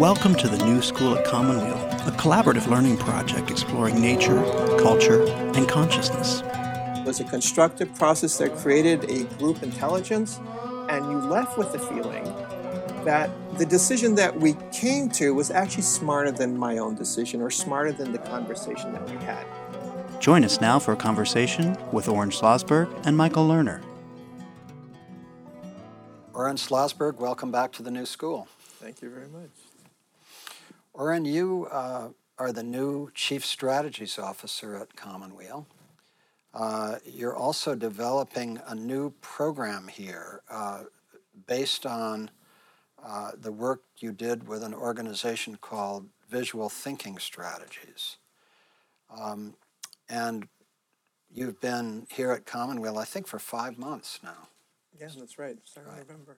Welcome 0.00 0.34
to 0.36 0.48
the 0.48 0.56
New 0.64 0.80
School 0.80 1.14
at 1.14 1.26
Commonweal, 1.26 1.76
a 1.76 2.12
collaborative 2.12 2.66
learning 2.68 2.96
project 2.96 3.50
exploring 3.50 4.00
nature, 4.00 4.42
culture, 4.78 5.26
and 5.28 5.68
consciousness. 5.68 6.40
It 6.40 7.04
was 7.04 7.20
a 7.20 7.24
constructive 7.24 7.94
process 7.96 8.38
that 8.38 8.56
created 8.56 9.10
a 9.10 9.24
group 9.36 9.62
intelligence, 9.62 10.40
and 10.88 11.04
you 11.04 11.18
left 11.18 11.58
with 11.58 11.72
the 11.72 11.78
feeling 11.78 12.24
that 13.04 13.28
the 13.58 13.66
decision 13.66 14.14
that 14.14 14.40
we 14.40 14.56
came 14.72 15.10
to 15.10 15.34
was 15.34 15.50
actually 15.50 15.82
smarter 15.82 16.30
than 16.30 16.56
my 16.56 16.78
own 16.78 16.94
decision 16.94 17.42
or 17.42 17.50
smarter 17.50 17.92
than 17.92 18.10
the 18.10 18.20
conversation 18.20 18.94
that 18.94 19.04
we 19.04 19.16
had. 19.16 19.44
Join 20.18 20.44
us 20.44 20.62
now 20.62 20.78
for 20.78 20.92
a 20.92 20.96
conversation 20.96 21.76
with 21.92 22.08
Oren 22.08 22.30
Schlossberg 22.30 22.90
and 23.04 23.18
Michael 23.18 23.46
Lerner. 23.46 23.82
Oren 26.32 26.56
Schlossberg, 26.56 27.16
welcome 27.16 27.52
back 27.52 27.70
to 27.72 27.82
the 27.82 27.90
new 27.90 28.06
school. 28.06 28.48
Thank 28.78 29.02
you 29.02 29.10
very 29.10 29.28
much. 29.28 29.69
Oren, 31.00 31.24
you 31.24 31.66
uh, 31.72 32.10
are 32.36 32.52
the 32.52 32.62
new 32.62 33.10
Chief 33.14 33.42
Strategies 33.42 34.18
Officer 34.18 34.76
at 34.76 34.96
Commonweal. 34.96 35.66
Uh, 36.52 36.96
you're 37.06 37.34
also 37.34 37.74
developing 37.74 38.60
a 38.66 38.74
new 38.74 39.14
program 39.22 39.88
here 39.88 40.42
uh, 40.50 40.82
based 41.46 41.86
on 41.86 42.30
uh, 43.02 43.30
the 43.34 43.50
work 43.50 43.80
you 43.96 44.12
did 44.12 44.46
with 44.46 44.62
an 44.62 44.74
organization 44.74 45.56
called 45.56 46.04
Visual 46.28 46.68
Thinking 46.68 47.18
Strategies. 47.18 48.18
Um, 49.18 49.54
and 50.06 50.48
you've 51.32 51.62
been 51.62 52.08
here 52.10 52.30
at 52.30 52.44
Commonweal, 52.44 52.98
I 52.98 53.06
think, 53.06 53.26
for 53.26 53.38
five 53.38 53.78
months 53.78 54.20
now. 54.22 54.48
Yeah, 55.00 55.08
that's 55.18 55.38
right. 55.38 55.56
Starting 55.64 55.92
right. 55.94 56.06
November. 56.06 56.36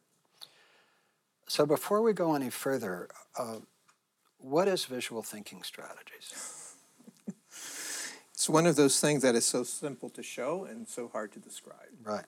So 1.49 1.67
before 1.67 2.01
we 2.01 2.13
go 2.13 2.37
any 2.37 2.49
further, 2.49 3.09
uh, 3.37 3.57
what 4.43 4.69
is 4.69 4.85
visual 4.85 5.23
thinking 5.23 5.63
strategies? 5.63 6.75
it's 8.33 8.49
one 8.49 8.67
of 8.67 8.77
those 8.77 9.01
things 9.01 9.23
that 9.23 9.35
is 9.35 9.45
so 9.45 9.63
simple 9.63 10.11
to 10.11 10.23
show 10.23 10.65
and 10.65 10.89
so 10.89 11.09
hard 11.09 11.33
to 11.33 11.39
describe. 11.39 11.89
Right. 12.03 12.25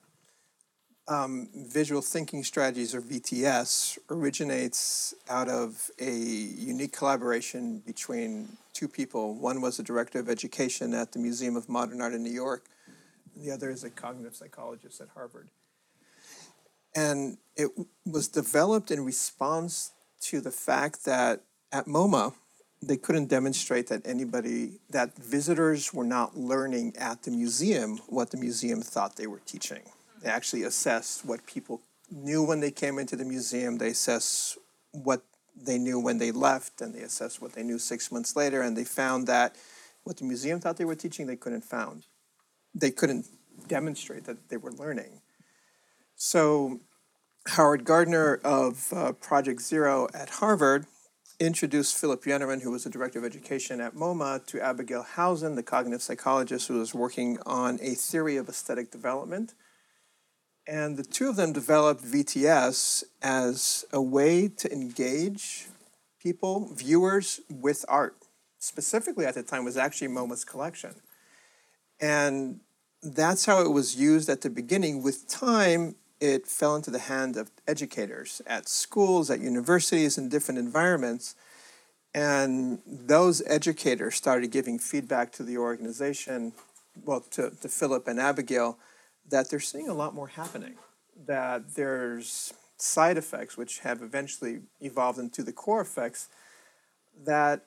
Um, 1.07 1.49
visual 1.53 2.01
thinking 2.01 2.43
strategies, 2.43 2.95
or 2.95 3.01
VTS, 3.01 3.99
originates 4.09 5.13
out 5.29 5.47
of 5.47 5.91
a 5.99 6.11
unique 6.11 6.93
collaboration 6.93 7.79
between 7.85 8.57
two 8.73 8.87
people. 8.87 9.35
One 9.35 9.61
was 9.61 9.77
a 9.77 9.83
director 9.83 10.19
of 10.19 10.29
education 10.29 10.95
at 10.95 11.11
the 11.11 11.19
Museum 11.19 11.55
of 11.55 11.69
Modern 11.69 12.01
Art 12.01 12.13
in 12.13 12.23
New 12.23 12.31
York, 12.31 12.65
and 13.35 13.45
the 13.45 13.51
other 13.51 13.69
is 13.69 13.83
a 13.83 13.91
cognitive 13.91 14.35
psychologist 14.35 14.99
at 14.99 15.09
Harvard. 15.09 15.49
And 16.95 17.37
it 17.55 17.69
was 18.03 18.27
developed 18.27 18.89
in 18.89 19.05
response 19.05 19.91
to 20.21 20.41
the 20.41 20.51
fact 20.51 21.05
that 21.05 21.43
at 21.75 21.87
MoMA, 21.87 22.33
they 22.81 22.95
couldn't 22.95 23.27
demonstrate 23.27 23.87
that 23.87 24.01
anybody, 24.05 24.79
that 24.89 25.13
visitors 25.17 25.93
were 25.93 26.05
not 26.05 26.37
learning 26.37 26.93
at 26.97 27.23
the 27.23 27.31
museum 27.31 27.97
what 28.07 28.31
the 28.31 28.37
museum 28.37 28.81
thought 28.81 29.17
they 29.17 29.27
were 29.27 29.41
teaching. 29.45 29.81
They 30.21 30.29
actually 30.29 30.63
assessed 30.63 31.25
what 31.25 31.45
people 31.45 31.81
knew 32.09 32.41
when 32.43 32.61
they 32.61 32.71
came 32.71 32.97
into 32.97 33.17
the 33.17 33.25
museum, 33.25 33.77
they 33.77 33.89
assessed 33.89 34.57
what 34.91 35.23
they 35.53 35.77
knew 35.77 35.99
when 35.99 36.17
they 36.17 36.31
left, 36.31 36.79
and 36.79 36.95
they 36.95 37.01
assessed 37.01 37.41
what 37.41 37.53
they 37.53 37.63
knew 37.63 37.77
six 37.77 38.09
months 38.09 38.37
later, 38.37 38.61
and 38.61 38.77
they 38.77 38.85
found 38.85 39.27
that 39.27 39.57
what 40.05 40.15
the 40.17 40.23
museum 40.23 40.61
thought 40.61 40.77
they 40.77 40.85
were 40.85 40.95
teaching, 40.95 41.27
they 41.27 41.35
couldn't 41.35 41.65
found. 41.65 42.05
They 42.73 42.91
couldn't 42.91 43.25
demonstrate 43.67 44.23
that 44.25 44.47
they 44.47 44.57
were 44.57 44.71
learning. 44.71 45.21
So 46.15 46.79
Howard 47.47 47.83
Gardner 47.83 48.39
of 48.45 48.93
uh, 48.93 49.11
Project 49.13 49.61
Zero 49.61 50.07
at 50.13 50.29
Harvard 50.29 50.85
introduced 51.39 51.97
Philip 51.97 52.23
Yenawine, 52.23 52.61
who 52.61 52.71
was 52.71 52.83
the 52.83 52.89
director 52.89 53.19
of 53.19 53.25
education 53.25 53.81
at 53.81 53.95
MoMA, 53.95 54.45
to 54.47 54.61
Abigail 54.61 55.03
Housen, 55.03 55.55
the 55.55 55.63
cognitive 55.63 56.01
psychologist 56.01 56.67
who 56.67 56.79
was 56.79 56.93
working 56.93 57.37
on 57.45 57.79
a 57.81 57.95
theory 57.95 58.37
of 58.37 58.47
aesthetic 58.47 58.91
development. 58.91 59.53
And 60.67 60.97
the 60.97 61.03
two 61.03 61.29
of 61.29 61.35
them 61.35 61.53
developed 61.53 62.03
VTS 62.03 63.03
as 63.21 63.85
a 63.91 64.01
way 64.01 64.47
to 64.47 64.71
engage 64.71 65.67
people, 66.19 66.73
viewers, 66.73 67.41
with 67.49 67.85
art. 67.87 68.17
Specifically 68.57 69.25
at 69.25 69.35
the 69.35 69.43
time 69.43 69.63
was 69.63 69.77
actually 69.77 70.07
MoMA's 70.07 70.43
collection. 70.43 70.95
And 71.99 72.61
that's 73.03 73.45
how 73.45 73.61
it 73.61 73.69
was 73.69 73.95
used 73.95 74.29
at 74.29 74.41
the 74.41 74.49
beginning. 74.49 75.03
With 75.03 75.27
time, 75.27 75.95
it 76.25 76.47
fell 76.47 76.75
into 76.75 76.91
the 76.91 76.99
hand 76.99 77.37
of 77.37 77.51
educators 77.67 78.41
at 78.47 78.67
schools, 78.67 79.29
at 79.29 79.39
universities, 79.39 80.17
in 80.17 80.29
different 80.29 80.57
environments. 80.57 81.35
And 82.13 82.79
those 82.85 83.43
educators 83.45 84.15
started 84.15 84.51
giving 84.51 84.79
feedback 84.79 85.31
to 85.33 85.43
the 85.43 85.57
organization, 85.57 86.53
well, 87.03 87.21
to, 87.31 87.51
to 87.61 87.69
Philip 87.69 88.07
and 88.07 88.19
Abigail, 88.19 88.77
that 89.29 89.49
they're 89.49 89.59
seeing 89.59 89.89
a 89.89 89.93
lot 89.93 90.13
more 90.13 90.27
happening, 90.27 90.75
that 91.27 91.75
there's 91.75 92.53
side 92.77 93.17
effects, 93.17 93.57
which 93.57 93.79
have 93.79 94.01
eventually 94.01 94.61
evolved 94.81 95.19
into 95.19 95.43
the 95.43 95.53
core 95.53 95.81
effects, 95.81 96.29
that 97.23 97.65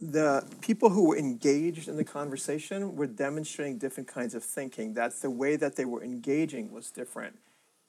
the 0.00 0.46
people 0.60 0.90
who 0.90 1.08
were 1.08 1.16
engaged 1.16 1.88
in 1.88 1.96
the 1.96 2.04
conversation 2.04 2.94
were 2.94 3.06
demonstrating 3.06 3.78
different 3.78 4.08
kinds 4.08 4.34
of 4.34 4.44
thinking, 4.44 4.94
that 4.94 5.20
the 5.22 5.30
way 5.30 5.56
that 5.56 5.76
they 5.76 5.84
were 5.84 6.02
engaging 6.02 6.72
was 6.72 6.90
different 6.90 7.36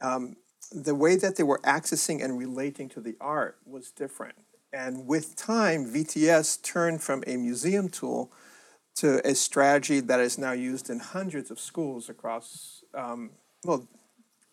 um, 0.02 0.36
the 0.72 0.96
way 0.96 1.16
that 1.16 1.36
they 1.36 1.44
were 1.44 1.60
accessing 1.60 2.24
and 2.24 2.38
relating 2.38 2.90
to 2.90 3.02
the 3.02 3.16
art 3.20 3.58
was 3.66 3.92
different. 3.92 4.36
And 4.72 5.08
with 5.08 5.36
time, 5.36 5.86
VTS 5.86 6.62
turned 6.62 7.02
from 7.02 7.24
a 7.26 7.38
museum 7.38 7.90
tool 7.90 8.32
to 8.98 9.26
a 9.28 9.34
strategy 9.34 10.00
that 10.02 10.20
is 10.20 10.38
now 10.38 10.52
used 10.52 10.90
in 10.90 11.00
hundreds 11.00 11.50
of 11.50 11.60
schools 11.60 12.10
across, 12.10 12.84
um, 12.94 13.32
well, 13.64 13.88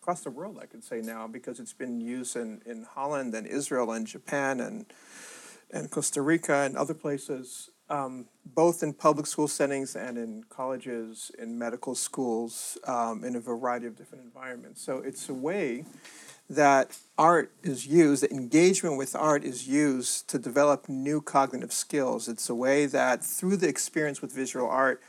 across 0.01 0.21
the 0.21 0.31
world, 0.31 0.57
I 0.61 0.65
could 0.65 0.83
say 0.83 1.01
now, 1.01 1.27
because 1.27 1.59
it's 1.59 1.73
been 1.73 1.99
used 2.01 2.35
in, 2.35 2.61
in 2.65 2.83
Holland 2.83 3.35
and 3.35 3.45
Israel 3.45 3.91
and 3.91 4.07
Japan 4.07 4.59
and, 4.59 4.85
and 5.69 5.91
Costa 5.91 6.21
Rica 6.21 6.63
and 6.63 6.77
other 6.77 6.93
places 6.93 7.69
um, 7.89 8.27
both 8.45 8.83
in 8.83 8.93
public 8.93 9.27
school 9.27 9.47
settings 9.47 9.95
and 9.95 10.17
in 10.17 10.43
colleges, 10.49 11.31
in 11.39 11.57
medical 11.57 11.95
schools, 11.95 12.77
um, 12.85 13.23
in 13.23 13.35
a 13.35 13.39
variety 13.39 13.87
of 13.87 13.95
different 13.95 14.23
environments. 14.23 14.81
So 14.81 14.97
it's 14.97 15.29
a 15.29 15.33
way 15.33 15.85
that 16.49 16.97
art 17.17 17.51
is 17.63 17.87
used, 17.87 18.23
that 18.23 18.31
engagement 18.31 18.97
with 18.97 19.15
art 19.15 19.43
is 19.43 19.67
used 19.67 20.29
to 20.29 20.39
develop 20.39 20.87
new 20.87 21.21
cognitive 21.21 21.73
skills. 21.73 22.27
It's 22.27 22.49
a 22.49 22.55
way 22.55 22.85
that 22.85 23.23
through 23.23 23.57
the 23.57 23.67
experience 23.67 24.21
with 24.21 24.33
visual 24.33 24.67
art, 24.67 25.01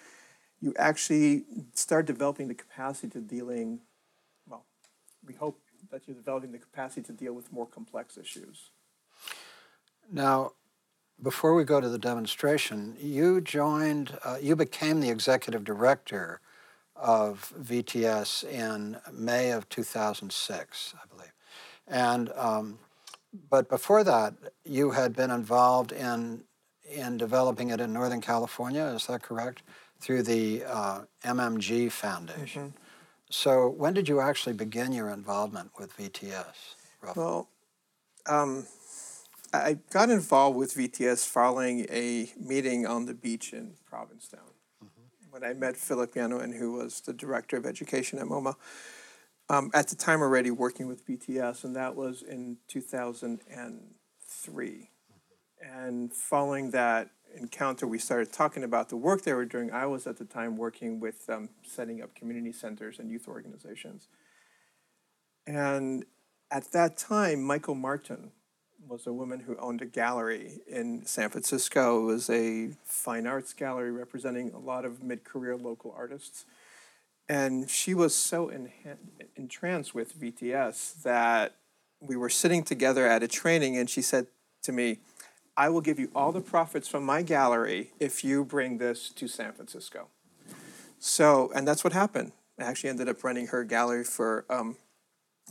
you 0.60 0.74
actually 0.76 1.44
start 1.74 2.06
developing 2.06 2.48
the 2.48 2.54
capacity 2.54 3.08
to 3.10 3.20
dealing, 3.20 3.80
well, 4.48 4.64
we 5.24 5.34
hope 5.34 5.60
that 5.92 6.02
you're 6.06 6.16
developing 6.16 6.50
the 6.50 6.58
capacity 6.58 7.02
to 7.02 7.12
deal 7.12 7.32
with 7.32 7.52
more 7.52 7.66
complex 7.66 8.18
issues. 8.18 8.70
Now, 10.10 10.52
before 11.22 11.54
we 11.54 11.64
go 11.64 11.80
to 11.80 11.88
the 11.88 11.98
demonstration, 11.98 12.96
you 13.00 13.40
joined, 13.40 14.16
uh, 14.24 14.38
you 14.40 14.54
became 14.54 15.00
the 15.00 15.10
executive 15.10 15.64
director 15.64 16.40
of 16.94 17.52
VTS 17.60 18.44
in 18.44 18.98
May 19.12 19.50
of 19.50 19.68
2006, 19.68 20.94
I 20.94 21.06
believe. 21.14 21.32
And, 21.86 22.30
um, 22.36 22.78
but 23.50 23.68
before 23.68 24.04
that, 24.04 24.34
you 24.64 24.92
had 24.92 25.14
been 25.14 25.30
involved 25.30 25.92
in, 25.92 26.44
in 26.88 27.16
developing 27.16 27.70
it 27.70 27.80
in 27.80 27.92
Northern 27.92 28.20
California, 28.20 28.84
is 28.84 29.06
that 29.06 29.22
correct? 29.22 29.62
Through 30.00 30.22
the 30.22 30.64
uh, 30.64 31.00
MMG 31.24 31.90
Foundation. 31.90 32.68
Mm-hmm. 32.68 32.82
So 33.30 33.68
when 33.68 33.92
did 33.94 34.08
you 34.08 34.20
actually 34.20 34.54
begin 34.54 34.92
your 34.92 35.10
involvement 35.10 35.72
with 35.78 35.96
VTS? 35.96 36.74
Roughly? 37.02 37.22
Well, 37.22 37.48
um, 38.26 38.66
I 39.52 39.78
got 39.90 40.10
involved 40.10 40.56
with 40.58 40.74
VTS 40.74 41.26
following 41.26 41.86
a 41.90 42.30
meeting 42.38 42.86
on 42.86 43.06
the 43.06 43.14
beach 43.14 43.52
in 43.54 43.74
Provincetown 43.86 44.52
mm-hmm. 44.84 45.30
when 45.30 45.42
I 45.42 45.54
met 45.54 45.76
Philip 45.76 46.14
Yenawine, 46.14 46.58
who 46.58 46.72
was 46.72 47.00
the 47.00 47.14
director 47.14 47.56
of 47.56 47.64
education 47.64 48.18
at 48.18 48.26
MoMA. 48.26 48.56
Um, 49.48 49.70
at 49.72 49.88
the 49.88 49.96
time, 49.96 50.20
already 50.20 50.50
working 50.50 50.86
with 50.86 51.06
VTS, 51.06 51.64
and 51.64 51.74
that 51.76 51.96
was 51.96 52.20
in 52.20 52.58
2003. 52.68 54.66
Mm-hmm. 54.66 55.78
And 55.78 56.12
following 56.12 56.70
that 56.72 57.08
encounter, 57.34 57.86
we 57.86 57.98
started 57.98 58.30
talking 58.30 58.62
about 58.62 58.90
the 58.90 58.96
work 58.96 59.22
they 59.22 59.32
were 59.32 59.46
doing. 59.46 59.70
I 59.70 59.86
was 59.86 60.06
at 60.06 60.18
the 60.18 60.26
time 60.26 60.58
working 60.58 61.00
with 61.00 61.28
um, 61.30 61.48
setting 61.62 62.02
up 62.02 62.14
community 62.14 62.52
centers 62.52 62.98
and 62.98 63.10
youth 63.10 63.26
organizations. 63.26 64.08
And 65.46 66.04
at 66.50 66.72
that 66.72 66.98
time, 66.98 67.42
Michael 67.42 67.74
Martin, 67.74 68.32
was 68.88 69.06
a 69.06 69.12
woman 69.12 69.40
who 69.40 69.56
owned 69.56 69.82
a 69.82 69.86
gallery 69.86 70.60
in 70.66 71.04
San 71.04 71.28
Francisco. 71.28 72.02
It 72.02 72.04
was 72.06 72.30
a 72.30 72.70
fine 72.84 73.26
arts 73.26 73.52
gallery 73.52 73.90
representing 73.90 74.52
a 74.52 74.58
lot 74.58 74.84
of 74.84 75.02
mid 75.02 75.24
career 75.24 75.56
local 75.56 75.94
artists. 75.96 76.46
And 77.28 77.68
she 77.68 77.92
was 77.92 78.14
so 78.14 78.50
entranced 79.36 79.94
with 79.94 80.18
VTS 80.18 81.02
that 81.02 81.56
we 82.00 82.16
were 82.16 82.30
sitting 82.30 82.62
together 82.62 83.06
at 83.06 83.22
a 83.22 83.28
training, 83.28 83.76
and 83.76 83.90
she 83.90 84.00
said 84.00 84.28
to 84.62 84.72
me, 84.72 85.00
I 85.56 85.68
will 85.68 85.82
give 85.82 85.98
you 85.98 86.10
all 86.14 86.32
the 86.32 86.40
profits 86.40 86.88
from 86.88 87.04
my 87.04 87.22
gallery 87.22 87.90
if 88.00 88.24
you 88.24 88.44
bring 88.44 88.78
this 88.78 89.10
to 89.10 89.28
San 89.28 89.52
Francisco. 89.52 90.08
So, 90.98 91.50
and 91.54 91.68
that's 91.68 91.84
what 91.84 91.92
happened. 91.92 92.32
I 92.58 92.64
actually 92.64 92.90
ended 92.90 93.08
up 93.08 93.22
running 93.22 93.48
her 93.48 93.62
gallery 93.64 94.04
for 94.04 94.46
um, 94.48 94.76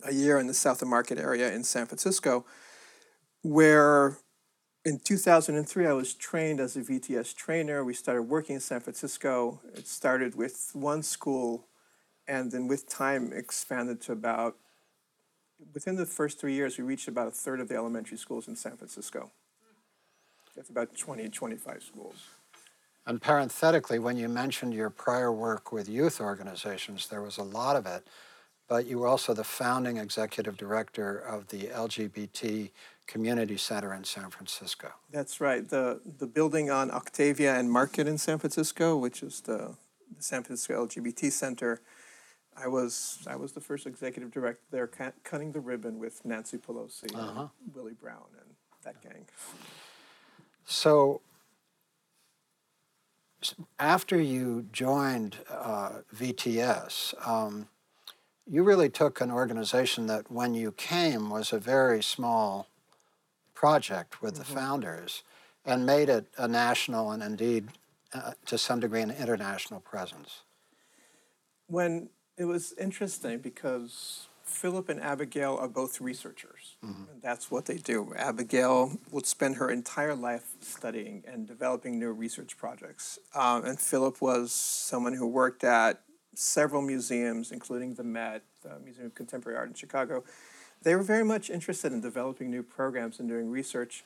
a 0.03 0.13
year 0.13 0.39
in 0.39 0.47
the 0.47 0.53
South 0.53 0.81
of 0.81 0.87
Market 0.87 1.19
area 1.19 1.51
in 1.53 1.63
San 1.63 1.85
Francisco, 1.85 2.45
where 3.47 4.17
in 4.85 4.99
2003 4.99 5.87
I 5.87 5.93
was 5.93 6.13
trained 6.13 6.59
as 6.59 6.75
a 6.75 6.81
VTS 6.81 7.35
trainer. 7.35 7.83
We 7.83 7.93
started 7.93 8.23
working 8.23 8.55
in 8.55 8.61
San 8.61 8.79
Francisco. 8.79 9.61
It 9.75 9.87
started 9.87 10.35
with 10.35 10.71
one 10.73 11.03
school 11.03 11.67
and 12.27 12.51
then 12.51 12.67
with 12.67 12.89
time 12.89 13.31
expanded 13.33 14.01
to 14.01 14.11
about 14.11 14.57
within 15.73 15.95
the 15.95 16.05
first 16.05 16.39
three 16.39 16.53
years 16.53 16.77
we 16.77 16.83
reached 16.83 17.07
about 17.07 17.27
a 17.27 17.31
third 17.31 17.59
of 17.59 17.67
the 17.67 17.75
elementary 17.75 18.17
schools 18.17 18.47
in 18.47 18.55
san 18.55 18.75
francisco 18.75 19.31
that's 20.55 20.69
about 20.69 20.95
20 20.95 21.29
25 21.29 21.83
schools 21.83 22.25
and 23.05 23.21
parenthetically 23.21 23.99
when 23.99 24.17
you 24.17 24.27
mentioned 24.27 24.73
your 24.73 24.89
prior 24.89 25.31
work 25.31 25.71
with 25.71 25.89
youth 25.89 26.19
organizations 26.21 27.07
there 27.07 27.21
was 27.21 27.37
a 27.37 27.43
lot 27.43 27.75
of 27.75 27.85
it 27.85 28.07
but 28.67 28.85
you 28.85 28.99
were 28.99 29.07
also 29.07 29.33
the 29.33 29.43
founding 29.43 29.97
executive 29.97 30.57
director 30.57 31.17
of 31.17 31.47
the 31.47 31.63
lgbt 31.67 32.71
community 33.07 33.57
center 33.57 33.93
in 33.93 34.03
san 34.03 34.29
francisco 34.29 34.91
that's 35.11 35.39
right 35.41 35.69
the, 35.69 35.99
the 36.19 36.27
building 36.27 36.69
on 36.69 36.91
octavia 36.91 37.55
and 37.55 37.71
market 37.71 38.07
in 38.07 38.17
san 38.17 38.37
francisco 38.37 38.95
which 38.95 39.23
is 39.23 39.41
the, 39.41 39.75
the 40.15 40.21
san 40.21 40.43
francisco 40.43 40.85
lgbt 40.85 41.31
center 41.31 41.81
I 42.59 42.67
was 42.67 43.19
I 43.27 43.35
was 43.35 43.51
the 43.51 43.61
first 43.61 43.85
executive 43.85 44.31
director 44.31 44.63
there, 44.71 44.87
cutting 45.23 45.51
the 45.51 45.59
ribbon 45.59 45.99
with 45.99 46.25
Nancy 46.25 46.57
Pelosi 46.57 47.13
uh-huh. 47.13 47.41
and 47.41 47.75
Willie 47.75 47.93
Brown 47.93 48.25
and 48.39 48.55
that 48.83 49.01
gang. 49.01 49.27
So, 50.65 51.21
after 53.79 54.19
you 54.19 54.67
joined 54.71 55.37
uh, 55.49 56.01
VTS, 56.15 57.27
um, 57.27 57.67
you 58.45 58.63
really 58.63 58.89
took 58.89 59.21
an 59.21 59.31
organization 59.31 60.07
that, 60.07 60.31
when 60.31 60.53
you 60.53 60.71
came, 60.71 61.29
was 61.29 61.53
a 61.53 61.59
very 61.59 62.01
small 62.01 62.67
project 63.57 64.21
with 64.21 64.35
mm-hmm. 64.35 64.53
the 64.53 64.59
founders, 64.59 65.23
and 65.65 65.85
made 65.85 66.09
it 66.09 66.25
a 66.37 66.47
national 66.47 67.11
and 67.11 67.23
indeed, 67.23 67.67
uh, 68.13 68.31
to 68.45 68.55
some 68.57 68.79
degree, 68.79 69.01
an 69.01 69.11
international 69.11 69.79
presence. 69.79 70.43
When 71.65 72.09
it 72.37 72.45
was 72.45 72.73
interesting 72.77 73.39
because 73.39 74.27
Philip 74.43 74.89
and 74.89 75.01
Abigail 75.01 75.57
are 75.59 75.67
both 75.67 75.99
researchers. 75.99 76.77
Mm-hmm. 76.85 77.11
And 77.11 77.21
that's 77.21 77.49
what 77.49 77.65
they 77.65 77.77
do. 77.77 78.13
Abigail 78.15 78.97
would 79.11 79.25
spend 79.25 79.57
her 79.57 79.69
entire 79.71 80.15
life 80.15 80.51
studying 80.61 81.23
and 81.27 81.47
developing 81.47 81.99
new 81.99 82.11
research 82.11 82.57
projects. 82.57 83.19
Um, 83.35 83.65
and 83.65 83.79
Philip 83.79 84.21
was 84.21 84.51
someone 84.51 85.13
who 85.13 85.27
worked 85.27 85.63
at 85.63 86.01
several 86.35 86.81
museums, 86.81 87.51
including 87.51 87.95
the 87.95 88.03
Met, 88.03 88.43
the 88.61 88.79
Museum 88.83 89.07
of 89.07 89.15
Contemporary 89.15 89.57
Art 89.57 89.67
in 89.67 89.73
Chicago. 89.73 90.23
They 90.83 90.95
were 90.95 91.03
very 91.03 91.25
much 91.25 91.49
interested 91.49 91.91
in 91.91 92.01
developing 92.01 92.51
new 92.51 92.63
programs 92.63 93.19
and 93.19 93.27
doing 93.27 93.49
research. 93.49 94.03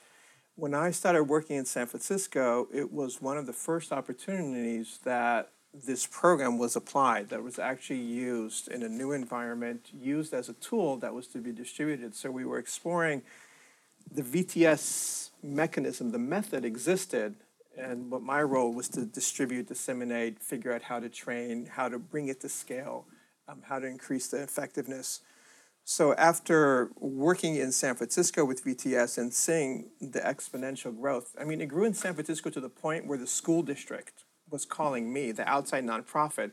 When 0.55 0.73
I 0.73 0.91
started 0.91 1.23
working 1.23 1.57
in 1.57 1.65
San 1.65 1.87
Francisco, 1.87 2.67
it 2.73 2.91
was 2.91 3.21
one 3.21 3.37
of 3.37 3.45
the 3.45 3.53
first 3.53 3.91
opportunities 3.91 4.99
that 5.03 5.49
this 5.73 6.05
program 6.05 6.57
was 6.57 6.75
applied, 6.75 7.29
that 7.29 7.43
was 7.43 7.57
actually 7.57 8.01
used 8.01 8.67
in 8.67 8.83
a 8.83 8.89
new 8.89 9.13
environment, 9.13 9.89
used 9.93 10.33
as 10.33 10.49
a 10.49 10.53
tool 10.53 10.97
that 10.97 11.13
was 11.13 11.27
to 11.27 11.37
be 11.37 11.51
distributed. 11.51 12.13
So 12.13 12.29
we 12.29 12.43
were 12.43 12.59
exploring 12.59 13.21
the 14.13 14.21
VTS 14.21 15.29
mechanism, 15.41 16.11
the 16.11 16.19
method 16.19 16.65
existed, 16.65 17.35
and 17.77 18.11
what 18.11 18.21
my 18.21 18.41
role 18.41 18.73
was 18.73 18.89
to 18.89 19.05
distribute, 19.05 19.67
disseminate, 19.67 20.39
figure 20.39 20.73
out 20.73 20.83
how 20.83 20.99
to 20.99 21.07
train, 21.07 21.65
how 21.65 21.87
to 21.87 21.97
bring 21.97 22.27
it 22.27 22.41
to 22.41 22.49
scale, 22.49 23.05
um, 23.47 23.61
how 23.63 23.79
to 23.79 23.87
increase 23.87 24.27
the 24.27 24.41
effectiveness. 24.43 25.21
So 25.83 26.13
after 26.13 26.91
working 26.99 27.55
in 27.55 27.71
San 27.71 27.95
Francisco 27.95 28.45
with 28.45 28.63
VTS 28.63 29.17
and 29.17 29.33
seeing 29.33 29.89
the 29.99 30.19
exponential 30.19 30.95
growth, 30.95 31.35
I 31.39 31.43
mean, 31.43 31.59
it 31.59 31.67
grew 31.67 31.85
in 31.85 31.93
San 31.93 32.13
Francisco 32.13 32.49
to 32.51 32.59
the 32.59 32.69
point 32.69 33.07
where 33.07 33.17
the 33.17 33.27
school 33.27 33.63
district 33.63 34.23
was 34.49 34.65
calling 34.65 35.11
me, 35.11 35.31
the 35.31 35.47
outside 35.47 35.85
nonprofit, 35.85 36.51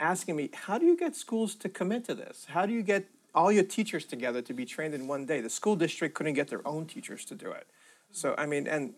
asking 0.00 0.36
me, 0.36 0.50
how 0.52 0.78
do 0.78 0.86
you 0.86 0.96
get 0.96 1.14
schools 1.14 1.54
to 1.56 1.68
commit 1.68 2.04
to 2.06 2.14
this? 2.14 2.46
How 2.48 2.66
do 2.66 2.72
you 2.72 2.82
get 2.82 3.06
all 3.34 3.52
your 3.52 3.64
teachers 3.64 4.04
together 4.04 4.40
to 4.42 4.54
be 4.54 4.64
trained 4.64 4.94
in 4.94 5.06
one 5.06 5.26
day? 5.26 5.40
The 5.40 5.50
school 5.50 5.76
district 5.76 6.14
couldn't 6.14 6.34
get 6.34 6.48
their 6.48 6.66
own 6.66 6.86
teachers 6.86 7.24
to 7.26 7.34
do 7.34 7.50
it. 7.50 7.66
So, 8.10 8.34
I 8.38 8.46
mean, 8.46 8.66
and 8.66 8.94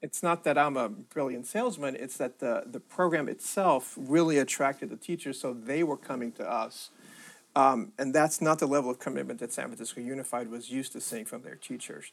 it's 0.00 0.22
not 0.22 0.44
that 0.44 0.56
I'm 0.56 0.76
a 0.76 0.88
brilliant 0.88 1.46
salesman, 1.46 1.96
it's 1.96 2.16
that 2.18 2.38
the, 2.38 2.64
the 2.66 2.80
program 2.80 3.28
itself 3.28 3.94
really 3.96 4.38
attracted 4.38 4.90
the 4.90 4.96
teachers, 4.96 5.40
so 5.40 5.52
they 5.52 5.82
were 5.82 5.96
coming 5.96 6.32
to 6.32 6.48
us. 6.48 6.90
Um, 7.58 7.92
and 7.98 8.14
that's 8.14 8.40
not 8.40 8.60
the 8.60 8.68
level 8.68 8.88
of 8.88 9.00
commitment 9.00 9.40
that 9.40 9.52
San 9.52 9.66
Francisco 9.66 10.00
Unified 10.00 10.48
was 10.48 10.70
used 10.70 10.92
to 10.92 11.00
seeing 11.00 11.24
from 11.24 11.42
their 11.42 11.56
teachers. 11.56 12.12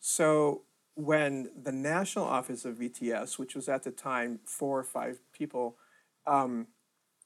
So 0.00 0.62
when 0.94 1.50
the 1.54 1.70
national 1.70 2.24
office 2.24 2.64
of 2.64 2.76
VTS, 2.76 3.38
which 3.38 3.54
was 3.54 3.68
at 3.68 3.82
the 3.82 3.90
time 3.90 4.40
four 4.46 4.78
or 4.78 4.82
five 4.82 5.18
people, 5.34 5.76
um, 6.26 6.68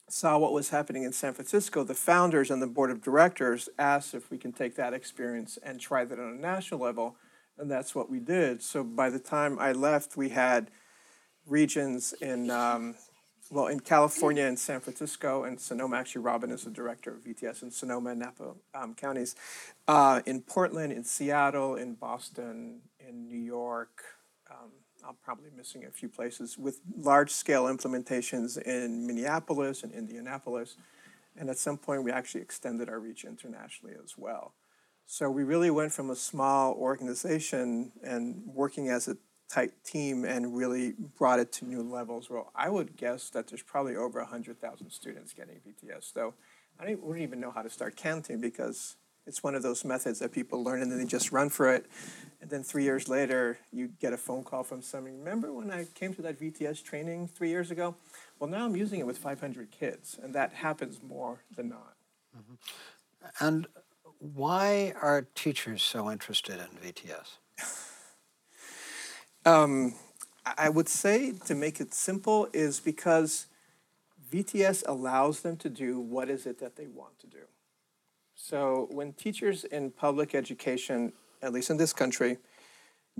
saw 0.09 0.37
what 0.37 0.51
was 0.51 0.71
happening 0.71 1.03
in 1.03 1.13
San 1.13 1.33
Francisco, 1.33 1.85
the 1.85 1.93
founders 1.93 2.51
and 2.51 2.61
the 2.61 2.67
board 2.67 2.91
of 2.91 3.01
directors 3.01 3.69
asked 3.79 4.13
if 4.13 4.29
we 4.29 4.37
can 4.37 4.51
take 4.51 4.75
that 4.75 4.93
experience 4.93 5.57
and 5.63 5.79
try 5.79 6.03
that 6.03 6.19
on 6.19 6.33
a 6.33 6.41
national 6.41 6.81
level, 6.81 7.15
and 7.57 7.71
that's 7.71 7.95
what 7.95 8.09
we 8.09 8.19
did. 8.19 8.61
So 8.61 8.83
by 8.83 9.09
the 9.09 9.19
time 9.19 9.57
I 9.57 9.71
left, 9.71 10.17
we 10.17 10.27
had 10.27 10.69
regions 11.47 12.13
in 12.19 12.51
um, 12.51 12.95
well, 13.51 13.67
in 13.67 13.81
California 13.81 14.45
and 14.45 14.57
San 14.57 14.79
Francisco 14.79 15.43
and 15.43 15.59
Sonoma, 15.59 15.97
actually, 15.97 16.21
Robin 16.21 16.51
is 16.51 16.63
the 16.63 16.71
director 16.71 17.11
of 17.11 17.25
VTS 17.25 17.63
in 17.63 17.71
Sonoma 17.71 18.11
and 18.11 18.19
Napa 18.21 18.53
um, 18.73 18.93
counties. 18.93 19.35
Uh, 19.89 20.21
in 20.25 20.41
Portland, 20.41 20.93
in 20.93 21.03
Seattle, 21.03 21.75
in 21.75 21.95
Boston, 21.95 22.79
in 23.05 23.27
New 23.27 23.37
York. 23.37 24.03
Um, 24.49 24.71
I'm 25.05 25.15
probably 25.21 25.49
missing 25.55 25.83
a 25.83 25.91
few 25.91 26.07
places 26.07 26.57
with 26.57 26.79
large 26.97 27.31
scale 27.31 27.65
implementations 27.65 28.61
in 28.61 29.05
Minneapolis 29.05 29.83
and 29.83 29.91
Indianapolis. 29.91 30.77
And 31.37 31.49
at 31.49 31.57
some 31.57 31.77
point, 31.77 32.03
we 32.03 32.11
actually 32.11 32.41
extended 32.41 32.87
our 32.87 32.99
reach 32.99 33.25
internationally 33.25 33.95
as 34.01 34.17
well. 34.17 34.53
So 35.07 35.29
we 35.29 35.43
really 35.43 35.71
went 35.71 35.91
from 35.91 36.09
a 36.09 36.15
small 36.15 36.73
organization 36.73 37.91
and 38.01 38.43
working 38.45 38.87
as 38.87 39.09
a 39.09 39.17
tight 39.51 39.71
team 39.83 40.23
and 40.23 40.55
really 40.55 40.93
brought 41.17 41.39
it 41.39 41.51
to 41.51 41.65
new 41.65 41.81
levels. 41.81 42.29
Well, 42.29 42.51
I 42.55 42.69
would 42.69 42.95
guess 42.95 43.29
that 43.31 43.47
there's 43.47 43.61
probably 43.61 43.95
over 43.95 44.19
100,000 44.19 44.89
students 44.89 45.33
getting 45.33 45.55
VTS. 45.55 46.13
So 46.13 46.33
I 46.79 46.85
don't, 46.85 47.03
wouldn't 47.03 47.23
even 47.23 47.39
know 47.39 47.51
how 47.51 47.61
to 47.61 47.69
start 47.69 47.97
counting 47.97 48.39
because 48.39 48.95
it's 49.27 49.43
one 49.43 49.53
of 49.53 49.61
those 49.61 49.83
methods 49.83 50.19
that 50.19 50.31
people 50.31 50.63
learn 50.63 50.81
and 50.81 50.89
then 50.91 50.99
they 50.99 51.05
just 51.05 51.31
run 51.31 51.49
for 51.49 51.73
it. 51.73 51.85
And 52.39 52.49
then 52.49 52.63
three 52.63 52.83
years 52.83 53.09
later, 53.09 53.59
you 53.71 53.89
get 53.99 54.13
a 54.13 54.17
phone 54.17 54.43
call 54.43 54.63
from 54.63 54.81
someone. 54.81 55.19
Remember 55.19 55.51
when 55.51 55.69
I 55.69 55.85
came 55.95 56.13
to 56.13 56.21
that 56.23 56.39
VTS 56.39 56.83
training 56.83 57.27
three 57.27 57.49
years 57.49 57.71
ago? 57.71 57.95
Well, 58.39 58.49
now 58.49 58.65
I'm 58.65 58.75
using 58.75 58.99
it 58.99 59.05
with 59.05 59.17
500 59.17 59.69
kids, 59.69 60.17
and 60.21 60.33
that 60.33 60.53
happens 60.53 60.99
more 61.07 61.43
than 61.55 61.69
not. 61.69 61.93
Mm-hmm. 62.35 63.45
And 63.45 63.67
why 64.17 64.93
are 64.99 65.27
teachers 65.35 65.83
so 65.83 66.09
interested 66.09 66.55
in 66.55 66.91
VTS? 66.91 67.37
um, 69.45 69.95
I 70.57 70.69
would 70.69 70.89
say, 70.89 71.33
to 71.45 71.55
make 71.55 71.79
it 71.79 71.93
simple, 71.93 72.47
is 72.53 72.79
because 72.79 73.47
VTS 74.31 74.83
allows 74.87 75.41
them 75.41 75.57
to 75.57 75.69
do 75.69 75.99
what 75.99 76.29
is 76.29 76.45
it 76.45 76.59
that 76.59 76.75
they 76.75 76.87
want 76.87 77.19
to 77.19 77.27
do. 77.27 77.43
So 78.35 78.87
when 78.91 79.13
teachers 79.13 79.63
in 79.63 79.91
public 79.91 80.33
education, 80.33 81.13
at 81.41 81.53
least 81.53 81.69
in 81.69 81.77
this 81.77 81.93
country, 81.93 82.37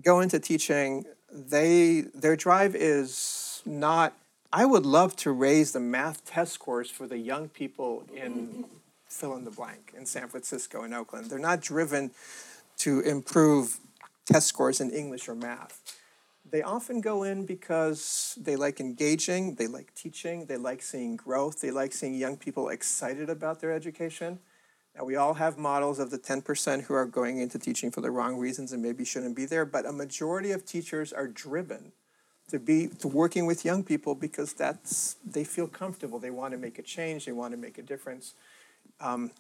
go 0.04 0.20
into 0.20 0.40
teaching, 0.40 1.06
they 1.32 2.01
their 2.13 2.36
drive 2.36 2.75
is 2.75 3.62
not 3.66 4.13
I 4.54 4.66
would 4.66 4.86
love 4.86 5.16
to 5.18 5.32
raise 5.32 5.72
the 5.72 5.80
math 5.80 6.25
test 6.25 6.54
scores 6.54 6.90
for 6.90 7.08
the 7.08 7.18
young 7.18 7.48
people 7.50 8.04
in 8.13 8.66
fill 9.08 9.36
in 9.36 9.46
the 9.46 9.51
blank 9.51 9.94
in 9.96 10.06
San 10.06 10.28
Francisco 10.28 10.84
and 10.84 10.94
Oakland. 10.94 11.30
They're 11.30 11.40
not 11.40 11.62
driven 11.62 12.12
to 12.80 13.01
improve 13.01 13.80
test 14.25 14.48
scores 14.48 14.82
in 14.82 14.90
English 14.90 15.30
or 15.30 15.36
math. 15.36 15.81
They 16.51 16.62
often 16.62 17.00
go 17.00 17.24
in 17.24 17.46
because 17.46 18.38
they 18.39 18.58
like 18.58 18.81
engaging, 18.81 19.55
they 19.55 19.67
like 19.67 19.93
teaching, 19.96 20.46
they 20.46 20.58
like 20.58 20.81
seeing 20.81 21.15
growth, 21.15 21.62
they 21.62 21.72
like 21.72 21.93
seeing 21.93 22.13
young 22.13 22.36
people 22.36 22.67
excited 22.70 23.29
about 23.29 23.62
their 23.62 23.72
education. 23.72 24.39
Now, 24.96 25.05
we 25.05 25.15
all 25.15 25.36
have 25.36 25.58
models 25.58 26.00
of 26.00 26.12
the 26.12 26.20
10% 26.20 26.84
who 26.84 26.93
are 26.93 27.05
going 27.05 27.39
into 27.39 27.58
teaching 27.58 27.89
for 27.89 28.01
the 28.01 28.12
wrong 28.12 28.38
reasons 28.38 28.74
and 28.74 28.84
maybe 28.84 29.05
shouldn't 29.05 29.38
be 29.38 29.46
there, 29.46 29.63
but 29.63 29.86
a 29.86 29.93
majority 29.93 30.51
of 30.51 30.65
teachers 30.65 31.13
are 31.13 31.27
driven 31.27 31.93
to 32.50 32.60
be 32.60 32.88
to 32.88 33.08
working 33.08 33.46
with 33.46 33.63
young 33.63 33.81
people 33.81 34.13
because 34.13 34.51
that's 34.51 35.15
they 35.25 35.46
feel 35.46 35.67
comfortable. 35.67 36.20
They 36.20 36.31
want 36.31 36.51
to 36.51 36.58
make 36.58 36.77
a 36.77 36.81
change. 36.81 37.25
They 37.25 37.31
want 37.31 37.53
to 37.53 37.58
make 37.58 37.77
a 37.77 37.81
difference. 37.81 38.34
Um, 39.00 39.31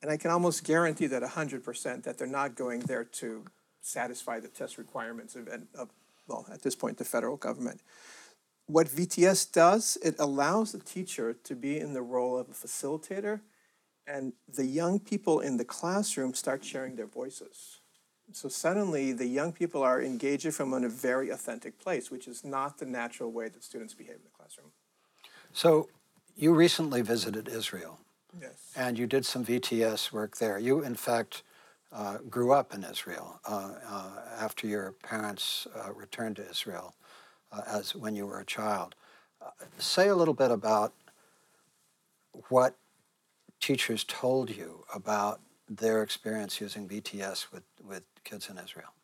and 0.00 0.10
I 0.10 0.16
can 0.16 0.30
almost 0.30 0.64
guarantee 0.64 1.06
that 1.08 1.22
100% 1.22 2.02
that 2.02 2.16
they're 2.16 2.26
not 2.26 2.54
going 2.54 2.80
there 2.80 3.04
to 3.04 3.44
satisfy 3.82 4.40
the 4.40 4.48
test 4.48 4.78
requirements 4.78 5.36
of, 5.36 5.48
of, 5.74 5.90
well, 6.26 6.46
at 6.52 6.62
this 6.62 6.74
point, 6.74 6.98
the 6.98 7.04
federal 7.04 7.36
government. 7.36 7.80
What 8.66 8.88
VTS 8.88 9.52
does, 9.52 9.98
it 10.02 10.14
allows 10.18 10.72
the 10.72 10.78
teacher 10.78 11.34
to 11.44 11.54
be 11.54 11.78
in 11.78 11.92
the 11.92 12.02
role 12.02 12.38
of 12.38 12.48
a 12.48 12.52
facilitator, 12.52 13.40
and 14.06 14.32
the 14.48 14.64
young 14.66 14.98
people 14.98 15.40
in 15.40 15.56
the 15.56 15.64
classroom 15.64 16.34
start 16.34 16.64
sharing 16.64 16.96
their 16.96 17.06
voices. 17.06 17.80
So 18.32 18.48
suddenly, 18.48 19.12
the 19.12 19.26
young 19.26 19.52
people 19.52 19.82
are 19.82 20.00
engaging 20.00 20.52
from 20.52 20.72
a 20.72 20.88
very 20.88 21.30
authentic 21.30 21.78
place, 21.78 22.10
which 22.10 22.26
is 22.26 22.44
not 22.44 22.78
the 22.78 22.86
natural 22.86 23.30
way 23.30 23.48
that 23.48 23.62
students 23.62 23.94
behave 23.94 24.16
in 24.16 24.22
the 24.24 24.30
classroom. 24.36 24.68
So, 25.52 25.88
you 26.34 26.54
recently 26.54 27.02
visited 27.02 27.48
Israel. 27.48 27.98
Yes. 28.40 28.72
And 28.74 28.98
you 28.98 29.06
did 29.06 29.26
some 29.26 29.44
VTS 29.44 30.12
work 30.12 30.38
there. 30.38 30.58
You, 30.58 30.82
in 30.82 30.94
fact, 30.94 31.42
uh, 31.94 32.18
grew 32.30 32.52
up 32.52 32.74
in 32.74 32.84
Israel 32.84 33.40
uh, 33.46 33.72
uh, 33.88 34.10
after 34.38 34.66
your 34.66 34.92
parents 35.02 35.66
uh, 35.76 35.92
returned 35.92 36.36
to 36.36 36.48
Israel 36.48 36.94
as 37.66 37.94
when 37.94 38.14
you 38.14 38.26
were 38.26 38.40
a 38.40 38.46
child. 38.46 38.94
Say 39.78 40.08
a 40.08 40.16
little 40.16 40.34
bit 40.34 40.50
about 40.50 40.94
what 42.48 42.76
teachers 43.60 44.04
told 44.04 44.50
you 44.50 44.84
about 44.94 45.40
their 45.68 46.02
experience 46.02 46.60
using 46.60 46.88
VTS 46.88 47.52
with, 47.52 47.64
with 47.86 48.02
kids 48.24 48.48
in 48.48 48.58
Israel. 48.58 48.94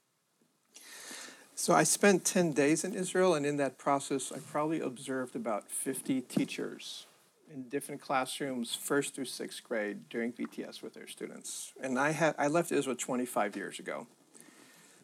So 1.54 1.74
I 1.74 1.82
spent 1.82 2.24
10 2.24 2.52
days 2.52 2.84
in 2.84 2.94
Israel, 2.94 3.34
and 3.34 3.44
in 3.44 3.56
that 3.56 3.78
process, 3.78 4.32
I 4.32 4.38
probably 4.38 4.80
observed 4.80 5.34
about 5.34 5.68
50 5.68 6.20
teachers 6.22 7.06
in 7.52 7.68
different 7.68 8.00
classrooms, 8.00 8.74
first 8.74 9.14
through 9.14 9.24
sixth 9.24 9.62
grade, 9.64 10.08
doing 10.08 10.32
VTS 10.32 10.82
with 10.82 10.94
their 10.94 11.06
students. 11.06 11.72
And 11.80 11.98
I 11.98 12.10
had 12.10 12.34
I 12.38 12.48
left 12.48 12.72
Israel 12.72 12.96
25 12.96 13.56
years 13.56 13.78
ago. 13.78 14.06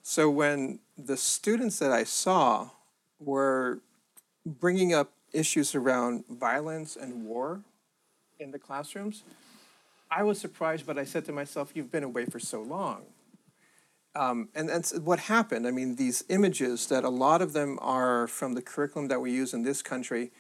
So 0.03 0.29
when 0.31 0.81
the 0.99 1.17
students 1.17 1.79
that 1.79 1.91
I 1.91 2.05
saw 2.05 2.71
were 3.19 3.81
bringing 4.45 4.93
up 4.93 5.13
issues 5.33 5.75
around 5.75 6.25
violence 6.29 6.97
and 6.97 7.25
war 7.25 7.63
in 8.39 8.51
the 8.51 8.59
classrooms, 8.59 9.23
I 10.11 10.23
was 10.23 10.39
surprised, 10.39 10.87
but 10.87 10.99
I 10.99 11.05
said 11.05 11.25
to 11.27 11.33
myself, 11.33 11.73
"You've 11.75 11.91
been 11.91 12.05
away 12.05 12.27
for 12.27 12.39
so 12.39 12.61
long." 12.63 13.07
Um, 14.17 14.49
and 14.55 14.69
that's 14.69 14.97
what 14.97 15.19
happened. 15.19 15.67
I 15.67 15.73
mean, 15.73 15.97
these 15.97 16.23
images 16.29 16.87
that 16.87 17.03
a 17.03 17.09
lot 17.09 17.43
of 17.43 17.53
them 17.53 17.79
are 17.83 18.29
from 18.29 18.55
the 18.55 18.63
curriculum 18.63 19.09
that 19.09 19.21
we 19.21 19.33
use 19.33 19.53
in 19.53 19.63
this 19.63 19.83
country 19.83 20.31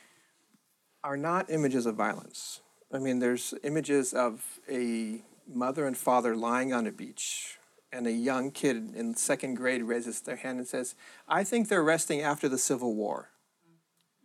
are 1.04 1.16
not 1.18 1.50
images 1.50 1.84
of 1.86 1.94
violence. 1.94 2.62
I 2.92 2.98
mean, 2.98 3.18
there's 3.18 3.54
images 3.62 4.14
of 4.14 4.42
a 4.70 5.22
mother 5.46 5.86
and 5.86 5.96
father 5.96 6.34
lying 6.34 6.72
on 6.72 6.86
a 6.86 6.92
beach, 6.92 7.58
and 7.92 8.06
a 8.06 8.12
young 8.12 8.50
kid 8.50 8.76
in 8.96 9.14
second 9.14 9.54
grade 9.54 9.82
raises 9.82 10.20
their 10.22 10.36
hand 10.36 10.58
and 10.58 10.66
says, 10.66 10.94
I 11.28 11.44
think 11.44 11.68
they're 11.68 11.84
resting 11.84 12.22
after 12.22 12.48
the 12.48 12.58
Civil 12.58 12.94
War. 12.94 13.30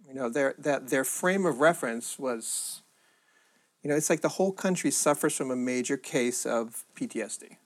You 0.08 0.16
know, 0.16 0.30
their, 0.30 0.56
that 0.58 0.88
their 0.88 1.04
frame 1.04 1.46
of 1.46 1.60
reference 1.60 2.18
was, 2.18 2.82
you 3.84 3.90
know, 3.90 3.96
it's 3.96 4.10
like 4.10 4.22
the 4.22 4.30
whole 4.30 4.52
country 4.52 4.90
suffers 4.90 5.36
from 5.36 5.52
a 5.52 5.56
major 5.56 5.98
case 5.98 6.46
of 6.46 6.86
PTSD. 6.96 7.58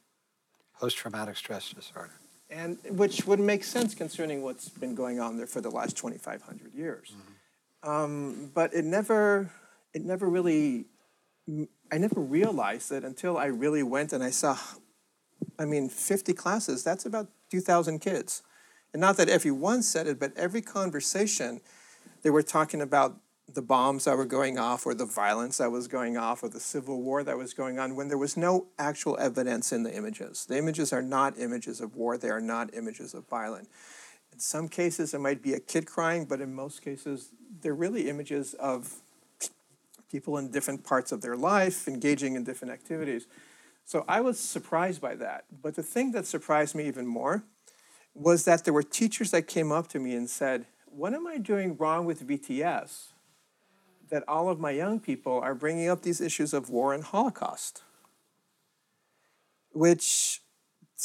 Post 0.78 0.98
traumatic 0.98 1.38
stress 1.38 1.70
disorder. 1.72 2.12
And 2.50 2.78
which 2.90 3.26
would 3.26 3.40
make 3.40 3.64
sense 3.64 3.96
concerning 3.96 4.42
what's 4.42 4.68
been 4.70 4.96
going 4.96 5.20
on 5.22 5.38
there 5.38 5.48
for 5.48 5.62
the 5.62 5.72
last 5.72 5.96
2,500 5.96 6.74
years. 6.74 7.12
Mm-hmm. 7.12 7.33
Um, 7.84 8.52
but 8.54 8.74
it 8.74 8.86
never, 8.86 9.52
it 9.94 10.04
never 10.04 10.28
really, 10.28 10.86
I 11.92 11.98
never 11.98 12.22
realized 12.22 12.92
it 12.92 13.04
until 13.04 13.38
I 13.38 13.46
really 13.46 13.84
went 13.84 14.14
and 14.14 14.24
I 14.24 14.30
saw, 14.30 14.58
I 15.60 15.66
mean, 15.66 15.90
50 15.90 16.34
classes, 16.34 16.84
that's 16.84 17.06
about 17.06 17.28
2,000 17.52 18.00
kids. 18.00 18.42
And 18.94 19.02
not 19.02 19.18
that 19.18 19.28
everyone 19.28 19.84
said 19.84 20.08
it, 20.08 20.20
but 20.20 20.32
every 20.38 20.62
conversation, 20.62 21.60
they 22.22 22.30
were 22.30 22.44
talking 22.44 22.82
about 22.82 23.18
the 23.54 23.62
bombs 23.62 24.06
that 24.06 24.16
were 24.16 24.26
going 24.26 24.58
off 24.58 24.86
or 24.86 24.94
the 24.94 25.06
violence 25.06 25.58
that 25.58 25.70
was 25.70 25.88
going 25.88 26.16
off 26.16 26.42
or 26.42 26.50
the 26.50 26.60
civil 26.60 27.02
war 27.02 27.24
that 27.24 27.38
was 27.38 27.54
going 27.54 27.78
on 27.78 27.96
when 27.96 28.08
there 28.08 28.18
was 28.18 28.38
no 28.38 28.68
actual 28.80 29.18
evidence 29.20 29.72
in 29.72 29.84
the 29.84 29.94
images. 29.94 30.46
The 30.46 30.58
images 30.58 30.94
are 30.94 31.02
not 31.02 31.38
images 31.38 31.82
of 31.82 31.96
war, 31.96 32.18
they 32.18 32.30
are 32.30 32.42
not 32.42 32.74
images 32.74 33.14
of 33.14 33.28
violence. 33.28 33.68
In 34.34 34.40
some 34.40 34.68
cases, 34.68 35.14
it 35.14 35.20
might 35.20 35.44
be 35.44 35.54
a 35.54 35.60
kid 35.60 35.86
crying, 35.86 36.26
but 36.26 36.42
in 36.42 36.54
most 36.54 36.82
cases, 36.82 37.30
they're 37.62 37.76
really 37.76 38.10
images 38.10 38.56
of 38.56 38.96
people 40.12 40.38
in 40.38 40.52
different 40.52 40.84
parts 40.84 41.12
of 41.12 41.22
their 41.22 41.36
life 41.36 41.88
engaging 41.88 42.36
in 42.36 42.44
different 42.44 42.74
activities. 42.74 43.28
So 43.86 44.06
I 44.08 44.22
was 44.22 44.40
surprised 44.40 45.02
by 45.02 45.16
that. 45.16 45.46
But 45.62 45.76
the 45.76 45.84
thing 45.84 46.12
that 46.12 46.26
surprised 46.26 46.76
me 46.76 46.88
even 46.88 47.06
more 47.06 47.44
was 48.14 48.46
that 48.46 48.64
there 48.64 48.74
were 48.74 48.84
teachers 48.84 49.32
that 49.32 49.48
came 49.48 49.72
up 49.72 49.88
to 49.90 50.00
me 50.00 50.16
and 50.16 50.30
said, 50.30 50.66
What 50.86 51.14
am 51.14 51.28
I 51.28 51.38
doing 51.38 51.78
wrong 51.78 52.06
with 52.06 52.28
VTS 52.28 53.14
that 54.10 54.24
all 54.28 54.50
of 54.50 54.60
my 54.60 54.72
young 54.72 55.00
people 55.00 55.40
are 55.40 55.56
bringing 55.56 55.90
up 55.90 56.04
these 56.04 56.22
issues 56.22 56.54
of 56.54 56.70
war 56.70 56.94
and 56.94 57.04
Holocaust? 57.04 57.82
Which 59.72 60.43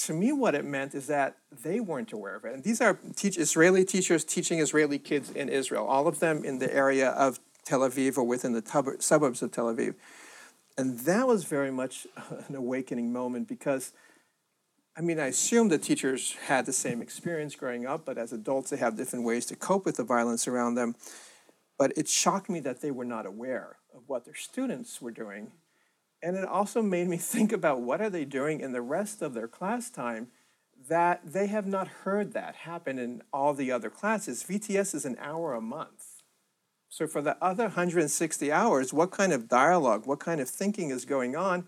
to 0.07 0.13
me, 0.13 0.33
what 0.33 0.55
it 0.55 0.65
meant 0.65 0.95
is 0.95 1.09
that 1.09 1.37
they 1.63 1.81
weren't 1.81 2.13
aware 2.13 2.37
of 2.37 2.45
it. 2.45 2.55
And 2.55 2.63
these 2.63 2.81
are 2.81 2.99
teach, 3.17 3.37
Israeli 3.37 3.85
teachers 3.85 4.25
teaching 4.25 4.61
Israeli 4.61 4.99
kids 4.99 5.31
in 5.31 5.49
Israel, 5.49 5.87
all 5.87 6.07
of 6.07 6.21
them 6.21 6.45
in 6.45 6.61
the 6.61 6.73
area 6.73 7.11
of 7.11 7.41
Tel 7.65 7.81
Aviv 7.81 8.17
or 8.17 8.25
within 8.25 8.53
the 8.53 8.61
tub- 8.61 9.01
suburbs 9.03 9.43
of 9.43 9.51
Tel 9.51 9.75
Aviv. 9.75 9.95
And 10.77 11.01
that 11.01 11.27
was 11.27 11.45
very 11.45 11.73
much 11.73 12.07
an 12.49 12.55
awakening 12.55 13.13
moment 13.13 13.49
because, 13.49 13.93
I 14.97 15.01
mean, 15.01 15.19
I 15.19 15.27
assume 15.27 15.69
the 15.69 15.79
teachers 15.79 16.37
had 16.47 16.67
the 16.67 16.73
same 16.73 17.03
experience 17.03 17.57
growing 17.57 17.85
up, 17.85 18.05
but 18.05 18.19
as 18.19 18.33
adults, 18.33 18.71
they 18.71 18.77
have 18.77 18.97
different 18.97 19.25
ways 19.25 19.47
to 19.47 19.57
cope 19.57 19.85
with 19.85 19.97
the 19.97 20.05
violence 20.05 20.47
around 20.47 20.77
them. 20.77 20.95
But 21.77 21.93
it 21.97 22.09
shocked 22.09 22.49
me 22.49 22.61
that 22.61 22.83
they 22.83 22.93
were 22.93 23.05
not 23.05 23.27
aware 23.27 23.77
of 23.95 24.03
what 24.07 24.25
their 24.25 24.35
students 24.35 25.03
were 25.03 25.11
doing 25.11 25.51
and 26.23 26.37
it 26.37 26.45
also 26.45 26.83
made 26.83 27.09
me 27.09 27.17
think 27.19 27.53
about 27.53 27.81
what 27.81 28.01
are 28.01 28.11
they 28.11 28.25
doing 28.25 28.61
in 28.61 28.73
the 28.73 28.83
rest 28.83 29.23
of 29.23 29.35
their 29.35 29.49
class 29.49 29.91
time 29.91 30.29
that 30.89 31.21
they 31.25 31.49
have 31.49 31.67
not 31.67 31.89
heard 31.89 32.33
that 32.33 32.55
happen 32.57 32.99
in 32.99 33.23
all 33.33 33.53
the 33.53 33.71
other 33.71 33.91
classes. 33.91 34.45
VTS 34.45 34.95
is 34.95 35.05
an 35.05 35.17
hour 35.21 35.55
a 35.55 35.61
month. 35.61 36.23
So 36.89 37.07
for 37.07 37.21
the 37.21 37.37
other 37.43 37.65
160 37.65 38.51
hours, 38.51 38.93
what 38.93 39.11
kind 39.11 39.33
of 39.33 39.49
dialogue, 39.49 40.07
what 40.07 40.21
kind 40.21 40.41
of 40.41 40.49
thinking 40.49 40.91
is 40.91 41.05
going 41.05 41.37
on 41.37 41.67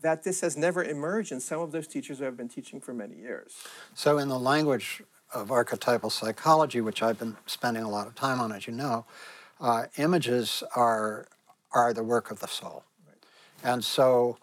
that 0.00 0.22
this 0.22 0.40
has 0.40 0.56
never 0.56 0.84
emerged 0.84 1.32
in 1.32 1.40
some 1.40 1.60
of 1.60 1.72
those 1.72 1.86
teachers 1.86 2.18
who 2.18 2.24
have 2.24 2.36
been 2.36 2.48
teaching 2.48 2.80
for 2.80 2.94
many 2.94 3.16
years? 3.16 3.54
So 3.94 4.18
in 4.18 4.28
the 4.28 4.38
language 4.38 5.02
of 5.34 5.50
archetypal 5.50 6.10
psychology, 6.10 6.80
which 6.80 7.02
I've 7.02 7.18
been 7.18 7.36
spending 7.46 7.82
a 7.82 7.90
lot 7.90 8.06
of 8.06 8.14
time 8.14 8.40
on, 8.40 8.52
as 8.52 8.66
you 8.66 8.72
know, 8.72 9.04
uh, 9.60 9.86
images 9.98 10.62
are, 10.76 11.26
are 11.72 11.92
the 11.92 12.04
work 12.04 12.30
of 12.30 12.40
the 12.40 12.48
soul. 12.48 12.84
And 13.62 13.84
so 13.84 14.38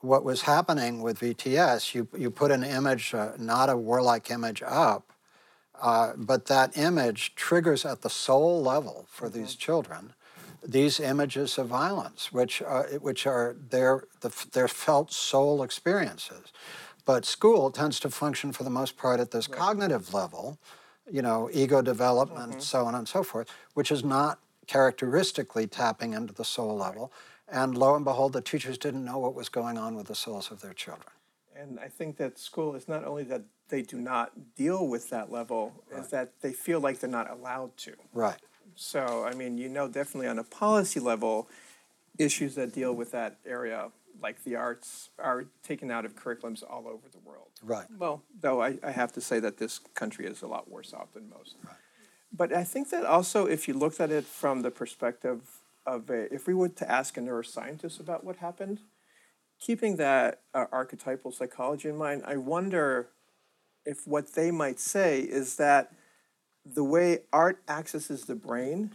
what 0.00 0.24
was 0.24 0.42
happening 0.42 1.02
with 1.02 1.20
VTS, 1.20 1.94
you, 1.94 2.08
you 2.16 2.30
put 2.30 2.50
an 2.50 2.64
image, 2.64 3.14
uh, 3.14 3.32
not 3.38 3.68
a 3.68 3.76
warlike 3.76 4.30
image 4.30 4.62
up, 4.64 5.12
uh, 5.80 6.12
but 6.16 6.46
that 6.46 6.76
image 6.76 7.34
triggers 7.34 7.84
at 7.84 8.02
the 8.02 8.10
soul 8.10 8.62
level 8.62 9.06
for 9.10 9.28
mm-hmm. 9.28 9.40
these 9.40 9.54
children 9.54 10.14
these 10.62 11.00
images 11.00 11.58
of 11.58 11.68
violence, 11.68 12.32
which 12.32 12.60
are, 12.62 12.86
which 13.00 13.26
are 13.26 13.56
their, 13.70 14.04
the, 14.20 14.32
their 14.52 14.68
felt 14.68 15.12
soul 15.12 15.62
experiences. 15.62 16.52
But 17.04 17.24
school 17.24 17.70
tends 17.70 17.98
to 18.00 18.10
function 18.10 18.52
for 18.52 18.62
the 18.62 18.70
most 18.70 18.96
part 18.96 19.20
at 19.20 19.30
this 19.30 19.48
right. 19.48 19.58
cognitive 19.58 20.12
level, 20.12 20.58
you 21.10 21.22
know, 21.22 21.48
ego 21.52 21.82
development, 21.82 22.50
mm-hmm. 22.50 22.60
so 22.60 22.84
on 22.84 22.94
and 22.94 23.08
so 23.08 23.22
forth, 23.22 23.48
which 23.74 23.90
is 23.90 24.04
not 24.04 24.38
characteristically 24.66 25.66
tapping 25.66 26.12
into 26.12 26.32
the 26.32 26.44
soul 26.44 26.76
level. 26.76 27.12
And 27.50 27.76
lo 27.76 27.96
and 27.96 28.04
behold, 28.04 28.32
the 28.32 28.40
teachers 28.40 28.78
didn't 28.78 29.04
know 29.04 29.18
what 29.18 29.34
was 29.34 29.48
going 29.48 29.76
on 29.76 29.96
with 29.96 30.06
the 30.06 30.14
souls 30.14 30.50
of 30.50 30.60
their 30.60 30.72
children. 30.72 31.08
And 31.56 31.78
I 31.80 31.88
think 31.88 32.16
that 32.18 32.38
school 32.38 32.74
is 32.74 32.88
not 32.88 33.04
only 33.04 33.24
that 33.24 33.42
they 33.68 33.82
do 33.82 34.00
not 34.00 34.54
deal 34.56 34.86
with 34.86 35.10
that 35.10 35.30
level, 35.30 35.72
right. 35.90 36.00
is 36.00 36.10
that 36.10 36.40
they 36.40 36.52
feel 36.52 36.80
like 36.80 37.00
they're 37.00 37.10
not 37.10 37.30
allowed 37.30 37.76
to. 37.78 37.94
Right. 38.12 38.38
So, 38.76 39.24
I 39.24 39.34
mean, 39.34 39.58
you 39.58 39.68
know, 39.68 39.88
definitely 39.88 40.28
on 40.28 40.38
a 40.38 40.44
policy 40.44 41.00
level, 41.00 41.48
issues 42.18 42.54
that 42.54 42.72
deal 42.72 42.94
with 42.94 43.10
that 43.12 43.38
area, 43.44 43.90
like 44.22 44.42
the 44.44 44.56
arts, 44.56 45.10
are 45.18 45.44
taken 45.62 45.90
out 45.90 46.04
of 46.04 46.14
curriculums 46.14 46.62
all 46.68 46.86
over 46.86 47.08
the 47.10 47.18
world. 47.18 47.48
Right. 47.62 47.86
Well, 47.98 48.22
though 48.40 48.62
I, 48.62 48.78
I 48.82 48.92
have 48.92 49.12
to 49.12 49.20
say 49.20 49.40
that 49.40 49.58
this 49.58 49.80
country 49.94 50.26
is 50.26 50.42
a 50.42 50.46
lot 50.46 50.70
worse 50.70 50.94
off 50.94 51.12
than 51.12 51.28
most. 51.28 51.56
Right. 51.64 51.76
But 52.32 52.52
I 52.52 52.64
think 52.64 52.90
that 52.90 53.04
also, 53.04 53.46
if 53.46 53.66
you 53.66 53.74
looked 53.74 54.00
at 54.00 54.10
it 54.10 54.24
from 54.24 54.62
the 54.62 54.70
perspective 54.70 55.59
of 55.94 56.10
a, 56.10 56.32
if 56.32 56.46
we 56.46 56.54
were 56.54 56.68
to 56.68 56.90
ask 56.90 57.16
a 57.16 57.20
neuroscientist 57.20 58.00
about 58.00 58.24
what 58.24 58.36
happened, 58.36 58.80
keeping 59.58 59.96
that 59.96 60.40
uh, 60.54 60.66
archetypal 60.72 61.32
psychology 61.32 61.88
in 61.88 61.96
mind, 61.96 62.22
I 62.26 62.36
wonder 62.36 63.08
if 63.84 64.06
what 64.06 64.34
they 64.34 64.50
might 64.50 64.78
say 64.78 65.20
is 65.20 65.56
that 65.56 65.92
the 66.64 66.84
way 66.84 67.20
art 67.32 67.62
accesses 67.68 68.26
the 68.26 68.34
brain 68.34 68.94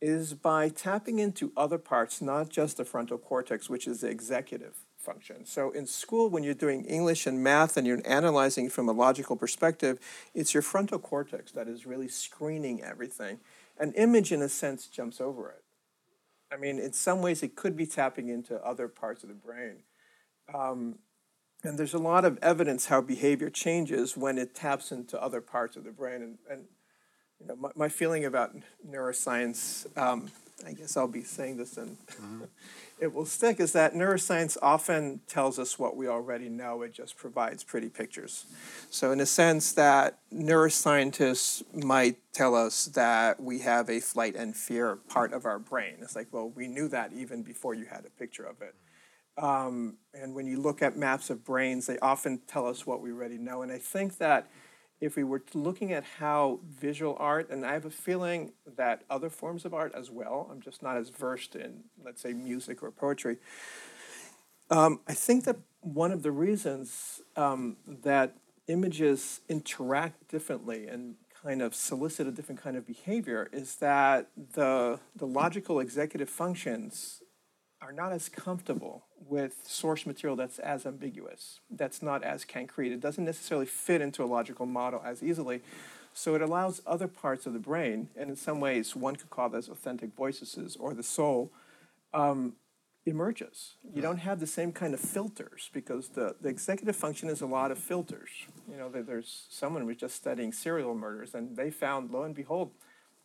is 0.00 0.34
by 0.34 0.68
tapping 0.68 1.18
into 1.18 1.52
other 1.56 1.78
parts, 1.78 2.22
not 2.22 2.48
just 2.48 2.76
the 2.76 2.84
frontal 2.84 3.18
cortex, 3.18 3.68
which 3.68 3.86
is 3.86 4.00
the 4.00 4.08
executive 4.08 4.76
function. 4.96 5.44
So 5.44 5.70
in 5.70 5.86
school, 5.86 6.28
when 6.28 6.44
you're 6.44 6.54
doing 6.54 6.84
English 6.84 7.26
and 7.26 7.42
math 7.42 7.76
and 7.76 7.86
you're 7.86 8.00
analyzing 8.04 8.68
from 8.68 8.88
a 8.88 8.92
logical 8.92 9.36
perspective, 9.36 9.98
it's 10.34 10.54
your 10.54 10.62
frontal 10.62 10.98
cortex 10.98 11.50
that 11.52 11.66
is 11.66 11.86
really 11.86 12.08
screening 12.08 12.82
everything. 12.82 13.40
An 13.78 13.92
image, 13.92 14.32
in 14.32 14.42
a 14.42 14.48
sense, 14.48 14.86
jumps 14.86 15.20
over 15.20 15.50
it. 15.50 15.62
I 16.50 16.56
mean, 16.56 16.78
in 16.78 16.92
some 16.92 17.20
ways, 17.20 17.42
it 17.42 17.56
could 17.56 17.76
be 17.76 17.86
tapping 17.86 18.28
into 18.28 18.56
other 18.64 18.88
parts 18.88 19.22
of 19.22 19.28
the 19.28 19.34
brain. 19.34 19.82
Um, 20.52 20.98
and 21.64 21.78
there's 21.78 21.94
a 21.94 21.98
lot 21.98 22.24
of 22.24 22.38
evidence 22.40 22.86
how 22.86 23.00
behavior 23.00 23.50
changes 23.50 24.16
when 24.16 24.38
it 24.38 24.54
taps 24.54 24.92
into 24.92 25.20
other 25.20 25.40
parts 25.40 25.76
of 25.76 25.84
the 25.84 25.90
brain. 25.90 26.22
And, 26.22 26.38
and 26.50 26.64
you 27.40 27.46
know, 27.46 27.56
my, 27.56 27.70
my 27.74 27.88
feeling 27.88 28.24
about 28.24 28.54
neuroscience, 28.88 29.86
um, 29.98 30.30
I 30.66 30.72
guess 30.72 30.96
I'll 30.96 31.08
be 31.08 31.22
saying 31.22 31.56
this 31.56 31.76
and 31.76 31.96
mm-hmm. 32.06 32.44
it 33.00 33.12
will 33.14 33.26
stick, 33.26 33.60
is 33.60 33.72
that 33.72 33.94
neuroscience 33.94 34.56
often 34.60 35.20
tells 35.26 35.58
us 35.58 35.78
what 35.78 35.96
we 35.96 36.08
already 36.08 36.48
know. 36.48 36.82
It 36.82 36.92
just 36.92 37.16
provides 37.16 37.64
pretty 37.64 37.88
pictures. 37.88 38.46
So, 38.90 39.12
in 39.12 39.20
a 39.20 39.26
sense, 39.26 39.72
that 39.72 40.18
neuroscientists 40.32 41.62
might 41.84 42.16
tell 42.32 42.54
us 42.54 42.86
that 42.86 43.40
we 43.40 43.60
have 43.60 43.88
a 43.88 44.00
flight 44.00 44.34
and 44.34 44.56
fear 44.56 44.96
part 44.96 45.32
of 45.32 45.44
our 45.44 45.58
brain. 45.58 45.96
It's 46.00 46.16
like, 46.16 46.28
well, 46.32 46.50
we 46.50 46.66
knew 46.66 46.88
that 46.88 47.12
even 47.12 47.42
before 47.42 47.74
you 47.74 47.86
had 47.86 48.04
a 48.04 48.10
picture 48.10 48.44
of 48.44 48.60
it. 48.62 48.74
Um, 49.36 49.98
and 50.14 50.34
when 50.34 50.46
you 50.46 50.60
look 50.60 50.82
at 50.82 50.96
maps 50.96 51.30
of 51.30 51.44
brains, 51.44 51.86
they 51.86 51.98
often 52.00 52.40
tell 52.48 52.66
us 52.66 52.86
what 52.86 53.00
we 53.00 53.12
already 53.12 53.38
know. 53.38 53.62
And 53.62 53.70
I 53.70 53.78
think 53.78 54.18
that 54.18 54.50
if 55.00 55.16
we 55.16 55.24
were 55.24 55.42
looking 55.54 55.92
at 55.92 56.04
how 56.18 56.60
visual 56.68 57.16
art, 57.18 57.50
and 57.50 57.64
I 57.64 57.72
have 57.72 57.84
a 57.84 57.90
feeling 57.90 58.52
that 58.76 59.02
other 59.08 59.30
forms 59.30 59.64
of 59.64 59.72
art 59.72 59.92
as 59.94 60.10
well, 60.10 60.48
I'm 60.50 60.60
just 60.60 60.82
not 60.82 60.96
as 60.96 61.08
versed 61.08 61.54
in, 61.54 61.84
let's 62.04 62.20
say, 62.20 62.32
music 62.32 62.82
or 62.82 62.90
poetry. 62.90 63.36
Um, 64.70 65.00
I 65.06 65.14
think 65.14 65.44
that 65.44 65.56
one 65.80 66.10
of 66.10 66.22
the 66.22 66.32
reasons 66.32 67.22
um, 67.36 67.76
that 67.86 68.36
images 68.66 69.40
interact 69.48 70.28
differently 70.28 70.88
and 70.88 71.14
kind 71.42 71.62
of 71.62 71.74
solicit 71.74 72.26
a 72.26 72.32
different 72.32 72.60
kind 72.60 72.76
of 72.76 72.86
behavior 72.86 73.48
is 73.52 73.76
that 73.76 74.28
the, 74.54 74.98
the 75.16 75.26
logical 75.26 75.80
executive 75.80 76.28
functions 76.28 77.22
are 77.80 77.92
not 77.92 78.12
as 78.12 78.28
comfortable 78.28 79.04
with 79.28 79.60
source 79.64 80.06
material 80.06 80.36
that's 80.36 80.58
as 80.58 80.84
ambiguous, 80.86 81.60
that's 81.70 82.02
not 82.02 82.22
as 82.24 82.44
concrete. 82.44 82.92
It 82.92 83.00
doesn't 83.00 83.24
necessarily 83.24 83.66
fit 83.66 84.00
into 84.00 84.22
a 84.22 84.26
logical 84.26 84.66
model 84.66 85.02
as 85.04 85.22
easily. 85.22 85.60
So 86.14 86.34
it 86.34 86.42
allows 86.42 86.82
other 86.86 87.06
parts 87.06 87.46
of 87.46 87.52
the 87.52 87.58
brain, 87.60 88.08
and 88.16 88.30
in 88.30 88.36
some 88.36 88.58
ways, 88.58 88.96
one 88.96 89.14
could 89.14 89.30
call 89.30 89.48
this 89.48 89.68
authentic 89.68 90.16
voices 90.16 90.76
or 90.80 90.92
the 90.92 91.02
soul, 91.02 91.52
um, 92.12 92.54
emerges. 93.06 93.74
You 93.94 94.02
don't 94.02 94.18
have 94.18 94.40
the 94.40 94.46
same 94.46 94.72
kind 94.72 94.94
of 94.94 95.00
filters 95.00 95.70
because 95.72 96.08
the, 96.08 96.34
the 96.40 96.48
executive 96.48 96.96
function 96.96 97.28
is 97.28 97.40
a 97.40 97.46
lot 97.46 97.70
of 97.70 97.78
filters. 97.78 98.30
You 98.70 98.76
know, 98.76 98.88
there's 98.90 99.46
someone 99.48 99.82
who 99.82 99.88
was 99.88 99.96
just 99.96 100.16
studying 100.16 100.52
serial 100.52 100.94
murders, 100.94 101.34
and 101.34 101.56
they 101.56 101.70
found, 101.70 102.10
lo 102.10 102.22
and 102.22 102.34
behold, 102.34 102.72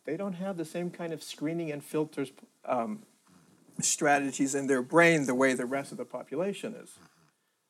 they 0.04 0.16
don't 0.16 0.34
have 0.34 0.56
the 0.56 0.64
same 0.64 0.90
kind 0.90 1.12
of 1.12 1.22
screening 1.22 1.72
and 1.72 1.82
filters 1.82 2.30
um, 2.64 3.02
strategies 3.80 4.54
in 4.54 4.66
their 4.66 4.82
brain 4.82 5.26
the 5.26 5.34
way 5.34 5.54
the 5.54 5.66
rest 5.66 5.92
of 5.92 5.98
the 5.98 6.04
population 6.04 6.74
is. 6.74 6.98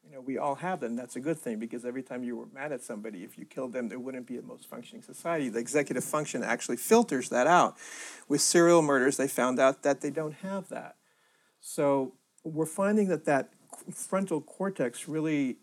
You 0.05 0.13
know, 0.13 0.21
we 0.21 0.39
all 0.39 0.57
have 0.57 0.81
them. 0.81 0.97
That's 0.97 1.17
a 1.17 1.21
good 1.21 1.39
thing 1.39 1.59
because 1.59 1.85
every 1.85 2.03
time 2.03 2.23
you 2.25 2.37
were 2.37 2.47
mad 2.53 2.73
at 2.73 2.83
somebody, 2.83 3.25
if 3.25 3.39
you 3.39 3.47
killed 3.47 3.73
them, 3.73 3.89
there 3.89 3.99
wouldn't 3.99 4.27
be 4.27 4.37
a 4.37 4.43
most 4.43 4.69
functioning 4.69 5.03
society. 5.03 5.49
The 5.49 5.59
executive 5.59 6.05
function 6.05 6.43
actually 6.43 6.77
filters 6.77 7.31
that 7.31 7.47
out. 7.47 7.77
With 8.29 8.41
serial 8.41 8.83
murders, 8.83 9.17
they 9.17 9.29
found 9.29 9.59
out 9.59 9.83
that 9.83 10.03
they 10.03 10.11
don't 10.11 10.35
have 10.35 10.69
that. 10.69 10.97
So 11.61 12.13
we're 12.45 12.67
finding 12.67 13.09
that 13.09 13.25
that 13.25 13.51
frontal 13.91 14.41
cortex 14.41 15.09
really 15.09 15.57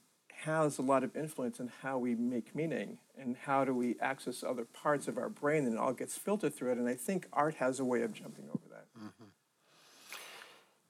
has 0.44 0.80
a 0.80 0.82
lot 0.82 1.04
of 1.04 1.16
influence 1.16 1.60
in 1.60 1.72
how 1.84 2.00
we 2.00 2.16
make 2.16 2.56
meaning 2.56 2.98
and 3.18 3.38
how 3.38 3.64
do 3.64 3.74
we 3.76 3.96
access 4.02 4.44
other 4.44 4.66
parts 4.66 5.08
of 5.08 5.18
our 5.18 5.30
brain 5.30 5.66
and 5.66 5.76
it 5.76 5.80
all 5.80 5.94
gets 5.94 6.18
filtered 6.18 6.56
through 6.56 6.72
it. 6.72 6.78
And 6.80 6.90
I 6.90 6.96
think 6.96 7.28
art 7.32 7.56
has 7.56 7.80
a 7.80 7.86
way 7.86 8.02
of 8.02 8.12
jumping 8.12 8.46
over 8.50 8.64
that. 8.71 8.71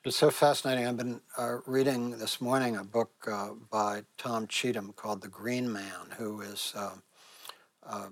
It's 0.03 0.17
so 0.17 0.31
fascinating. 0.31 0.87
I've 0.87 0.97
been 0.97 1.21
uh, 1.37 1.57
reading 1.67 2.17
this 2.17 2.41
morning 2.41 2.75
a 2.75 2.83
book 2.83 3.11
uh, 3.31 3.49
by 3.69 4.01
Tom 4.17 4.47
Cheetham 4.47 4.95
called 4.95 5.21
The 5.21 5.27
Green 5.27 5.71
Man, 5.71 6.09
who 6.17 6.41
is 6.41 6.73
uh, 6.75 6.95
uh, 7.85 8.07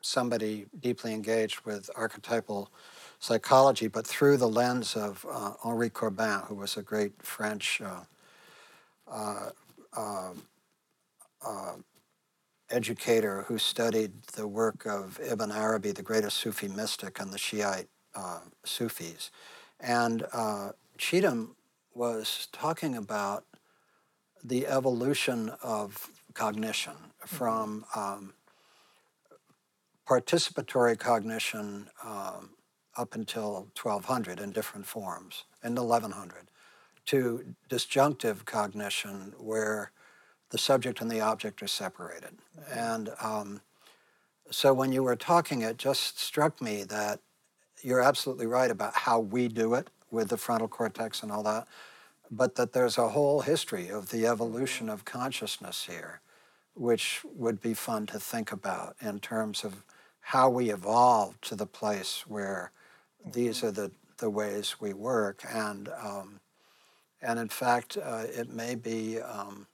somebody 0.00 0.66
deeply 0.78 1.12
engaged 1.12 1.62
with 1.64 1.90
archetypal 1.96 2.70
psychology, 3.18 3.88
but 3.88 4.06
through 4.06 4.36
the 4.36 4.48
lens 4.48 4.94
of 4.94 5.26
uh, 5.28 5.54
Henri 5.64 5.90
Corbin, 5.90 6.42
who 6.46 6.54
was 6.54 6.76
a 6.76 6.82
great 6.82 7.20
French 7.20 7.82
uh, 7.82 8.02
educator 12.70 13.42
who 13.48 13.58
studied 13.58 14.22
the 14.36 14.46
work 14.46 14.86
of 14.86 15.18
Ibn 15.20 15.50
Arabi, 15.50 15.90
the 15.90 16.02
greatest 16.02 16.36
Sufi 16.36 16.68
mystic, 16.68 17.18
and 17.18 17.32
the 17.32 17.38
Shiite 17.38 17.88
Sufis. 18.64 19.32
And 19.80 20.24
Cheetham 21.02 21.56
was 21.94 22.46
talking 22.52 22.94
about 22.94 23.44
the 24.44 24.68
evolution 24.68 25.50
of 25.60 26.08
cognition 26.32 26.94
from 27.26 27.84
um, 27.96 28.34
participatory 30.08 30.96
cognition 30.96 31.90
um, 32.04 32.50
up 32.96 33.16
until 33.16 33.66
1200 33.80 34.38
in 34.38 34.52
different 34.52 34.86
forms, 34.86 35.42
in 35.64 35.74
1100, 35.74 36.48
to 37.06 37.56
disjunctive 37.68 38.44
cognition 38.44 39.34
where 39.38 39.90
the 40.50 40.58
subject 40.58 41.00
and 41.00 41.10
the 41.10 41.20
object 41.20 41.64
are 41.64 41.68
separated. 41.68 42.38
And 42.70 43.10
um, 43.20 43.60
so 44.52 44.72
when 44.72 44.92
you 44.92 45.02
were 45.02 45.16
talking, 45.16 45.62
it 45.62 45.78
just 45.78 46.20
struck 46.20 46.62
me 46.62 46.84
that 46.84 47.18
you're 47.82 48.00
absolutely 48.00 48.46
right 48.46 48.70
about 48.70 48.94
how 48.94 49.18
we 49.18 49.48
do 49.48 49.74
it 49.74 49.90
with 50.12 50.28
the 50.28 50.36
frontal 50.36 50.68
cortex 50.68 51.22
and 51.22 51.32
all 51.32 51.42
that, 51.42 51.66
but 52.30 52.54
that 52.54 52.72
there's 52.72 52.98
a 52.98 53.08
whole 53.08 53.40
history 53.40 53.88
of 53.88 54.10
the 54.10 54.26
evolution 54.26 54.88
of 54.88 55.04
consciousness 55.04 55.86
here, 55.90 56.20
which 56.74 57.22
would 57.24 57.60
be 57.60 57.74
fun 57.74 58.06
to 58.06 58.20
think 58.20 58.52
about 58.52 58.94
in 59.00 59.18
terms 59.18 59.64
of 59.64 59.82
how 60.20 60.48
we 60.48 60.70
evolved 60.70 61.42
to 61.42 61.56
the 61.56 61.66
place 61.66 62.24
where 62.28 62.70
these 63.24 63.64
are 63.64 63.72
the, 63.72 63.90
the 64.18 64.30
ways 64.30 64.76
we 64.80 64.92
work. 64.92 65.42
And, 65.48 65.88
um, 65.88 66.40
and 67.20 67.38
in 67.38 67.48
fact, 67.48 67.96
uh, 67.96 68.24
it 68.28 68.50
may 68.50 68.74
be 68.74 69.20
um, 69.20 69.66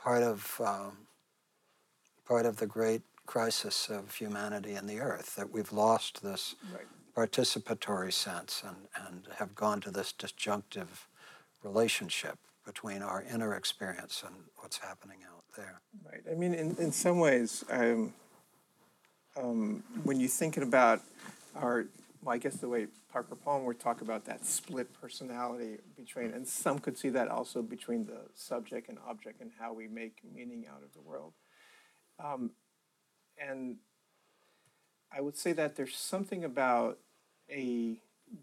part, 0.00 0.22
of, 0.22 0.60
um, 0.64 0.98
part 2.26 2.46
of 2.46 2.56
the 2.56 2.66
great 2.66 3.02
crisis 3.26 3.88
of 3.88 4.14
humanity 4.14 4.74
and 4.74 4.88
the 4.88 5.00
earth, 5.00 5.34
that 5.36 5.50
we've 5.50 5.72
lost 5.72 6.22
this 6.22 6.56
right 6.72 6.86
participatory 7.16 8.12
sense 8.12 8.62
and, 8.66 8.88
and 9.06 9.28
have 9.38 9.54
gone 9.54 9.80
to 9.80 9.90
this 9.90 10.12
disjunctive 10.12 11.08
relationship 11.62 12.38
between 12.64 13.02
our 13.02 13.22
inner 13.32 13.54
experience 13.54 14.22
and 14.26 14.34
what's 14.56 14.78
happening 14.78 15.18
out 15.28 15.44
there. 15.56 15.80
Right. 16.04 16.22
I 16.30 16.34
mean, 16.34 16.54
in, 16.54 16.76
in 16.76 16.92
some 16.92 17.18
ways, 17.18 17.64
um, 17.70 18.14
um, 19.36 19.82
when 20.04 20.18
you're 20.18 20.28
thinking 20.28 20.62
about 20.62 21.00
our, 21.54 21.86
well, 22.22 22.34
I 22.34 22.38
guess 22.38 22.56
the 22.56 22.68
way 22.68 22.86
Parker 23.12 23.36
Palmer 23.36 23.66
would 23.66 23.80
talk 23.80 24.00
about 24.00 24.24
that 24.24 24.44
split 24.44 24.88
personality 25.00 25.78
between, 25.96 26.30
and 26.32 26.46
some 26.46 26.78
could 26.78 26.96
see 26.96 27.10
that 27.10 27.28
also 27.28 27.62
between 27.62 28.06
the 28.06 28.22
subject 28.34 28.88
and 28.88 28.98
object 29.06 29.40
and 29.40 29.50
how 29.58 29.72
we 29.72 29.86
make 29.86 30.18
meaning 30.34 30.64
out 30.68 30.82
of 30.82 30.92
the 30.94 31.00
world. 31.00 31.34
Um, 32.18 32.52
and 33.38 33.76
I 35.16 35.20
would 35.20 35.36
say 35.36 35.52
that 35.52 35.76
there's 35.76 35.96
something 35.96 36.44
about 36.44 36.98
a 37.50 37.96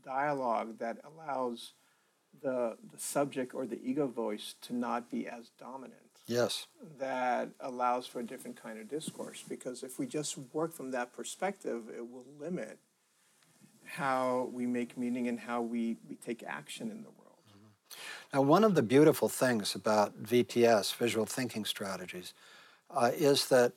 dialogue 0.04 0.78
that 0.80 0.98
allows 1.04 1.74
the 2.42 2.78
the 2.92 2.98
subject 3.00 3.54
or 3.54 3.66
the 3.66 3.80
ego 3.84 4.08
voice 4.08 4.56
to 4.62 4.76
not 4.76 5.12
be 5.12 5.28
as 5.28 5.50
dominant. 5.60 5.96
Yes. 6.28 6.68
That 7.00 7.50
allows 7.60 8.08
for 8.08 8.20
a 8.20 8.24
different 8.24 8.62
kind 8.62 8.80
of 8.80 8.88
discourse 8.88 9.44
because 9.48 9.84
if 9.84 10.00
we 10.00 10.06
just 10.06 10.38
work 10.54 10.74
from 10.74 10.92
that 10.92 11.14
perspective, 11.14 11.84
it 11.96 12.10
will 12.10 12.26
limit 12.40 12.78
how 13.86 14.50
we 14.54 14.66
make 14.66 14.98
meaning 14.98 15.28
and 15.28 15.40
how 15.40 15.62
we, 15.62 15.98
we 16.08 16.16
take 16.16 16.44
action 16.48 16.90
in 16.90 17.04
the 17.04 17.10
world. 17.10 17.40
Mm-hmm. 17.50 18.38
Now, 18.38 18.42
one 18.44 18.64
of 18.64 18.76
the 18.76 18.82
beautiful 18.82 19.28
things 19.28 19.76
about 19.76 20.24
VTS, 20.24 20.96
visual 20.96 21.26
thinking 21.26 21.66
strategies, 21.66 22.34
uh, 22.90 23.12
is 23.14 23.48
that 23.50 23.74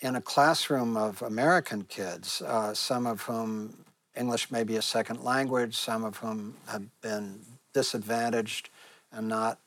in 0.00 0.16
a 0.16 0.20
classroom 0.20 0.96
of 0.96 1.22
American 1.22 1.84
kids, 1.84 2.42
uh, 2.42 2.74
some 2.74 3.06
of 3.06 3.22
whom 3.22 3.84
English 4.16 4.50
may 4.50 4.64
be 4.64 4.76
a 4.76 4.82
second 4.82 5.22
language, 5.22 5.76
some 5.76 6.04
of 6.04 6.18
whom 6.18 6.56
have 6.68 6.84
been 7.00 7.40
disadvantaged 7.72 8.70
and 9.12 9.28
not 9.28 9.58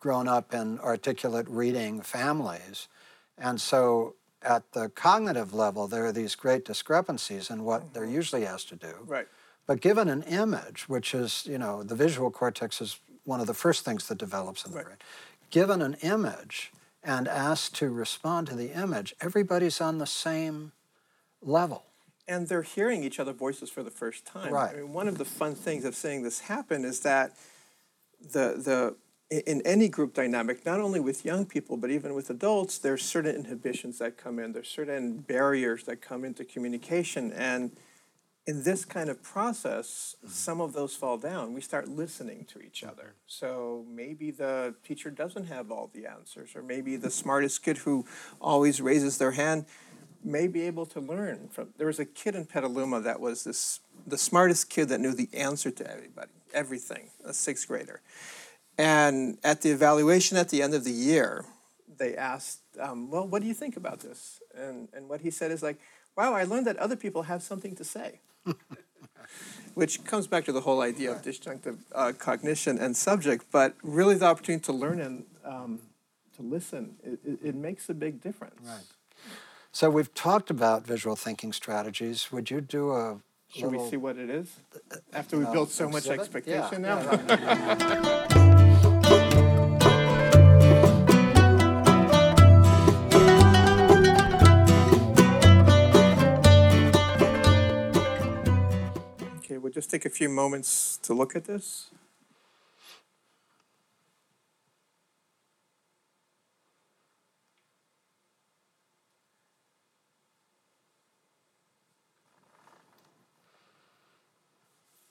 grown 0.00 0.28
up 0.28 0.54
in 0.54 0.78
articulate 0.80 1.46
reading 1.48 2.00
families. 2.00 2.88
And 3.36 3.60
so 3.60 4.14
at 4.42 4.72
the 4.72 4.88
cognitive 4.90 5.52
level, 5.52 5.88
there 5.88 6.06
are 6.06 6.12
these 6.12 6.34
great 6.34 6.64
discrepancies 6.64 7.50
in 7.50 7.64
what 7.64 7.92
they're 7.94 8.04
usually 8.04 8.46
asked 8.46 8.68
to 8.68 8.76
do. 8.76 8.94
Right. 9.04 9.26
But 9.66 9.80
given 9.80 10.08
an 10.08 10.22
image, 10.22 10.88
which 10.88 11.14
is, 11.14 11.44
you 11.46 11.58
know, 11.58 11.82
the 11.82 11.94
visual 11.94 12.30
cortex 12.30 12.80
is 12.80 13.00
one 13.24 13.40
of 13.40 13.46
the 13.46 13.54
first 13.54 13.84
things 13.84 14.08
that 14.08 14.18
develops 14.18 14.64
in 14.64 14.72
the 14.72 14.78
Right. 14.78 14.86
brain. 14.86 14.96
Given 15.50 15.82
an 15.82 15.94
image 16.00 16.72
and 17.02 17.28
asked 17.28 17.74
to 17.76 17.88
respond 17.90 18.48
to 18.48 18.54
the 18.54 18.72
image, 18.72 19.14
everybody's 19.20 19.80
on 19.80 19.98
the 19.98 20.06
same 20.06 20.72
level. 21.42 21.84
and 22.26 22.46
they're 22.48 22.62
hearing 22.62 23.02
each 23.02 23.18
other 23.18 23.32
voices 23.32 23.70
for 23.70 23.82
the 23.82 23.90
first 23.90 24.26
time. 24.26 24.52
Right. 24.52 24.74
I 24.74 24.80
mean, 24.80 24.92
one 24.92 25.08
of 25.08 25.16
the 25.16 25.24
fun 25.24 25.54
things 25.54 25.84
of 25.86 25.94
seeing 25.94 26.22
this 26.22 26.40
happen 26.40 26.84
is 26.84 27.00
that 27.00 27.32
the 28.20 28.54
the 28.58 28.96
in 29.30 29.62
any 29.64 29.88
group 29.88 30.14
dynamic, 30.14 30.64
not 30.66 30.80
only 30.80 31.00
with 31.00 31.24
young 31.24 31.46
people 31.46 31.76
but 31.76 31.90
even 31.90 32.14
with 32.14 32.28
adults, 32.30 32.78
there's 32.78 33.02
certain 33.02 33.34
inhibitions 33.36 33.98
that 33.98 34.16
come 34.16 34.38
in. 34.38 34.52
There's 34.52 34.68
certain 34.68 35.18
barriers 35.18 35.84
that 35.84 36.00
come 36.02 36.24
into 36.24 36.44
communication, 36.44 37.32
and 37.32 37.70
in 38.48 38.62
this 38.62 38.86
kind 38.86 39.10
of 39.10 39.22
process, 39.22 40.16
some 40.26 40.58
of 40.62 40.72
those 40.72 40.94
fall 40.94 41.18
down. 41.18 41.52
We 41.52 41.60
start 41.60 41.86
listening 41.86 42.46
to 42.46 42.62
each 42.62 42.82
other. 42.82 43.12
So 43.26 43.84
maybe 43.90 44.30
the 44.30 44.74
teacher 44.82 45.10
doesn't 45.10 45.44
have 45.48 45.70
all 45.70 45.90
the 45.92 46.06
answers, 46.06 46.56
or 46.56 46.62
maybe 46.62 46.96
the 46.96 47.10
smartest 47.10 47.62
kid 47.62 47.76
who 47.76 48.06
always 48.40 48.80
raises 48.80 49.18
their 49.18 49.32
hand 49.32 49.66
may 50.24 50.48
be 50.48 50.62
able 50.62 50.86
to 50.86 50.98
learn 50.98 51.48
from. 51.48 51.74
There 51.76 51.88
was 51.88 51.98
a 51.98 52.06
kid 52.06 52.34
in 52.34 52.46
Petaluma 52.46 53.02
that 53.02 53.20
was 53.20 53.44
this 53.44 53.80
the 54.06 54.16
smartest 54.16 54.70
kid 54.70 54.88
that 54.88 54.98
knew 54.98 55.12
the 55.12 55.28
answer 55.34 55.70
to 55.70 55.86
everybody, 55.86 56.32
everything, 56.54 57.10
a 57.26 57.34
sixth 57.34 57.68
grader. 57.68 58.00
And 58.78 59.36
at 59.44 59.60
the 59.60 59.72
evaluation 59.72 60.38
at 60.38 60.48
the 60.48 60.62
end 60.62 60.72
of 60.72 60.84
the 60.84 60.90
year, 60.90 61.44
they 61.98 62.16
asked, 62.16 62.62
um, 62.80 63.10
"Well, 63.10 63.28
what 63.28 63.42
do 63.42 63.48
you 63.48 63.54
think 63.54 63.76
about 63.76 64.00
this?" 64.00 64.40
And 64.54 64.88
and 64.94 65.06
what 65.06 65.20
he 65.20 65.30
said 65.30 65.50
is 65.50 65.62
like, 65.62 65.78
"Wow, 66.16 66.32
I 66.32 66.44
learned 66.44 66.66
that 66.66 66.78
other 66.78 66.96
people 66.96 67.24
have 67.24 67.42
something 67.42 67.76
to 67.76 67.84
say." 67.84 68.20
Which 69.74 70.04
comes 70.04 70.26
back 70.26 70.44
to 70.46 70.52
the 70.52 70.62
whole 70.62 70.80
idea 70.80 71.12
of 71.12 71.22
disjunctive 71.22 71.78
uh, 71.94 72.12
cognition 72.18 72.78
and 72.78 72.96
subject, 72.96 73.46
but 73.52 73.74
really 73.82 74.16
the 74.16 74.26
opportunity 74.26 74.64
to 74.64 74.72
learn 74.72 75.00
and 75.00 75.24
um, 75.44 75.78
to 76.36 76.42
listen, 76.42 76.96
it, 77.04 77.38
it, 77.44 77.54
makes 77.54 77.88
a 77.88 77.94
big 77.94 78.20
difference. 78.20 78.60
Right. 78.64 78.84
So 79.70 79.90
we've 79.90 80.12
talked 80.14 80.50
about 80.50 80.84
visual 80.86 81.14
thinking 81.14 81.52
strategies. 81.52 82.32
Would 82.32 82.50
you 82.50 82.60
do 82.60 82.92
a 82.92 83.20
Should 83.48 83.66
little, 83.66 83.84
we 83.84 83.90
see 83.90 83.96
what 83.96 84.16
it 84.16 84.30
is? 84.30 84.50
After 85.12 85.38
we 85.38 85.44
uh, 85.44 85.52
built 85.52 85.70
so 85.70 85.88
much 85.88 86.08
expectation 86.08 86.82
Yeah, 86.82 87.02
now? 87.04 87.24
yeah, 87.28 88.54
just 99.78 99.92
take 99.92 100.04
a 100.04 100.10
few 100.10 100.28
moments 100.28 100.98
to 101.04 101.14
look 101.14 101.36
at 101.36 101.44
this. 101.44 101.90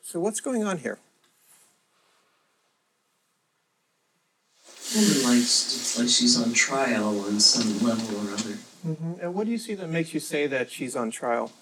So 0.04 0.20
what's 0.20 0.42
going 0.42 0.66
on 0.66 0.80
here? 0.80 1.00
Woman 4.94 5.24
likes, 5.24 5.78
it's 5.78 5.98
like 5.98 6.10
she's 6.10 6.38
on 6.42 6.52
trial 6.52 7.22
on 7.22 7.40
some 7.40 7.88
level 7.88 8.18
or 8.18 8.34
other. 8.34 8.58
Mm-hmm. 8.86 9.14
And 9.22 9.34
what 9.34 9.46
do 9.46 9.52
you 9.52 9.58
see 9.58 9.76
that 9.76 9.88
makes 9.88 10.14
you 10.14 10.20
say 10.20 10.46
that 10.48 10.70
she's 10.70 10.98
on 10.98 11.10
trial? 11.10 11.54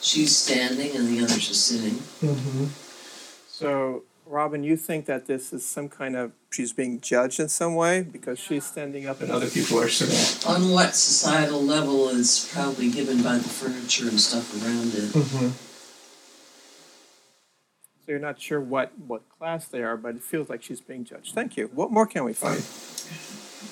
She's 0.00 0.36
standing 0.36 0.96
and 0.96 1.08
the 1.08 1.22
others 1.22 1.50
are 1.50 1.54
sitting. 1.54 1.94
Mm-hmm. 1.94 2.66
So, 3.48 4.04
Robin, 4.26 4.64
you 4.64 4.76
think 4.76 5.06
that 5.06 5.26
this 5.26 5.52
is 5.52 5.66
some 5.66 5.88
kind 5.88 6.16
of, 6.16 6.32
she's 6.50 6.72
being 6.72 7.00
judged 7.00 7.38
in 7.40 7.48
some 7.48 7.74
way 7.74 8.02
because 8.02 8.38
she's 8.38 8.64
standing 8.64 9.06
up 9.06 9.20
and 9.20 9.30
other 9.30 9.48
people 9.48 9.78
are 9.78 9.88
sitting? 9.88 10.50
On 10.50 10.70
what 10.70 10.94
societal 10.94 11.62
level 11.62 12.08
is 12.08 12.48
probably 12.52 12.90
given 12.90 13.22
by 13.22 13.36
the 13.36 13.48
furniture 13.48 14.08
and 14.08 14.20
stuff 14.20 14.54
around 14.64 14.94
it. 14.94 15.12
Mm-hmm. 15.12 15.48
So 18.06 18.12
you're 18.12 18.18
not 18.18 18.40
sure 18.40 18.60
what, 18.60 18.92
what 19.06 19.28
class 19.28 19.68
they 19.68 19.82
are, 19.82 19.96
but 19.98 20.14
it 20.14 20.22
feels 20.22 20.48
like 20.48 20.62
she's 20.62 20.80
being 20.80 21.04
judged. 21.04 21.34
Thank 21.34 21.56
you. 21.58 21.68
What 21.74 21.90
more 21.90 22.06
can 22.06 22.24
we 22.24 22.32
find? 22.32 22.56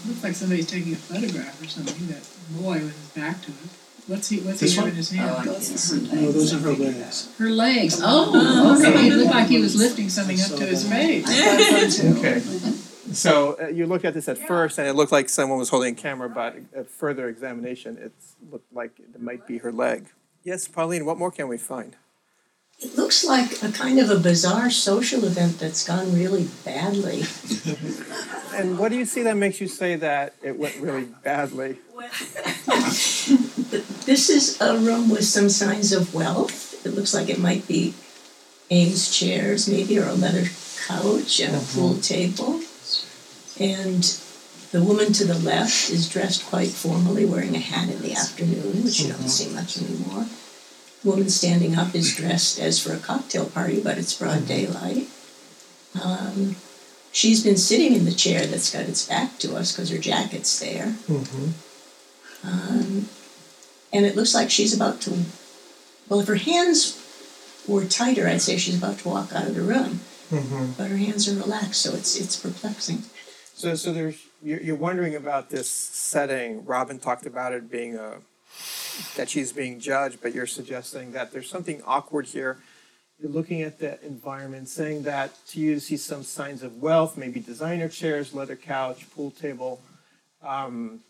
Looks 0.06 0.22
like 0.22 0.34
somebody's 0.34 0.70
taking 0.70 0.92
a 0.92 0.96
photograph 0.96 1.62
or 1.62 1.66
something, 1.66 2.06
that 2.08 2.22
boy 2.60 2.74
with 2.74 2.96
his 2.98 3.22
back 3.22 3.40
to 3.42 3.50
it. 3.50 3.70
What's 4.08 4.28
he, 4.30 4.40
what's 4.40 4.60
This 4.60 4.70
he 4.72 4.76
have 4.76 4.84
one? 4.86 4.90
in 4.90 4.96
his 4.96 5.12
Oh, 5.12 5.16
hand? 5.16 5.48
I. 5.48 6.16
No, 6.16 6.32
those 6.32 6.54
are 6.54 6.58
her 6.60 6.72
legs. 6.72 7.34
Her 7.38 7.50
legs, 7.50 8.00
oh, 8.02 8.76
okay, 8.80 9.06
it 9.08 9.12
looked 9.14 9.30
like 9.30 9.48
he 9.48 9.60
was 9.60 9.76
lifting 9.76 10.08
something 10.08 10.40
up 10.40 10.58
to 10.58 10.64
his 10.66 10.88
face. 10.88 12.04
Okay. 12.16 12.40
So 13.12 13.56
uh, 13.62 13.68
you 13.68 13.86
looked 13.86 14.04
at 14.06 14.14
this 14.14 14.28
at 14.28 14.38
first 14.38 14.78
and 14.78 14.86
it 14.88 14.94
looked 14.94 15.12
like 15.12 15.28
someone 15.28 15.58
was 15.58 15.68
holding 15.68 15.92
a 15.94 15.96
camera, 15.96 16.28
but 16.28 16.56
at 16.74 16.90
further 16.90 17.28
examination, 17.28 17.98
it 17.98 18.12
looked 18.50 18.72
like 18.72 18.98
it 18.98 19.20
might 19.20 19.46
be 19.46 19.58
her 19.58 19.72
leg. 19.72 20.08
Yes, 20.42 20.66
Pauline, 20.68 21.04
what 21.04 21.18
more 21.18 21.30
can 21.30 21.48
we 21.48 21.58
find? 21.58 21.96
It 22.80 22.96
looks 22.96 23.24
like 23.24 23.62
a 23.62 23.72
kind 23.72 23.98
of 23.98 24.08
a 24.08 24.18
bizarre 24.18 24.70
social 24.70 25.24
event 25.24 25.58
that's 25.58 25.86
gone 25.86 26.14
really 26.14 26.48
badly. 26.64 27.24
And 28.54 28.78
what 28.78 28.90
do 28.90 28.96
you 28.96 29.04
see 29.04 29.22
that 29.22 29.36
makes 29.36 29.60
you 29.60 29.68
say 29.68 29.96
that 29.96 30.34
it 30.42 30.58
went 30.58 30.76
really 30.76 31.06
badly? 31.24 31.78
This 34.08 34.30
is 34.30 34.58
a 34.62 34.78
room 34.78 35.10
with 35.10 35.26
some 35.26 35.50
signs 35.50 35.92
of 35.92 36.14
wealth. 36.14 36.86
It 36.86 36.94
looks 36.94 37.12
like 37.12 37.28
it 37.28 37.38
might 37.38 37.68
be 37.68 37.92
Eames 38.70 39.14
chairs, 39.14 39.68
maybe, 39.68 39.98
or 39.98 40.08
a 40.08 40.14
leather 40.14 40.48
couch 40.86 41.40
and 41.40 41.54
a 41.54 41.58
pool 41.58 41.92
mm-hmm. 41.92 42.00
table. 42.00 42.62
And 43.60 44.02
the 44.72 44.82
woman 44.82 45.12
to 45.12 45.26
the 45.26 45.38
left 45.38 45.90
is 45.90 46.08
dressed 46.08 46.46
quite 46.46 46.70
formally, 46.70 47.26
wearing 47.26 47.54
a 47.54 47.58
hat 47.58 47.90
in 47.90 48.00
the 48.00 48.14
afternoon, 48.14 48.82
which 48.82 49.00
you 49.00 49.08
don't 49.08 49.18
mm-hmm. 49.18 49.28
see 49.28 49.54
much 49.54 49.76
anymore. 49.76 50.26
The 51.02 51.10
woman 51.10 51.28
standing 51.30 51.76
up 51.76 51.94
is 51.94 52.14
dressed 52.16 52.58
as 52.58 52.80
for 52.82 52.92
a 52.92 52.98
cocktail 52.98 53.46
party, 53.46 53.80
but 53.80 53.98
it's 53.98 54.18
broad 54.18 54.46
daylight. 54.46 55.08
Um, 56.02 56.56
she's 57.12 57.42
been 57.44 57.56
sitting 57.56 57.94
in 57.94 58.04
the 58.04 58.12
chair 58.12 58.46
that's 58.46 58.72
got 58.72 58.82
its 58.88 59.06
back 59.08 59.38
to 59.38 59.56
us 59.56 59.72
because 59.72 59.90
her 59.90 59.98
jacket's 59.98 60.58
there. 60.58 60.96
Um, 62.44 63.08
and 63.92 64.04
it 64.06 64.16
looks 64.16 64.34
like 64.34 64.50
she's 64.50 64.74
about 64.74 65.00
to, 65.02 65.24
well, 66.08 66.20
if 66.20 66.26
her 66.28 66.34
hands 66.36 67.00
were 67.66 67.84
tighter, 67.84 68.26
I'd 68.28 68.40
say 68.42 68.56
she's 68.56 68.76
about 68.78 68.98
to 69.00 69.08
walk 69.08 69.32
out 69.32 69.46
of 69.46 69.54
the 69.54 69.62
room. 69.62 70.00
But 70.76 70.88
her 70.90 70.96
hands 70.98 71.26
are 71.28 71.34
relaxed, 71.34 71.80
so 71.80 71.94
it's 71.94 72.14
it's 72.20 72.36
perplexing. 72.36 73.04
So, 73.54 73.74
so 73.76 73.92
there's 73.94 74.18
you're, 74.42 74.60
you're 74.60 74.76
wondering 74.76 75.14
about 75.14 75.48
this 75.48 75.70
setting. 75.70 76.64
Robin 76.66 76.98
talked 76.98 77.24
about 77.24 77.52
it 77.54 77.70
being 77.70 77.96
a 77.96 78.18
that 79.16 79.28
she's 79.28 79.52
being 79.52 79.80
judged, 79.80 80.18
but 80.22 80.34
you're 80.34 80.46
suggesting 80.46 81.12
that 81.12 81.32
there's 81.32 81.48
something 81.48 81.82
awkward 81.86 82.26
here. 82.26 82.58
You're 83.20 83.32
looking 83.32 83.62
at 83.62 83.80
the 83.80 84.04
environment, 84.04 84.68
saying 84.68 85.02
that 85.02 85.32
to 85.48 85.60
you 85.60 85.80
see 85.80 85.96
some 85.96 86.22
signs 86.22 86.62
of 86.62 86.80
wealth, 86.80 87.16
maybe 87.16 87.40
designer 87.40 87.88
chairs, 87.88 88.32
leather 88.32 88.56
couch, 88.56 89.10
pool 89.14 89.32
table. 89.32 89.80
Um, 90.42 91.00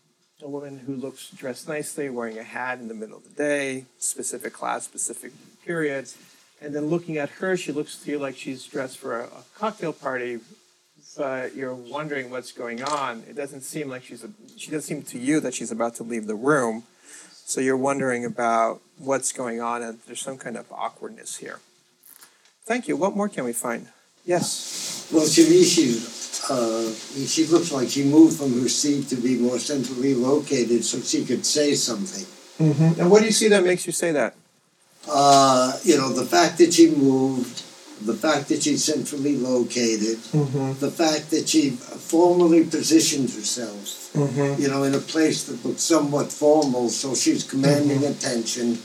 a 0.41 0.47
woman 0.47 0.79
who 0.79 0.95
looks 0.95 1.29
dressed 1.31 1.67
nicely, 1.67 2.09
wearing 2.09 2.39
a 2.39 2.43
hat 2.43 2.79
in 2.79 2.87
the 2.87 2.93
middle 2.93 3.17
of 3.17 3.23
the 3.23 3.29
day, 3.29 3.85
specific 3.97 4.53
class, 4.53 4.85
specific 4.85 5.33
period. 5.65 6.09
And 6.61 6.73
then 6.73 6.87
looking 6.87 7.17
at 7.17 7.29
her, 7.29 7.57
she 7.57 7.71
looks 7.71 7.97
to 7.97 8.11
you 8.11 8.19
like 8.19 8.37
she's 8.37 8.65
dressed 8.65 8.97
for 8.97 9.19
a, 9.19 9.25
a 9.25 9.43
cocktail 9.55 9.93
party, 9.93 10.39
but 11.17 11.55
you're 11.55 11.75
wondering 11.75 12.29
what's 12.29 12.51
going 12.51 12.81
on. 12.81 13.23
It 13.29 13.35
doesn't 13.35 13.61
seem 13.61 13.89
like 13.89 14.03
she's 14.03 14.23
a, 14.23 14.29
she 14.57 14.71
doesn't 14.71 14.87
seem 14.87 15.03
to 15.03 15.19
you 15.19 15.39
that 15.41 15.53
she's 15.53 15.71
about 15.71 15.95
to 15.95 16.03
leave 16.03 16.25
the 16.27 16.35
room. 16.35 16.83
So 17.49 17.61
you're 17.61 17.77
wondering 17.77 18.25
about 18.25 18.79
what's 18.99 19.31
going 19.31 19.59
on 19.59 19.81
and 19.81 19.97
there's 20.05 20.21
some 20.21 20.37
kind 20.37 20.55
of 20.55 20.71
awkwardness 20.71 21.37
here. 21.37 21.59
Thank 22.65 22.87
you. 22.87 22.95
What 22.95 23.15
more 23.15 23.27
can 23.27 23.43
we 23.43 23.53
find? 23.53 23.87
Yes. 24.23 25.09
Well, 25.11 25.25
to 25.25 25.49
me, 25.49 25.63
she, 25.63 25.97
uh, 26.47 26.91
she 27.25 27.47
looks 27.47 27.71
like 27.71 27.89
she 27.89 28.03
moved 28.03 28.37
from 28.37 28.53
her 28.61 28.69
seat 28.69 29.09
to 29.09 29.15
be 29.15 29.35
more 29.35 29.57
centrally 29.57 30.13
located 30.13 30.85
so 30.85 31.01
she 31.01 31.25
could 31.25 31.43
say 31.43 31.73
something. 31.73 32.27
Mm-hmm. 32.63 33.01
And 33.01 33.09
what 33.09 33.21
do 33.21 33.25
you 33.25 33.31
see 33.31 33.47
that 33.47 33.63
makes 33.63 33.87
you 33.87 33.93
say 33.93 34.11
that? 34.11 34.35
Uh, 35.09 35.75
you 35.81 35.97
know, 35.97 36.13
the 36.13 36.25
fact 36.25 36.59
that 36.59 36.71
she 36.75 36.91
moved, 36.91 37.63
the 38.05 38.13
fact 38.13 38.47
that 38.49 38.63
she's 38.63 38.83
centrally 38.83 39.35
located, 39.37 40.17
Mm-hmm. 40.31 40.79
the 40.79 40.91
fact 40.91 41.29
that 41.31 41.49
she 41.49 41.71
formally 41.71 42.63
positioned 42.63 43.29
herself, 43.31 43.95
Mm-hmm. 44.13 44.59
you 44.61 44.67
know, 44.67 44.83
in 44.83 44.95
a 44.95 44.99
place 44.99 45.43
that 45.45 45.63
looks 45.63 45.83
somewhat 45.83 46.31
formal, 46.31 46.89
so 46.89 47.13
she's 47.13 47.43
commanding 47.43 48.03
attention. 48.05 48.79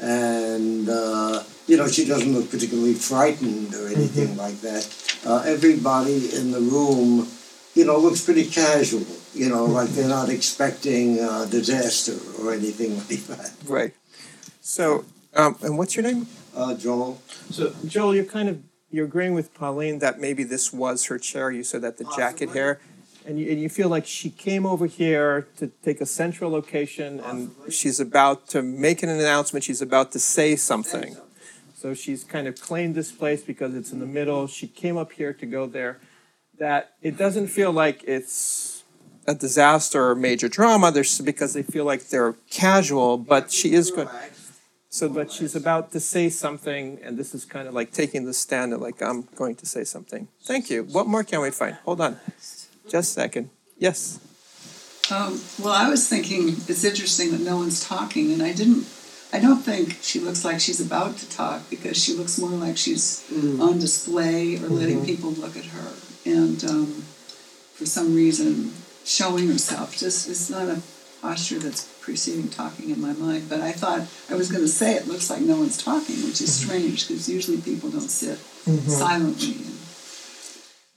And, 0.00 0.88
uh, 0.88 1.42
you 1.66 1.76
know, 1.76 1.88
she 1.88 2.04
doesn't 2.04 2.32
look 2.32 2.50
particularly 2.50 2.94
frightened 2.94 3.74
or 3.74 3.86
anything 3.88 4.36
like 4.36 4.60
that. 4.60 4.84
Uh, 5.24 5.42
everybody 5.46 6.34
in 6.36 6.50
the 6.50 6.60
room, 6.60 7.26
you 7.74 7.84
know, 7.86 7.96
looks 7.98 8.20
pretty 8.22 8.44
casual, 8.44 9.06
you 9.32 9.48
know, 9.48 9.64
like 9.64 9.88
they're 9.90 10.08
not 10.08 10.28
expecting 10.28 11.20
uh, 11.20 11.46
disaster 11.46 12.18
or 12.42 12.52
anything 12.52 12.96
like 13.08 13.24
that. 13.38 13.52
Right. 13.66 13.94
So, 14.60 15.04
um, 15.34 15.56
and 15.62 15.78
what's 15.78 15.96
your 15.96 16.02
name? 16.02 16.26
Uh, 16.54 16.74
Joel? 16.74 17.20
So, 17.50 17.72
Joel, 17.86 18.14
you're 18.14 18.24
kind 18.24 18.48
of 18.48 18.62
you're 18.94 19.06
agreeing 19.06 19.34
with 19.34 19.52
Pauline 19.54 19.98
that 19.98 20.20
maybe 20.20 20.44
this 20.44 20.72
was 20.72 21.06
her 21.06 21.18
chair, 21.18 21.50
you 21.50 21.64
said 21.64 21.82
that 21.82 21.98
the 21.98 22.04
jacket 22.16 22.50
hair. 22.50 22.80
And 23.26 23.40
you, 23.40 23.50
and 23.50 23.60
you 23.60 23.68
feel 23.68 23.88
like 23.88 24.06
she 24.06 24.30
came 24.30 24.64
over 24.66 24.86
here 24.86 25.48
to 25.56 25.68
take 25.82 26.00
a 26.00 26.06
central 26.06 26.50
location 26.50 27.18
and 27.20 27.50
she's 27.70 27.98
about 27.98 28.48
to 28.48 28.62
make 28.62 29.02
an 29.02 29.08
announcement, 29.08 29.64
she's 29.64 29.82
about 29.82 30.12
to 30.12 30.20
say 30.20 30.54
something. 30.54 31.16
So 31.74 31.92
she's 31.92 32.22
kind 32.22 32.46
of 32.46 32.60
claimed 32.60 32.94
this 32.94 33.10
place 33.10 33.42
because 33.42 33.74
it's 33.74 33.90
in 33.90 33.98
the 33.98 34.06
middle, 34.06 34.46
she 34.46 34.68
came 34.68 34.96
up 34.96 35.12
here 35.12 35.32
to 35.32 35.46
go 35.46 35.66
there. 35.66 35.98
That 36.58 36.92
it 37.02 37.16
doesn't 37.16 37.48
feel 37.48 37.72
like 37.72 38.04
it's 38.04 38.84
a 39.26 39.34
disaster 39.34 40.10
or 40.10 40.14
major 40.14 40.48
drama, 40.48 40.92
there's, 40.92 41.20
because 41.20 41.52
they 41.52 41.62
feel 41.62 41.84
like 41.84 42.10
they're 42.10 42.34
casual, 42.50 43.18
but 43.18 43.50
she 43.50 43.72
is 43.72 43.90
going. 43.90 44.08
So, 44.94 45.08
but 45.08 45.32
she's 45.32 45.56
about 45.56 45.90
to 45.90 45.98
say 45.98 46.28
something, 46.30 47.00
and 47.02 47.18
this 47.18 47.34
is 47.34 47.44
kind 47.44 47.66
of 47.66 47.74
like 47.74 47.90
taking 47.90 48.26
the 48.26 48.32
stand, 48.32 48.72
and 48.72 48.80
like, 48.80 49.02
I'm 49.02 49.22
going 49.34 49.56
to 49.56 49.66
say 49.66 49.82
something. 49.82 50.28
Thank 50.44 50.70
you. 50.70 50.84
What 50.84 51.08
more 51.08 51.24
can 51.24 51.40
we 51.40 51.50
find? 51.50 51.74
Hold 51.84 52.00
on. 52.00 52.20
Just 52.88 52.94
a 52.94 53.02
second. 53.02 53.50
Yes. 53.76 54.20
Um, 55.10 55.40
well, 55.60 55.72
I 55.72 55.90
was 55.90 56.08
thinking 56.08 56.50
it's 56.50 56.84
interesting 56.84 57.32
that 57.32 57.40
no 57.40 57.56
one's 57.56 57.84
talking, 57.84 58.30
and 58.32 58.40
I 58.40 58.52
didn't. 58.52 58.86
I 59.32 59.40
don't 59.40 59.62
think 59.62 59.98
she 60.00 60.20
looks 60.20 60.44
like 60.44 60.60
she's 60.60 60.80
about 60.80 61.16
to 61.16 61.28
talk 61.28 61.68
because 61.70 62.00
she 62.00 62.12
looks 62.14 62.38
more 62.38 62.50
like 62.50 62.76
she's 62.76 63.28
on 63.58 63.80
display 63.80 64.54
or 64.58 64.68
letting 64.68 65.04
people 65.04 65.32
look 65.32 65.56
at 65.56 65.64
her, 65.64 65.92
and 66.24 66.62
um, 66.62 66.86
for 67.74 67.84
some 67.84 68.14
reason 68.14 68.72
showing 69.04 69.48
herself. 69.48 69.96
Just 69.96 70.28
it's 70.28 70.48
not 70.48 70.68
a 70.68 70.80
posture 71.24 71.58
that's 71.58 71.84
preceding 72.02 72.50
talking 72.50 72.90
in 72.90 73.00
my 73.00 73.14
mind. 73.14 73.48
But 73.48 73.60
I 73.60 73.72
thought 73.72 74.02
I 74.30 74.34
was 74.34 74.50
going 74.52 74.62
to 74.62 74.68
say 74.68 74.94
it 74.94 75.08
looks 75.08 75.30
like 75.30 75.40
no 75.40 75.56
one's 75.56 75.82
talking, 75.82 76.16
which 76.26 76.40
is 76.42 76.52
strange 76.54 77.08
because 77.08 77.28
usually 77.28 77.60
people 77.62 77.88
don't 77.90 78.10
sit 78.10 78.38
silently. 78.38 79.54
And, 79.54 79.78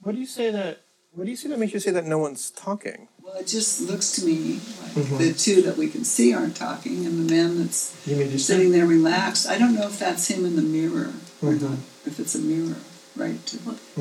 What 0.02 0.12
do 0.14 0.20
you 0.20 0.26
say 0.26 0.50
that? 0.50 0.82
What 1.12 1.24
do 1.24 1.30
you 1.30 1.36
say 1.36 1.48
that 1.48 1.58
makes 1.58 1.72
you 1.72 1.80
say 1.80 1.92
that 1.92 2.04
no 2.04 2.18
one's 2.18 2.50
talking? 2.50 3.08
well, 3.22 3.36
it 3.36 3.46
just 3.46 3.80
looks 3.90 4.12
to 4.12 4.24
me 4.24 4.60
like 4.82 5.18
the 5.18 5.32
two 5.32 5.62
that 5.62 5.76
we 5.76 5.88
can 5.88 6.04
see 6.04 6.32
aren't 6.34 6.56
talking, 6.56 7.04
and 7.06 7.14
the 7.28 7.34
man 7.34 7.58
that's 7.58 7.80
You 8.06 8.38
sitting 8.38 8.72
there 8.72 8.86
relaxed. 8.86 9.48
I 9.48 9.58
don't 9.58 9.74
know 9.74 9.86
if 9.86 9.98
that's 9.98 10.28
him 10.28 10.44
in 10.44 10.56
the 10.56 10.62
mirror 10.62 11.12
or 11.42 11.54
not. 11.54 11.78
If 12.06 12.20
it's 12.20 12.34
a 12.34 12.38
mirror, 12.38 12.76
right 13.16 13.44
to, 13.46 13.56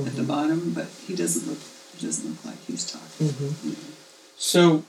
at 0.06 0.16
the 0.16 0.24
bottom, 0.24 0.74
but 0.74 0.88
he 1.08 1.16
doesn't 1.16 1.48
look. 1.50 1.60
He 1.96 2.06
doesn't 2.06 2.30
look 2.30 2.46
like 2.46 2.60
he's 2.66 2.86
talking. 2.92 3.28
Mm-hmm. 3.28 3.72
So, 4.38 4.84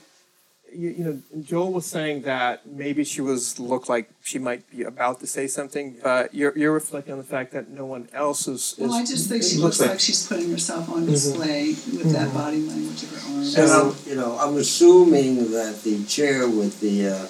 you, 0.73 0.89
you 0.89 1.03
know, 1.03 1.41
Joel 1.41 1.73
was 1.73 1.85
saying 1.85 2.23
that 2.23 2.65
maybe 2.67 3.03
she 3.03 3.21
was 3.21 3.59
looked 3.59 3.89
like 3.89 4.09
she 4.23 4.39
might 4.39 4.69
be 4.69 4.83
about 4.83 5.19
to 5.21 5.27
say 5.27 5.47
something, 5.47 5.97
but 6.03 6.33
you're 6.33 6.57
you're 6.57 6.73
reflecting 6.73 7.13
on 7.13 7.17
the 7.17 7.25
fact 7.25 7.51
that 7.53 7.69
no 7.69 7.85
one 7.85 8.09
else 8.13 8.47
is. 8.47 8.73
is 8.73 8.79
Well, 8.79 8.93
I 8.93 9.05
just 9.05 9.29
think 9.29 9.43
she 9.43 9.57
it 9.57 9.61
looks 9.61 9.79
like 9.79 9.99
she's 9.99 10.27
putting 10.27 10.49
herself 10.51 10.89
on 10.89 11.05
display 11.05 11.69
with 11.69 12.11
that 12.13 12.33
body 12.33 12.61
language 12.61 13.03
of 13.03 13.11
her 13.11 13.33
arms. 13.33 13.55
And 13.55 13.71
I'm, 13.71 13.95
you 14.05 14.15
know, 14.15 14.37
I'm 14.39 14.57
assuming 14.57 15.51
that 15.51 15.81
the 15.83 16.03
chair 16.05 16.47
with 16.47 16.79
the 16.79 17.07
uh, 17.07 17.27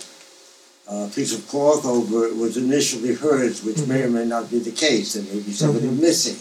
uh, 0.89 1.09
piece 1.13 1.37
of 1.37 1.47
cloth 1.47 1.85
over 1.85 2.25
it 2.25 2.35
was 2.35 2.57
initially 2.57 3.15
hers, 3.15 3.63
which 3.63 3.85
may 3.87 4.03
or 4.03 4.09
may 4.09 4.25
not 4.25 4.49
be 4.49 4.59
the 4.59 4.71
case. 4.71 5.13
There 5.13 5.23
may 5.23 5.41
be 5.41 5.51
somebody 5.51 5.87
missing. 5.87 6.37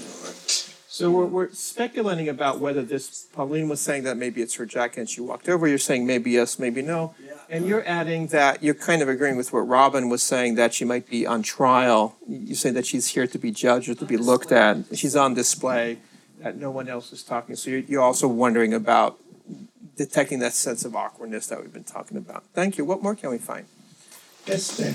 Or, 1.01 1.05
So 1.05 1.11
we're, 1.11 1.27
we're 1.27 1.51
speculating 1.53 2.29
about 2.29 2.59
whether 2.59 2.83
this, 2.83 3.27
Pauline 3.33 3.69
was 3.69 3.81
saying 3.81 4.03
that 4.05 4.17
maybe 4.17 4.43
it's 4.43 4.55
her 4.57 4.67
jacket 4.67 5.01
and 5.01 5.09
she 5.09 5.21
walked 5.21 5.49
over, 5.49 5.67
you're 5.67 5.79
saying 5.79 6.07
maybe 6.07 6.33
yes, 6.33 6.59
maybe 6.59 6.83
no. 6.83 7.15
And 7.51 7.67
you're 7.67 7.87
adding 7.87 8.27
that, 8.29 8.63
you're 8.63 8.75
kind 8.75 9.01
of 9.01 9.09
agreeing 9.09 9.37
with 9.37 9.53
what 9.53 9.61
Robin 9.61 10.09
was 10.09 10.23
saying, 10.23 10.57
that 10.57 10.75
she 10.75 10.85
might 10.85 11.09
be 11.09 11.27
on 11.27 11.43
trial. 11.43 12.17
You 12.29 12.55
say 12.55 12.71
that 12.71 12.85
she's 12.85 13.09
here 13.09 13.27
to 13.27 13.39
be 13.39 13.51
judged 13.51 13.89
or 13.89 13.95
to 13.95 14.05
be 14.05 14.17
looked 14.17 14.53
at, 14.53 14.77
she's 14.95 15.17
on 15.17 15.35
display, 15.35 15.99
that 16.41 16.57
no 16.57 16.71
one 16.71 16.89
else 16.89 17.13
is 17.13 17.23
talking. 17.23 17.57
So 17.57 17.71
you're, 17.71 17.81
you're 17.81 18.03
also 18.03 18.29
wondering 18.29 18.75
about 18.75 19.19
detecting 19.97 20.41
that 20.41 20.53
sense 20.53 20.85
of 20.85 20.95
awkwardness 20.95 21.47
that 21.47 21.61
we've 21.61 21.73
been 21.73 21.85
talking 21.85 22.17
about. 22.17 22.45
Thank 22.55 22.77
you, 22.77 22.85
what 22.85 23.03
more 23.03 23.15
can 23.15 23.31
we 23.31 23.39
find? 23.39 23.67
Yes, 24.47 24.77
Dan. 24.77 24.95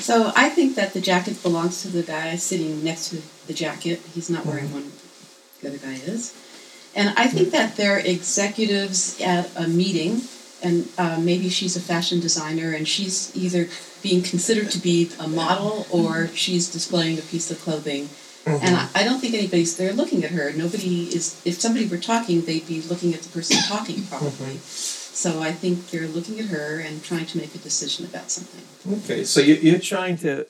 So 0.00 0.32
I 0.36 0.48
think 0.48 0.76
that 0.76 0.92
the 0.92 1.00
jacket 1.00 1.42
belongs 1.42 1.82
to 1.82 1.88
the 1.88 2.02
guy 2.02 2.36
sitting 2.36 2.84
next 2.84 3.08
to 3.10 3.22
the 3.46 3.52
jacket. 3.52 4.00
He's 4.14 4.30
not 4.30 4.46
wearing 4.46 4.72
one, 4.72 4.92
the 5.60 5.68
other 5.68 5.78
guy 5.78 5.94
is. 5.94 6.34
And 6.94 7.14
I 7.16 7.28
think 7.28 7.50
that 7.52 7.76
they're 7.76 7.98
executives 7.98 9.20
at 9.20 9.50
a 9.56 9.68
meeting, 9.68 10.22
and 10.62 10.88
uh, 10.98 11.18
maybe 11.20 11.48
she's 11.48 11.76
a 11.76 11.80
fashion 11.80 12.20
designer, 12.20 12.72
and 12.72 12.88
she's 12.88 13.34
either 13.36 13.68
being 14.02 14.22
considered 14.22 14.70
to 14.72 14.78
be 14.78 15.10
a 15.20 15.28
model 15.28 15.86
or 15.90 16.28
she's 16.28 16.70
displaying 16.70 17.18
a 17.18 17.22
piece 17.22 17.50
of 17.50 17.60
clothing. 17.60 18.08
And 18.46 18.74
I, 18.74 18.88
I 18.94 19.04
don't 19.04 19.20
think 19.20 19.34
anybody's 19.34 19.76
there 19.76 19.92
looking 19.92 20.24
at 20.24 20.30
her. 20.30 20.50
Nobody 20.52 21.04
is, 21.14 21.40
if 21.44 21.60
somebody 21.60 21.86
were 21.86 21.98
talking, 21.98 22.42
they'd 22.42 22.66
be 22.66 22.80
looking 22.80 23.14
at 23.14 23.20
the 23.20 23.28
person 23.28 23.58
talking, 23.68 24.02
probably. 24.06 24.56
So 24.56 25.42
I 25.42 25.52
think 25.52 25.90
they're 25.90 26.08
looking 26.08 26.40
at 26.40 26.46
her 26.46 26.80
and 26.80 27.04
trying 27.04 27.26
to 27.26 27.38
make 27.38 27.54
a 27.54 27.58
decision 27.58 28.06
about 28.06 28.30
something. 28.30 28.64
Okay, 29.04 29.24
so 29.24 29.40
you, 29.40 29.54
you're 29.56 29.78
trying 29.78 30.16
to 30.18 30.46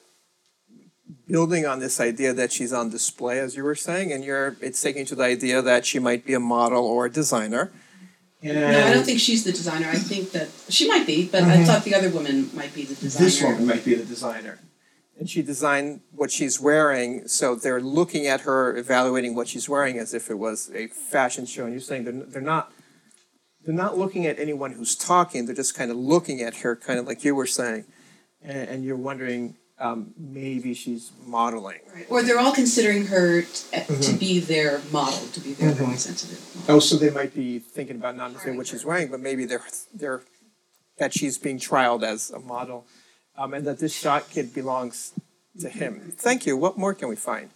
building 1.30 1.64
on 1.66 1.78
this 1.78 2.00
idea 2.00 2.32
that 2.34 2.52
she's 2.52 2.72
on 2.72 2.90
display, 2.90 3.38
as 3.38 3.56
you 3.56 3.62
were 3.62 3.74
saying, 3.74 4.12
and 4.12 4.24
you're 4.24 4.56
it's 4.60 4.80
taking 4.82 5.06
to 5.06 5.14
the 5.14 5.24
idea 5.24 5.62
that 5.62 5.86
she 5.86 5.98
might 5.98 6.24
be 6.26 6.34
a 6.34 6.40
model 6.40 6.84
or 6.84 7.06
a 7.06 7.10
designer. 7.10 7.70
And 8.42 8.60
No, 8.60 8.86
I 8.86 8.94
don't 8.94 9.04
think 9.04 9.20
she's 9.20 9.44
the 9.44 9.52
designer. 9.52 9.88
I 9.88 9.96
think 9.96 10.32
that 10.32 10.48
she 10.68 10.88
might 10.88 11.06
be, 11.06 11.28
but 11.28 11.42
I 11.42 11.56
mm-hmm. 11.56 11.64
thought 11.64 11.84
the 11.84 11.94
other 11.94 12.10
woman 12.10 12.50
might 12.54 12.74
be 12.74 12.84
the 12.84 12.94
designer. 12.94 13.24
this 13.24 13.42
woman 13.42 13.66
might 13.66 13.84
be 13.84 13.94
the 13.94 14.04
designer. 14.04 14.58
And 15.18 15.28
she 15.28 15.42
designed 15.42 16.00
what 16.12 16.30
she's 16.30 16.58
wearing, 16.58 17.28
so 17.28 17.54
they're 17.54 17.82
looking 17.82 18.26
at 18.26 18.40
her, 18.42 18.74
evaluating 18.74 19.34
what 19.34 19.48
she's 19.48 19.68
wearing 19.68 19.98
as 19.98 20.14
if 20.14 20.30
it 20.30 20.38
was 20.38 20.70
a 20.74 20.86
fashion 20.86 21.44
show. 21.44 21.64
And 21.64 21.74
you're 21.74 21.82
saying 21.82 22.04
they're, 22.04 22.12
they're 22.12 22.42
not 22.42 22.72
they're 23.62 23.74
not 23.74 23.98
looking 23.98 24.24
at 24.24 24.38
anyone 24.38 24.72
who's 24.72 24.96
talking. 24.96 25.44
They're 25.44 25.54
just 25.54 25.76
kind 25.76 25.90
of 25.90 25.98
looking 25.98 26.40
at 26.40 26.56
her, 26.58 26.74
kind 26.74 26.98
of 26.98 27.06
like 27.06 27.22
you 27.22 27.34
were 27.34 27.46
saying, 27.46 27.84
and, 28.42 28.68
and 28.70 28.84
you're 28.84 28.96
wondering 28.96 29.56
um, 29.80 30.12
maybe 30.18 30.74
she's 30.74 31.10
modeling. 31.26 31.78
Right. 31.94 32.06
Or 32.10 32.22
they're 32.22 32.38
all 32.38 32.52
considering 32.52 33.06
her 33.06 33.42
t- 33.42 33.48
uh, 33.76 33.80
Mm-hmm. 33.80 34.00
to 34.02 34.12
be 34.18 34.38
their 34.40 34.80
model, 34.92 35.18
to 35.32 35.40
be 35.40 35.54
their 35.54 35.70
representative. 35.74 36.40
Oh, 36.68 36.78
so 36.78 36.96
they 36.96 37.10
might 37.10 37.34
be 37.34 37.58
thinking 37.58 37.96
about 37.96 38.16
not 38.16 38.28
necessarily 38.32 38.58
what 38.58 38.66
she's 38.66 38.84
wearing, 38.84 39.10
but 39.10 39.20
maybe 39.20 39.44
they're 39.46 39.64
they're 39.94 40.22
that 40.98 41.12
she's 41.14 41.38
being 41.38 41.58
trialed 41.58 42.02
as 42.02 42.30
a 42.30 42.38
model, 42.38 42.84
um, 43.36 43.54
and 43.54 43.66
that 43.66 43.78
this 43.78 43.94
shot 43.98 44.28
kid 44.30 44.52
belongs 44.54 45.12
to 45.60 45.68
him. 45.70 46.12
Thank 46.16 46.44
you. 46.46 46.56
What 46.56 46.76
more 46.76 46.92
can 46.94 47.08
we 47.08 47.16
find? 47.16 47.50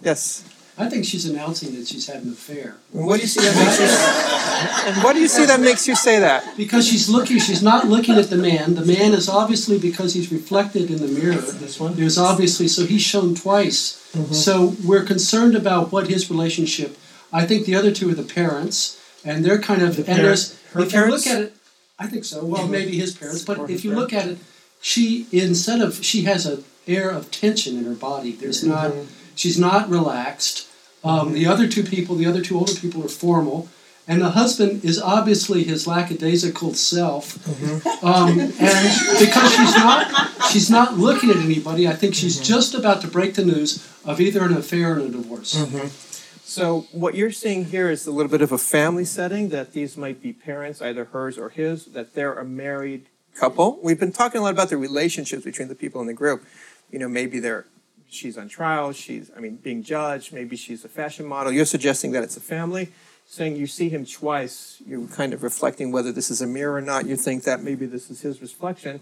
Yes. 0.00 0.44
I 0.80 0.88
think 0.88 1.04
she's 1.04 1.28
announcing 1.28 1.74
that 1.74 1.88
she's 1.88 2.06
had 2.06 2.22
an 2.22 2.30
affair. 2.30 2.76
What 2.92 3.16
do 3.16 3.22
you 3.22 3.26
see 3.26 3.40
that 3.40 3.56
makes 3.56 3.80
you? 3.80 4.92
and 4.92 5.02
what 5.02 5.14
do 5.14 5.20
you 5.20 5.26
see 5.26 5.44
that 5.44 5.60
makes 5.60 5.88
you 5.88 5.96
say 5.96 6.20
that? 6.20 6.56
Because 6.56 6.86
she's 6.86 7.08
looking, 7.08 7.40
she's 7.40 7.64
not 7.64 7.88
looking 7.88 8.16
at 8.16 8.30
the 8.30 8.36
man. 8.36 8.76
The 8.76 8.84
man 8.84 9.12
is 9.12 9.28
obviously 9.28 9.76
because 9.76 10.14
he's 10.14 10.30
reflected 10.30 10.88
in 10.88 10.98
the 10.98 11.08
mirror. 11.08 11.34
This 11.34 11.80
one. 11.80 11.94
There's 11.94 12.16
obviously, 12.16 12.68
so 12.68 12.86
he's 12.86 13.02
shown 13.02 13.34
twice. 13.34 14.12
Mm-hmm. 14.12 14.32
So 14.32 14.76
we're 14.84 15.02
concerned 15.04 15.56
about 15.56 15.90
what 15.90 16.08
his 16.08 16.30
relationship. 16.30 16.96
I 17.32 17.44
think 17.44 17.66
the 17.66 17.74
other 17.74 17.90
two 17.90 18.08
are 18.10 18.14
the 18.14 18.22
parents, 18.22 19.02
and 19.24 19.44
they're 19.44 19.58
kind 19.58 19.82
of. 19.82 19.96
The 19.96 20.08
and 20.08 20.20
there's, 20.20 20.54
parents- 20.54 20.72
her 20.72 20.80
if 20.82 20.92
you 20.92 21.12
look 21.12 21.26
at 21.26 21.42
it, 21.42 21.56
I 21.98 22.06
think 22.06 22.24
so. 22.24 22.44
Well, 22.44 22.62
mm-hmm. 22.62 22.70
maybe 22.70 22.96
his 22.96 23.16
parents, 23.16 23.42
but 23.42 23.68
if 23.68 23.84
you 23.84 23.92
look 23.94 24.12
at 24.12 24.28
it, 24.28 24.38
she 24.80 25.26
instead 25.32 25.80
of 25.80 26.04
she 26.04 26.22
has 26.22 26.46
an 26.46 26.62
air 26.86 27.10
of 27.10 27.32
tension 27.32 27.76
in 27.76 27.84
her 27.84 27.94
body. 27.94 28.30
There's 28.30 28.62
mm-hmm. 28.62 28.70
not. 28.70 29.06
She's 29.34 29.58
not 29.58 29.88
relaxed. 29.88 30.67
Um, 31.04 31.32
the 31.32 31.46
other 31.46 31.68
two 31.68 31.82
people, 31.82 32.16
the 32.16 32.26
other 32.26 32.42
two 32.42 32.58
older 32.58 32.74
people, 32.74 33.04
are 33.04 33.08
formal. 33.08 33.68
And 34.10 34.22
the 34.22 34.30
husband 34.30 34.86
is 34.86 34.98
obviously 34.98 35.64
his 35.64 35.86
lackadaisical 35.86 36.72
self, 36.72 37.36
um, 38.02 38.40
and 38.40 38.50
because 39.18 39.52
she's 39.54 39.76
not, 39.76 40.50
she's 40.50 40.70
not 40.70 40.96
looking 40.96 41.28
at 41.28 41.36
anybody. 41.36 41.86
I 41.86 41.92
think 41.92 42.14
she's 42.14 42.40
just 42.40 42.72
about 42.74 43.02
to 43.02 43.06
break 43.06 43.34
the 43.34 43.44
news 43.44 43.86
of 44.06 44.18
either 44.18 44.42
an 44.44 44.54
affair 44.54 44.94
or 44.94 45.00
a 45.00 45.08
divorce. 45.10 45.52
So 46.42 46.86
what 46.92 47.16
you're 47.16 47.30
seeing 47.30 47.66
here 47.66 47.90
is 47.90 48.06
a 48.06 48.10
little 48.10 48.30
bit 48.30 48.40
of 48.40 48.50
a 48.50 48.56
family 48.56 49.04
setting 49.04 49.50
that 49.50 49.74
these 49.74 49.98
might 49.98 50.22
be 50.22 50.32
parents, 50.32 50.80
either 50.80 51.04
hers 51.04 51.36
or 51.36 51.50
his, 51.50 51.84
that 51.92 52.14
they're 52.14 52.32
a 52.32 52.46
married 52.46 53.04
couple. 53.34 53.78
We've 53.82 54.00
been 54.00 54.12
talking 54.12 54.40
a 54.40 54.44
lot 54.44 54.54
about 54.54 54.70
the 54.70 54.78
relationships 54.78 55.44
between 55.44 55.68
the 55.68 55.74
people 55.74 56.00
in 56.00 56.06
the 56.06 56.14
group. 56.14 56.46
You 56.90 56.98
know, 56.98 57.10
maybe 57.10 57.40
they're 57.40 57.66
she's 58.08 58.38
on 58.38 58.48
trial, 58.48 58.92
she's 58.92 59.30
I 59.36 59.40
mean 59.40 59.56
being 59.56 59.82
judged, 59.82 60.32
maybe 60.32 60.56
she's 60.56 60.84
a 60.84 60.88
fashion 60.88 61.26
model. 61.26 61.52
You're 61.52 61.66
suggesting 61.66 62.12
that 62.12 62.22
it's 62.22 62.36
a 62.36 62.40
family. 62.40 62.90
Saying 63.30 63.56
you 63.56 63.66
see 63.66 63.90
him 63.90 64.06
twice, 64.06 64.80
you're 64.86 65.06
kind 65.06 65.34
of 65.34 65.42
reflecting 65.42 65.92
whether 65.92 66.12
this 66.12 66.30
is 66.30 66.40
a 66.40 66.46
mirror 66.46 66.76
or 66.76 66.80
not. 66.80 67.04
You 67.04 67.14
think 67.14 67.44
that 67.44 67.62
maybe 67.62 67.84
this 67.84 68.08
is 68.10 68.22
his 68.22 68.40
reflection. 68.40 69.00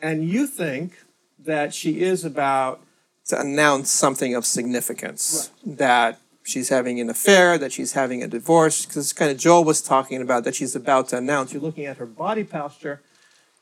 And 0.00 0.26
you 0.26 0.46
think 0.46 0.94
that 1.38 1.74
she 1.74 2.00
is 2.00 2.24
about 2.24 2.80
to 3.26 3.38
announce 3.38 3.90
something 3.90 4.34
of 4.34 4.46
significance. 4.46 5.50
That 5.66 6.18
she's 6.42 6.70
having 6.70 6.98
an 6.98 7.10
affair, 7.10 7.58
that 7.58 7.70
she's 7.72 7.92
having 7.92 8.22
a 8.22 8.26
divorce, 8.26 8.86
because 8.86 9.12
kind 9.12 9.30
of 9.30 9.36
Joel 9.36 9.64
was 9.64 9.82
talking 9.82 10.22
about 10.22 10.44
that 10.44 10.54
she's 10.54 10.74
about 10.74 11.10
to 11.10 11.18
announce. 11.18 11.52
You're 11.52 11.60
looking 11.60 11.84
at 11.84 11.98
her 11.98 12.06
body 12.06 12.44
posture, 12.44 13.02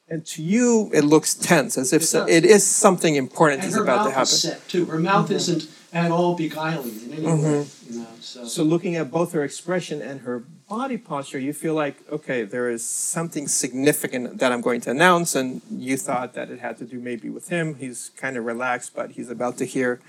And 0.09 0.25
to 0.27 0.43
you, 0.43 0.91
it 0.95 1.03
looks 1.05 1.35
tense, 1.35 1.77
as 1.77 1.93
if 1.93 2.03
It 2.03 2.07
so, 2.07 2.27
it 2.29 2.45
is 2.45 2.65
something 2.65 3.17
important 3.17 3.63
And 3.63 3.71
is 3.71 3.77
about 3.77 4.05
to 4.05 4.11
happen. 4.11 4.13
Her 4.13 4.21
mouth 4.21 4.33
is 4.33 4.43
set 4.43 4.69
too. 4.69 4.85
Her 4.87 4.99
mouth 4.99 5.25
mm-hmm. 5.25 5.35
isn't 5.35 5.69
at 5.93 6.11
all 6.11 6.35
beguiling 6.37 7.01
in 7.05 7.13
any 7.13 7.23
mm-hmm. 7.23 7.43
way, 7.43 7.67
you 7.91 8.01
know. 8.01 8.07
So, 8.21 8.45
So 8.45 8.63
looking 8.63 8.97
at 8.97 9.11
both 9.11 9.33
her 9.33 9.43
expression 9.43 10.01
and 10.03 10.21
her 10.21 10.45
body 10.69 10.97
posture, 10.99 11.39
you 11.39 11.53
feel 11.53 11.75
like, 11.75 11.97
okay, 12.11 12.45
there 12.45 12.69
is 12.71 12.87
something 12.87 13.49
significant 13.49 14.39
that 14.39 14.53
I'm 14.53 14.61
going 14.61 14.81
to 14.83 14.91
announce, 14.91 15.35
and 15.35 15.61
you 15.71 15.97
thought 15.97 16.35
that 16.35 16.51
it 16.51 16.61
had 16.61 16.77
to 16.79 16.85
do 16.85 16.99
maybe 16.99 17.29
with 17.29 17.49
him. 17.49 17.77
He's 17.77 18.11
kind 18.17 18.37
of 18.37 18.45
relaxed, 18.45 18.95
but 18.95 19.13
he's 19.13 19.31
about 19.31 19.59
to 19.59 19.65
hear 19.65 20.01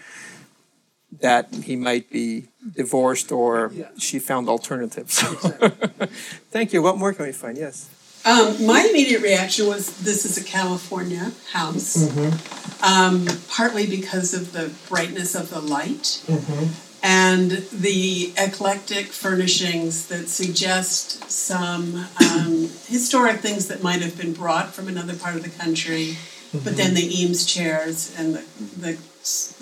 that 1.22 1.54
he 1.64 1.76
might 1.76 2.10
be 2.12 2.50
divorced 2.76 3.32
or 3.32 3.72
Yeah. 3.74 3.90
she 3.98 4.20
found 4.20 4.50
alternatives. 4.50 5.22
Thank 6.52 6.74
you. 6.74 6.82
What 6.82 6.98
more 6.98 7.14
can 7.14 7.26
we 7.26 7.32
find? 7.32 7.58
Yes. 7.58 7.88
Um, 8.28 8.66
my 8.66 8.86
immediate 8.90 9.22
reaction 9.22 9.68
was 9.68 10.00
this 10.00 10.26
is 10.26 10.38
a 10.38 10.44
California 10.44 11.32
house, 11.54 12.14
um, 12.84 13.26
partly 13.48 13.88
because 13.88 14.34
of 14.34 14.52
the 14.52 14.70
brightness 14.90 15.34
of 15.34 15.50
the 15.50 15.62
light 15.62 16.22
and 17.02 17.52
the 17.72 18.34
eclectic 18.38 19.06
furnishings 19.08 20.08
that 20.08 20.28
suggest 20.28 21.32
some 21.32 22.06
um, 22.22 22.70
historic 22.88 23.40
things 23.40 23.70
that 23.70 23.82
might 23.82 24.02
have 24.02 24.18
been 24.18 24.34
brought 24.34 24.74
from 24.74 24.90
another 24.90 25.16
part 25.16 25.38
of 25.38 25.44
the 25.44 25.50
country. 25.50 26.18
But 26.52 26.76
then 26.76 26.96
the 26.96 27.22
Eames 27.22 27.46
chairs 27.46 28.14
and 28.18 28.36
the, 28.36 28.44
the, 28.60 28.98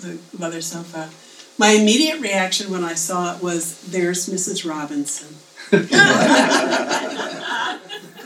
the 0.00 0.18
leather 0.36 0.60
sofa. 0.60 1.10
My 1.56 1.68
immediate 1.70 2.20
reaction 2.20 2.72
when 2.72 2.82
I 2.82 2.94
saw 2.94 3.36
it 3.36 3.42
was, 3.42 3.80
"There's 3.82 4.28
Mrs. 4.28 4.68
Robinson." 4.68 5.36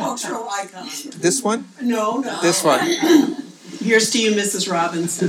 Cultural 0.00 0.48
icon. 0.48 0.88
This 1.16 1.42
one? 1.42 1.66
No, 1.82 2.18
no. 2.20 2.40
This 2.42 2.64
one. 2.64 2.80
Here's 3.80 4.10
to 4.10 4.20
you, 4.20 4.32
Mrs. 4.32 4.70
Robinson. 4.70 5.28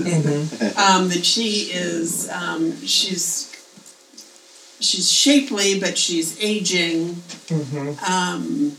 Um, 0.77 1.09
that 1.09 1.23
she 1.23 1.71
is, 1.71 2.29
um, 2.29 2.75
she's, 2.85 3.49
she's 4.79 5.11
shapely, 5.11 5.79
but 5.79 5.97
she's 5.97 6.39
aging. 6.41 7.21
Um, 8.07 8.77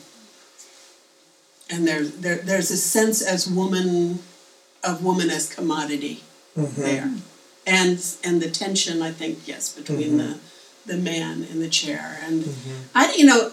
and 1.70 1.87
there, 1.87 2.05
there, 2.05 2.37
there's 2.37 2.70
a 2.70 2.76
sense 2.76 3.22
as 3.22 3.48
woman, 3.48 4.18
of 4.85 5.02
woman 5.05 5.31
as 5.31 5.52
commodity 5.52 6.22
there. 6.57 7.11
And, 7.66 8.05
and 8.24 8.42
the 8.42 8.50
tension, 8.50 9.00
I 9.02 9.11
think, 9.12 9.46
yes, 9.46 9.72
between 9.72 10.18
the, 10.18 10.38
the 10.85 10.96
man 10.96 11.44
in 11.44 11.61
the 11.61 11.68
chair. 11.68 12.18
And 12.24 12.48
I, 12.94 13.14
you 13.16 13.24
know, 13.24 13.52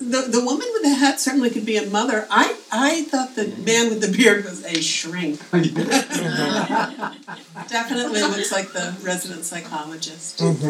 the 0.00 0.22
the 0.22 0.42
woman 0.42 0.66
with 0.72 0.82
the 0.82 0.94
hat 0.94 1.20
certainly 1.20 1.50
could 1.50 1.66
be 1.66 1.76
a 1.76 1.86
mother. 1.86 2.26
I 2.30 2.56
I 2.72 3.02
thought 3.04 3.36
the 3.36 3.48
man 3.48 3.90
with 3.90 4.00
the 4.00 4.10
beard 4.10 4.44
was 4.44 4.64
a 4.64 4.80
shrink. 4.80 5.38
Definitely 7.68 8.22
looks 8.22 8.50
like 8.50 8.72
the 8.72 8.96
resident 9.02 9.44
psychologist 9.44 10.40
of 10.40 10.60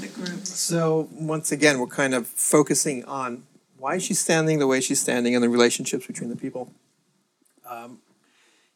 the 0.00 0.08
group. 0.08 0.44
So 0.44 1.08
once 1.12 1.52
again, 1.52 1.78
we're 1.78 1.86
kind 1.86 2.14
of 2.14 2.26
focusing 2.26 3.04
on 3.04 3.44
why 3.78 3.98
she's 3.98 4.18
standing 4.18 4.58
the 4.58 4.66
way 4.66 4.80
she's 4.80 5.00
standing 5.00 5.36
and 5.36 5.44
the 5.44 5.48
relationships 5.48 6.06
between 6.06 6.28
the 6.28 6.36
people. 6.36 6.72
Um, 7.68 8.00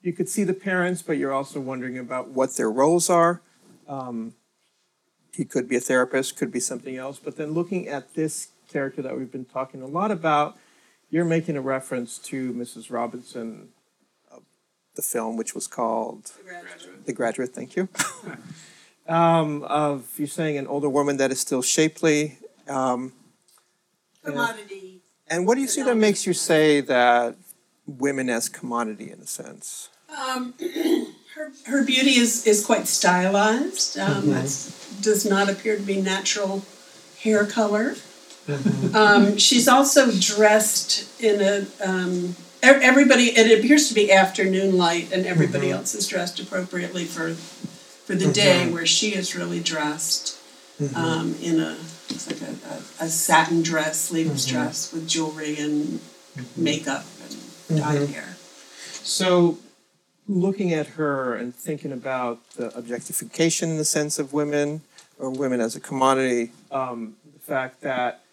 you 0.00 0.12
could 0.12 0.29
see 0.29 0.44
the 0.44 0.55
parents, 0.55 1.03
but 1.03 1.18
you're 1.18 1.33
also 1.33 1.59
wondering 1.61 1.98
about 1.98 2.29
what 2.29 2.57
their 2.57 2.70
roles 2.70 3.11
are. 3.11 3.42
Um, 3.88 4.35
he 5.33 5.44
could 5.44 5.68
be 5.68 5.77
a 5.77 5.81
therapist, 5.81 6.37
could 6.37 6.53
be 6.53 6.61
something 6.61 6.96
else. 6.96 7.18
But 7.18 7.37
then 7.37 7.53
looking 7.53 7.88
at 7.88 8.14
this 8.14 8.48
character 8.75 9.03
that 9.03 9.17
we've 9.17 9.31
been 9.31 9.45
talking 9.45 9.83
a 9.83 9.87
lot 9.87 10.11
about, 10.11 10.59
you're 11.09 11.25
making 11.25 11.57
a 11.57 11.61
reference 11.61 12.19
to 12.19 12.53
Mrs. 12.53 12.91
Robinson 12.91 13.69
of 14.33 14.43
the 14.97 15.03
film, 15.03 15.37
which 15.37 15.55
was 15.55 15.69
called 15.69 16.33
The 17.07 17.13
Graduate. 17.13 17.55
Thank 17.55 17.77
you. 17.77 17.89
um, 19.09 19.63
of 19.63 20.11
you're 20.19 20.27
saying 20.27 20.59
an 20.59 20.67
older 20.67 20.89
woman 20.89 21.19
that 21.19 21.31
is 21.31 21.39
still 21.39 21.63
shapely. 21.63 22.39
Um, 22.67 23.13
Commodity. 24.25 25.03
and 25.29 25.47
what 25.47 25.55
do 25.55 25.61
you 25.61 25.69
see 25.69 25.83
that 25.83 25.97
makes 25.97 26.27
you 26.27 26.33
say 26.33 26.81
that 26.81 27.37
women 27.87 28.29
as 28.29 28.49
commodity 28.49 29.13
in 29.13 29.21
a 29.21 29.27
sense? 29.27 29.89
Um, 30.11 30.55
her 31.37 31.53
her 31.67 31.85
beauty 31.85 32.17
is 32.19 32.45
is 32.45 32.67
quite 32.67 32.89
stylized. 32.89 33.99
Um, 33.99 34.31
that's, 34.31 35.01
does 35.01 35.25
not 35.25 35.49
appear 35.49 35.77
to 35.77 35.83
be 35.83 36.01
natural 36.01 36.65
hair 37.21 37.47
color. 37.47 37.95
Um, 38.95 39.39
she's 39.39 39.69
also 39.69 40.11
dressed 40.13 41.21
in 41.21 41.41
a 41.41 41.67
um, 41.85 42.37
everybody. 42.63 43.25
It 43.37 43.59
appears 43.59 43.89
to 43.89 43.95
be 43.95 44.13
afternoon 44.13 44.77
light, 44.77 45.13
and 45.13 45.27
everybody 45.27 45.71
else 45.71 45.95
is 45.95 46.07
dressed 46.07 46.41
appropriately 46.41 47.05
for 47.05 47.35
for 47.35 48.15
the 48.15 48.31
day, 48.33 48.71
where 48.71 48.87
she 48.87 49.15
is 49.15 49.35
really 49.35 49.61
dressed 49.61 50.39
um, 50.95 51.35
in 51.41 51.61
a 51.61 51.77
looks 52.11 52.27
like 52.31 52.43
a, 52.43 53.03
a, 53.03 53.07
a 53.07 53.09
satin 53.09 53.63
dress, 53.63 53.99
sleeveless 54.01 54.47
dress 54.47 54.93
with 54.93 55.09
jewelry 55.09 55.57
and 55.59 56.01
makeup 56.57 57.05
and 57.69 57.79
dyed 57.79 58.09
hair. 58.11 58.37
So, 59.03 59.59
looking 60.29 60.73
at 60.73 60.87
her 60.89 61.35
and 61.35 61.55
thinking 61.55 61.93
about 61.93 62.39
the 62.57 62.77
objectification 62.77 63.71
in 63.71 63.77
the 63.77 63.85
sense 63.85 64.19
of 64.19 64.33
women 64.33 64.83
or 65.19 65.31
women 65.31 65.61
as 65.61 65.77
a 65.77 65.81
commodity, 65.81 66.53
um, 66.71 67.17
the 67.33 67.41
fact 67.41 67.81
that 67.83 68.24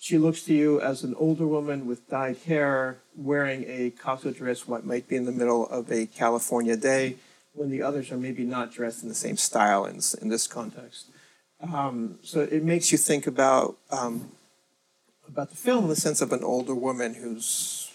she 0.00 0.16
looks 0.16 0.42
to 0.44 0.54
you 0.54 0.80
as 0.80 1.02
an 1.02 1.14
older 1.16 1.46
woman 1.46 1.86
with 1.86 2.08
dyed 2.08 2.38
hair, 2.46 2.98
wearing 3.16 3.64
a 3.66 3.90
casa 3.90 4.30
dress, 4.30 4.68
what 4.68 4.86
might 4.86 5.08
be 5.08 5.16
in 5.16 5.24
the 5.24 5.32
middle 5.32 5.66
of 5.68 5.90
a 5.90 6.06
California 6.06 6.76
day, 6.76 7.16
when 7.52 7.70
the 7.70 7.82
others 7.82 8.12
are 8.12 8.16
maybe 8.16 8.44
not 8.44 8.72
dressed 8.72 9.02
in 9.02 9.08
the 9.08 9.14
same 9.14 9.36
style 9.36 9.84
in, 9.84 10.00
in 10.22 10.28
this 10.28 10.46
context. 10.46 11.06
Um, 11.60 12.20
so 12.22 12.40
it 12.40 12.62
makes 12.62 12.92
you 12.92 12.98
think 12.98 13.26
about 13.26 13.76
um, 13.90 14.30
about 15.26 15.50
the 15.50 15.56
film 15.56 15.84
in 15.84 15.90
the 15.90 15.96
sense 15.96 16.20
of 16.20 16.32
an 16.32 16.44
older 16.44 16.74
woman 16.74 17.14
whose 17.14 17.92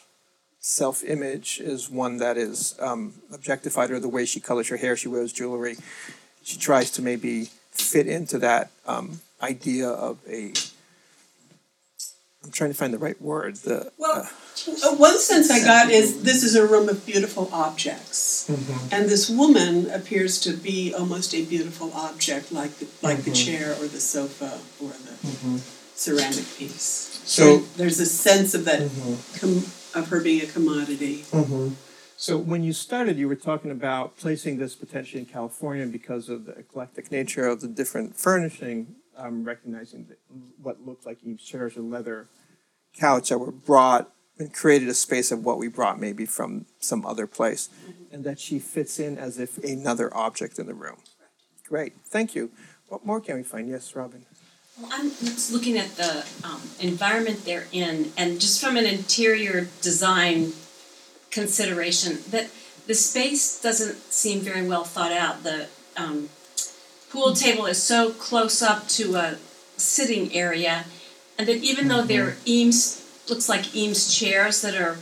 self-image 0.59 1.61
is 1.61 1.89
one 1.89 2.17
that 2.17 2.37
is 2.37 2.75
um, 2.79 3.13
objectified, 3.31 3.89
or 3.91 3.99
the 3.99 4.09
way 4.09 4.25
she 4.25 4.41
colors 4.41 4.67
her 4.67 4.77
hair, 4.77 4.97
she 4.97 5.07
wears 5.07 5.31
jewelry. 5.31 5.77
She 6.43 6.57
tries 6.59 6.91
to 6.91 7.01
maybe 7.01 7.49
fit 7.71 8.07
into 8.07 8.37
that 8.39 8.71
um, 8.85 9.21
idea 9.41 9.87
of 9.87 10.19
a. 10.27 10.51
I'm 12.43 12.51
trying 12.51 12.71
to 12.71 12.75
find 12.75 12.93
the 12.93 12.97
right 12.97 13.19
word. 13.21 13.55
The 13.57 13.91
Well, 13.97 14.27
uh, 14.67 14.89
uh, 14.89 14.95
one 14.95 15.19
sense 15.19 15.49
I 15.49 15.63
got 15.63 15.89
is 15.89 16.23
this 16.23 16.43
is 16.43 16.55
a 16.55 16.65
room 16.65 16.89
of 16.89 17.05
beautiful 17.05 17.49
objects, 17.53 18.47
mm-hmm. 18.49 18.93
and 18.93 19.09
this 19.09 19.29
woman 19.29 19.89
appears 19.89 20.39
to 20.41 20.53
be 20.53 20.93
almost 20.93 21.33
a 21.33 21.43
beautiful 21.43 21.91
object, 21.93 22.51
like 22.51 22.77
the, 22.79 22.87
like 23.01 23.19
the 23.23 23.31
mm-hmm. 23.31 23.51
chair 23.51 23.71
or 23.73 23.87
the 23.87 23.99
sofa 23.99 24.59
or 24.81 24.89
the 24.89 25.27
mm-hmm. 25.27 25.57
ceramic 25.95 26.45
piece. 26.57 27.21
So- 27.25 27.59
there's 27.77 27.99
a 27.99 28.05
sense 28.05 28.53
of 28.53 28.65
that 28.65 28.79
com- 29.39 29.65
of 29.95 30.09
her 30.09 30.19
being 30.19 30.41
a 30.41 30.47
commodity. 30.47 31.23
So 32.15 32.37
when 32.37 32.63
you 32.63 32.71
started, 32.71 33.17
you 33.17 33.27
were 33.27 33.35
talking 33.35 33.69
about 33.69 34.17
placing 34.17 34.57
this 34.57 34.75
potentially 34.75 35.21
in 35.21 35.25
California 35.25 35.85
because 35.85 36.29
of 36.29 36.45
the 36.45 36.53
eclectic 36.53 37.11
nature 37.11 37.47
of 37.47 37.59
the 37.59 37.67
different 37.67 38.15
furnishing, 38.15 38.95
um, 39.17 39.43
recognizing 39.43 40.07
what 40.61 40.85
looked 40.85 41.05
like 41.05 41.19
chairs 41.37 41.77
or 41.77 41.81
leather 41.81 42.27
couch 42.97 43.29
that 43.29 43.37
were 43.37 43.51
brought 43.51 44.11
and 44.39 44.53
created 44.53 44.87
a 44.87 44.93
space 44.93 45.31
of 45.31 45.45
what 45.45 45.57
we 45.57 45.67
brought 45.67 45.99
maybe 45.99 46.25
from 46.25 46.65
some 46.79 47.05
other 47.05 47.27
place, 47.27 47.69
and 48.11 48.23
that 48.23 48.39
she 48.39 48.59
fits 48.59 48.99
in 48.99 49.17
as 49.17 49.39
if 49.39 49.57
another 49.63 50.15
object 50.15 50.57
in 50.57 50.65
the 50.65 50.73
room. 50.73 50.97
Great, 51.67 51.93
thank 52.05 52.33
you. 52.35 52.51
What 52.87 53.05
more 53.05 53.21
can 53.21 53.37
we 53.37 53.43
find? 53.43 53.69
Yes, 53.69 53.95
Robin. 53.95 54.25
Well, 54.79 54.89
I'm 54.91 55.09
just 55.09 55.51
looking 55.51 55.77
at 55.77 55.95
the 55.97 56.25
um, 56.43 56.61
environment 56.79 57.45
they're 57.45 57.67
in, 57.71 58.11
and 58.17 58.41
just 58.41 58.59
from 58.59 58.75
an 58.75 58.85
interior 58.85 59.67
design 59.81 60.53
consideration, 61.29 62.19
that 62.31 62.49
the 62.87 62.95
space 62.95 63.61
doesn't 63.61 63.97
seem 64.11 64.41
very 64.41 64.67
well 64.67 64.83
thought 64.83 65.11
out. 65.11 65.43
The 65.43 65.67
um, 65.95 66.29
pool 67.13 67.27
mm-hmm. 67.27 67.45
table 67.45 67.65
is 67.67 67.81
so 67.81 68.11
close 68.11 68.61
up 68.61 68.87
to 68.89 69.15
a 69.15 69.37
sitting 69.77 70.33
area, 70.33 70.85
and 71.37 71.47
that 71.47 71.57
even 71.57 71.87
though 71.87 72.01
they're 72.01 72.31
mm-hmm. 72.31 72.49
Eames, 72.49 73.05
looks 73.29 73.47
like 73.47 73.75
Eames 73.75 74.13
chairs 74.13 74.61
that 74.63 74.75
are 74.75 74.97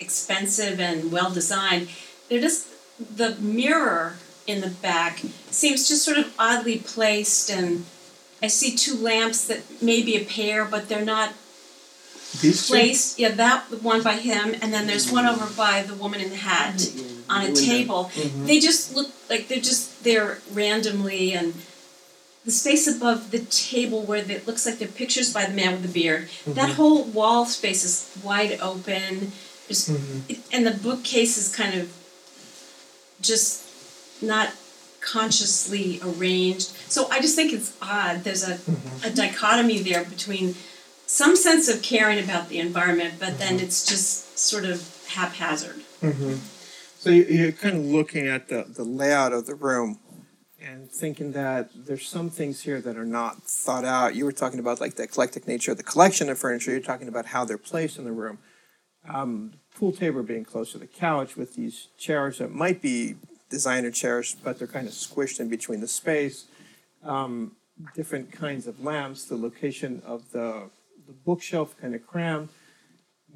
expensive 0.00 0.78
and 0.80 1.10
well 1.12 1.30
designed, 1.30 1.88
they're 2.28 2.40
just 2.40 2.68
the 2.98 3.36
mirror 3.36 4.16
in 4.46 4.60
the 4.60 4.68
back 4.68 5.18
seems 5.50 5.88
just 5.88 6.04
sort 6.04 6.16
of 6.16 6.32
oddly 6.38 6.78
placed 6.78 7.50
and 7.50 7.84
I 8.42 8.46
see 8.48 8.76
two 8.76 8.96
lamps 8.96 9.46
that 9.48 9.82
may 9.82 10.02
be 10.02 10.14
a 10.16 10.24
pair, 10.24 10.64
but 10.64 10.88
they're 10.88 11.04
not 11.04 11.32
These 12.40 12.66
two? 12.66 12.74
placed. 12.74 13.18
Yeah, 13.18 13.30
that 13.30 13.82
one 13.82 14.02
by 14.02 14.16
him, 14.16 14.54
and 14.60 14.72
then 14.72 14.86
there's 14.86 15.10
one 15.10 15.24
mm-hmm. 15.24 15.42
over 15.42 15.54
by 15.54 15.82
the 15.82 15.94
woman 15.94 16.20
in 16.20 16.30
the 16.30 16.36
hat 16.36 16.86
on 17.28 17.44
a 17.46 17.52
table. 17.52 18.10
They 18.44 18.60
just 18.60 18.94
look 18.94 19.10
like 19.30 19.48
they're 19.48 19.58
just 19.60 20.04
there 20.04 20.38
randomly, 20.52 21.32
and 21.32 21.54
the 22.44 22.50
space 22.52 22.86
above 22.86 23.30
the 23.32 23.40
table 23.40 24.02
where 24.02 24.18
it 24.30 24.46
looks 24.46 24.64
like 24.66 24.78
the 24.78 24.86
pictures 24.86 25.32
by 25.32 25.46
the 25.46 25.52
man 25.54 25.72
with 25.72 25.82
the 25.82 25.88
beard. 26.00 26.28
That 26.46 26.70
whole 26.74 27.02
wall 27.04 27.44
space 27.46 27.84
is 27.84 28.22
wide 28.24 28.58
open. 28.60 29.32
There's, 29.68 29.88
Mm-hmm. 29.88 30.32
and 30.52 30.64
the 30.66 30.70
bookcase 30.70 31.36
is 31.36 31.54
kind 31.54 31.74
of 31.80 31.90
just 33.20 33.64
not 34.22 34.50
consciously 35.00 36.00
arranged. 36.04 36.68
So 36.90 37.08
I 37.10 37.20
just 37.20 37.34
think 37.36 37.52
it's 37.52 37.76
odd. 37.82 38.22
There's 38.24 38.44
a, 38.46 38.54
Mm-hmm. 38.54 39.04
a 39.06 39.10
dichotomy 39.10 39.78
there 39.80 40.04
between 40.04 40.54
some 41.08 41.36
sense 41.36 41.68
of 41.68 41.82
caring 41.82 42.18
about 42.22 42.48
the 42.48 42.58
environment, 42.60 43.14
but 43.18 43.30
Mm-hmm. 43.30 43.38
then 43.38 43.60
it's 43.60 43.84
just 43.84 44.38
sort 44.38 44.64
of 44.64 44.82
haphazard. 45.08 45.80
So 47.06 47.12
you, 47.12 47.22
you're 47.22 47.52
kind 47.52 47.76
of 47.76 47.84
looking 47.84 48.26
at 48.26 48.48
the, 48.48 48.64
the 48.68 48.82
layout 48.82 49.32
of 49.32 49.46
the 49.46 49.54
room 49.54 50.00
and 50.60 50.90
thinking 50.90 51.30
that 51.34 51.70
there's 51.72 52.08
some 52.08 52.30
things 52.30 52.62
here 52.62 52.80
that 52.80 52.96
are 52.96 53.04
not 53.04 53.44
thought 53.44 53.84
out. 53.84 54.16
You 54.16 54.24
were 54.24 54.32
talking 54.32 54.58
about 54.58 54.80
like 54.80 54.96
the 54.96 55.04
eclectic 55.04 55.46
nature 55.46 55.70
of 55.70 55.76
the 55.76 55.84
collection 55.84 56.28
of 56.28 56.36
furniture. 56.36 56.72
You're 56.72 56.80
talking 56.80 57.06
about 57.06 57.26
how 57.26 57.44
they're 57.44 57.58
placed 57.58 57.98
in 57.98 58.06
the 58.06 58.10
room. 58.10 58.38
Um, 59.08 59.52
pool 59.72 59.92
table 59.92 60.24
being 60.24 60.44
close 60.44 60.72
to 60.72 60.78
the 60.78 60.88
couch 60.88 61.36
with 61.36 61.54
these 61.54 61.90
chairs 61.96 62.38
that 62.38 62.52
might 62.52 62.82
be 62.82 63.14
designer 63.50 63.92
chairs, 63.92 64.34
but 64.42 64.58
they're 64.58 64.66
kind 64.66 64.88
of 64.88 64.92
squished 64.92 65.38
in 65.38 65.48
between 65.48 65.78
the 65.78 65.86
space. 65.86 66.46
Um, 67.04 67.52
different 67.94 68.32
kinds 68.32 68.66
of 68.66 68.82
lamps, 68.82 69.26
the 69.26 69.36
location 69.36 70.02
of 70.04 70.32
the, 70.32 70.70
the 71.06 71.12
bookshelf 71.12 71.76
kind 71.80 71.94
of 71.94 72.04
crammed 72.04 72.48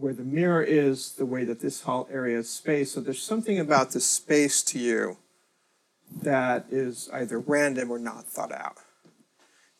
where 0.00 0.14
the 0.14 0.24
mirror 0.24 0.62
is, 0.62 1.12
the 1.12 1.26
way 1.26 1.44
that 1.44 1.60
this 1.60 1.82
whole 1.82 2.08
area 2.10 2.38
is 2.38 2.48
spaced. 2.48 2.94
So 2.94 3.00
there's 3.00 3.22
something 3.22 3.58
about 3.58 3.90
the 3.90 4.00
space 4.00 4.62
to 4.64 4.78
you 4.78 5.18
that 6.22 6.66
is 6.70 7.08
either 7.12 7.38
random 7.38 7.90
or 7.90 7.98
not 7.98 8.24
thought 8.24 8.52
out. 8.52 8.78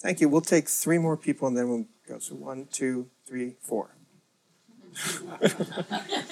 Thank 0.00 0.20
you. 0.20 0.28
We'll 0.28 0.40
take 0.40 0.68
three 0.68 0.98
more 0.98 1.16
people 1.16 1.48
and 1.48 1.56
then 1.56 1.68
we'll 1.68 1.86
go. 2.08 2.18
So 2.18 2.34
one, 2.34 2.68
two, 2.70 3.08
three, 3.26 3.56
four. 3.60 3.90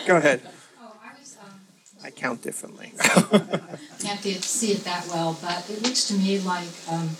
go 0.06 0.16
ahead. 0.16 0.42
Oh, 0.80 0.96
I 1.02 1.18
was, 1.18 1.36
um, 1.42 1.60
I 2.04 2.10
count 2.10 2.42
differently. 2.42 2.92
can't 4.00 4.20
see 4.22 4.72
it 4.72 4.84
that 4.84 5.06
well, 5.08 5.38
but 5.42 5.68
it 5.70 5.82
looks 5.82 6.08
to 6.08 6.14
me 6.14 6.38
like, 6.40 6.68
um, 6.90 7.10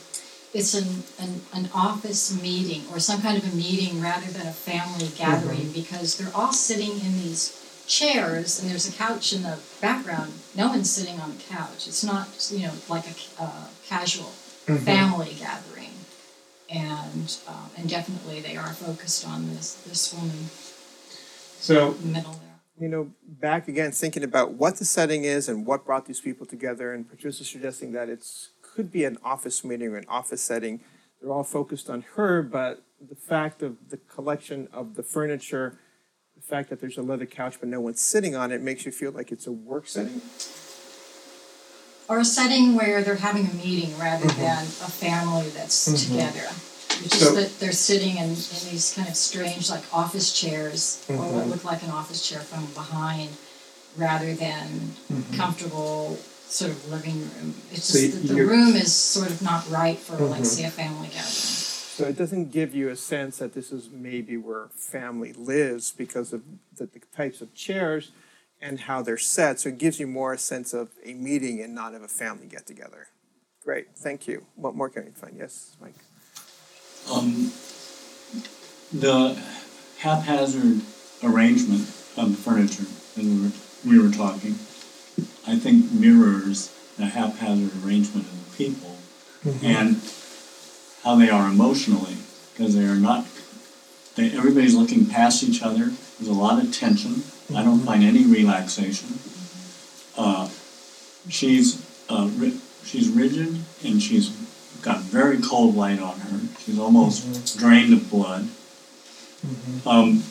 it's 0.55 0.75
an, 0.75 1.03
an, 1.19 1.41
an 1.53 1.69
office 1.75 2.41
meeting 2.43 2.83
or 2.93 2.99
some 2.99 3.21
kind 3.21 3.37
of 3.37 3.53
a 3.53 3.57
meeting 3.57 4.01
rather 4.01 4.27
than 4.27 4.47
a 4.47 4.53
family 4.53 5.09
gathering 5.17 5.71
because 5.73 6.17
they're 6.17 6.35
all 6.35 6.53
sitting 6.53 6.93
in 7.01 7.13
these 7.19 7.55
chairs 7.87 8.61
and 8.61 8.71
there's 8.71 8.89
a 8.89 8.93
couch 8.93 9.33
in 9.33 9.43
the 9.43 9.59
background. 9.81 10.33
No 10.55 10.69
one's 10.69 10.91
sitting 10.91 11.21
on 11.21 11.37
the 11.37 11.43
couch. 11.45 11.87
It's 11.87 12.05
not, 12.05 12.29
you 12.51 12.67
know, 12.67 12.73
like 12.89 13.05
a 13.07 13.43
uh, 13.43 13.67
casual 13.87 14.33
Mhm. 14.67 14.81
family 14.85 15.35
gathering. 15.39 15.93
And, 16.69 17.35
um, 17.47 17.71
and 17.79 17.89
definitely 17.89 18.41
they 18.43 18.57
are 18.57 18.69
focused 18.75 19.27
on 19.27 19.49
this, 19.55 19.75
this 19.87 20.13
woman 20.13 20.51
So 21.59 21.97
middle 22.03 22.33
there. 22.33 22.61
you 22.79 22.89
know, 22.89 23.11
back 23.27 23.69
again, 23.69 23.93
thinking 23.93 24.23
about 24.23 24.53
what 24.53 24.77
the 24.77 24.85
setting 24.85 25.25
is 25.25 25.49
and 25.49 25.65
what 25.67 25.87
brought 25.87 26.05
these 26.07 26.21
people 26.21 26.45
together, 26.47 26.93
and 26.93 27.09
Patricia 27.09 27.45
suggesting 27.45 27.93
that 27.93 28.09
it's 28.11 28.51
could 28.79 28.93
be 28.93 29.03
an 29.03 29.19
office 29.25 29.65
meeting 29.65 29.89
or 29.89 29.97
an 29.97 30.05
office 30.09 30.41
setting. 30.41 30.79
They're 31.21 31.33
all 31.33 31.43
focused 31.43 31.91
on 31.91 32.03
her, 32.15 32.43
but 32.43 32.81
the 33.01 33.17
fact 33.17 33.61
of 33.61 33.77
the 33.91 33.97
collection 33.97 34.69
of 34.73 34.95
the 34.95 35.03
furniture, 35.03 35.77
the 36.37 36.43
fact 36.43 36.71
that 36.71 36.81
there's 36.81 36.97
a 36.97 37.03
leather 37.03 37.27
couch 37.27 37.57
but 37.59 37.69
no 37.69 37.81
one's 37.81 38.01
sitting 38.01 38.37
on 38.37 38.53
it 38.53 38.63
makes 38.63 38.87
you 38.87 38.93
feel 38.93 39.11
like 39.11 39.33
it's 39.33 39.49
a 39.49 39.53
work 39.53 39.89
setting. 39.89 40.21
Or 42.09 42.21
a 42.21 42.25
setting 42.25 42.77
where 42.77 43.03
they're 43.03 43.17
having 43.17 43.47
a 43.51 43.55
meeting 43.55 43.99
rather 43.99 44.27
Mhm. 44.27 44.37
than 44.37 44.63
a 44.63 44.91
family 45.05 45.49
that's 45.49 45.89
Mhm. 45.89 46.07
together. 46.07 46.47
It's 47.05 47.19
So- 47.19 47.19
just 47.19 47.35
that 47.35 47.59
they're 47.59 47.73
sitting 47.73 48.17
in, 48.17 48.27
in 48.31 48.35
these 48.71 48.93
kind 48.95 49.09
of 49.09 49.17
strange, 49.17 49.69
like 49.71 49.83
office 49.93 50.33
chairs, 50.33 50.99
or 51.09 51.17
what 51.17 51.47
Mhm. 51.47 51.51
look 51.51 51.65
like 51.65 51.83
an 51.83 51.91
office 51.91 52.23
chair 52.29 52.39
from 52.43 52.65
behind, 52.75 53.31
rather 53.97 54.35
than 54.35 54.95
Mhm. 55.13 55.37
comfortable 55.37 56.17
sort 56.49 56.71
of 56.73 56.91
living 56.91 57.21
room. 57.21 57.55
It's 57.73 57.85
So 57.87 57.99
just 58.01 58.23
that 58.23 58.29
the 58.29 58.35
you're- 58.35 58.49
room 58.57 58.75
is 58.77 58.93
sort 58.93 59.31
of 59.31 59.43
not 59.43 59.69
right 59.71 59.99
for 59.99 60.17
like 60.17 60.43
Mhm. 60.43 60.47
say 60.47 60.65
a 60.65 60.71
family 60.71 61.09
gathering. 61.09 61.25
So 61.33 62.05
it 62.05 62.17
doesn't 62.17 62.53
give 62.53 62.75
you 62.75 62.89
a 62.91 62.97
sense 62.97 63.39
that 63.39 63.55
this 63.55 63.73
is 63.73 63.89
maybe 63.91 64.37
where 64.37 64.69
family 64.75 65.33
lives 65.33 65.91
because 65.91 66.33
of 66.33 66.43
the, 66.77 66.87
the 66.87 67.01
types 67.15 67.41
of 67.41 67.53
chairs 67.55 68.13
and 68.61 68.81
how 68.81 69.03
they're 69.03 69.19
set. 69.19 69.61
So 69.61 69.69
it 69.71 69.79
gives 69.79 69.99
you 70.01 70.07
more 70.07 70.33
a 70.33 70.39
sense 70.39 70.73
of 70.73 70.91
a 71.05 71.13
meeting 71.15 71.61
and 71.61 71.75
not 71.75 71.95
of 71.95 72.03
a 72.03 72.09
family 72.09 72.47
get 72.47 72.67
together. 72.67 73.09
Great, 73.65 73.89
thank 73.97 74.27
you. 74.29 74.47
What 74.55 74.75
more 74.77 74.89
can 74.89 75.05
we 75.07 75.11
find? 75.11 75.37
Yes, 75.37 75.77
Mike. 75.81 75.95
Um, 77.11 77.53
the 78.93 79.35
haphazard 79.99 80.81
arrangement 81.23 81.83
of 82.17 82.31
the 82.31 82.37
furniture 82.43 82.85
that 83.17 83.25
we 83.25 83.41
were, 83.43 83.53
we 83.85 83.99
were 84.09 84.15
talking, 84.15 84.59
I 85.49 85.57
think 85.57 85.91
mirrors 85.91 86.71
the 86.99 87.07
haphazard 87.07 87.73
arrangement 87.85 88.27
of 88.27 88.51
the 88.51 88.57
people 88.65 88.97
and 89.63 89.97
how 91.05 91.15
they 91.17 91.31
are 91.31 91.49
emotionally, 91.49 92.17
because 92.53 92.75
they 92.75 92.85
are 92.85 92.97
not, 92.97 93.25
they, 94.17 94.31
everybody's 94.37 94.75
looking 94.75 95.07
past 95.07 95.43
each 95.43 95.63
other. 95.63 95.87
There's 96.19 96.29
a 96.29 96.33
lot 96.33 96.63
of 96.63 96.73
tension. 96.73 97.23
I 97.57 97.63
don't 97.63 97.81
find 97.81 98.03
any 98.05 98.25
relaxation. 98.27 99.19
Uh, 100.19 100.51
she's 101.31 101.83
uh, 102.11 102.29
ri- 102.37 102.59
she's 102.85 103.09
rigid 103.09 103.57
and 103.85 104.03
she's 104.03 104.31
got 104.83 105.01
very 105.01 105.39
cold 105.41 105.75
light 105.77 106.01
on 106.01 106.19
her. 106.21 106.41
She's 106.59 106.79
almost 106.79 107.57
drained 107.59 107.93
of 107.95 108.11
blood. 108.11 108.49
Um, 109.87 110.25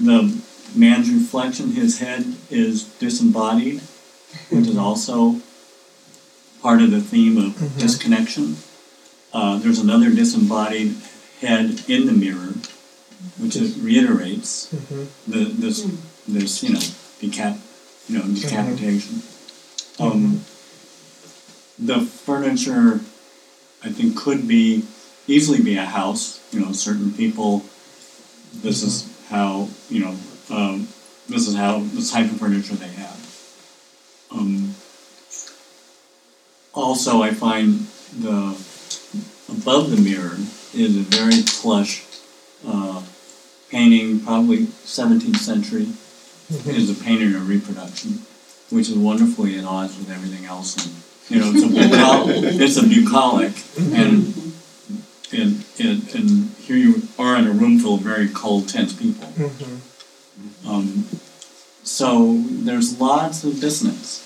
the 0.00 0.42
man's 0.74 1.10
reflection, 1.10 1.72
his 1.72 1.98
head 2.00 2.34
is 2.50 2.84
disembodied, 2.98 3.82
which 4.50 4.66
is 4.68 4.76
also 4.76 5.40
part 6.62 6.80
of 6.82 6.90
the 6.90 7.00
theme 7.00 7.36
of 7.36 7.52
Mhm. 7.56 7.78
disconnection. 7.78 8.56
Uh, 9.32 9.58
there's 9.58 9.78
another 9.78 10.10
disembodied 10.10 10.94
head 11.40 11.82
in 11.88 12.06
the 12.06 12.12
mirror, 12.12 12.54
which 13.38 13.56
is, 13.56 13.76
reiterates 13.78 14.68
the 15.26 15.44
this 15.44 15.84
this 16.28 16.62
you 16.62 16.70
know 16.70 16.80
decap 17.20 17.58
you 18.08 18.18
know 18.18 18.24
decapitation. 18.24 19.22
Um, 19.98 20.40
the 21.78 22.00
furniture, 22.00 23.00
I 23.82 23.90
think, 23.90 24.16
could 24.16 24.46
be 24.48 24.84
easily 25.26 25.60
be 25.60 25.76
a 25.76 25.84
house. 25.84 26.38
You 26.52 26.60
know, 26.60 26.72
certain 26.72 27.12
people. 27.12 27.64
This 28.62 28.82
is 28.82 29.04
how 29.30 29.68
you 29.90 30.00
know. 30.00 30.14
Um, 30.50 30.88
this 31.28 31.48
is 31.48 31.54
how 31.56 31.80
the 31.80 32.02
type 32.02 32.30
of 32.30 32.38
furniture 32.38 32.76
they 32.76 32.88
have. 33.02 33.13
Um, 34.34 34.74
also, 36.72 37.22
I 37.22 37.30
find 37.30 37.86
the 38.18 38.56
above 39.48 39.90
the 39.90 39.96
mirror 39.96 40.36
is 40.74 40.96
a 40.96 41.00
very 41.00 41.42
plush 41.46 42.04
uh, 42.66 43.02
painting, 43.70 44.20
probably 44.20 44.66
17th 44.66 45.36
century. 45.36 45.86
Is 46.66 46.90
a 46.90 47.02
painting 47.02 47.34
of 47.34 47.48
reproduction, 47.48 48.20
which 48.70 48.90
is 48.90 48.96
wonderfully 48.96 49.56
at 49.58 49.64
odds 49.64 49.96
with 49.96 50.10
everything 50.10 50.44
else. 50.44 50.76
And 50.76 50.94
you 51.30 51.40
know, 51.40 51.50
it's 51.54 51.62
a 51.64 51.68
bucolic, 51.68 52.60
it's 52.60 52.76
a 52.76 52.82
bucolic, 52.86 53.52
and 53.96 54.52
and, 55.32 55.64
and 55.80 56.14
and 56.14 56.50
here 56.58 56.76
you 56.76 57.02
are 57.18 57.36
in 57.36 57.46
a 57.46 57.50
room 57.50 57.78
full 57.78 57.94
of 57.94 58.02
very 58.02 58.28
cold, 58.28 58.68
tense 58.68 58.92
people. 58.92 59.26
Um, 60.68 61.06
so 61.82 62.36
there's 62.46 63.00
lots 63.00 63.42
of 63.44 63.58
dissonance. 63.58 64.23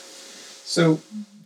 So, 0.68 1.00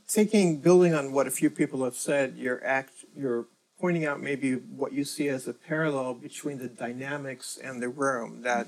thinking, 0.08 0.56
building 0.56 0.96
on 0.96 1.12
what 1.12 1.28
a 1.28 1.30
few 1.30 1.48
people 1.48 1.84
have 1.84 1.94
said, 1.94 2.34
you're 2.36 2.60
act, 2.66 3.04
you're 3.16 3.46
pointing 3.80 4.04
out 4.04 4.20
maybe 4.20 4.54
what 4.54 4.92
you 4.92 5.04
see 5.04 5.28
as 5.28 5.46
a 5.46 5.52
parallel 5.52 6.14
between 6.14 6.58
the 6.58 6.66
dynamics 6.66 7.56
and 7.62 7.80
the 7.80 7.88
room. 7.88 8.42
That 8.42 8.66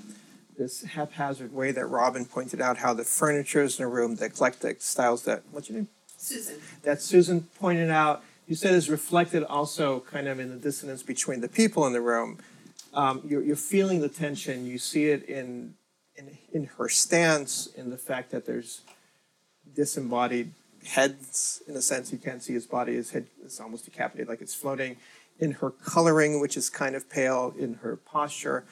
this 0.57 0.85
haphazard 0.85 1.53
way 1.53 1.73
that 1.73 1.87
Robin 1.87 2.25
pointed 2.25 2.61
out, 2.61 2.77
how 2.77 2.95
the 2.95 3.03
furniture 3.03 3.63
is 3.65 3.81
in 3.81 3.85
a 3.85 3.89
room, 3.89 4.15
the 4.15 4.27
eclectic 4.27 4.81
styles 4.81 5.25
that 5.25 5.43
what's 5.51 5.69
your 5.69 5.79
name? 5.79 5.89
Susan. 6.17 6.61
That 6.85 7.03
Susan 7.03 7.49
pointed 7.59 7.91
out. 7.91 8.23
You 8.47 8.55
said 8.55 8.75
is 8.75 8.89
reflected 8.89 9.43
also 9.43 10.05
kind 10.09 10.29
of 10.29 10.39
in 10.39 10.51
the 10.51 10.57
dissonance 10.57 11.03
between 11.03 11.41
the 11.41 11.49
people 11.49 11.85
in 11.85 11.93
the 11.93 12.01
room. 12.01 12.39
Um, 12.93 13.23
you're, 13.25 13.43
you're 13.43 13.57
feeling 13.57 14.03
the 14.03 14.09
tension. 14.09 14.67
You 14.67 14.79
see 14.79 15.07
it 15.07 15.25
in, 15.25 15.75
in 16.15 16.39
in 16.53 16.67
her 16.79 16.89
stance, 16.89 17.67
in 17.67 17.91
the 17.91 17.99
fact 17.99 18.31
that 18.31 18.47
there's 18.47 18.83
disembodied 19.75 20.53
heads. 20.85 21.63
In 21.67 21.77
a 21.77 21.83
sense 21.83 22.13
you 22.13 22.19
can't 22.19 22.43
see 22.43 22.53
his 22.53 22.67
body. 22.67 22.95
His 22.95 23.11
head 23.11 23.27
is 23.45 23.61
almost 23.61 23.85
decapitated 23.85 24.29
like 24.29 24.41
it's 24.41 24.55
floating 24.55 24.97
in 25.39 25.53
her 25.53 25.71
coloring 25.71 26.41
which 26.41 26.57
is 26.57 26.71
kind 26.71 26.95
of 26.95 27.09
pale 27.11 27.55
in 27.59 27.75
her 27.75 27.97
posture. 27.97 28.65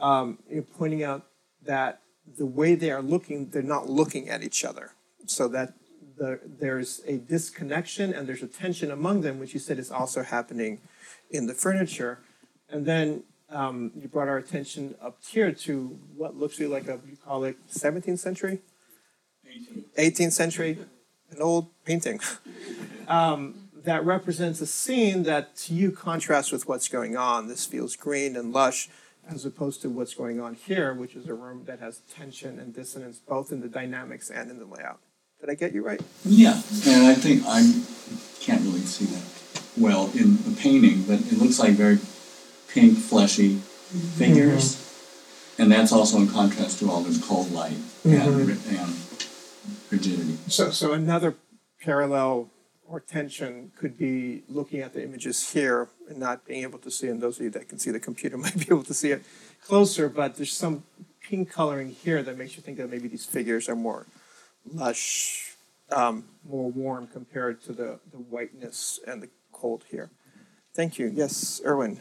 Um, 0.00 0.38
you're 0.50 0.62
pointing 0.62 1.02
out 1.02 1.26
that 1.64 2.00
the 2.36 2.46
way 2.46 2.74
they 2.74 2.90
are 2.90 3.02
looking 3.02 3.50
they're 3.50 3.62
not 3.62 3.88
looking 3.88 4.28
at 4.28 4.42
each 4.42 4.64
other. 4.64 4.92
So 5.26 5.48
that 5.48 5.74
the, 6.16 6.40
there's 6.44 7.00
a 7.06 7.18
disconnection 7.18 8.12
and 8.12 8.28
there's 8.28 8.42
a 8.42 8.48
tension 8.48 8.90
among 8.90 9.20
them 9.20 9.38
which 9.38 9.54
you 9.54 9.60
said 9.60 9.78
is 9.78 9.90
also 9.90 10.22
happening 10.22 10.80
in 11.30 11.46
the 11.46 11.54
furniture. 11.54 12.18
And 12.70 12.84
then 12.84 13.22
um, 13.50 13.92
you 13.96 14.08
brought 14.08 14.28
our 14.28 14.38
attention 14.38 14.94
up 15.00 15.18
here 15.26 15.52
to 15.52 15.98
what 16.16 16.36
looks 16.36 16.58
be 16.58 16.66
like 16.66 16.88
a, 16.88 16.98
bucolic 16.98 17.56
17th 17.68 18.18
century? 18.18 18.60
18th 19.96 20.32
century, 20.32 20.78
an 21.30 21.42
old 21.42 21.68
painting. 21.84 22.20
um, 23.08 23.68
that 23.84 24.04
represents 24.04 24.60
a 24.60 24.66
scene 24.66 25.22
that 25.22 25.56
to 25.56 25.72
you 25.72 25.90
contrasts 25.90 26.52
with 26.52 26.68
what's 26.68 26.88
going 26.88 27.16
on. 27.16 27.48
This 27.48 27.64
feels 27.64 27.96
green 27.96 28.36
and 28.36 28.52
lush 28.52 28.88
as 29.30 29.44
opposed 29.44 29.82
to 29.82 29.88
what's 29.88 30.14
going 30.14 30.40
on 30.40 30.54
here, 30.54 30.94
which 30.94 31.14
is 31.14 31.26
a 31.28 31.34
room 31.34 31.64
that 31.66 31.80
has 31.80 32.00
tension 32.12 32.58
and 32.58 32.74
dissonance 32.74 33.18
both 33.18 33.52
in 33.52 33.60
the 33.60 33.68
dynamics 33.68 34.30
and 34.30 34.50
in 34.50 34.58
the 34.58 34.64
layout. 34.64 35.00
Did 35.40 35.50
I 35.50 35.54
get 35.54 35.72
you 35.72 35.84
right? 35.84 36.00
Yeah, 36.24 36.60
and 36.86 37.06
I 37.06 37.14
think 37.14 37.44
I 37.46 37.60
can't 38.40 38.62
really 38.62 38.80
see 38.80 39.04
that 39.06 39.22
well 39.76 40.10
in 40.14 40.36
the 40.42 40.56
painting, 40.60 41.02
but 41.02 41.20
it 41.20 41.38
looks 41.38 41.58
like 41.58 41.72
very 41.72 41.98
pink, 42.68 42.98
fleshy 42.98 43.56
figures. 44.16 44.84
And 45.58 45.70
that's 45.70 45.92
also 45.92 46.18
in 46.18 46.28
contrast 46.28 46.78
to 46.80 46.90
all 46.90 47.02
this 47.02 47.24
cold 47.24 47.50
light 47.52 47.76
and, 48.04 48.50
and 48.50 48.96
rigidity. 49.90 50.38
So, 50.48 50.70
so 50.70 50.92
another 50.92 51.36
parallel 51.82 52.50
or 52.86 53.00
tension 53.00 53.70
could 53.76 53.98
be 53.98 54.42
looking 54.48 54.80
at 54.80 54.94
the 54.94 55.02
images 55.02 55.50
here 55.50 55.88
and 56.08 56.18
not 56.18 56.46
being 56.46 56.62
able 56.62 56.78
to 56.78 56.90
see, 56.90 57.08
and 57.08 57.20
those 57.20 57.38
of 57.38 57.44
you 57.44 57.50
that 57.50 57.68
can 57.68 57.78
see 57.78 57.90
the 57.90 58.00
computer 58.00 58.36
might 58.44 58.58
be 58.58 58.66
able 58.70 58.84
to 58.84 58.94
see 58.94 59.10
it 59.10 59.22
closer, 59.64 60.08
but 60.08 60.36
there's 60.36 60.52
some 60.52 60.84
pink 61.20 61.50
coloring 61.50 61.90
here 61.90 62.22
that 62.22 62.38
makes 62.38 62.56
you 62.56 62.62
think 62.62 62.78
that 62.78 62.90
maybe 62.90 63.08
these 63.08 63.26
figures 63.26 63.68
are 63.68 63.76
more 63.76 64.06
lush, 64.72 65.56
um, 65.90 66.24
more 66.48 66.70
warm 66.70 67.06
compared 67.06 67.62
to 67.62 67.72
the, 67.72 68.00
the 68.10 68.16
whiteness 68.16 68.98
and 69.06 69.22
the 69.22 69.28
cold 69.52 69.84
here. 69.90 70.10
Thank 70.74 70.98
you. 70.98 71.10
Yes, 71.12 71.60
Erwin. 71.64 72.00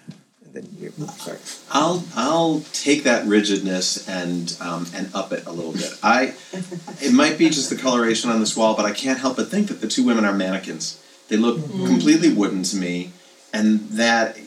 And 0.53 0.65
then 0.65 0.77
you. 0.79 0.91
Sorry. 1.17 1.37
I'll 1.71 2.03
I'll 2.15 2.61
take 2.73 3.03
that 3.03 3.25
rigidness 3.25 4.07
and 4.07 4.55
um, 4.61 4.87
and 4.93 5.13
up 5.13 5.31
it 5.31 5.45
a 5.45 5.51
little 5.51 5.73
bit. 5.73 5.91
I 6.03 6.33
it 7.01 7.13
might 7.13 7.37
be 7.37 7.49
just 7.49 7.69
the 7.69 7.75
coloration 7.75 8.29
on 8.29 8.39
this 8.39 8.55
wall, 8.55 8.75
but 8.75 8.85
I 8.85 8.91
can't 8.91 9.19
help 9.19 9.37
but 9.37 9.49
think 9.49 9.67
that 9.67 9.81
the 9.81 9.87
two 9.87 10.05
women 10.05 10.25
are 10.25 10.33
mannequins. 10.33 11.01
They 11.27 11.37
look 11.37 11.57
completely 11.85 12.33
wooden 12.33 12.63
to 12.63 12.77
me, 12.77 13.11
and 13.53 13.81
that 13.89 14.37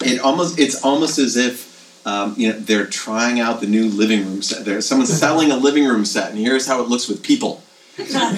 it 0.00 0.20
almost 0.20 0.58
it's 0.58 0.82
almost 0.82 1.18
as 1.18 1.36
if 1.36 2.06
um, 2.06 2.34
you 2.36 2.52
know 2.52 2.58
they're 2.58 2.86
trying 2.86 3.38
out 3.38 3.60
the 3.60 3.66
new 3.66 3.86
living 3.88 4.24
room 4.26 4.42
set. 4.42 4.64
There's 4.64 4.86
someone 4.86 5.06
selling 5.06 5.52
a 5.52 5.56
living 5.56 5.84
room 5.84 6.04
set, 6.04 6.30
and 6.30 6.38
here's 6.38 6.66
how 6.66 6.82
it 6.82 6.88
looks 6.88 7.08
with 7.08 7.22
people. 7.22 7.62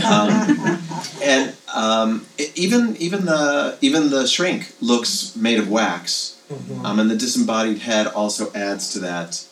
Um, 0.04 0.78
and 1.22 1.54
um, 1.74 2.26
e- 2.38 2.50
even 2.54 2.96
even 2.96 3.24
the 3.26 3.78
even 3.80 4.10
the 4.10 4.26
shrink 4.26 4.72
looks 4.80 5.34
made 5.36 5.58
of 5.58 5.68
wax, 5.70 6.40
um, 6.84 6.98
and 6.98 7.10
the 7.10 7.16
disembodied 7.16 7.78
head 7.78 8.06
also 8.08 8.52
adds 8.54 8.92
to 8.92 8.98
that 9.00 9.44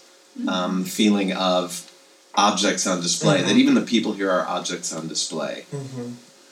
um, 0.49 0.85
feeling 0.85 1.33
of 1.33 1.91
objects 2.35 2.87
on 2.87 3.01
display. 3.01 3.43
That 3.43 3.57
even 3.57 3.75
the 3.75 3.83
people 3.83 4.13
here 4.13 4.31
are 4.31 4.47
objects 4.47 4.93
on 4.93 5.09
display. 5.09 5.65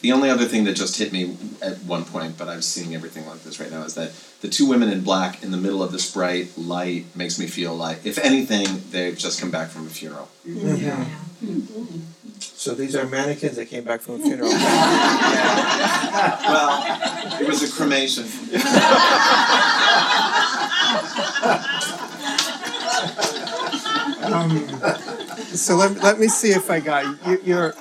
The 0.01 0.13
only 0.13 0.31
other 0.31 0.45
thing 0.45 0.63
that 0.65 0.75
just 0.75 0.97
hit 0.99 1.13
me 1.13 1.37
at 1.61 1.79
one 1.83 2.05
point, 2.05 2.39
but 2.39 2.49
I'm 2.49 2.63
seeing 2.63 2.95
everything 2.95 3.27
like 3.27 3.43
this 3.43 3.59
right 3.59 3.71
now, 3.71 3.83
is 3.83 3.95
that 3.95 4.13
the 4.43 4.49
two 4.49 4.65
women 4.65 4.89
in 4.91 5.01
black 5.03 5.43
in 5.43 5.51
the 5.51 5.57
middle 5.57 5.83
of 5.83 5.91
this 5.91 6.13
bright 6.13 6.57
light 6.57 7.07
makes 7.17 7.37
me 7.37 7.49
feel 7.49 7.75
like, 7.75 8.07
if 8.07 8.17
anything, 8.19 8.85
they've 8.93 9.19
just 9.19 9.41
come 9.41 9.51
back 9.51 9.71
from 9.71 9.87
a 9.89 9.91
funeral. 9.91 10.29
Yeah. 10.45 11.05
So 12.41 12.75
these 12.75 12.95
are 12.97 13.07
mannequins 13.07 13.57
that 13.57 13.67
came 13.67 13.85
back 13.85 14.01
from 14.01 14.17
a 14.17 14.19
funeral. 14.19 14.51
well, 16.51 17.41
it 17.41 17.47
was 17.49 17.63
a 17.63 17.71
cremation. 17.75 18.25
Um, 24.23 24.67
so 25.55 25.77
let, 25.77 26.03
let 26.03 26.19
me 26.21 26.29
see 26.29 26.51
if 26.51 26.71
I 26.71 26.81
got 26.81 27.05
you. 27.05 27.19
You- 27.33 27.41
You're 27.45 27.75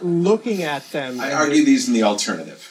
looking 0.00 0.62
at 0.62 0.88
them. 0.90 1.20
I 1.20 1.32
argue 1.32 1.64
these 1.64 1.88
in 1.88 1.94
the 1.94 2.04
alternative. 2.04 2.64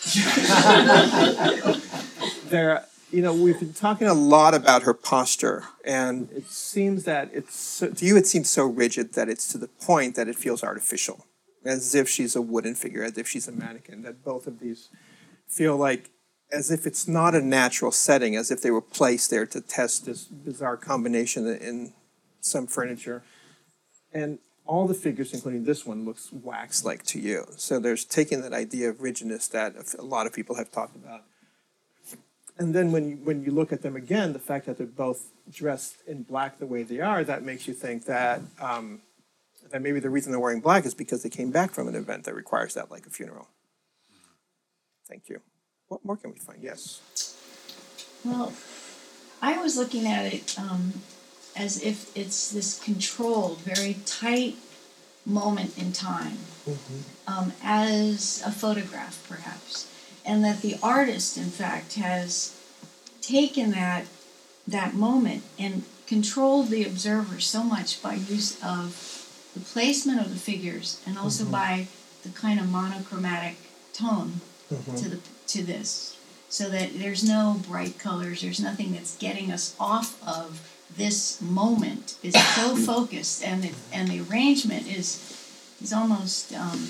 They're, 2.50 2.86
you 3.12 3.22
know, 3.22 3.34
we've 3.34 3.60
been 3.60 3.74
talking 3.74 4.08
a 4.08 4.14
lot 4.14 4.54
about 4.54 4.84
her 4.84 4.94
posture, 4.94 5.66
and 5.84 6.30
it 6.32 6.48
seems 6.50 7.04
that 7.04 7.30
it's 7.34 7.58
so, 7.60 7.90
to 7.90 8.06
you 8.06 8.16
it 8.16 8.26
seems 8.28 8.50
so 8.50 8.66
rigid 8.66 9.14
that 9.14 9.28
it's 9.28 9.50
to 9.52 9.58
the 9.58 9.68
point 9.68 10.16
that 10.16 10.30
it 10.30 10.38
feels 10.38 10.64
artificial, 10.64 11.26
as 11.68 11.94
if 11.96 12.08
she's 12.08 12.36
a 12.36 12.42
wooden 12.42 12.76
figure, 12.76 13.04
as 13.04 13.18
if 13.18 13.28
she's 13.28 13.48
a 13.48 13.52
mannequin. 13.52 14.04
That 14.04 14.24
both 14.24 14.48
of 14.48 14.60
these 14.60 14.90
feel 15.48 15.78
like 15.78 16.10
as 16.52 16.72
if 16.72 16.88
it's 16.88 17.08
not 17.08 17.36
a 17.36 17.42
natural 17.42 17.92
setting, 17.92 18.36
as 18.36 18.52
if 18.52 18.62
they 18.62 18.72
were 18.72 18.82
placed 18.82 19.30
there 19.30 19.46
to 19.46 19.60
test 19.60 20.06
this 20.06 20.26
bizarre 20.26 20.78
combination 20.78 21.46
in 21.48 21.94
some 22.40 22.68
furniture. 22.68 23.24
And 24.14 24.40
all 24.66 24.88
the 24.88 24.94
figures, 24.94 25.34
including 25.34 25.66
this 25.66 25.86
one, 25.86 26.06
looks 26.06 26.32
wax-like 26.32 27.04
to 27.04 27.20
you. 27.20 27.46
So 27.58 27.80
there's 27.80 28.06
taking 28.06 28.42
that 28.42 28.54
idea 28.54 28.90
of 28.90 29.02
rigidness 29.02 29.48
that 29.50 29.76
a 29.98 30.04
lot 30.04 30.26
of 30.28 30.34
people 30.34 30.56
have 30.56 30.72
talked 30.72 30.96
about. 30.96 31.24
And 32.58 32.74
then 32.74 32.92
when 32.92 33.10
you, 33.10 33.16
when 33.18 33.44
you 33.44 33.52
look 33.52 33.72
at 33.72 33.82
them 33.82 33.96
again, 33.96 34.34
the 34.34 34.40
fact 34.40 34.66
that 34.66 34.78
they're 34.78 34.88
both 34.88 35.32
dressed 35.52 35.98
in 36.08 36.24
black 36.24 36.60
the 36.60 36.66
way 36.66 36.84
they 36.84 37.00
are, 37.00 37.24
that 37.24 37.44
makes 37.44 37.68
you 37.68 37.74
think 37.74 38.06
that 38.06 38.42
um, 38.60 39.02
that 39.72 39.82
maybe 39.82 40.00
the 40.00 40.10
reason 40.10 40.32
they're 40.32 40.40
wearing 40.40 40.62
black 40.62 40.86
is 40.86 40.94
because 40.94 41.24
they 41.24 41.30
came 41.30 41.52
back 41.52 41.74
from 41.74 41.88
an 41.88 41.96
event 41.96 42.24
that 42.26 42.36
requires 42.36 42.74
that, 42.74 42.92
like 42.92 43.06
a 43.06 43.10
funeral. 43.10 43.48
Thank 45.08 45.30
you. 45.30 45.42
What 45.88 46.04
more 46.04 46.18
can 46.18 46.32
we 46.32 46.40
find? 46.40 46.62
Yes. 46.62 47.02
Well, 48.24 48.54
I 49.42 49.58
was 49.58 49.78
looking 49.78 50.06
at 50.06 50.34
it 50.34 50.60
um, 50.60 50.94
as 51.56 51.82
if 51.82 52.16
it's 52.16 52.52
this 52.52 52.80
controlled, 52.80 53.60
very 53.60 53.98
tight 54.06 54.56
moment 55.26 55.78
in 55.78 55.92
time, 55.92 56.38
um, 57.28 57.54
as 57.64 58.42
a 58.46 58.52
photograph, 58.52 59.26
perhaps, 59.30 59.92
and 60.26 60.44
that 60.44 60.62
the 60.62 60.78
artist, 60.82 61.38
in 61.38 61.46
fact, 61.46 61.96
has 61.96 62.58
taken 63.22 63.72
that 63.72 64.06
that 64.68 64.94
moment 64.94 65.44
and 65.58 65.84
controlled 66.08 66.68
the 66.70 66.84
observer 66.84 67.40
so 67.40 67.64
much 67.64 68.02
by 68.02 68.16
use 68.16 68.62
of 68.64 69.17
the 69.58 69.66
placement 69.66 70.20
of 70.22 70.30
the 70.30 70.40
figures 70.40 70.98
and 71.06 71.18
also 71.18 71.44
Mhm. 71.46 71.52
by 71.52 71.88
the 72.24 72.30
kind 72.30 72.60
of 72.60 72.70
monochromatic 72.70 73.56
tone 73.94 74.42
Mhm. 74.72 75.00
to 75.02 75.10
the 75.10 75.20
to 75.48 75.64
this 75.64 76.14
so 76.50 76.70
that 76.70 77.00
there's 77.00 77.24
no 77.24 77.62
bright 77.68 77.98
colors 77.98 78.42
there's 78.42 78.60
nothing 78.60 78.92
that's 78.94 79.16
getting 79.18 79.52
us 79.52 79.74
off 79.80 80.22
of 80.22 80.60
this 80.98 81.40
moment 81.42 82.16
it's 82.22 82.38
so 82.56 82.76
focused 82.94 83.44
and 83.44 83.64
the 83.64 83.72
and 83.94 84.08
the 84.10 84.20
arrangement 84.20 84.86
is 84.88 85.18
is 85.82 85.94
almost 85.94 86.54
um 86.54 86.90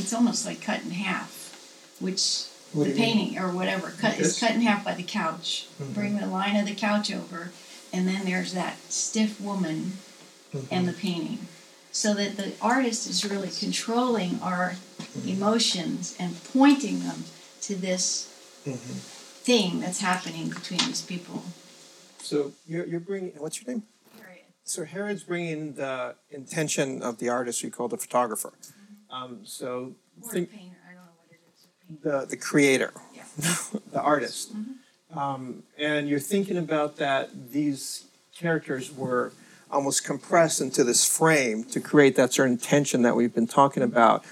it's 0.00 0.12
almost 0.14 0.44
like 0.46 0.60
cut 0.60 0.82
in 0.82 0.90
half 0.92 1.30
which 2.00 2.44
What 2.72 2.84
the 2.84 2.90
you 2.90 2.94
mean? 2.96 3.04
painting 3.04 3.38
or 3.38 3.50
whatever 3.52 3.90
cut 4.00 4.16
This? 4.18 4.28
is 4.34 4.38
cut 4.38 4.52
in 4.52 4.62
half 4.62 4.82
by 4.84 4.94
the 4.94 5.02
couch 5.02 5.66
Mhm. 5.80 5.94
bring 5.94 6.16
the 6.18 6.26
line 6.26 6.56
of 6.56 6.66
the 6.66 6.74
couch 6.74 7.10
over 7.12 7.52
and 7.92 8.08
then 8.08 8.24
there's 8.24 8.52
that 8.54 8.76
stiff 8.88 9.40
woman 9.40 9.98
and 10.70 10.88
the 10.88 10.92
painting 10.92 11.38
so 11.92 12.12
that 12.12 12.36
the 12.36 12.52
artist 12.60 13.08
is 13.08 13.24
really 13.24 13.48
controlling 13.48 14.38
our 14.42 14.74
emotions 15.26 16.14
and 16.20 16.36
pointing 16.52 17.00
them 17.00 17.24
to 17.62 17.74
this 17.74 18.26
thing 18.64 19.80
that's 19.80 20.00
happening 20.00 20.50
between 20.50 20.80
these 20.80 21.00
people. 21.00 21.42
So 22.18 22.52
you're, 22.66 22.84
you're 22.86 23.00
bringing, 23.00 23.32
what's 23.38 23.62
your 23.62 23.72
name? 23.72 23.84
So 24.64 24.84
Harriet's 24.84 25.22
bringing 25.22 25.74
the 25.74 26.16
intention 26.28 27.00
of 27.00 27.18
the 27.18 27.28
artist 27.28 27.62
we 27.62 27.70
call 27.70 27.86
the 27.86 27.96
photographer. 27.96 28.52
Um, 29.08 29.40
so 29.44 29.94
think 30.24 30.50
the 30.50 30.56
painter, 30.56 30.76
I 30.84 30.94
don't 30.94 31.04
know 31.04 31.12
what 31.22 31.30
it 31.30 32.20
is. 32.20 32.26
the 32.26 32.30
the 32.30 32.36
creator, 32.36 32.92
the 33.92 34.00
artist, 34.02 34.52
um, 35.14 35.62
and 35.78 36.08
you're 36.08 36.18
thinking 36.18 36.58
about 36.58 36.96
that. 36.96 37.52
These 37.52 38.06
characters 38.36 38.92
were 38.92 39.32
almost 39.70 40.04
compressed 40.04 40.60
into 40.60 40.84
this 40.84 41.06
frame 41.06 41.64
to 41.64 41.80
create 41.80 42.16
that 42.16 42.32
certain 42.32 42.58
tension 42.58 43.02
that 43.02 43.16
we've 43.16 43.34
been 43.34 43.46
talking 43.46 43.82
about. 43.82 44.24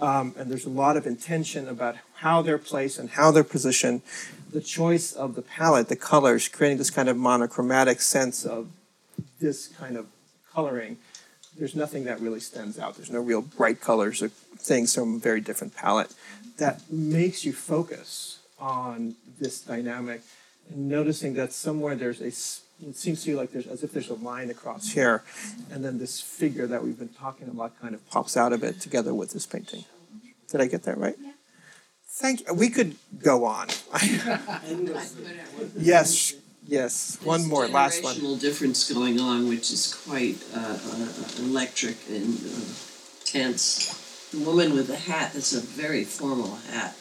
Um, 0.00 0.34
and 0.38 0.50
there's 0.50 0.64
a 0.64 0.70
lot 0.70 0.96
of 0.96 1.06
intention 1.06 1.68
about 1.68 1.96
how 2.16 2.42
they're 2.42 2.58
placed 2.58 2.98
and 2.98 3.10
how 3.10 3.30
they're 3.30 3.44
positioned. 3.44 4.02
The 4.50 4.60
choice 4.60 5.12
of 5.12 5.34
the 5.34 5.42
palette, 5.42 5.88
the 5.88 5.96
colors, 5.96 6.48
creating 6.48 6.78
this 6.78 6.90
kind 6.90 7.08
of 7.08 7.16
monochromatic 7.16 8.00
sense 8.00 8.44
of 8.44 8.68
this 9.40 9.68
kind 9.68 9.96
of 9.96 10.06
coloring. 10.52 10.98
There's 11.58 11.74
nothing 11.74 12.04
that 12.04 12.20
really 12.20 12.40
stands 12.40 12.78
out. 12.78 12.96
There's 12.96 13.10
no 13.10 13.20
real 13.20 13.42
bright 13.42 13.80
colors 13.80 14.22
or 14.22 14.28
things 14.28 14.94
from 14.94 15.16
a 15.16 15.18
very 15.18 15.40
different 15.40 15.74
palette 15.74 16.14
that 16.58 16.90
makes 16.90 17.44
you 17.44 17.52
focus 17.52 18.38
on 18.58 19.14
this 19.40 19.60
dynamic 19.60 20.22
and 20.70 20.88
noticing 20.88 21.34
that 21.34 21.52
somewhere 21.52 21.94
there's 21.94 22.20
a 22.20 22.30
it 22.86 22.96
seems 22.96 23.24
to 23.24 23.30
you 23.30 23.36
like 23.36 23.52
there's 23.52 23.66
as 23.66 23.82
if 23.82 23.92
there's 23.92 24.10
a 24.10 24.14
line 24.14 24.50
across 24.50 24.92
here 24.92 25.22
and 25.70 25.84
then 25.84 25.98
this 25.98 26.20
figure 26.20 26.66
that 26.66 26.82
we've 26.84 26.98
been 26.98 27.08
talking 27.08 27.48
about 27.48 27.78
kind 27.80 27.94
of 27.94 28.08
pops 28.10 28.36
out 28.36 28.52
of 28.52 28.62
it 28.62 28.80
together 28.80 29.12
with 29.14 29.32
this 29.32 29.46
painting 29.46 29.84
did 30.48 30.60
i 30.60 30.66
get 30.66 30.82
that 30.84 30.96
right 30.98 31.16
Yeah. 31.20 31.32
thank 32.06 32.46
you 32.46 32.54
we 32.54 32.68
could 32.70 32.96
go 33.22 33.44
on 33.44 33.68
yes 35.76 36.34
Yes, 36.70 37.16
one 37.24 37.48
more, 37.48 37.66
last 37.66 38.04
one. 38.04 38.14
generational 38.16 38.38
difference 38.38 38.92
going 38.92 39.18
on, 39.18 39.48
which 39.48 39.70
is 39.72 39.94
quite 40.06 40.36
uh, 40.54 40.58
uh, 40.78 41.08
electric 41.38 41.96
and 42.10 42.36
uh, 42.36 42.60
tense. 43.24 44.28
The 44.32 44.40
woman 44.40 44.74
with 44.74 44.86
the 44.88 44.96
hat, 44.96 45.32
that's 45.32 45.54
a 45.54 45.62
very 45.62 46.04
formal 46.04 46.56
hat, 46.70 46.94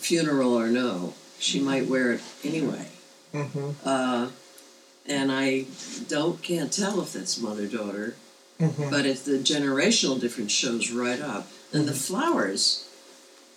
funeral 0.00 0.58
or 0.58 0.66
no, 0.70 1.14
she 1.38 1.60
might 1.60 1.86
wear 1.86 2.14
it 2.14 2.20
anyway. 2.42 2.88
Mm-hmm. 3.32 3.88
And 5.06 5.32
I 5.32 5.64
don't 6.08 6.40
can't 6.42 6.72
tell 6.72 7.00
if 7.00 7.12
that's 7.12 7.38
mother 7.40 7.66
daughter, 7.66 8.14
Mhm. 8.60 8.90
but 8.90 9.04
if 9.06 9.24
the 9.24 9.38
generational 9.38 10.20
difference 10.20 10.52
shows 10.52 10.90
right 10.90 11.20
up, 11.20 11.48
and 11.72 11.88
the 11.88 11.94
flowers 11.94 12.84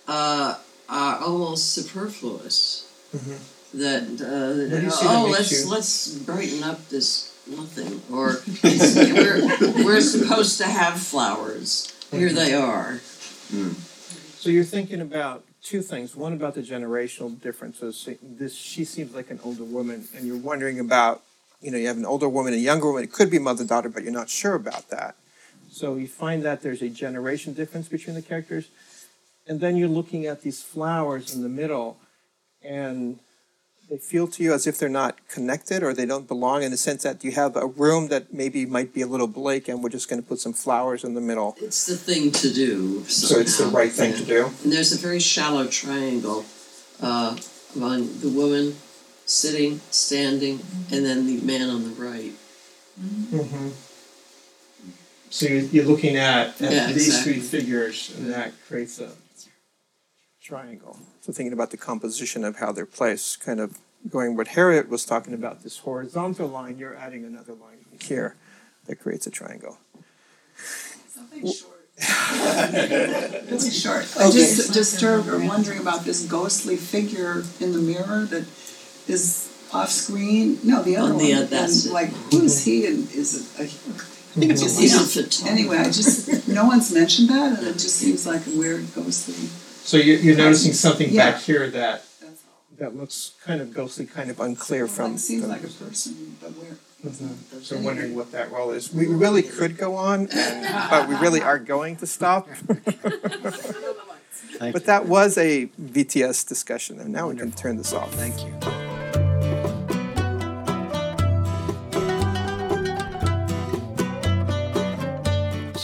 uh, 0.08 0.54
are 0.88 1.18
almost 1.18 1.72
superfluous. 1.72 2.84
Mhm. 3.14 3.38
That 3.74 4.02
uh, 4.02 4.70
What 4.70 4.80
do 4.80 4.84
you 4.86 4.90
see 4.90 5.04
that 5.06 5.16
oh 5.16 5.26
makes 5.26 5.38
let's 5.38 5.52
you- 5.52 5.68
let's 5.70 6.08
brighten 6.14 6.62
up 6.64 6.88
this 6.88 7.30
nothing 7.46 8.02
or 8.10 8.42
we're 8.64 9.84
we're 9.84 10.00
supposed 10.00 10.58
to 10.58 10.64
have 10.64 11.00
flowers. 11.00 11.88
Here 12.10 12.32
they 12.32 12.54
are. 12.54 13.00
So 14.38 14.50
you're 14.50 14.64
thinking 14.64 15.00
about 15.00 15.44
two 15.62 15.82
things. 15.82 16.14
One 16.16 16.32
about 16.32 16.54
the 16.54 16.62
generational 16.62 17.40
differences. 17.40 18.08
This 18.22 18.54
she 18.54 18.84
seems 18.84 19.14
like 19.14 19.30
an 19.30 19.40
older 19.44 19.64
woman, 19.64 20.08
and 20.16 20.26
you're 20.26 20.36
wondering 20.36 20.78
about, 20.78 21.22
you 21.60 21.70
know, 21.70 21.78
you 21.78 21.86
have 21.86 21.96
an 21.96 22.06
older 22.06 22.28
woman 22.28 22.52
and 22.52 22.60
a 22.60 22.64
younger 22.64 22.86
woman. 22.86 23.04
It 23.04 23.12
could 23.12 23.30
be 23.30 23.38
mother 23.38 23.64
daughter, 23.64 23.88
but 23.88 24.02
you're 24.02 24.12
not 24.12 24.28
sure 24.28 24.54
about 24.54 24.90
that. 24.90 25.16
So 25.70 25.96
you 25.96 26.08
find 26.08 26.42
that 26.44 26.62
there's 26.62 26.82
a 26.82 26.88
generation 26.88 27.52
difference 27.52 27.88
between 27.88 28.14
the 28.14 28.22
characters, 28.22 28.68
and 29.46 29.60
then 29.60 29.76
you're 29.76 29.88
looking 29.88 30.26
at 30.26 30.42
these 30.42 30.62
flowers 30.62 31.34
in 31.34 31.42
the 31.42 31.48
middle, 31.48 31.98
and 32.62 33.18
they 33.88 33.98
feel 33.98 34.26
to 34.26 34.42
you 34.42 34.52
as 34.52 34.66
if 34.66 34.78
they're 34.78 34.88
not 34.88 35.28
connected 35.28 35.82
or 35.82 35.94
they 35.94 36.06
don't 36.06 36.26
belong 36.26 36.62
in 36.62 36.70
the 36.70 36.76
sense 36.76 37.04
that 37.04 37.22
you 37.22 37.30
have 37.32 37.54
a 37.56 37.66
room 37.66 38.08
that 38.08 38.32
maybe 38.32 38.66
might 38.66 38.92
be 38.92 39.02
a 39.02 39.06
little 39.06 39.26
bleak, 39.26 39.68
and 39.68 39.82
we're 39.82 39.90
just 39.90 40.08
going 40.08 40.20
to 40.20 40.26
put 40.26 40.40
some 40.40 40.52
flowers 40.52 41.04
in 41.04 41.14
the 41.14 41.20
middle. 41.20 41.56
It's 41.60 41.86
the 41.86 41.96
thing 41.96 42.32
to 42.32 42.52
do. 42.52 43.04
So 43.04 43.38
it's 43.38 43.58
the 43.58 43.66
right 43.66 43.92
thing 43.92 44.14
to 44.14 44.24
do. 44.24 44.46
And 44.64 44.72
there's 44.72 44.92
a 44.92 44.98
very 44.98 45.20
shallow 45.20 45.66
triangle 45.68 46.44
uh, 47.00 47.36
on 47.80 48.20
the 48.20 48.28
woman 48.28 48.76
sitting, 49.26 49.80
standing, 49.90 50.60
and 50.90 51.04
then 51.04 51.26
the 51.26 51.40
man 51.42 51.68
on 51.68 51.82
the 51.84 51.90
right. 52.02 52.32
Mm-hmm. 53.00 53.68
So 55.30 55.46
you're, 55.46 55.62
you're 55.64 55.84
looking 55.84 56.16
at, 56.16 56.60
at 56.62 56.72
Yeah, 56.72 56.86
these 56.92 57.08
exactly. 57.08 57.32
three 57.34 57.42
figures, 57.42 58.14
and 58.16 58.32
that 58.32 58.52
creates 58.68 59.00
a 59.00 59.10
triangle. 60.40 60.98
So 61.20 61.32
thinking 61.32 61.52
about 61.52 61.72
the 61.72 61.76
composition 61.76 62.44
of 62.44 62.56
how 62.56 62.72
they're 62.72 62.86
placed, 62.86 63.40
kind 63.44 63.60
of 63.60 63.78
going 64.08 64.36
what 64.36 64.48
Harriet 64.48 64.88
was 64.88 65.04
talking 65.04 65.34
about, 65.34 65.62
this 65.64 65.78
horizontal 65.78 66.46
line, 66.48 66.78
you're 66.78 66.94
adding 66.96 67.24
another 67.24 67.52
line 67.54 67.78
here 68.00 68.36
that 68.86 68.96
creates 69.00 69.26
a 69.26 69.30
triangle. 69.30 69.78
Something 71.12 71.40
short. 71.46 71.72
Really 73.50 73.70
short. 73.70 74.06
I 74.18 74.26
Okay. 74.26 74.32
just 74.36 74.72
disturbed 74.74 75.28
or 75.28 75.38
wondering 75.40 75.78
about 75.80 76.04
this 76.04 76.24
ghostly 76.26 76.76
figure 76.76 77.42
in 77.58 77.72
the 77.72 77.78
mirror 77.78 78.26
that 78.26 78.44
is 79.08 79.52
off 79.72 79.90
screen. 79.90 80.58
No, 80.64 80.82
the 80.82 80.96
other 80.96 81.10
On 81.12 81.16
one. 81.16 81.24
the 81.24 81.34
oth- 81.34 81.50
that's 81.50 81.84
and 81.84 81.90
it. 81.90 81.94
like, 81.94 82.10
who's 82.30 82.64
he 82.64 82.86
and 82.86 83.10
is 83.12 83.34
it? 83.56 83.60
A, 83.60 83.64
I 83.64 83.66
think 84.38 84.52
it's 84.52 84.62
just 84.62 84.78
He's 84.78 84.94
a 84.94 84.98
yeah. 84.98 85.04
photographer. 85.24 85.48
Anyway, 85.48 85.76
I 85.78 85.84
just 85.86 86.48
no 86.48 86.66
one's 86.66 86.92
mentioned 86.92 87.28
that, 87.30 87.58
and 87.58 87.66
it 87.68 87.72
just 87.74 87.96
seems 87.96 88.26
like 88.26 88.46
a 88.46 88.50
weird 88.58 88.86
ghostly. 88.94 89.34
So 89.34 89.96
you're, 89.96 90.18
you're 90.18 90.36
noticing 90.36 90.72
something 90.72 91.08
Yeah. 91.10 91.30
back 91.32 91.40
here 91.42 91.68
that 91.70 92.04
that 92.78 92.94
looks 92.96 93.32
kind 93.44 93.60
of 93.62 93.72
ghostly, 93.72 94.04
kind 94.06 94.30
of 94.30 94.38
unclear 94.40 94.86
from. 94.86 95.12
Like, 95.12 95.20
seems 95.20 95.42
from- 95.42 95.50
like 95.52 95.64
a 95.64 95.68
person, 95.68 96.36
but 96.40 96.50
where? 96.50 96.76
Mhm. 97.06 97.62
So 97.62 97.78
wondering 97.78 98.14
what 98.16 98.32
that 98.32 98.50
role 98.50 98.72
is. 98.72 98.92
We 98.92 99.06
really 99.06 99.42
could 99.42 99.76
go 99.78 99.94
on, 99.96 100.28
and, 100.32 100.90
but 100.90 101.08
we 101.08 101.14
really 101.16 101.40
are 101.40 101.58
going 101.58 101.96
to 101.96 102.06
stop. 102.06 102.48
But 104.58 104.86
that 104.86 105.04
was 105.06 105.36
a 105.36 105.66
VTS 105.80 106.46
discussion, 106.48 106.98
and 106.98 107.12
now 107.12 107.28
we 107.28 107.36
can 107.36 107.52
turn 107.52 107.76
this 107.76 107.92
off. 107.92 108.10
Thank 108.14 108.42
you. 108.42 108.75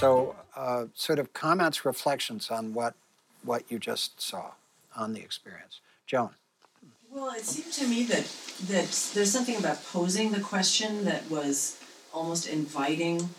So, 0.03 0.35
uh, 0.57 0.87
sort 0.95 1.21
of 1.21 1.33
comments, 1.33 1.85
reflections 1.85 2.51
on 2.51 2.75
what 2.75 2.95
what 3.45 3.63
you 3.71 3.79
just 3.79 4.21
saw 4.21 4.55
on 4.97 5.13
the 5.13 5.21
experience. 5.21 5.81
Joan. 6.09 6.31
Well, 7.09 7.31
it 7.37 7.45
seemed 7.45 7.73
to 7.75 7.87
me 7.87 8.03
that 8.07 8.25
that 8.67 8.89
there's 9.15 9.31
something 9.31 9.57
about 9.57 9.85
posing 9.85 10.33
the 10.33 10.41
question 10.41 11.05
that 11.05 11.31
was 11.31 11.79
almost 12.13 12.49
inviting 12.49 13.31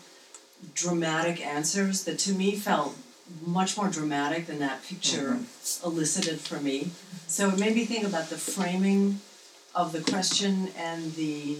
dramatic 0.74 1.44
answers 1.44 2.04
that 2.04 2.18
to 2.20 2.32
me 2.32 2.56
felt 2.56 2.96
much 3.44 3.76
more 3.76 3.88
dramatic 3.90 4.46
than 4.46 4.58
that 4.60 4.82
picture 4.84 5.40
elicited 5.84 6.40
for 6.40 6.60
me. 6.60 6.88
So 7.26 7.50
it 7.50 7.58
made 7.58 7.74
me 7.74 7.84
think 7.84 8.06
about 8.06 8.30
the 8.30 8.38
framing 8.38 9.20
of 9.74 9.92
the 9.92 10.00
question 10.00 10.68
and 10.78 11.14
the 11.14 11.58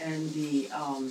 and 0.00 0.32
the 0.34 0.70
um, 0.70 1.10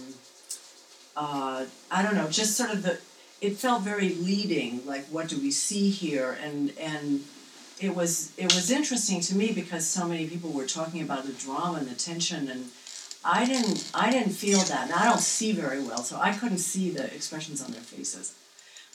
uh, 1.18 1.66
I 1.92 2.02
don't 2.02 2.16
know, 2.16 2.30
just 2.30 2.56
sort 2.56 2.70
of 2.70 2.82
the 2.82 2.98
it 3.42 3.56
felt 3.56 3.82
very 3.82 4.10
leading, 4.10 4.86
like 4.86 5.06
what 5.08 5.28
do 5.28 5.38
we 5.38 5.52
see 5.52 5.90
here? 5.90 6.38
And 6.42 6.74
and 6.80 7.24
it 7.80 7.96
was 7.96 8.34
it 8.38 8.54
was 8.54 8.72
interesting 8.72 9.22
to 9.22 9.36
me 9.36 9.52
because 9.52 9.88
so 9.88 10.08
many 10.08 10.28
people 10.28 10.52
were 10.52 10.66
talking 10.66 11.02
about 11.02 11.26
the 11.26 11.34
drama 11.34 11.80
and 11.80 11.88
the 11.88 11.96
tension 11.96 12.50
and 12.50 12.66
I 13.24 13.46
didn't 13.46 13.90
I 13.94 14.12
didn't 14.12 14.34
feel 14.34 14.60
that 14.60 14.90
and 14.90 14.94
I 14.94 15.06
don't 15.06 15.20
see 15.20 15.52
very 15.52 15.82
well 15.82 16.04
so 16.04 16.20
I 16.20 16.34
couldn't 16.34 16.60
see 16.60 16.90
the 16.90 17.14
expressions 17.14 17.64
on 17.64 17.72
their 17.72 17.82
faces. 17.82 18.36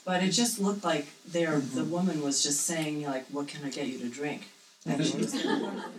But 0.03 0.23
it 0.23 0.29
just 0.29 0.59
looked 0.59 0.83
like 0.83 1.07
their 1.25 1.59
the 1.59 1.81
mm-hmm. 1.81 1.91
woman 1.91 2.21
was 2.21 2.43
just 2.43 2.61
saying 2.61 3.03
like 3.03 3.25
what 3.27 3.47
can 3.47 3.65
I 3.65 3.69
get 3.69 3.87
you 3.87 3.99
to 3.99 4.09
drink? 4.09 4.49
And 4.85 5.05
she 5.05 5.17
was 5.17 5.33
mm-hmm. 5.33 5.79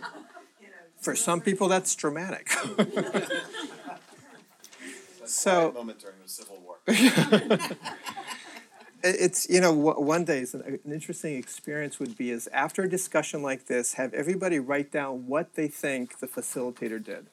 For 1.01 1.15
some 1.15 1.41
people, 1.41 1.67
that's 1.67 1.95
dramatic. 1.95 2.49
so 5.25 5.71
moment 5.71 5.99
during 5.99 6.15
the 6.23 6.27
Civil 6.27 6.59
War. 6.65 6.77
It- 9.07 9.19
It's, 9.25 9.49
you 9.49 9.61
know, 9.61 9.73
one 10.15 10.25
day, 10.25 10.39
is 10.45 10.53
an 10.53 10.61
uh, 10.61 10.87
an 10.87 10.93
interesting 10.99 11.35
experience 11.43 11.99
would 12.01 12.15
be 12.17 12.29
is 12.37 12.47
after 12.65 12.83
a 12.83 12.89
discussion 12.97 13.39
like 13.49 13.61
this, 13.73 13.93
have 13.93 14.13
everybody 14.13 14.59
write 14.59 14.91
down 14.91 15.27
what 15.33 15.47
they 15.57 15.67
think 15.83 16.19
the 16.19 16.27
facilitator 16.27 16.99
did. 17.11 17.23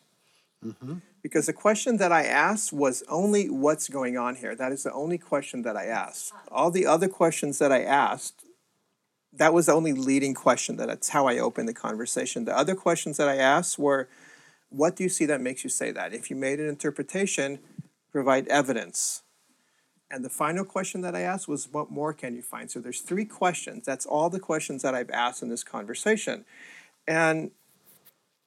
Mm-hmm. 0.64 0.97
Because 1.22 1.47
the 1.47 1.53
question 1.66 1.97
that 1.99 2.12
I 2.12 2.25
asked 2.25 2.70
was 2.72 3.03
only 3.09 3.49
what's 3.49 3.89
going 3.89 4.16
on 4.16 4.37
here. 4.37 4.55
That 4.55 4.72
is 4.72 4.83
the 4.83 4.93
only 4.93 5.18
question 5.18 5.62
that 5.62 5.77
I 5.77 5.87
asked. 5.87 6.33
All 6.51 6.70
the 6.70 6.87
other 6.87 7.09
questions 7.09 7.59
that 7.59 7.72
I 7.72 7.83
asked, 7.83 8.45
that 9.33 9.53
was 9.53 9.66
the 9.66 9.72
only 9.72 9.93
leading 9.93 10.35
question. 10.35 10.77
That 10.77 10.89
that's 10.89 11.11
how 11.11 11.27
I 11.27 11.39
opened 11.39 11.68
the 11.68 11.75
conversation. 11.75 12.45
The 12.45 12.57
other 12.57 12.75
questions 12.75 13.16
that 13.16 13.29
I 13.29 13.37
asked 13.37 13.79
were, 13.79 14.09
what 14.70 14.97
do 14.97 15.03
you 15.03 15.09
see 15.09 15.27
that 15.27 15.41
makes 15.41 15.64
you 15.64 15.70
say 15.70 15.91
that? 15.93 16.12
If 16.14 16.31
you 16.31 16.37
made 16.37 16.61
an 16.61 16.68
interpretation, 16.68 17.59
provide 18.12 18.47
evidence. 18.49 19.24
And 20.11 20.25
the 20.25 20.31
final 20.31 20.65
question 20.65 21.01
that 21.01 21.17
I 21.17 21.21
asked 21.21 21.49
was, 21.49 21.69
what 21.73 21.91
more 21.91 22.13
can 22.13 22.37
you 22.37 22.43
find? 22.43 22.71
So 22.71 22.79
there's 22.79 23.01
three 23.01 23.25
questions. 23.25 23.85
That's 23.85 24.07
all 24.07 24.31
the 24.31 24.41
questions 24.41 24.83
that 24.83 24.95
I've 24.95 25.11
asked 25.11 25.43
in 25.43 25.49
this 25.49 25.65
conversation. 25.65 26.45
And 27.09 27.51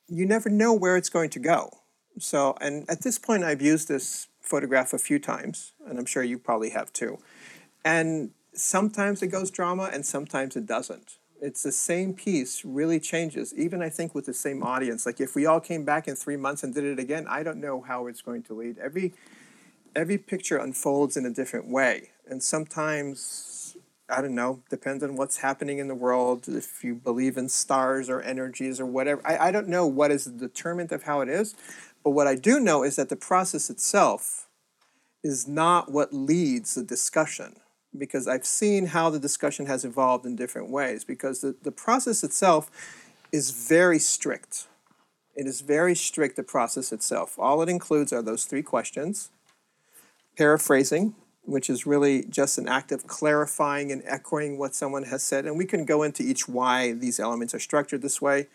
you 0.07 0.25
never 0.25 0.49
know 0.49 0.73
where 0.73 0.95
it's 0.95 1.09
going 1.09 1.29
to 1.31 1.39
go. 1.39 1.79
So, 2.19 2.55
and 2.61 2.89
at 2.89 3.01
this 3.01 3.19
point, 3.19 3.43
I've 3.43 3.61
used 3.61 3.87
this 3.87 4.27
photograph 4.41 4.93
a 4.93 4.97
few 4.97 5.19
times, 5.19 5.73
and 5.85 5.99
I'm 5.99 6.05
sure 6.05 6.23
you 6.23 6.39
probably 6.39 6.69
have 6.69 6.93
too. 6.93 7.19
And 7.83 8.31
sometimes 8.53 9.21
it 9.21 9.27
goes 9.27 9.51
drama, 9.51 9.89
and 9.93 10.05
sometimes 10.05 10.55
it 10.55 10.65
doesn't. 10.65 11.17
It's 11.39 11.61
the 11.61 11.71
same 11.71 12.13
piece 12.13 12.65
really 12.65 12.99
changes, 12.99 13.53
even 13.55 13.83
I 13.83 13.89
think 13.89 14.15
with 14.15 14.25
the 14.25 14.33
same 14.33 14.63
audience. 14.63 15.05
Like 15.05 15.21
if 15.21 15.35
we 15.35 15.45
all 15.45 15.59
came 15.59 15.85
back 15.85 16.07
in 16.07 16.15
three 16.15 16.37
months 16.37 16.63
and 16.63 16.73
did 16.73 16.83
it 16.83 16.97
again, 16.97 17.27
I 17.29 17.43
don't 17.43 17.61
know 17.61 17.81
how 17.81 18.07
it's 18.07 18.21
going 18.21 18.41
to 18.43 18.55
lead. 18.55 18.79
Every 18.79 19.13
every 19.97 20.17
picture 20.19 20.57
unfolds 20.57 21.17
in 21.17 21.25
a 21.25 21.31
different 21.31 21.67
way. 21.67 22.11
And 22.29 22.41
sometimes, 22.43 23.75
I 24.07 24.21
don't 24.21 24.35
know, 24.35 24.61
depends 24.69 25.03
on 25.03 25.15
what's 25.15 25.37
happening 25.37 25.79
in 25.79 25.87
the 25.87 25.95
world, 25.95 26.47
if 26.47 26.83
you 26.83 26.93
believe 26.93 27.35
in 27.35 27.49
stars 27.49 28.07
or 28.07 28.21
energies 28.21 28.79
or 28.79 28.85
whatever. 28.85 29.21
I, 29.25 29.47
I 29.47 29.51
don't 29.51 29.67
know 29.67 29.87
what 29.87 30.11
is 30.11 30.25
the 30.25 30.31
determinant 30.31 30.91
of 30.91 31.03
how 31.03 31.21
it 31.21 31.29
is, 31.29 31.55
but 32.03 32.11
what 32.11 32.27
I 32.27 32.35
do 32.35 32.59
know 32.59 32.83
is 32.83 32.95
that 32.95 33.09
the 33.09 33.15
process 33.15 33.71
itself 33.71 34.47
is 35.23 35.47
not 35.47 35.91
what 35.91 36.13
leads 36.13 36.75
the 36.75 36.83
discussion. 36.83 37.55
Because 37.97 38.27
I've 38.27 38.45
seen 38.45 38.87
how 38.87 39.09
the 39.09 39.17
discussion 39.17 39.65
has 39.65 39.83
evolved 39.83 40.25
in 40.25 40.35
different 40.35 40.69
ways, 40.69 41.03
because 41.03 41.41
the, 41.41 41.55
the 41.63 41.71
process 41.71 42.23
itself 42.23 42.69
is 43.31 43.49
very 43.49 43.97
strict. 43.97 44.67
It 45.35 45.47
is 45.47 45.61
very 45.61 45.95
strict, 45.95 46.35
the 46.35 46.43
process 46.43 46.91
itself. 46.91 47.39
All 47.39 47.63
it 47.63 47.69
includes 47.69 48.13
are 48.13 48.21
those 48.21 48.45
three 48.45 48.61
questions 48.61 49.31
paraphrasing, 50.37 51.15
which 51.43 51.69
is 51.69 51.87
really 51.87 52.25
just 52.25 52.57
an 52.57 52.67
act 52.67 52.91
of 52.91 53.07
clarifying 53.07 53.91
and 53.91 54.03
echoing 54.05 54.57
what 54.57 54.75
someone 54.75 55.03
has 55.03 55.23
said. 55.23 55.45
And 55.45 55.57
we 55.57 55.65
can 55.65 55.85
go 55.85 56.03
into 56.03 56.23
each 56.23 56.47
why 56.47 56.93
these 56.93 57.19
elements 57.19 57.53
are 57.53 57.59
structured 57.59 58.01
this 58.01 58.21
way. 58.21 58.47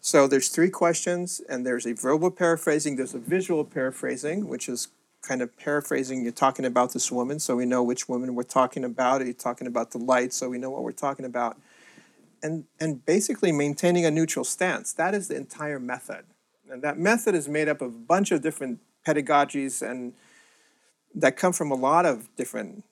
So 0.00 0.26
there's 0.26 0.48
three 0.48 0.70
questions, 0.70 1.40
and 1.48 1.64
there's 1.64 1.86
a 1.86 1.92
verbal 1.92 2.32
paraphrasing, 2.32 2.96
there's 2.96 3.14
a 3.14 3.20
visual 3.20 3.64
paraphrasing, 3.64 4.48
which 4.48 4.68
is 4.68 4.88
kind 5.22 5.40
of 5.40 5.56
paraphrasing. 5.56 6.24
You're 6.24 6.32
talking 6.32 6.64
about 6.64 6.92
this 6.92 7.12
woman, 7.12 7.38
so 7.38 7.54
we 7.54 7.66
know 7.66 7.84
which 7.84 8.08
woman 8.08 8.34
we're 8.34 8.42
talking 8.42 8.82
about. 8.82 9.22
Are 9.22 9.26
you 9.26 9.32
talking 9.32 9.68
about 9.68 9.92
the 9.92 9.98
light, 9.98 10.32
so 10.32 10.48
we 10.48 10.58
know 10.58 10.70
what 10.70 10.82
we're 10.82 10.90
talking 10.90 11.24
about? 11.24 11.56
And 12.42 12.64
and 12.80 13.06
basically 13.06 13.52
maintaining 13.52 14.04
a 14.04 14.10
neutral 14.10 14.44
stance. 14.44 14.92
That 14.92 15.14
is 15.14 15.28
the 15.28 15.36
entire 15.36 15.78
method, 15.78 16.24
and 16.68 16.82
that 16.82 16.98
method 16.98 17.36
is 17.36 17.48
made 17.48 17.68
up 17.68 17.80
of 17.80 17.94
a 17.94 17.98
bunch 17.98 18.32
of 18.32 18.42
different 18.42 18.80
pedagogies 19.06 19.88
and 19.88 20.14
that 21.14 21.36
come 21.36 21.52
from 21.52 21.70
a 21.70 21.74
lot 21.74 22.06
of 22.06 22.34
different 22.36 22.84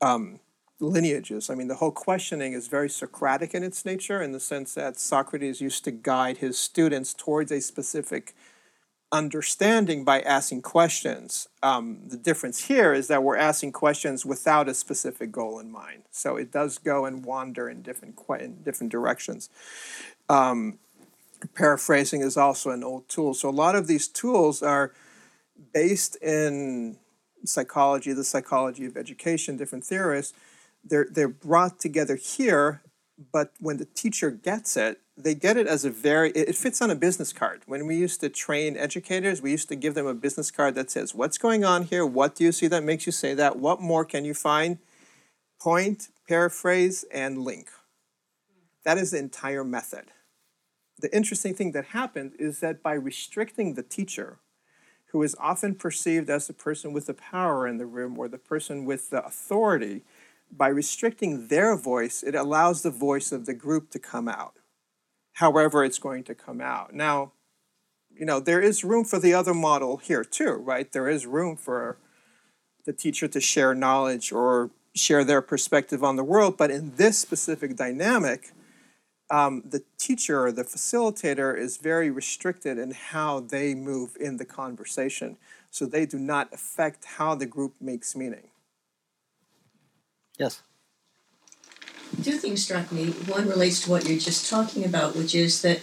um, 0.00 0.40
lineages. 0.80 1.48
I 1.48 1.54
mean, 1.54 1.68
the 1.68 1.76
whole 1.76 1.90
questioning 1.90 2.52
is 2.52 2.68
very 2.68 2.88
Socratic 2.88 3.54
in 3.54 3.62
its 3.62 3.84
nature, 3.84 4.20
in 4.20 4.32
the 4.32 4.40
sense 4.40 4.74
that 4.74 4.98
Socrates 4.98 5.60
used 5.60 5.84
to 5.84 5.90
guide 5.90 6.38
his 6.38 6.58
students 6.58 7.14
towards 7.14 7.50
a 7.50 7.60
specific 7.60 8.34
understanding 9.12 10.04
by 10.04 10.20
asking 10.20 10.62
questions. 10.62 11.48
Um, 11.62 12.00
the 12.08 12.16
difference 12.16 12.66
here 12.66 12.92
is 12.92 13.08
that 13.08 13.22
we're 13.22 13.36
asking 13.36 13.72
questions 13.72 14.26
without 14.26 14.68
a 14.68 14.74
specific 14.74 15.30
goal 15.30 15.60
in 15.60 15.70
mind. 15.70 16.02
So 16.10 16.36
it 16.36 16.50
does 16.50 16.78
go 16.78 17.04
and 17.04 17.24
wander 17.24 17.68
in 17.68 17.82
different 17.82 18.18
in 18.40 18.62
different 18.62 18.90
directions. 18.90 19.48
Um, 20.28 20.78
paraphrasing 21.54 22.20
is 22.20 22.36
also 22.36 22.70
an 22.70 22.82
old 22.82 23.08
tool. 23.08 23.32
So 23.34 23.48
a 23.48 23.50
lot 23.50 23.76
of 23.76 23.86
these 23.86 24.08
tools 24.08 24.62
are 24.62 24.92
based 25.72 26.16
in 26.16 26.98
psychology, 27.46 28.12
the 28.12 28.24
psychology 28.24 28.86
of 28.86 28.96
education, 28.96 29.56
different 29.56 29.84
theorists. 29.84 30.36
They're 30.84 31.08
they're 31.10 31.28
brought 31.28 31.80
together 31.80 32.16
here, 32.16 32.82
but 33.32 33.52
when 33.58 33.78
the 33.78 33.86
teacher 33.86 34.30
gets 34.30 34.76
it, 34.76 35.00
they 35.16 35.34
get 35.34 35.56
it 35.56 35.66
as 35.66 35.84
a 35.84 35.90
very 35.90 36.30
it 36.30 36.54
fits 36.54 36.82
on 36.82 36.90
a 36.90 36.94
business 36.94 37.32
card. 37.32 37.62
When 37.66 37.86
we 37.86 37.96
used 37.96 38.20
to 38.20 38.28
train 38.28 38.76
educators 38.76 39.42
we 39.42 39.50
used 39.50 39.68
to 39.68 39.76
give 39.76 39.94
them 39.94 40.06
a 40.06 40.14
business 40.14 40.50
card 40.50 40.74
that 40.74 40.90
says 40.90 41.14
what's 41.14 41.38
going 41.38 41.64
on 41.64 41.84
here? 41.84 42.04
What 42.04 42.34
do 42.34 42.44
you 42.44 42.52
see 42.52 42.66
that 42.68 42.84
makes 42.84 43.06
you 43.06 43.12
say 43.12 43.34
that? 43.34 43.58
What 43.58 43.80
more 43.80 44.04
can 44.04 44.24
you 44.24 44.34
find? 44.34 44.78
Point 45.60 46.08
paraphrase 46.28 47.04
and 47.12 47.38
link. 47.38 47.68
That 48.84 48.98
is 48.98 49.10
the 49.10 49.18
entire 49.18 49.64
method. 49.64 50.12
The 50.98 51.14
interesting 51.14 51.54
thing 51.54 51.72
that 51.72 51.86
happened 51.86 52.32
is 52.38 52.60
that 52.60 52.82
by 52.82 52.94
restricting 52.94 53.74
the 53.74 53.82
teacher 53.82 54.38
who 55.12 55.22
is 55.22 55.36
often 55.38 55.74
perceived 55.74 56.28
as 56.28 56.46
the 56.46 56.52
person 56.52 56.92
with 56.92 57.06
the 57.06 57.14
power 57.14 57.66
in 57.66 57.78
the 57.78 57.86
room 57.86 58.18
or 58.18 58.28
the 58.28 58.38
person 58.38 58.84
with 58.84 59.10
the 59.10 59.24
authority 59.24 60.02
by 60.50 60.68
restricting 60.68 61.48
their 61.48 61.76
voice 61.76 62.22
it 62.22 62.34
allows 62.34 62.82
the 62.82 62.90
voice 62.90 63.32
of 63.32 63.46
the 63.46 63.54
group 63.54 63.90
to 63.90 63.98
come 63.98 64.28
out 64.28 64.56
however 65.36 65.84
it's 65.84 65.98
going 65.98 66.24
to 66.24 66.34
come 66.34 66.60
out. 66.60 66.94
Now, 66.94 67.32
you 68.14 68.24
know, 68.24 68.40
there 68.40 68.60
is 68.60 68.84
room 68.84 69.04
for 69.04 69.18
the 69.18 69.34
other 69.34 69.52
model 69.52 69.98
here 69.98 70.24
too, 70.24 70.52
right? 70.52 70.90
There 70.90 71.08
is 71.08 71.26
room 71.26 71.56
for 71.56 71.98
the 72.86 72.92
teacher 72.92 73.28
to 73.28 73.40
share 73.40 73.74
knowledge 73.74 74.32
or 74.32 74.70
share 74.94 75.24
their 75.24 75.42
perspective 75.42 76.02
on 76.02 76.16
the 76.16 76.24
world, 76.24 76.56
but 76.56 76.70
in 76.70 76.96
this 76.96 77.18
specific 77.18 77.76
dynamic, 77.76 78.52
um, 79.30 79.62
the 79.64 79.82
teacher 79.98 80.44
or 80.44 80.52
the 80.52 80.64
facilitator 80.64 81.56
is 81.56 81.76
very 81.78 82.10
restricted 82.10 82.78
in 82.78 82.92
how 82.92 83.40
they 83.40 83.74
move 83.74 84.16
in 84.20 84.36
the 84.36 84.44
conversation. 84.44 85.36
So 85.70 85.84
they 85.84 86.06
do 86.06 86.18
not 86.18 86.52
affect 86.52 87.04
how 87.04 87.34
the 87.34 87.46
group 87.46 87.74
makes 87.80 88.14
meaning. 88.16 88.48
Yes 90.38 90.62
two 92.22 92.32
things 92.32 92.62
struck 92.62 92.90
me. 92.92 93.10
One 93.26 93.48
relates 93.48 93.82
to 93.82 93.90
what 93.90 94.08
you're 94.08 94.18
just 94.18 94.48
talking 94.50 94.84
about, 94.84 95.16
which 95.16 95.34
is 95.34 95.62
that 95.62 95.80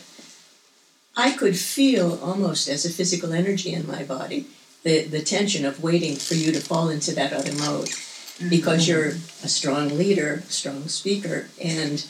I 1.15 1.31
could 1.31 1.57
feel 1.57 2.19
almost 2.23 2.67
as 2.67 2.85
a 2.85 2.89
physical 2.89 3.33
energy 3.33 3.73
in 3.73 3.87
my 3.87 4.03
body 4.03 4.47
the, 4.83 5.03
the 5.03 5.21
tension 5.21 5.65
of 5.65 5.81
waiting 5.81 6.15
for 6.15 6.33
you 6.33 6.51
to 6.51 6.59
fall 6.59 6.89
into 6.89 7.13
that 7.15 7.31
other 7.31 7.53
mode 7.53 7.89
because 8.49 8.83
mm-hmm. 8.83 8.91
you're 8.91 9.07
a 9.09 9.47
strong 9.47 9.97
leader, 9.97 10.43
strong 10.47 10.87
speaker, 10.87 11.47
and 11.63 12.05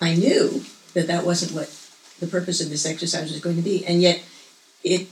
I 0.00 0.14
knew 0.14 0.64
that 0.94 1.06
that 1.06 1.24
wasn't 1.24 1.52
what 1.52 1.74
the 2.20 2.26
purpose 2.26 2.60
of 2.60 2.70
this 2.70 2.86
exercise 2.86 3.30
was 3.30 3.40
going 3.40 3.56
to 3.56 3.62
be, 3.62 3.86
and 3.86 4.00
yet 4.02 4.22
it 4.82 5.08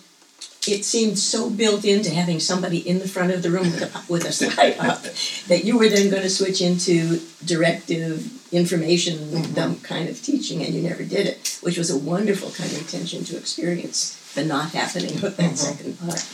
it 0.67 0.85
seemed 0.85 1.19
so 1.19 1.49
built 1.49 1.85
into 1.85 2.11
having 2.11 2.41
somebody 2.41 2.79
in 2.79 2.99
the 2.99 3.09
front 3.09 3.33
of 3.33 3.43
the 3.43 3.51
room 3.51 3.65
with 3.65 3.83
a, 3.83 4.13
with 4.13 4.25
a 4.25 4.33
slide 4.33 4.77
up 4.79 5.03
that 5.49 5.65
you 5.65 5.79
were 5.79 5.89
then 5.89 6.11
going 6.11 6.23
to 6.23 6.31
switch 6.31 6.61
into 6.61 7.21
directive 7.45 8.53
information 8.53 9.19
mm-hmm. 9.19 9.55
dump 9.55 9.83
kind 9.83 10.09
of 10.09 10.21
teaching 10.23 10.63
and 10.63 10.75
you 10.75 10.83
never 10.83 11.05
did 11.05 11.27
it 11.27 11.59
which 11.63 11.79
was 11.79 11.91
a 11.91 11.99
wonderful 11.99 12.51
kind 12.51 12.71
of 12.73 12.89
tension 12.91 13.25
to 13.25 13.37
experience 13.37 14.33
the 14.35 14.45
not 14.45 14.71
happening 14.71 15.15
of 15.25 15.37
that 15.37 15.53
mm-hmm. 15.53 15.55
second 15.55 15.99
part 15.99 16.25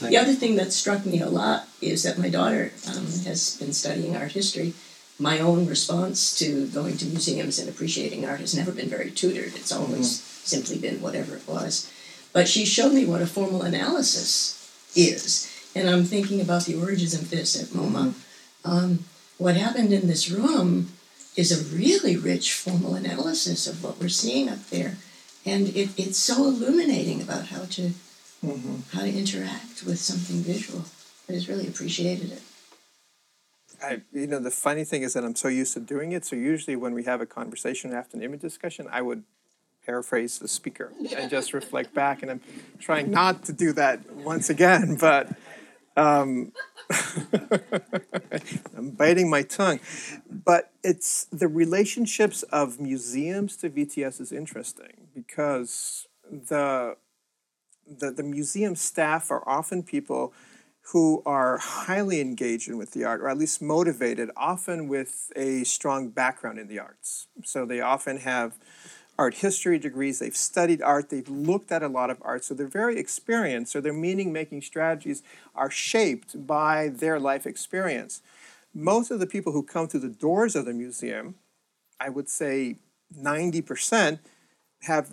the 0.00 0.16
other 0.16 0.32
thing 0.32 0.56
that 0.56 0.72
struck 0.72 1.04
me 1.04 1.20
a 1.20 1.28
lot 1.28 1.66
is 1.80 2.04
that 2.04 2.18
my 2.18 2.28
daughter 2.28 2.72
um, 2.88 3.06
has 3.24 3.56
been 3.58 3.72
studying 3.72 4.16
art 4.16 4.32
history 4.32 4.74
my 5.18 5.40
own 5.40 5.66
response 5.66 6.38
to 6.38 6.66
going 6.68 6.96
to 6.96 7.06
museums 7.06 7.58
and 7.58 7.68
appreciating 7.68 8.24
art 8.24 8.40
has 8.40 8.54
never 8.54 8.72
been 8.72 8.88
very 8.88 9.10
tutored 9.10 9.54
it's 9.54 9.72
always 9.72 10.18
mm-hmm. 10.20 10.46
simply 10.46 10.78
been 10.78 11.00
whatever 11.00 11.36
it 11.36 11.46
was 11.48 11.90
but 12.32 12.48
she 12.48 12.64
showed 12.64 12.92
me 12.92 13.06
what 13.06 13.22
a 13.22 13.26
formal 13.26 13.62
analysis 13.62 14.58
is. 14.94 15.52
And 15.74 15.88
I'm 15.88 16.04
thinking 16.04 16.40
about 16.40 16.64
the 16.64 16.76
origins 16.76 17.14
of 17.14 17.30
this 17.30 17.60
at 17.60 17.68
MoMA. 17.68 18.14
Um, 18.64 19.04
what 19.38 19.56
happened 19.56 19.92
in 19.92 20.08
this 20.08 20.30
room 20.30 20.88
is 21.36 21.52
a 21.52 21.76
really 21.76 22.16
rich 22.16 22.52
formal 22.52 22.94
analysis 22.94 23.66
of 23.66 23.82
what 23.82 24.00
we're 24.00 24.08
seeing 24.08 24.48
up 24.48 24.64
there. 24.70 24.96
And 25.46 25.68
it, 25.68 25.90
it's 25.96 26.18
so 26.18 26.44
illuminating 26.44 27.22
about 27.22 27.46
how 27.46 27.64
to 27.64 27.92
mm-hmm. 28.44 28.96
how 28.96 29.02
to 29.02 29.12
interact 29.12 29.84
with 29.84 29.98
something 29.98 30.42
visual. 30.42 30.84
I 31.28 31.32
just 31.32 31.48
really 31.48 31.68
appreciated 31.68 32.32
it. 32.32 32.42
I, 33.82 34.02
you 34.12 34.26
know, 34.26 34.40
the 34.40 34.50
funny 34.50 34.84
thing 34.84 35.02
is 35.02 35.14
that 35.14 35.24
I'm 35.24 35.36
so 35.36 35.48
used 35.48 35.74
to 35.74 35.80
doing 35.80 36.12
it. 36.12 36.24
So 36.24 36.36
usually 36.36 36.76
when 36.76 36.94
we 36.94 37.04
have 37.04 37.20
a 37.20 37.26
conversation 37.26 37.92
after 37.92 38.16
an 38.16 38.22
image 38.22 38.40
discussion, 38.40 38.88
I 38.90 39.02
would 39.02 39.24
paraphrase 39.84 40.38
the 40.38 40.48
speaker 40.48 40.92
and 41.16 41.30
just 41.36 41.52
reflect 41.52 41.94
back. 41.94 42.22
And 42.22 42.30
I'm 42.30 42.40
trying 42.78 43.10
not 43.10 43.44
to 43.44 43.52
do 43.52 43.72
that 43.74 44.10
once 44.12 44.50
again, 44.50 44.96
but 45.00 45.28
um, 45.96 46.52
I'm 48.76 48.90
biting 48.90 49.30
my 49.30 49.42
tongue. 49.42 49.80
But 50.30 50.70
it's 50.82 51.24
the 51.32 51.48
relationships 51.48 52.42
of 52.44 52.80
museums 52.80 53.56
to 53.58 53.70
VTS 53.70 54.20
is 54.20 54.32
interesting 54.32 55.08
because 55.14 56.06
the 56.30 56.96
the, 57.90 58.10
the 58.10 58.22
museum 58.22 58.76
staff 58.76 59.30
are 59.30 59.42
often 59.48 59.82
people 59.82 60.34
who 60.92 61.22
are 61.26 61.58
highly 61.58 62.18
engaged 62.20 62.72
with 62.72 62.92
the 62.92 63.04
art, 63.04 63.20
or 63.20 63.28
at 63.28 63.36
least 63.36 63.60
motivated, 63.60 64.30
often 64.36 64.88
with 64.88 65.30
a 65.36 65.62
strong 65.64 66.08
background 66.08 66.58
in 66.58 66.66
the 66.66 66.78
arts. 66.78 67.26
So 67.44 67.66
they 67.66 67.80
often 67.80 68.18
have 68.18 68.54
art 69.18 69.34
history 69.34 69.78
degrees, 69.78 70.20
they've 70.20 70.36
studied 70.36 70.80
art, 70.80 71.10
they've 71.10 71.28
looked 71.28 71.72
at 71.72 71.82
a 71.82 71.88
lot 71.88 72.08
of 72.08 72.16
art, 72.22 72.44
so 72.44 72.54
they're 72.54 72.66
very 72.66 72.98
experienced, 72.98 73.72
so 73.72 73.80
their 73.82 73.92
meaning 73.92 74.32
making 74.32 74.62
strategies 74.62 75.22
are 75.54 75.70
shaped 75.70 76.46
by 76.46 76.88
their 76.88 77.20
life 77.20 77.44
experience. 77.44 78.22
Most 78.72 79.10
of 79.10 79.18
the 79.18 79.26
people 79.26 79.52
who 79.52 79.62
come 79.62 79.88
through 79.88 80.00
the 80.00 80.08
doors 80.08 80.56
of 80.56 80.64
the 80.64 80.72
museum, 80.72 81.34
I 82.00 82.08
would 82.08 82.30
say 82.30 82.76
90%, 83.14 84.20
have 84.82 85.10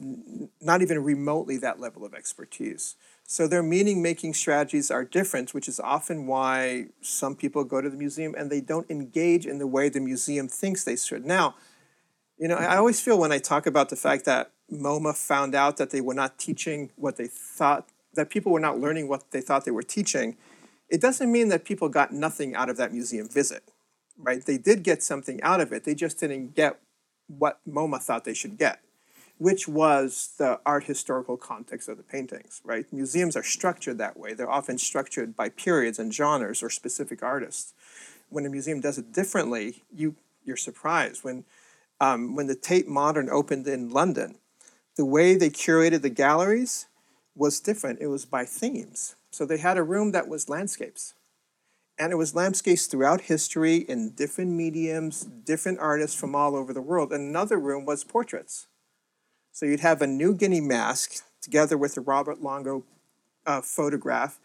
not 0.61 0.81
even 0.81 1.03
remotely 1.03 1.57
that 1.57 1.79
level 1.79 2.05
of 2.05 2.13
expertise. 2.13 2.95
So 3.27 3.47
their 3.47 3.63
meaning 3.63 4.01
making 4.03 4.35
strategies 4.35 4.91
are 4.91 5.03
different, 5.03 5.53
which 5.53 5.67
is 5.67 5.79
often 5.79 6.27
why 6.27 6.87
some 7.01 7.35
people 7.35 7.63
go 7.63 7.81
to 7.81 7.89
the 7.89 7.97
museum 7.97 8.35
and 8.37 8.51
they 8.51 8.61
don't 8.61 8.89
engage 8.89 9.47
in 9.47 9.57
the 9.57 9.65
way 9.67 9.89
the 9.89 9.99
museum 9.99 10.47
thinks 10.47 10.83
they 10.83 10.95
should. 10.95 11.25
Now, 11.25 11.55
you 12.37 12.47
know, 12.47 12.55
I 12.55 12.61
mm-hmm. 12.61 12.77
always 12.77 13.01
feel 13.01 13.17
when 13.17 13.31
I 13.31 13.39
talk 13.39 13.65
about 13.65 13.89
the 13.89 13.95
fact 13.95 14.25
that 14.25 14.51
MoMA 14.71 15.15
found 15.15 15.55
out 15.55 15.77
that 15.77 15.89
they 15.89 16.01
were 16.01 16.13
not 16.13 16.37
teaching 16.37 16.91
what 16.95 17.15
they 17.17 17.27
thought, 17.27 17.89
that 18.13 18.29
people 18.29 18.51
were 18.51 18.59
not 18.59 18.79
learning 18.79 19.07
what 19.07 19.31
they 19.31 19.41
thought 19.41 19.65
they 19.65 19.71
were 19.71 19.83
teaching, 19.83 20.37
it 20.89 21.01
doesn't 21.01 21.31
mean 21.31 21.49
that 21.49 21.65
people 21.65 21.89
got 21.89 22.11
nothing 22.11 22.55
out 22.55 22.69
of 22.69 22.77
that 22.77 22.93
museum 22.93 23.27
visit, 23.27 23.63
right? 24.17 24.45
They 24.45 24.59
did 24.59 24.83
get 24.83 25.01
something 25.01 25.41
out 25.41 25.61
of 25.61 25.73
it. 25.73 25.83
They 25.83 25.95
just 25.95 26.19
didn't 26.19 26.55
get 26.55 26.79
what 27.27 27.59
MoMA 27.67 27.99
thought 27.99 28.23
they 28.23 28.35
should 28.35 28.57
get, 28.59 28.81
which 29.37 29.67
was 29.67 30.33
the 30.37 30.59
art 30.65 30.85
historical 30.85 31.37
context 31.37 31.89
of 31.89 31.97
the 31.97 32.03
paintings, 32.03 32.61
right? 32.63 32.91
Museums 32.91 33.35
are 33.35 33.43
structured 33.43 33.97
that 33.97 34.17
way. 34.17 34.33
They're 34.33 34.49
often 34.49 34.77
structured 34.77 35.35
by 35.35 35.49
periods 35.49 35.99
and 35.99 36.13
genres 36.13 36.63
or 36.63 36.69
specific 36.69 37.21
artists. 37.21 37.73
When 38.29 38.45
a 38.45 38.49
museum 38.49 38.79
does 38.79 38.97
it 38.97 39.11
differently, 39.11 39.83
you, 39.93 40.15
you're 40.43 40.57
surprised. 40.57 41.23
When 41.23 41.43
um, 42.01 42.35
when 42.35 42.47
the 42.47 42.55
Tate 42.55 42.87
Modern 42.87 43.29
opened 43.29 43.67
in 43.67 43.89
London, 43.89 44.35
the 44.95 45.05
way 45.05 45.35
they 45.35 45.49
curated 45.49 46.01
the 46.01 46.09
galleries 46.09 46.87
was 47.35 47.59
different. 47.59 47.99
It 48.01 48.07
was 48.07 48.25
by 48.25 48.45
themes. 48.45 49.15
So 49.31 49.45
they 49.45 49.57
had 49.57 49.77
a 49.77 49.83
room 49.83 50.11
that 50.11 50.27
was 50.27 50.49
landscapes. 50.49 51.13
And 51.97 52.11
it 52.11 52.17
was 52.17 52.35
landscapes 52.35 52.87
throughout 52.87 53.21
history 53.21 53.77
in 53.77 54.11
different 54.11 54.51
mediums, 54.51 55.23
different 55.23 55.79
artists 55.79 56.19
from 56.19 56.35
all 56.35 56.55
over 56.55 56.73
the 56.73 56.81
world. 56.81 57.13
And 57.13 57.29
another 57.29 57.57
room 57.57 57.85
was 57.85 58.03
portraits. 58.03 58.67
So 59.55 59.65
you'd 59.65 59.79
have 59.79 60.01
a 60.01 60.07
New 60.07 60.33
Guinea 60.33 60.59
mask 60.59 61.23
together 61.39 61.77
with 61.77 61.95
a 61.95 62.01
Robert 62.01 62.41
Longo 62.41 62.83
uh, 63.45 63.61
photograph, 63.61 64.37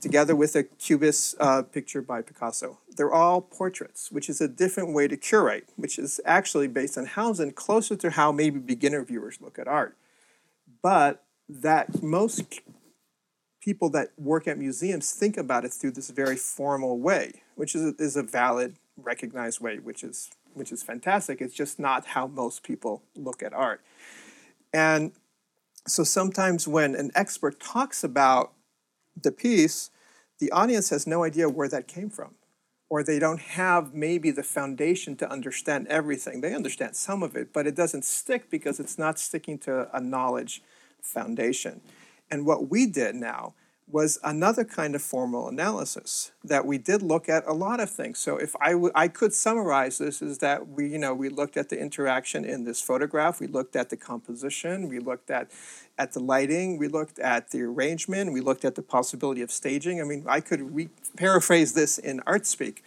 together 0.00 0.34
with 0.34 0.56
a 0.56 0.62
Cubist 0.62 1.34
uh, 1.38 1.60
picture 1.60 2.00
by 2.00 2.22
Picasso. 2.22 2.78
They're 2.96 3.12
all 3.12 3.42
portraits, 3.42 4.10
which 4.10 4.30
is 4.30 4.40
a 4.40 4.48
different 4.48 4.94
way 4.94 5.06
to 5.06 5.18
curate, 5.18 5.68
which 5.76 5.98
is 5.98 6.18
actually 6.24 6.68
based 6.68 6.96
on 6.96 7.04
Housen, 7.04 7.52
closer 7.52 7.94
to 7.94 8.12
how 8.12 8.32
maybe 8.32 8.58
beginner 8.58 9.04
viewers 9.04 9.38
look 9.38 9.58
at 9.58 9.68
art. 9.68 9.98
But 10.80 11.22
that 11.46 12.02
most 12.02 12.62
people 13.60 13.90
that 13.90 14.12
work 14.16 14.48
at 14.48 14.56
museums 14.56 15.12
think 15.12 15.36
about 15.36 15.66
it 15.66 15.74
through 15.74 15.90
this 15.90 16.08
very 16.08 16.36
formal 16.36 16.98
way, 16.98 17.42
which 17.54 17.74
is 17.74 17.94
is 17.96 18.16
a 18.16 18.22
valid, 18.22 18.76
recognized 18.96 19.60
way, 19.60 19.78
which 19.78 20.02
is 20.02 20.30
which 20.54 20.72
is 20.72 20.82
fantastic. 20.82 21.42
It's 21.42 21.54
just 21.54 21.78
not 21.78 22.06
how 22.06 22.26
most 22.26 22.62
people 22.62 23.02
look 23.14 23.42
at 23.42 23.52
art. 23.52 23.82
And 24.74 25.12
so 25.86 26.02
sometimes 26.02 26.66
when 26.66 26.96
an 26.96 27.12
expert 27.14 27.60
talks 27.60 28.02
about 28.02 28.52
the 29.22 29.30
piece, 29.30 29.90
the 30.40 30.50
audience 30.50 30.90
has 30.90 31.06
no 31.06 31.22
idea 31.22 31.48
where 31.48 31.68
that 31.68 31.86
came 31.86 32.10
from. 32.10 32.34
Or 32.90 33.02
they 33.02 33.18
don't 33.18 33.40
have 33.40 33.94
maybe 33.94 34.30
the 34.30 34.42
foundation 34.42 35.16
to 35.16 35.30
understand 35.30 35.86
everything. 35.88 36.40
They 36.40 36.54
understand 36.54 36.96
some 36.96 37.22
of 37.22 37.36
it, 37.36 37.52
but 37.52 37.66
it 37.66 37.76
doesn't 37.76 38.04
stick 38.04 38.50
because 38.50 38.80
it's 38.80 38.98
not 38.98 39.18
sticking 39.18 39.58
to 39.60 39.88
a 39.96 40.00
knowledge 40.00 40.60
foundation. 41.00 41.80
And 42.30 42.44
what 42.44 42.68
we 42.68 42.86
did 42.86 43.14
now 43.14 43.54
was 43.86 44.18
another 44.24 44.64
kind 44.64 44.94
of 44.94 45.02
formal 45.02 45.46
analysis 45.48 46.32
that 46.42 46.64
we 46.64 46.78
did 46.78 47.02
look 47.02 47.28
at 47.28 47.46
a 47.46 47.52
lot 47.52 47.80
of 47.80 47.90
things. 47.90 48.18
So 48.18 48.38
if 48.38 48.56
I, 48.60 48.72
w- 48.72 48.92
I 48.94 49.08
could 49.08 49.34
summarize 49.34 49.98
this 49.98 50.22
is 50.22 50.38
that 50.38 50.68
we 50.68 50.88
you 50.88 50.98
know 50.98 51.14
we 51.14 51.28
looked 51.28 51.56
at 51.56 51.68
the 51.68 51.78
interaction 51.78 52.44
in 52.44 52.64
this 52.64 52.80
photograph, 52.80 53.40
we 53.40 53.46
looked 53.46 53.76
at 53.76 53.90
the 53.90 53.96
composition, 53.96 54.88
we 54.88 54.98
looked 54.98 55.30
at 55.30 55.50
at 55.98 56.12
the 56.12 56.20
lighting, 56.20 56.78
we 56.78 56.88
looked 56.88 57.18
at 57.18 57.50
the 57.50 57.62
arrangement, 57.62 58.32
we 58.32 58.40
looked 58.40 58.64
at 58.64 58.74
the 58.74 58.82
possibility 58.82 59.42
of 59.42 59.50
staging. 59.50 60.00
I 60.00 60.04
mean, 60.04 60.24
I 60.26 60.40
could 60.40 60.74
re- 60.74 60.88
paraphrase 61.16 61.74
this 61.74 61.98
in 61.98 62.20
art 62.26 62.46
speak 62.46 62.82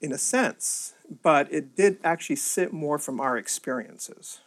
in 0.00 0.12
a 0.12 0.18
sense, 0.18 0.94
but 1.22 1.52
it 1.52 1.76
did 1.76 1.98
actually 2.02 2.36
sit 2.36 2.72
more 2.72 2.98
from 2.98 3.20
our 3.20 3.36
experiences. 3.36 4.40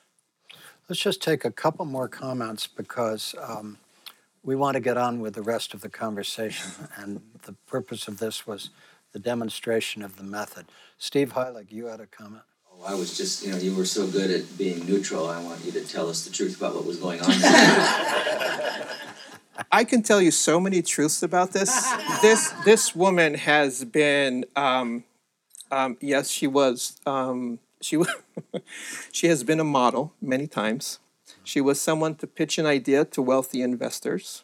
Let's 0.89 1.01
just 1.01 1.21
take 1.21 1.45
a 1.45 1.51
couple 1.51 1.85
more 1.85 2.07
comments 2.07 2.67
because 2.67 3.35
um, 3.41 3.77
we 4.43 4.55
want 4.55 4.75
to 4.75 4.79
get 4.79 4.97
on 4.97 5.19
with 5.19 5.35
the 5.35 5.41
rest 5.41 5.73
of 5.73 5.81
the 5.81 5.89
conversation, 5.89 6.71
and 6.95 7.21
the 7.43 7.53
purpose 7.67 8.07
of 8.07 8.19
this 8.19 8.47
was 8.47 8.69
the 9.13 9.19
demonstration 9.19 10.01
of 10.01 10.17
the 10.17 10.23
method. 10.23 10.65
Steve 10.97 11.33
Heilig, 11.33 11.71
you 11.71 11.85
had 11.85 11.99
a 11.99 12.07
comment. 12.07 12.43
Oh, 12.71 12.83
I 12.85 12.95
was 12.95 13.17
just, 13.17 13.45
you 13.45 13.51
know, 13.51 13.57
you 13.57 13.75
were 13.75 13.85
so 13.85 14.07
good 14.07 14.31
at 14.31 14.57
being 14.57 14.85
neutral. 14.85 15.27
I 15.27 15.43
want 15.43 15.63
you 15.65 15.71
to 15.73 15.81
tell 15.81 16.09
us 16.09 16.23
the 16.25 16.31
truth 16.31 16.57
about 16.57 16.73
what 16.75 16.85
was 16.85 16.97
going 16.97 17.21
on. 17.21 17.27
I 19.71 19.83
can 19.83 20.01
tell 20.01 20.21
you 20.21 20.31
so 20.31 20.59
many 20.59 20.81
truths 20.81 21.21
about 21.21 21.51
this. 21.51 21.87
this 22.21 22.51
this 22.65 22.95
woman 22.95 23.35
has 23.35 23.83
been, 23.83 24.45
um, 24.55 25.03
um, 25.69 25.97
yes, 25.99 26.29
she 26.29 26.47
was, 26.47 26.99
um, 27.05 27.59
she 27.81 27.97
was, 27.97 28.09
she 29.11 29.27
has 29.27 29.43
been 29.43 29.59
a 29.59 29.65
model 29.65 30.13
many 30.21 30.47
times. 30.47 30.99
She 31.43 31.61
was 31.61 31.81
someone 31.81 32.15
to 32.15 32.27
pitch 32.27 32.57
an 32.57 32.65
idea 32.65 33.05
to 33.05 33.21
wealthy 33.21 33.61
investors. 33.61 34.43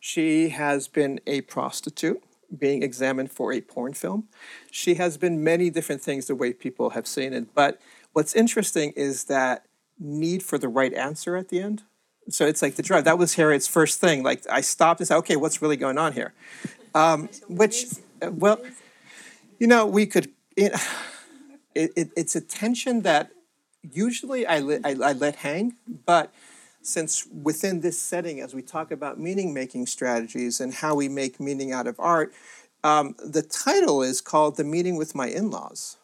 She 0.00 0.50
has 0.50 0.88
been 0.88 1.20
a 1.26 1.42
prostitute 1.42 2.22
being 2.58 2.82
examined 2.82 3.30
for 3.30 3.52
a 3.52 3.60
porn 3.60 3.94
film. 3.94 4.28
She 4.70 4.94
has 4.94 5.16
been 5.16 5.42
many 5.42 5.70
different 5.70 6.02
things 6.02 6.26
the 6.26 6.34
way 6.34 6.52
people 6.52 6.90
have 6.90 7.06
seen 7.06 7.32
it. 7.32 7.54
But 7.54 7.80
what's 8.12 8.34
interesting 8.34 8.92
is 8.96 9.24
that 9.24 9.66
need 9.98 10.42
for 10.42 10.58
the 10.58 10.68
right 10.68 10.92
answer 10.92 11.36
at 11.36 11.48
the 11.48 11.60
end. 11.60 11.82
So 12.28 12.46
it's 12.46 12.62
like 12.62 12.76
the 12.76 12.82
drive. 12.82 13.04
That 13.04 13.18
was 13.18 13.34
Harriet's 13.34 13.66
first 13.66 14.00
thing. 14.00 14.22
Like 14.22 14.44
I 14.50 14.60
stopped 14.60 15.00
and 15.00 15.08
said, 15.08 15.16
okay, 15.18 15.36
what's 15.36 15.60
really 15.62 15.76
going 15.76 15.98
on 15.98 16.12
here? 16.12 16.34
Um, 16.94 17.28
which, 17.48 17.86
uh, 18.20 18.30
well, 18.32 18.60
you 19.58 19.66
know, 19.66 19.86
we 19.86 20.06
could. 20.06 20.30
It, 20.56 20.72
it, 21.74 22.10
it's 22.16 22.36
a 22.36 22.40
tension 22.40 23.00
that 23.02 23.30
usually 23.82 24.46
I 24.46 24.60
let, 24.60 24.84
I, 24.84 24.90
I 24.90 25.12
let 25.12 25.36
hang, 25.36 25.76
but 26.06 26.32
since 26.82 27.26
within 27.26 27.80
this 27.80 27.98
setting, 27.98 28.40
as 28.40 28.54
we 28.54 28.62
talk 28.62 28.90
about 28.90 29.18
meaning 29.18 29.54
making 29.54 29.86
strategies 29.86 30.60
and 30.60 30.74
how 30.74 30.94
we 30.94 31.08
make 31.08 31.38
meaning 31.38 31.72
out 31.72 31.86
of 31.86 31.96
art, 31.98 32.32
um, 32.84 33.14
the 33.24 33.42
title 33.42 34.02
is 34.02 34.20
called 34.20 34.56
The 34.56 34.64
Meeting 34.64 34.96
with 34.96 35.14
My 35.14 35.28
In 35.28 35.50
Laws 35.50 35.98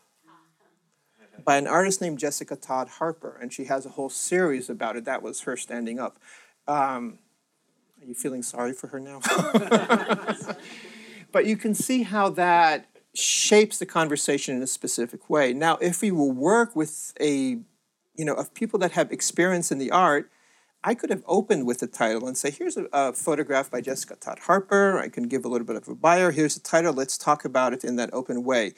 by 1.45 1.57
an 1.57 1.66
artist 1.66 2.01
named 2.01 2.18
Jessica 2.18 2.57
Todd 2.57 2.89
Harper, 2.89 3.39
and 3.41 3.53
she 3.53 3.64
has 3.64 3.87
a 3.87 3.91
whole 3.91 4.11
series 4.11 4.68
about 4.68 4.97
it. 4.97 5.05
That 5.05 5.22
was 5.22 5.41
her 5.43 5.57
standing 5.57 5.99
up. 5.99 6.18
Um, 6.66 7.18
are 8.01 8.07
you 8.07 8.14
feeling 8.14 8.43
sorry 8.43 8.72
for 8.72 8.89
her 8.89 9.01
now? 9.01 9.20
but 11.33 11.47
you 11.47 11.57
can 11.57 11.74
see 11.74 12.03
how 12.03 12.29
that 12.31 12.87
shapes 13.18 13.78
the 13.78 13.86
conversation 13.86 14.56
in 14.56 14.62
a 14.62 14.66
specific 14.66 15.28
way. 15.28 15.52
Now, 15.52 15.76
if 15.78 16.02
we 16.02 16.10
will 16.10 16.30
work 16.30 16.76
with 16.76 17.12
a, 17.20 17.58
you 18.14 18.24
know, 18.24 18.34
of 18.34 18.54
people 18.54 18.78
that 18.80 18.92
have 18.92 19.10
experience 19.10 19.72
in 19.72 19.78
the 19.78 19.90
art, 19.90 20.30
I 20.84 20.94
could 20.94 21.10
have 21.10 21.24
opened 21.26 21.66
with 21.66 21.80
the 21.80 21.88
title 21.88 22.28
and 22.28 22.36
say, 22.36 22.50
here's 22.50 22.76
a, 22.76 22.86
a, 22.92 23.12
photograph 23.12 23.70
by 23.70 23.80
Jessica 23.80 24.14
Todd 24.14 24.38
Harper. 24.40 24.98
I 24.98 25.08
can 25.08 25.24
give 25.24 25.44
a 25.44 25.48
little 25.48 25.66
bit 25.66 25.74
of 25.74 25.88
a 25.88 25.94
bio. 25.94 26.30
Here's 26.30 26.54
the 26.54 26.60
title. 26.60 26.92
Let's 26.92 27.18
talk 27.18 27.44
about 27.44 27.72
it 27.72 27.82
in 27.82 27.96
that 27.96 28.10
open 28.12 28.44
way. 28.44 28.74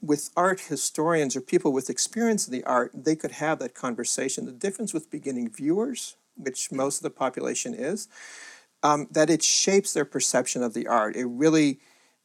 With 0.00 0.30
art 0.36 0.60
historians 0.60 1.34
or 1.34 1.40
people 1.40 1.72
with 1.72 1.90
experience 1.90 2.46
in 2.46 2.52
the 2.52 2.64
art, 2.64 2.92
they 2.94 3.16
could 3.16 3.32
have 3.32 3.58
that 3.58 3.74
conversation. 3.74 4.46
The 4.46 4.52
difference 4.52 4.94
with 4.94 5.10
beginning 5.10 5.50
viewers, 5.50 6.16
which 6.36 6.70
most 6.70 6.98
of 6.98 7.02
the 7.02 7.10
population 7.10 7.74
is, 7.74 8.08
um, 8.84 9.08
that 9.10 9.28
it 9.28 9.42
shapes 9.42 9.92
their 9.92 10.04
perception 10.04 10.62
of 10.62 10.74
the 10.74 10.86
art. 10.86 11.16
It 11.16 11.26
really 11.26 11.80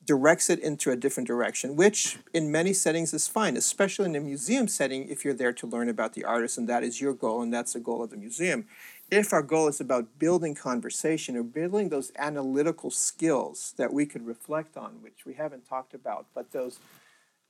directs 0.06 0.50
it 0.50 0.60
into 0.60 0.92
a 0.92 0.96
different 0.96 1.28
direction, 1.28 1.76
which 1.76 2.20
in 2.34 2.52
many 2.52 2.74
settings 2.74 3.14
is 3.14 3.28
fine, 3.28 3.58
especially 3.58 4.06
in 4.06 4.16
a 4.16 4.20
museum 4.20 4.68
setting 4.68 5.10
if 5.10 5.26
you're 5.26 5.34
there 5.34 5.54
to 5.54 5.68
learn 5.68 5.90
about 5.90 6.14
the 6.14 6.24
artist 6.24 6.58
and 6.58 6.70
that 6.70 6.84
is 6.84 7.02
your 7.02 7.14
goal 7.14 7.42
and 7.42 7.54
that's 7.54 7.74
the 7.74 7.80
goal 7.80 8.04
of 8.04 8.10
the 8.10 8.18
museum. 8.18 8.66
If 9.12 9.34
our 9.34 9.44
goal 9.44 9.68
is 9.68 9.80
about 9.80 10.18
building 10.20 10.56
conversation 10.56 11.36
or 11.36 11.44
building 11.44 11.90
those 11.90 12.12
analytical 12.18 12.92
skills 12.92 13.74
that 13.78 13.94
we 13.94 14.06
could 14.06 14.26
reflect 14.26 14.78
on, 14.78 15.02
which 15.02 15.26
we 15.26 15.34
haven't 15.36 15.68
talked 15.68 15.94
about, 15.94 16.26
but 16.34 16.52
those 16.52 16.80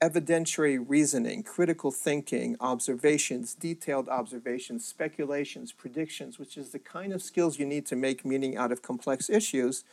evidentiary 0.02 0.84
reasoning, 0.86 1.44
critical 1.44 1.92
thinking, 1.92 2.58
observations, 2.60 3.54
detailed 3.54 4.10
observations, 4.10 4.86
speculations, 4.86 5.72
predictions, 5.72 6.38
which 6.38 6.58
is 6.58 6.70
the 6.70 6.80
kind 6.80 7.14
of 7.14 7.22
skills 7.22 7.58
you 7.58 7.66
need 7.66 7.86
to 7.86 7.96
make 7.96 8.26
meaning 8.26 8.58
out 8.58 8.72
of 8.72 8.82
complex 8.82 9.30
issues, 9.30 9.86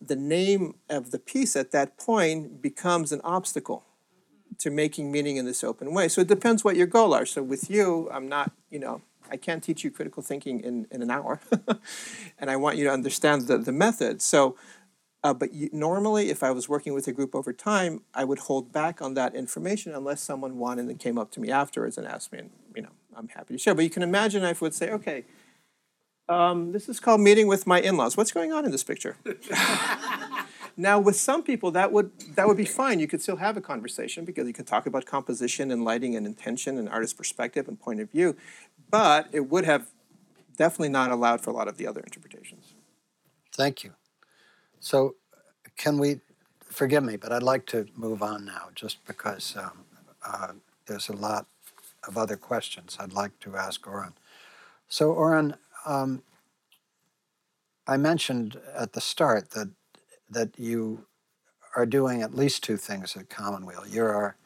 the 0.00 0.16
name 0.16 0.74
of 0.88 1.10
the 1.10 1.18
piece 1.18 1.56
at 1.56 1.70
that 1.72 1.96
point 1.96 2.60
becomes 2.60 3.12
an 3.12 3.20
obstacle 3.24 3.84
to 4.58 4.70
making 4.70 5.10
meaning 5.10 5.36
in 5.36 5.44
this 5.44 5.62
open 5.64 5.92
way. 5.92 6.08
So 6.08 6.20
it 6.20 6.28
depends 6.28 6.64
what 6.64 6.76
your 6.76 6.86
goal 6.86 7.14
are. 7.14 7.26
So 7.26 7.42
with 7.42 7.70
you, 7.70 8.08
I'm 8.12 8.28
not, 8.28 8.52
you 8.70 8.78
know, 8.78 9.02
I 9.30 9.36
can't 9.36 9.62
teach 9.62 9.84
you 9.84 9.90
critical 9.90 10.22
thinking 10.22 10.60
in, 10.60 10.86
in 10.90 11.02
an 11.02 11.10
hour. 11.10 11.40
and 12.38 12.50
I 12.50 12.56
want 12.56 12.76
you 12.76 12.84
to 12.84 12.90
understand 12.90 13.42
the, 13.42 13.58
the 13.58 13.72
method. 13.72 14.22
So, 14.22 14.56
uh, 15.24 15.34
but 15.34 15.52
you, 15.52 15.68
normally, 15.72 16.30
if 16.30 16.42
I 16.42 16.52
was 16.52 16.68
working 16.68 16.94
with 16.94 17.08
a 17.08 17.12
group 17.12 17.34
over 17.34 17.52
time, 17.52 18.02
I 18.14 18.24
would 18.24 18.40
hold 18.40 18.72
back 18.72 19.02
on 19.02 19.14
that 19.14 19.34
information 19.34 19.94
unless 19.94 20.20
someone 20.20 20.58
wanted 20.58 20.86
and 20.86 20.98
came 20.98 21.18
up 21.18 21.32
to 21.32 21.40
me 21.40 21.50
afterwards 21.50 21.98
and 21.98 22.06
asked 22.06 22.32
me, 22.32 22.38
and 22.38 22.50
you 22.74 22.82
know, 22.82 22.90
I'm 23.16 23.28
happy 23.28 23.54
to 23.54 23.58
share. 23.58 23.74
But 23.74 23.84
you 23.84 23.90
can 23.90 24.02
imagine 24.02 24.44
I 24.44 24.54
would 24.60 24.74
say, 24.74 24.90
okay, 24.90 25.24
um, 26.28 26.72
this 26.72 26.88
is 26.88 26.98
called 27.00 27.20
meeting 27.20 27.46
with 27.46 27.66
my 27.66 27.80
in-laws. 27.80 28.16
What's 28.16 28.32
going 28.32 28.52
on 28.52 28.64
in 28.64 28.70
this 28.70 28.82
picture? 28.82 29.16
now, 30.76 30.98
with 30.98 31.16
some 31.16 31.42
people, 31.42 31.70
that 31.72 31.92
would 31.92 32.10
that 32.34 32.48
would 32.48 32.56
be 32.56 32.64
fine. 32.64 32.98
You 32.98 33.06
could 33.06 33.22
still 33.22 33.36
have 33.36 33.56
a 33.56 33.60
conversation 33.60 34.24
because 34.24 34.46
you 34.46 34.52
could 34.52 34.66
talk 34.66 34.86
about 34.86 35.06
composition 35.06 35.70
and 35.70 35.84
lighting 35.84 36.16
and 36.16 36.26
intention 36.26 36.78
and 36.78 36.88
artist 36.88 37.16
perspective 37.16 37.68
and 37.68 37.78
point 37.78 38.00
of 38.00 38.10
view, 38.10 38.36
but 38.90 39.28
it 39.32 39.48
would 39.50 39.64
have 39.64 39.88
definitely 40.56 40.88
not 40.88 41.10
allowed 41.10 41.40
for 41.40 41.50
a 41.50 41.54
lot 41.54 41.68
of 41.68 41.76
the 41.76 41.86
other 41.86 42.00
interpretations. 42.00 42.74
Thank 43.52 43.84
you. 43.84 43.92
So, 44.80 45.14
can 45.76 45.98
we? 45.98 46.20
Forgive 46.64 47.04
me, 47.04 47.16
but 47.16 47.32
I'd 47.32 47.44
like 47.44 47.64
to 47.66 47.86
move 47.94 48.22
on 48.22 48.44
now, 48.44 48.68
just 48.74 49.06
because 49.06 49.56
um, 49.56 49.84
uh, 50.26 50.52
there's 50.86 51.08
a 51.08 51.14
lot 51.14 51.46
of 52.06 52.18
other 52.18 52.36
questions 52.36 52.96
I'd 53.00 53.12
like 53.12 53.38
to 53.40 53.56
ask 53.56 53.86
Oren. 53.86 54.12
So, 54.88 55.12
Oren, 55.12 55.56
um, 55.86 56.22
I 57.86 57.96
mentioned 57.96 58.60
at 58.74 58.92
the 58.92 59.00
start 59.00 59.50
that 59.50 59.70
that 60.28 60.58
you 60.58 61.06
are 61.76 61.86
doing 61.86 62.20
at 62.20 62.34
least 62.34 62.64
two 62.64 62.76
things 62.76 63.16
at 63.16 63.30
Commonweal. 63.30 63.86
You're 63.86 64.12
our 64.12 64.36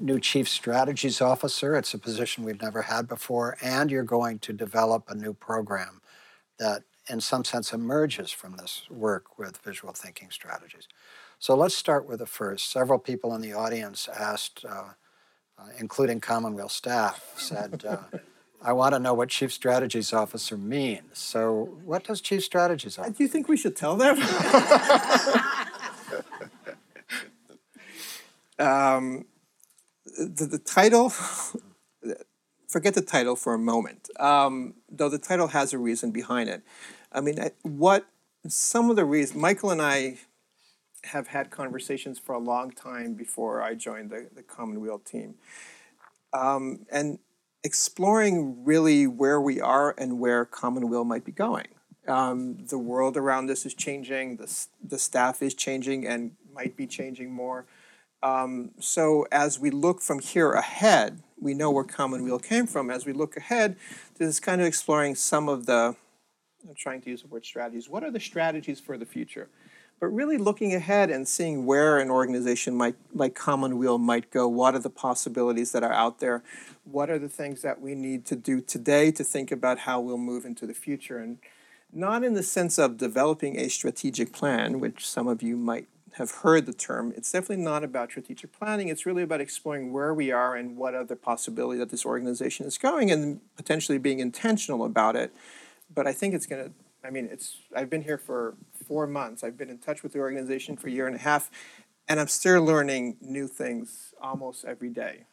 new 0.00 0.18
chief 0.18 0.48
strategies 0.48 1.20
officer. 1.20 1.76
It's 1.76 1.94
a 1.94 1.98
position 1.98 2.42
we've 2.42 2.60
never 2.60 2.82
had 2.82 3.06
before, 3.06 3.56
and 3.62 3.90
you're 3.90 4.02
going 4.02 4.40
to 4.40 4.52
develop 4.52 5.04
a 5.08 5.14
new 5.14 5.32
program 5.32 6.00
that, 6.58 6.82
in 7.08 7.20
some 7.20 7.44
sense, 7.44 7.72
emerges 7.72 8.32
from 8.32 8.56
this 8.56 8.82
work 8.90 9.38
with 9.38 9.58
visual 9.58 9.92
thinking 9.92 10.30
strategies. 10.30 10.88
So 11.38 11.54
let's 11.54 11.76
start 11.76 12.08
with 12.08 12.18
the 12.18 12.26
first. 12.26 12.70
Several 12.72 12.98
people 12.98 13.34
in 13.34 13.42
the 13.42 13.52
audience 13.52 14.08
asked, 14.08 14.64
uh, 14.68 14.94
uh, 15.58 15.66
including 15.78 16.20
Commonweal 16.20 16.68
staff, 16.68 17.34
said. 17.36 17.84
Uh, 17.86 18.18
I 18.64 18.72
want 18.72 18.94
to 18.94 19.00
know 19.00 19.12
what 19.14 19.28
chief 19.28 19.52
strategies 19.52 20.12
officer 20.12 20.56
means. 20.56 21.18
So, 21.18 21.76
what 21.84 22.04
does 22.04 22.20
chief 22.20 22.44
strategies 22.44 22.96
officer? 22.98 23.14
Do 23.14 23.24
you 23.24 23.28
think 23.28 23.48
we 23.48 23.56
should 23.56 23.74
tell 23.74 23.96
them? 23.96 24.16
um, 28.58 29.24
the, 30.16 30.46
the 30.46 30.58
title, 30.58 31.12
forget 32.68 32.94
the 32.94 33.02
title 33.02 33.34
for 33.34 33.54
a 33.54 33.58
moment, 33.58 34.08
um, 34.20 34.74
though 34.88 35.08
the 35.08 35.18
title 35.18 35.48
has 35.48 35.72
a 35.72 35.78
reason 35.78 36.12
behind 36.12 36.48
it. 36.48 36.62
I 37.10 37.20
mean, 37.20 37.40
I- 37.40 37.52
what 37.62 38.06
some 38.46 38.90
of 38.90 38.96
the 38.96 39.04
reasons, 39.04 39.40
Michael 39.40 39.70
and 39.70 39.82
I 39.82 40.18
have 41.04 41.28
had 41.28 41.50
conversations 41.50 42.18
for 42.18 42.32
a 42.32 42.38
long 42.38 42.70
time 42.70 43.14
before 43.14 43.60
I 43.60 43.74
joined 43.74 44.10
the, 44.10 44.28
the 44.32 44.42
Commonweal 44.42 45.00
team. 45.00 45.34
Um, 46.32 46.86
and 46.90 47.18
exploring 47.64 48.64
really 48.64 49.06
where 49.06 49.40
we 49.40 49.60
are 49.60 49.94
and 49.96 50.18
where 50.18 50.44
Commonweal 50.44 51.04
might 51.04 51.24
be 51.24 51.32
going. 51.32 51.68
Um, 52.08 52.66
the 52.66 52.78
world 52.78 53.16
around 53.16 53.48
us 53.50 53.64
is 53.64 53.74
changing, 53.74 54.36
the, 54.36 54.66
the 54.82 54.98
staff 54.98 55.40
is 55.40 55.54
changing 55.54 56.06
and 56.06 56.32
might 56.52 56.76
be 56.76 56.86
changing 56.86 57.30
more. 57.30 57.66
Um, 58.22 58.70
so 58.80 59.26
as 59.30 59.58
we 59.58 59.70
look 59.70 60.00
from 60.00 60.18
here 60.18 60.52
ahead, 60.52 61.22
we 61.40 61.54
know 61.54 61.70
where 61.70 61.84
Commonweal 61.84 62.38
came 62.38 62.66
from. 62.66 62.90
As 62.90 63.06
we 63.06 63.12
look 63.12 63.36
ahead, 63.36 63.76
this 64.18 64.28
is 64.28 64.40
kind 64.40 64.60
of 64.60 64.66
exploring 64.66 65.14
some 65.14 65.48
of 65.48 65.66
the, 65.66 65.96
I'm 66.68 66.74
trying 66.76 67.00
to 67.02 67.10
use 67.10 67.22
the 67.22 67.28
word 67.28 67.44
strategies. 67.44 67.88
What 67.88 68.04
are 68.04 68.10
the 68.10 68.20
strategies 68.20 68.80
for 68.80 68.96
the 68.96 69.06
future? 69.06 69.48
But 70.02 70.12
really 70.12 70.36
looking 70.36 70.74
ahead 70.74 71.10
and 71.10 71.28
seeing 71.28 71.64
where 71.64 71.98
an 71.98 72.10
organization 72.10 72.74
might, 72.74 72.96
like 73.14 73.36
Commonweal 73.36 73.98
might 73.98 74.32
go. 74.32 74.48
What 74.48 74.74
are 74.74 74.80
the 74.80 74.90
possibilities 74.90 75.70
that 75.70 75.84
are 75.84 75.92
out 75.92 76.18
there? 76.18 76.42
What 76.82 77.08
are 77.08 77.20
the 77.20 77.28
things 77.28 77.62
that 77.62 77.80
we 77.80 77.94
need 77.94 78.26
to 78.26 78.34
do 78.34 78.60
today 78.60 79.12
to 79.12 79.22
think 79.22 79.52
about 79.52 79.78
how 79.78 80.00
we'll 80.00 80.18
move 80.18 80.44
into 80.44 80.66
the 80.66 80.74
future? 80.74 81.18
And 81.18 81.38
not 81.92 82.24
in 82.24 82.34
the 82.34 82.42
sense 82.42 82.78
of 82.78 82.96
developing 82.96 83.56
a 83.56 83.68
strategic 83.68 84.32
plan, 84.32 84.80
which 84.80 85.08
some 85.08 85.28
of 85.28 85.40
you 85.40 85.56
might 85.56 85.86
have 86.14 86.32
heard 86.32 86.66
the 86.66 86.72
term. 86.72 87.12
It's 87.16 87.30
definitely 87.30 87.62
not 87.62 87.84
about 87.84 88.10
strategic 88.10 88.50
planning. 88.52 88.88
It's 88.88 89.06
really 89.06 89.22
about 89.22 89.40
exploring 89.40 89.92
where 89.92 90.12
we 90.12 90.32
are 90.32 90.56
and 90.56 90.76
what 90.76 90.96
other 90.96 91.14
possibility 91.14 91.78
that 91.78 91.90
this 91.90 92.04
organization 92.04 92.66
is 92.66 92.76
going 92.76 93.12
and 93.12 93.40
potentially 93.56 93.98
being 93.98 94.18
intentional 94.18 94.84
about 94.84 95.14
it. 95.14 95.32
But 95.94 96.08
I 96.08 96.12
think 96.12 96.34
it's 96.34 96.46
going 96.46 96.64
to, 96.64 96.72
I 97.06 97.10
mean, 97.10 97.28
it's, 97.30 97.58
I've 97.76 97.88
been 97.88 98.02
here 98.02 98.18
for 98.18 98.54
four 98.86 99.06
months. 99.06 99.42
I've 99.42 99.56
been 99.56 99.70
in 99.70 99.78
touch 99.78 100.02
with 100.02 100.12
the 100.12 100.18
organization 100.18 100.76
for 100.76 100.88
a 100.88 100.90
year 100.90 101.06
and 101.06 101.16
a 101.16 101.20
half, 101.20 101.50
and 102.08 102.20
I'm 102.20 102.28
still 102.28 102.62
learning 102.62 103.16
new 103.20 103.46
things 103.46 104.14
almost 104.20 104.64
every 104.64 104.90
day. 104.90 105.24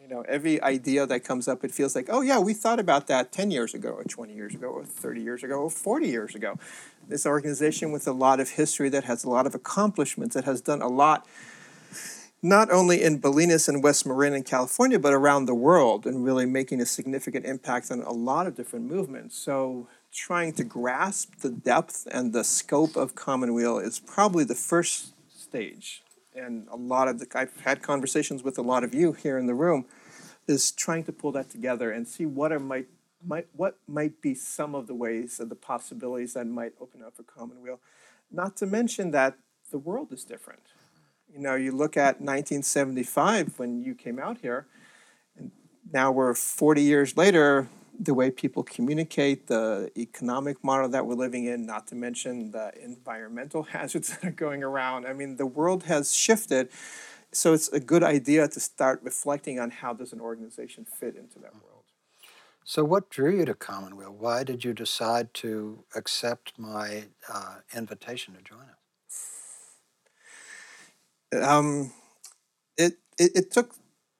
You 0.00 0.08
know, 0.08 0.22
every 0.22 0.60
idea 0.60 1.06
that 1.06 1.20
comes 1.22 1.46
up, 1.46 1.62
it 1.62 1.70
feels 1.70 1.94
like, 1.94 2.08
oh 2.10 2.22
yeah, 2.22 2.40
we 2.40 2.54
thought 2.54 2.80
about 2.80 3.06
that 3.06 3.30
10 3.30 3.52
years 3.52 3.72
ago, 3.72 3.90
or 3.90 4.02
20 4.02 4.34
years 4.34 4.52
ago, 4.52 4.66
or 4.66 4.84
30 4.84 5.20
years 5.20 5.44
ago, 5.44 5.54
or 5.54 5.70
40 5.70 6.08
years 6.08 6.34
ago. 6.34 6.58
This 7.08 7.24
organization 7.24 7.92
with 7.92 8.08
a 8.08 8.12
lot 8.12 8.40
of 8.40 8.50
history 8.50 8.88
that 8.88 9.04
has 9.04 9.22
a 9.22 9.30
lot 9.30 9.46
of 9.46 9.54
accomplishments, 9.54 10.34
that 10.34 10.44
has 10.44 10.60
done 10.60 10.82
a 10.82 10.88
lot, 10.88 11.26
not 12.42 12.68
only 12.72 13.00
in 13.00 13.20
Bolinas 13.20 13.68
and 13.68 13.80
West 13.80 14.04
Marin 14.04 14.34
in 14.34 14.42
California, 14.42 14.98
but 14.98 15.12
around 15.12 15.46
the 15.46 15.54
world, 15.54 16.04
and 16.04 16.24
really 16.24 16.46
making 16.46 16.80
a 16.80 16.86
significant 16.86 17.46
impact 17.46 17.92
on 17.92 18.02
a 18.02 18.12
lot 18.12 18.48
of 18.48 18.56
different 18.56 18.86
movements. 18.86 19.38
So 19.38 19.86
trying 20.12 20.52
to 20.52 20.64
grasp 20.64 21.40
the 21.40 21.50
depth 21.50 22.06
and 22.10 22.32
the 22.32 22.44
scope 22.44 22.96
of 22.96 23.14
Commonweal 23.14 23.78
is 23.78 23.98
probably 23.98 24.44
the 24.44 24.54
first 24.54 25.14
stage. 25.28 26.02
And 26.34 26.68
a 26.70 26.76
lot 26.76 27.08
of 27.08 27.18
the, 27.18 27.26
I've 27.34 27.60
had 27.60 27.82
conversations 27.82 28.42
with 28.42 28.58
a 28.58 28.62
lot 28.62 28.84
of 28.84 28.94
you 28.94 29.12
here 29.12 29.38
in 29.38 29.46
the 29.46 29.54
room, 29.54 29.86
is 30.46 30.70
trying 30.70 31.04
to 31.04 31.12
pull 31.12 31.32
that 31.32 31.50
together 31.50 31.90
and 31.90 32.06
see 32.06 32.26
what 32.26 32.52
are 32.52 32.58
might, 32.58 32.88
might 33.24 33.46
what 33.52 33.78
might 33.86 34.20
be 34.20 34.34
some 34.34 34.74
of 34.74 34.86
the 34.86 34.94
ways 34.94 35.38
and 35.40 35.50
the 35.50 35.56
possibilities 35.56 36.34
that 36.34 36.46
might 36.46 36.72
open 36.80 37.02
up 37.02 37.16
for 37.16 37.22
Commonweal. 37.22 37.80
Not 38.30 38.56
to 38.58 38.66
mention 38.66 39.10
that 39.12 39.36
the 39.70 39.78
world 39.78 40.12
is 40.12 40.24
different. 40.24 40.62
You 41.32 41.38
know, 41.38 41.54
you 41.54 41.72
look 41.72 41.96
at 41.96 42.20
1975 42.20 43.58
when 43.58 43.82
you 43.82 43.94
came 43.94 44.18
out 44.18 44.38
here, 44.38 44.66
and 45.38 45.50
now 45.90 46.12
we're 46.12 46.34
40 46.34 46.82
years 46.82 47.16
later, 47.16 47.68
the 47.98 48.14
way 48.14 48.30
people 48.30 48.62
communicate, 48.62 49.46
the 49.46 49.90
economic 49.96 50.62
model 50.64 50.88
that 50.88 51.06
we're 51.06 51.14
living 51.14 51.44
in, 51.44 51.66
not 51.66 51.86
to 51.88 51.94
mention 51.94 52.50
the 52.50 52.72
environmental 52.82 53.62
hazards 53.74 54.08
that 54.08 54.24
are 54.24 54.30
going 54.30 54.62
around. 54.62 55.06
I 55.06 55.12
mean, 55.12 55.36
the 55.36 55.46
world 55.46 55.84
has 55.84 56.14
shifted. 56.14 56.68
So 57.32 57.54
it's 57.54 57.68
a 57.68 57.80
good 57.80 58.02
idea 58.02 58.48
to 58.48 58.60
start 58.60 59.00
reflecting 59.02 59.58
on 59.58 59.70
how 59.70 59.94
does 59.94 60.12
an 60.12 60.20
organization 60.20 60.84
fit 60.84 61.16
into 61.16 61.38
that 61.38 61.54
world. 61.54 61.84
So, 62.64 62.84
what 62.84 63.10
drew 63.10 63.36
you 63.36 63.44
to 63.46 63.54
Commonweal? 63.54 64.14
Why 64.16 64.44
did 64.44 64.64
you 64.64 64.72
decide 64.72 65.34
to 65.34 65.82
accept 65.96 66.52
my 66.56 67.06
uh, 67.28 67.56
invitation 67.74 68.34
to 68.34 68.42
join 68.42 68.66
us? 71.32 71.42
Um, 71.42 71.92
it, 72.76 72.98
it, 73.18 73.32
it 73.34 73.50
took 73.50 73.74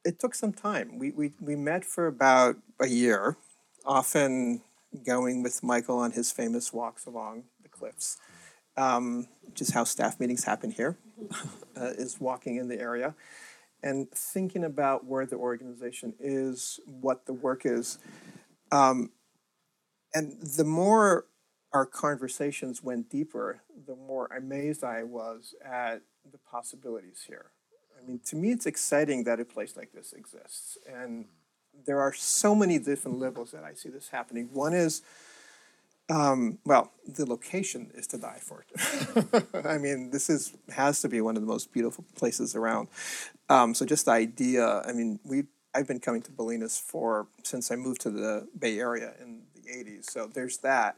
it 0.05 0.19
took 0.19 0.35
some 0.35 0.53
time. 0.53 0.99
We, 0.99 1.11
we, 1.11 1.33
we 1.41 1.57
met 1.57 1.85
for 1.85 2.07
about 2.07 2.57
a 2.81 2.89
year, 2.89 3.37
often 3.85 4.63
going 5.07 5.43
with 5.43 5.63
Michael 5.63 5.99
on 5.99 6.13
his 6.13 6.31
famous 6.31 6.73
walks 6.73 7.07
along 7.07 7.45
the 7.63 7.69
cliffs, 7.69 8.19
um, 8.77 9.29
which 9.43 9.61
is 9.61 9.71
how 9.71 9.85
staff 9.85 10.21
meetings 10.21 10.45
happen 10.45 10.71
here, 10.71 10.99
uh, 11.77 11.93
is 11.99 12.21
walking 12.21 12.57
in 12.57 12.69
the 12.69 12.79
area 12.79 13.15
and 13.83 14.11
thinking 14.11 14.65
about 14.65 15.05
where 15.05 15.27
the 15.27 15.37
organization 15.37 16.15
is, 16.21 16.79
what 16.87 17.27
the 17.27 17.33
work 17.33 17.63
is. 17.65 17.99
Um, 18.71 19.11
and 20.15 20.41
the 20.41 20.65
more 20.65 21.27
our 21.73 21.87
conversations 21.87 22.83
went 22.83 23.11
deeper, 23.11 23.63
the 23.87 23.97
more 23.97 24.27
amazed 24.27 24.85
I 24.85 25.03
was 25.03 25.55
at 25.65 26.03
the 26.31 26.39
possibilities 26.39 27.25
here. 27.27 27.51
I 27.99 28.07
mean, 28.07 28.21
to 28.27 28.37
me, 28.37 28.53
it's 28.53 28.67
exciting 28.67 29.25
that 29.25 29.41
a 29.41 29.45
place 29.45 29.77
like 29.77 29.93
this 29.93 30.13
exists. 30.13 30.77
And 30.87 31.27
there 31.85 32.01
are 32.01 32.13
so 32.13 32.55
many 32.55 32.79
different 32.79 33.19
levels 33.19 33.51
that 33.53 33.65
I 33.65 33.75
see 33.75 33.89
this 33.89 34.09
happening. 34.09 34.49
One 34.53 34.73
is, 34.73 35.03
um, 36.11 36.59
well, 36.65 36.93
the 37.07 37.27
location 37.27 37.91
is 37.95 38.07
to 38.09 38.19
die 38.19 38.41
for. 38.41 38.65
I 39.69 39.79
mean, 39.79 40.11
this 40.11 40.29
is 40.29 40.53
has 40.71 41.01
to 41.03 41.09
be 41.09 41.21
one 41.21 41.37
of 41.37 41.43
the 41.43 41.49
most 41.49 41.73
beautiful 41.73 42.05
places 42.15 42.55
around. 42.55 42.89
Um, 43.49 43.75
so 43.75 43.85
just 43.85 44.07
the 44.07 44.13
idea. 44.13 44.83
I 44.87 44.93
mean, 44.93 45.21
we 45.25 45.45
I've 45.75 45.89
been 45.89 46.01
coming 46.01 46.23
to 46.23 46.31
Bolinas 46.31 46.81
for 46.81 47.29
since 47.43 47.71
I 47.71 47.77
moved 47.77 48.03
to 48.03 48.11
the 48.11 48.49
Bay 48.59 48.79
Area 48.79 49.15
in 49.21 49.43
the 49.55 49.71
'80s. 49.71 50.11
So 50.11 50.27
there's 50.27 50.59
that. 50.59 50.97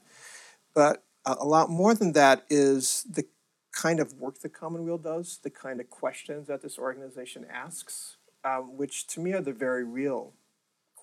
But 0.75 1.05
a, 1.25 1.45
lot 1.45 1.71
more 1.71 1.95
than 1.95 2.13
that 2.13 2.45
is 2.51 3.07
the 3.09 3.25
kind 3.73 4.01
of 4.01 4.15
work 4.15 4.41
that 4.41 4.53
Commonweal 4.53 4.99
does, 4.99 5.39
the 5.43 5.51
kind 5.51 5.81
of 5.81 5.89
questions 5.91 6.49
that 6.49 6.63
this 6.63 6.79
organization 6.79 7.47
asks, 7.51 8.17
um, 8.45 8.77
which 8.77 9.07
to 9.09 9.21
me 9.21 9.33
are 9.33 9.41
the 9.41 9.53
very 9.53 9.85
real 9.85 10.33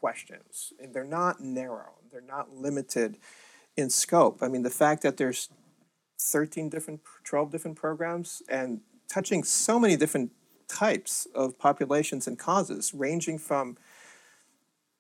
questions. 0.02 0.74
And 0.82 0.93
they're 0.93 1.06
not 1.06 1.39
narrow, 1.39 1.93
they're 2.12 2.22
not 2.22 2.52
limited 2.52 3.18
in 3.78 3.89
scope. 3.89 4.39
I 4.41 4.49
mean, 4.49 4.64
the 4.64 4.70
fact 4.70 5.04
that 5.04 5.16
there's 5.16 5.47
13 6.20 6.70
different, 6.70 7.02
12 7.24 7.52
different 7.52 7.78
programs 7.78 8.41
and 8.49 8.82
touching 9.08 9.43
so 9.43 9.80
many 9.80 9.95
different 9.95 10.32
types 10.68 11.28
of 11.34 11.58
populations 11.58 12.28
and 12.28 12.38
causes, 12.38 12.93
ranging 12.93 13.38
from, 13.38 13.78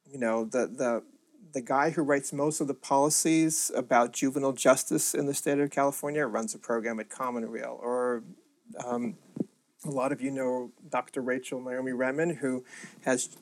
you 0.05 0.19
know, 0.19 0.45
the, 0.45 0.67
the, 0.67 1.03
the 1.53 1.61
guy 1.61 1.89
who 1.89 2.03
writes 2.03 2.31
most 2.31 2.61
of 2.61 2.67
the 2.67 2.73
policies 2.73 3.71
about 3.75 4.13
juvenile 4.13 4.53
justice 4.53 5.13
in 5.13 5.25
the 5.25 5.33
state 5.33 5.59
of 5.59 5.69
California 5.71 6.25
runs 6.25 6.53
a 6.55 6.59
program 6.59 6.99
at 6.99 7.09
Commonweal, 7.09 7.77
or 7.81 8.23
um, 8.85 9.17
a 9.83 9.89
lot 9.89 10.11
of 10.11 10.21
you 10.21 10.31
know 10.31 10.71
Dr. 10.89 11.21
Rachel 11.21 11.61
Naomi 11.61 11.91
Remen, 11.91 12.37
who 12.37 12.63
has 13.01 13.35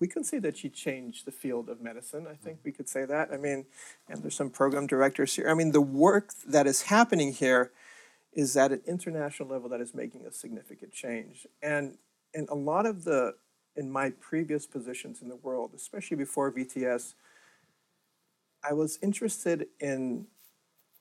we 0.00 0.06
can 0.06 0.24
say 0.24 0.38
that 0.40 0.56
she 0.56 0.68
changed 0.68 1.24
the 1.24 1.32
field 1.32 1.68
of 1.68 1.80
medicine. 1.80 2.26
I 2.28 2.34
mm. 2.34 2.38
think 2.38 2.58
we 2.64 2.72
could 2.72 2.88
say 2.88 3.04
that. 3.04 3.30
I 3.32 3.36
mean, 3.36 3.66
and 4.08 4.22
there's 4.22 4.34
some 4.34 4.50
program 4.50 4.86
directors 4.86 5.34
here. 5.34 5.48
I 5.48 5.54
mean, 5.54 5.72
the 5.72 5.80
work 5.80 6.32
that 6.46 6.66
is 6.66 6.82
happening 6.82 7.32
here 7.32 7.72
is 8.32 8.56
at 8.56 8.72
an 8.72 8.82
international 8.86 9.48
level 9.48 9.68
that 9.70 9.80
is 9.80 9.94
making 9.94 10.26
a 10.26 10.32
significant 10.32 10.92
change, 10.92 11.46
and 11.62 11.98
and 12.34 12.48
a 12.50 12.54
lot 12.54 12.84
of 12.84 13.04
the 13.04 13.34
in 13.74 13.90
my 13.90 14.10
previous 14.10 14.66
positions 14.66 15.20
in 15.22 15.28
the 15.28 15.36
world, 15.36 15.72
especially 15.74 16.16
before 16.16 16.50
VTS, 16.50 17.14
I 18.68 18.72
was 18.72 18.98
interested 19.02 19.68
in 19.80 20.26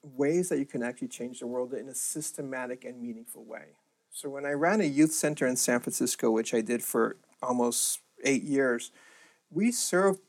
ways 0.03 0.49
that 0.49 0.59
you 0.59 0.65
can 0.65 0.83
actually 0.83 1.07
change 1.07 1.39
the 1.39 1.47
world 1.47 1.73
in 1.73 1.87
a 1.87 1.95
systematic 1.95 2.85
and 2.85 3.01
meaningful 3.01 3.43
way. 3.43 3.77
So 4.11 4.29
when 4.29 4.45
I 4.45 4.51
ran 4.51 4.81
a 4.81 4.85
youth 4.85 5.11
center 5.11 5.47
in 5.47 5.55
San 5.55 5.79
Francisco, 5.79 6.31
which 6.31 6.53
I 6.53 6.61
did 6.61 6.83
for 6.83 7.17
almost 7.41 7.99
eight 8.26 8.43
years, 8.43 8.91
we 9.51 9.71
served 9.71 10.19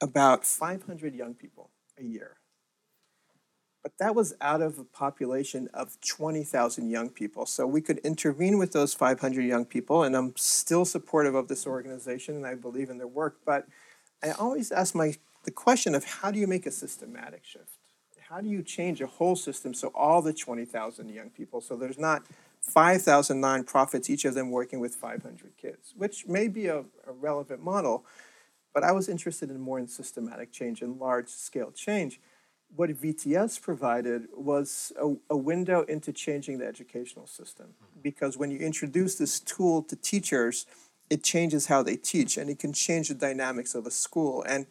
about 0.00 0.46
500 0.46 1.14
young 1.14 1.34
people 1.34 1.70
a 1.98 2.04
year. 2.04 2.36
But 3.82 3.92
that 3.98 4.14
was 4.14 4.34
out 4.40 4.60
of 4.60 4.78
a 4.78 4.84
population 4.84 5.68
of 5.72 5.98
20,000 6.02 6.90
young 6.90 7.08
people. 7.08 7.46
So 7.46 7.66
we 7.66 7.80
could 7.80 7.98
intervene 7.98 8.58
with 8.58 8.72
those 8.72 8.92
500 8.92 9.42
young 9.42 9.64
people, 9.64 10.02
and 10.02 10.14
I'm 10.14 10.34
still 10.36 10.84
supportive 10.84 11.34
of 11.34 11.48
this 11.48 11.66
organization 11.66 12.36
and 12.36 12.46
I 12.46 12.54
believe 12.54 12.90
in 12.90 12.98
their 12.98 13.06
work. 13.06 13.38
But 13.46 13.66
I 14.22 14.32
always 14.32 14.70
ask 14.70 14.94
my 14.94 15.14
the 15.44 15.50
question 15.50 15.94
of 15.94 16.04
how 16.04 16.30
do 16.30 16.38
you 16.38 16.46
make 16.46 16.66
a 16.66 16.70
systematic 16.70 17.44
shift? 17.44 17.78
How 18.28 18.40
do 18.40 18.48
you 18.48 18.62
change 18.62 19.00
a 19.00 19.06
whole 19.06 19.34
system 19.34 19.72
so 19.72 19.90
all 19.94 20.20
the 20.20 20.34
20,000 20.34 21.08
young 21.08 21.30
people, 21.30 21.60
so 21.60 21.76
there's 21.76 21.98
not 21.98 22.22
5,000 22.62 23.40
nonprofits, 23.40 24.10
each 24.10 24.24
of 24.24 24.34
them 24.34 24.50
working 24.50 24.80
with 24.80 24.94
500 24.94 25.56
kids, 25.56 25.94
which 25.96 26.26
may 26.26 26.48
be 26.48 26.66
a, 26.66 26.80
a 27.06 27.12
relevant 27.12 27.62
model, 27.62 28.04
but 28.72 28.84
I 28.84 28.92
was 28.92 29.08
interested 29.08 29.50
in 29.50 29.60
more 29.60 29.78
in 29.78 29.88
systematic 29.88 30.52
change 30.52 30.82
and 30.82 30.98
large 30.98 31.28
scale 31.28 31.72
change. 31.72 32.20
What 32.76 32.90
VTS 32.90 33.60
provided 33.60 34.28
was 34.32 34.92
a, 35.00 35.14
a 35.28 35.36
window 35.36 35.82
into 35.82 36.12
changing 36.12 36.58
the 36.58 36.66
educational 36.66 37.26
system. 37.26 37.66
Mm-hmm. 37.66 38.00
Because 38.02 38.36
when 38.36 38.50
you 38.50 38.58
introduce 38.58 39.16
this 39.16 39.40
tool 39.40 39.82
to 39.84 39.96
teachers, 39.96 40.66
it 41.08 41.24
changes 41.24 41.66
how 41.66 41.82
they 41.82 41.96
teach 41.96 42.36
and 42.36 42.48
it 42.48 42.60
can 42.60 42.72
change 42.72 43.08
the 43.08 43.14
dynamics 43.14 43.74
of 43.74 43.86
a 43.86 43.90
school. 43.90 44.44
And 44.48 44.66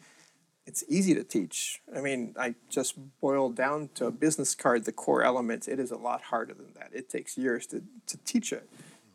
it's 0.66 0.84
easy 0.88 1.14
to 1.14 1.24
teach. 1.24 1.80
I 1.94 2.00
mean, 2.00 2.34
I 2.38 2.54
just 2.68 2.94
boiled 3.20 3.56
down 3.56 3.90
to 3.94 4.06
a 4.06 4.10
business 4.10 4.54
card 4.54 4.84
the 4.84 4.92
core 4.92 5.22
elements. 5.22 5.66
It 5.66 5.78
is 5.78 5.90
a 5.90 5.96
lot 5.96 6.22
harder 6.22 6.54
than 6.54 6.74
that. 6.74 6.90
It 6.92 7.08
takes 7.08 7.36
years 7.36 7.66
to, 7.68 7.82
to 8.06 8.16
teach 8.18 8.52
it 8.52 8.68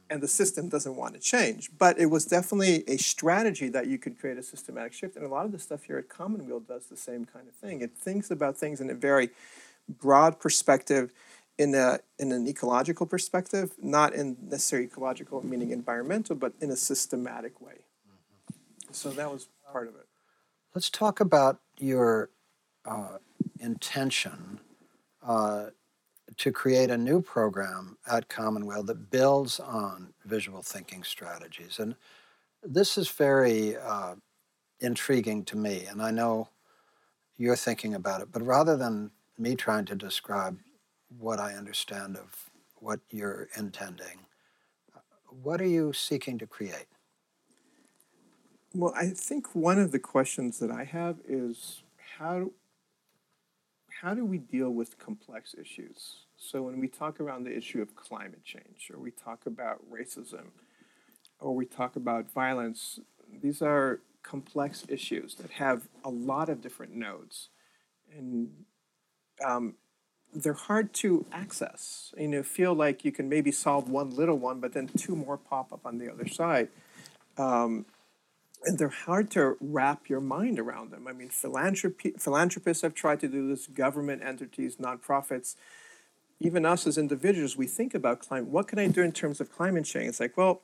and 0.09 0.21
the 0.21 0.27
system 0.27 0.69
doesn't 0.69 0.95
want 0.95 1.13
to 1.15 1.19
change. 1.19 1.71
But 1.77 1.99
it 1.99 2.07
was 2.07 2.25
definitely 2.25 2.83
a 2.87 2.97
strategy 2.97 3.69
that 3.69 3.87
you 3.87 3.97
could 3.97 4.19
create 4.19 4.37
a 4.37 4.43
systematic 4.43 4.93
shift. 4.93 5.15
And 5.15 5.25
a 5.25 5.29
lot 5.29 5.45
of 5.45 5.51
the 5.51 5.59
stuff 5.59 5.83
here 5.83 5.97
at 5.97 6.09
Commonweal 6.09 6.59
does 6.59 6.87
the 6.87 6.97
same 6.97 7.25
kind 7.25 7.47
of 7.47 7.53
thing. 7.55 7.81
It 7.81 7.97
thinks 7.97 8.29
about 8.31 8.57
things 8.57 8.81
in 8.81 8.89
a 8.89 8.93
very 8.93 9.29
broad 9.87 10.39
perspective, 10.39 11.11
in 11.57 11.73
a 11.73 11.99
in 12.19 12.31
an 12.31 12.47
ecological 12.47 13.05
perspective, 13.05 13.73
not 13.81 14.13
in 14.13 14.37
necessarily 14.41 14.87
ecological 14.87 15.45
meaning 15.45 15.71
environmental, 15.71 16.35
but 16.35 16.53
in 16.61 16.69
a 16.69 16.75
systematic 16.75 17.61
way. 17.61 17.79
So 18.91 19.09
that 19.11 19.31
was 19.31 19.47
part 19.71 19.87
of 19.87 19.95
it. 19.95 20.04
Let's 20.75 20.89
talk 20.89 21.21
about 21.21 21.61
your 21.79 22.31
uh, 22.83 23.19
intention 23.61 24.59
uh, 25.25 25.67
to 26.35 26.51
create 26.51 26.89
a 26.89 26.97
new 26.97 27.21
program 27.21 27.97
at 28.05 28.27
Commonweal 28.27 28.83
that 28.83 29.09
builds 29.09 29.57
on 29.57 30.13
visual 30.25 30.61
thinking 30.61 31.03
strategies. 31.03 31.79
And 31.79 31.95
this 32.61 32.97
is 32.97 33.09
very 33.09 33.77
uh, 33.77 34.15
intriguing 34.81 35.45
to 35.45 35.55
me, 35.55 35.85
and 35.89 36.01
I 36.01 36.11
know 36.11 36.49
you're 37.37 37.55
thinking 37.55 37.93
about 37.93 38.19
it, 38.19 38.33
but 38.33 38.41
rather 38.45 38.75
than 38.75 39.11
me 39.37 39.55
trying 39.55 39.85
to 39.85 39.95
describe 39.95 40.59
what 41.07 41.39
I 41.39 41.53
understand 41.53 42.17
of 42.17 42.49
what 42.75 42.99
you're 43.09 43.47
intending, 43.55 44.25
what 45.41 45.61
are 45.61 45.67
you 45.67 45.93
seeking 45.93 46.37
to 46.39 46.45
create? 46.45 46.87
Well, 48.75 48.93
I 48.93 49.07
think 49.07 49.55
one 49.55 49.79
of 49.79 49.93
the 49.93 49.99
questions 49.99 50.59
that 50.59 50.69
I 50.69 50.83
have 50.83 51.19
is 51.25 51.81
how 52.17 52.51
how 54.01 54.13
do 54.13 54.25
we 54.25 54.37
deal 54.37 54.69
with 54.69 54.99
complex 54.99 55.55
issues? 55.57 56.25
So 56.35 56.61
when 56.61 56.81
we 56.81 56.89
talk 56.89 57.21
around 57.21 57.45
the 57.45 57.55
issue 57.55 57.81
of 57.81 57.95
climate 57.95 58.43
change, 58.43 58.91
or 58.93 58.99
we 58.99 59.11
talk 59.11 59.45
about 59.45 59.79
racism, 59.89 60.47
or 61.39 61.55
we 61.55 61.65
talk 61.65 61.95
about 61.95 62.33
violence, 62.33 62.99
these 63.41 63.61
are 63.61 64.01
complex 64.23 64.83
issues 64.89 65.35
that 65.35 65.51
have 65.51 65.87
a 66.03 66.09
lot 66.09 66.49
of 66.49 66.59
different 66.61 66.93
nodes, 66.93 67.47
and 68.13 68.49
um, 69.43 69.75
they're 70.33 70.51
hard 70.51 70.93
to 70.95 71.25
access. 71.31 72.13
You 72.17 72.27
know, 72.27 72.43
feel 72.43 72.73
like 72.73 73.05
you 73.05 73.13
can 73.13 73.29
maybe 73.29 73.53
solve 73.53 73.89
one 73.89 74.09
little 74.09 74.37
one, 74.37 74.59
but 74.59 74.73
then 74.73 74.89
two 74.97 75.15
more 75.15 75.37
pop 75.37 75.71
up 75.71 75.85
on 75.85 75.97
the 75.97 76.11
other 76.11 76.27
side. 76.27 76.67
Um, 77.37 77.85
and 78.65 78.77
they're 78.77 78.89
hard 78.89 79.29
to 79.31 79.57
wrap 79.61 80.09
your 80.09 80.21
mind 80.21 80.59
around 80.59 80.91
them. 80.91 81.07
I 81.07 81.13
mean, 81.13 81.29
philanthropy, 81.29 82.13
philanthropists 82.17 82.81
have 82.81 82.93
tried 82.93 83.19
to 83.21 83.27
do 83.27 83.47
this, 83.47 83.67
government 83.67 84.23
entities, 84.23 84.77
nonprofits, 84.77 85.55
even 86.39 86.65
us 86.65 86.85
as 86.85 86.97
individuals, 86.97 87.55
we 87.55 87.67
think 87.67 87.93
about 87.93 88.19
climate. 88.19 88.49
What 88.49 88.67
can 88.67 88.79
I 88.79 88.87
do 88.87 89.01
in 89.01 89.11
terms 89.11 89.39
of 89.39 89.51
climate 89.51 89.85
change? 89.85 90.09
It's 90.09 90.19
like, 90.19 90.35
well, 90.35 90.61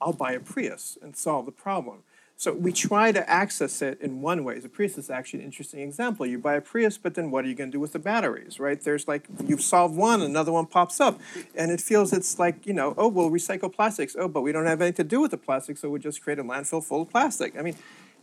I'll 0.00 0.12
buy 0.12 0.32
a 0.32 0.40
Prius 0.40 0.98
and 1.00 1.16
solve 1.16 1.46
the 1.46 1.52
problem. 1.52 2.02
So 2.42 2.52
we 2.52 2.72
try 2.72 3.12
to 3.12 3.30
access 3.30 3.82
it 3.82 4.00
in 4.00 4.20
one 4.20 4.42
way. 4.42 4.58
The 4.58 4.68
Prius 4.68 4.98
is 4.98 5.10
actually 5.10 5.38
an 5.38 5.44
interesting 5.44 5.78
example. 5.78 6.26
You 6.26 6.40
buy 6.40 6.54
a 6.54 6.60
Prius, 6.60 6.98
but 6.98 7.14
then 7.14 7.30
what 7.30 7.44
are 7.44 7.48
you 7.48 7.54
going 7.54 7.70
to 7.70 7.76
do 7.76 7.78
with 7.78 7.92
the 7.92 8.00
batteries, 8.00 8.58
right? 8.58 8.82
There's 8.82 9.06
like, 9.06 9.28
you've 9.46 9.62
solved 9.62 9.94
one, 9.94 10.20
another 10.20 10.50
one 10.50 10.66
pops 10.66 11.00
up. 11.00 11.20
And 11.54 11.70
it 11.70 11.80
feels 11.80 12.12
it's 12.12 12.40
like, 12.40 12.66
you 12.66 12.72
know, 12.72 12.94
oh, 12.98 13.06
we'll 13.06 13.30
recycle 13.30 13.72
plastics. 13.72 14.16
Oh, 14.18 14.26
but 14.26 14.40
we 14.40 14.50
don't 14.50 14.66
have 14.66 14.82
anything 14.82 15.04
to 15.04 15.08
do 15.08 15.20
with 15.20 15.30
the 15.30 15.36
plastic, 15.36 15.78
so 15.78 15.88
we 15.88 16.00
just 16.00 16.20
create 16.20 16.40
a 16.40 16.42
landfill 16.42 16.82
full 16.82 17.02
of 17.02 17.10
plastic. 17.10 17.56
I 17.56 17.62
mean, 17.62 17.76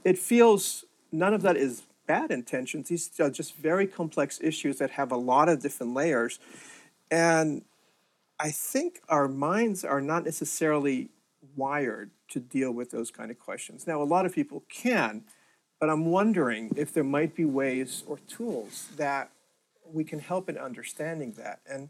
it 0.04 0.18
feels, 0.18 0.84
none 1.14 1.34
of 1.34 1.42
that 1.44 1.56
is 1.56 1.84
bad 2.06 2.30
intentions. 2.30 2.90
These 2.90 3.18
are 3.22 3.30
just 3.30 3.56
very 3.56 3.88
complex 3.88 4.38
issues 4.44 4.80
that 4.80 4.92
have 4.92 5.14
a 5.14 5.18
lot 5.18 5.48
of 5.48 5.62
different 5.62 5.94
layers. 5.94 6.40
And 7.10 7.64
I 8.38 8.52
think 8.52 9.00
our 9.08 9.30
minds 9.30 9.86
are 9.86 10.02
not 10.02 10.26
necessarily 10.26 11.08
wired 11.60 12.10
to 12.30 12.40
deal 12.40 12.72
with 12.72 12.90
those 12.90 13.12
kind 13.12 13.30
of 13.30 13.38
questions. 13.38 13.86
Now, 13.86 14.02
a 14.02 14.04
lot 14.04 14.26
of 14.26 14.34
people 14.34 14.64
can, 14.70 15.24
but 15.80 15.90
I'm 15.90 16.08
wondering 16.08 16.72
if 16.76 16.92
there 16.94 17.04
might 17.04 17.36
be 17.36 17.46
ways 17.46 18.04
or 18.08 18.18
tools 18.28 18.90
that 18.98 19.30
we 19.86 20.04
can 20.04 20.20
help 20.20 20.50
in 20.50 20.58
understanding 20.58 21.34
that. 21.34 21.60
And 21.70 21.90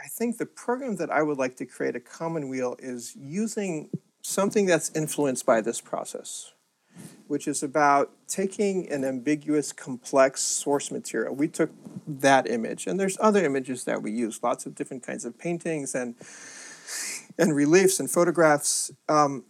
I 0.00 0.08
think 0.08 0.38
the 0.38 0.46
program 0.46 0.96
that 0.96 1.10
I 1.10 1.22
would 1.22 1.38
like 1.38 1.56
to 1.56 1.66
create 1.66 1.94
at 1.94 2.04
Commonweal 2.04 2.76
is 2.78 3.14
using 3.16 3.90
something 4.22 4.66
that's 4.66 4.90
influenced 4.94 5.46
by 5.46 5.60
this 5.60 5.80
process, 5.80 6.52
which 7.28 7.46
is 7.46 7.62
about 7.62 8.10
taking 8.26 8.90
an 8.90 9.04
ambiguous, 9.04 9.72
complex 9.72 10.40
source 10.40 10.90
material. 10.90 11.34
We 11.34 11.48
took 11.48 11.70
that 12.06 12.48
image, 12.50 12.86
and 12.86 12.98
there's 12.98 13.16
other 13.20 13.44
images 13.44 13.84
that 13.84 14.02
we 14.02 14.12
use, 14.12 14.42
lots 14.42 14.66
of 14.66 14.74
different 14.74 15.02
kinds 15.02 15.24
of 15.24 15.38
paintings 15.38 15.94
and 15.94 16.14
and 17.38 17.54
reliefs 17.54 18.00
and 18.00 18.10
photographs, 18.10 18.92
um, 19.08 19.44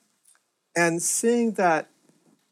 and 0.76 1.02
seeing 1.02 1.52
that 1.52 1.88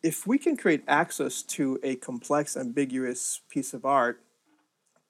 if 0.02 0.26
we 0.26 0.38
can 0.38 0.56
create 0.56 0.82
access 0.88 1.42
to 1.42 1.78
a 1.82 1.96
complex, 1.96 2.56
ambiguous 2.56 3.40
piece 3.48 3.72
of 3.72 3.84
art, 3.84 4.20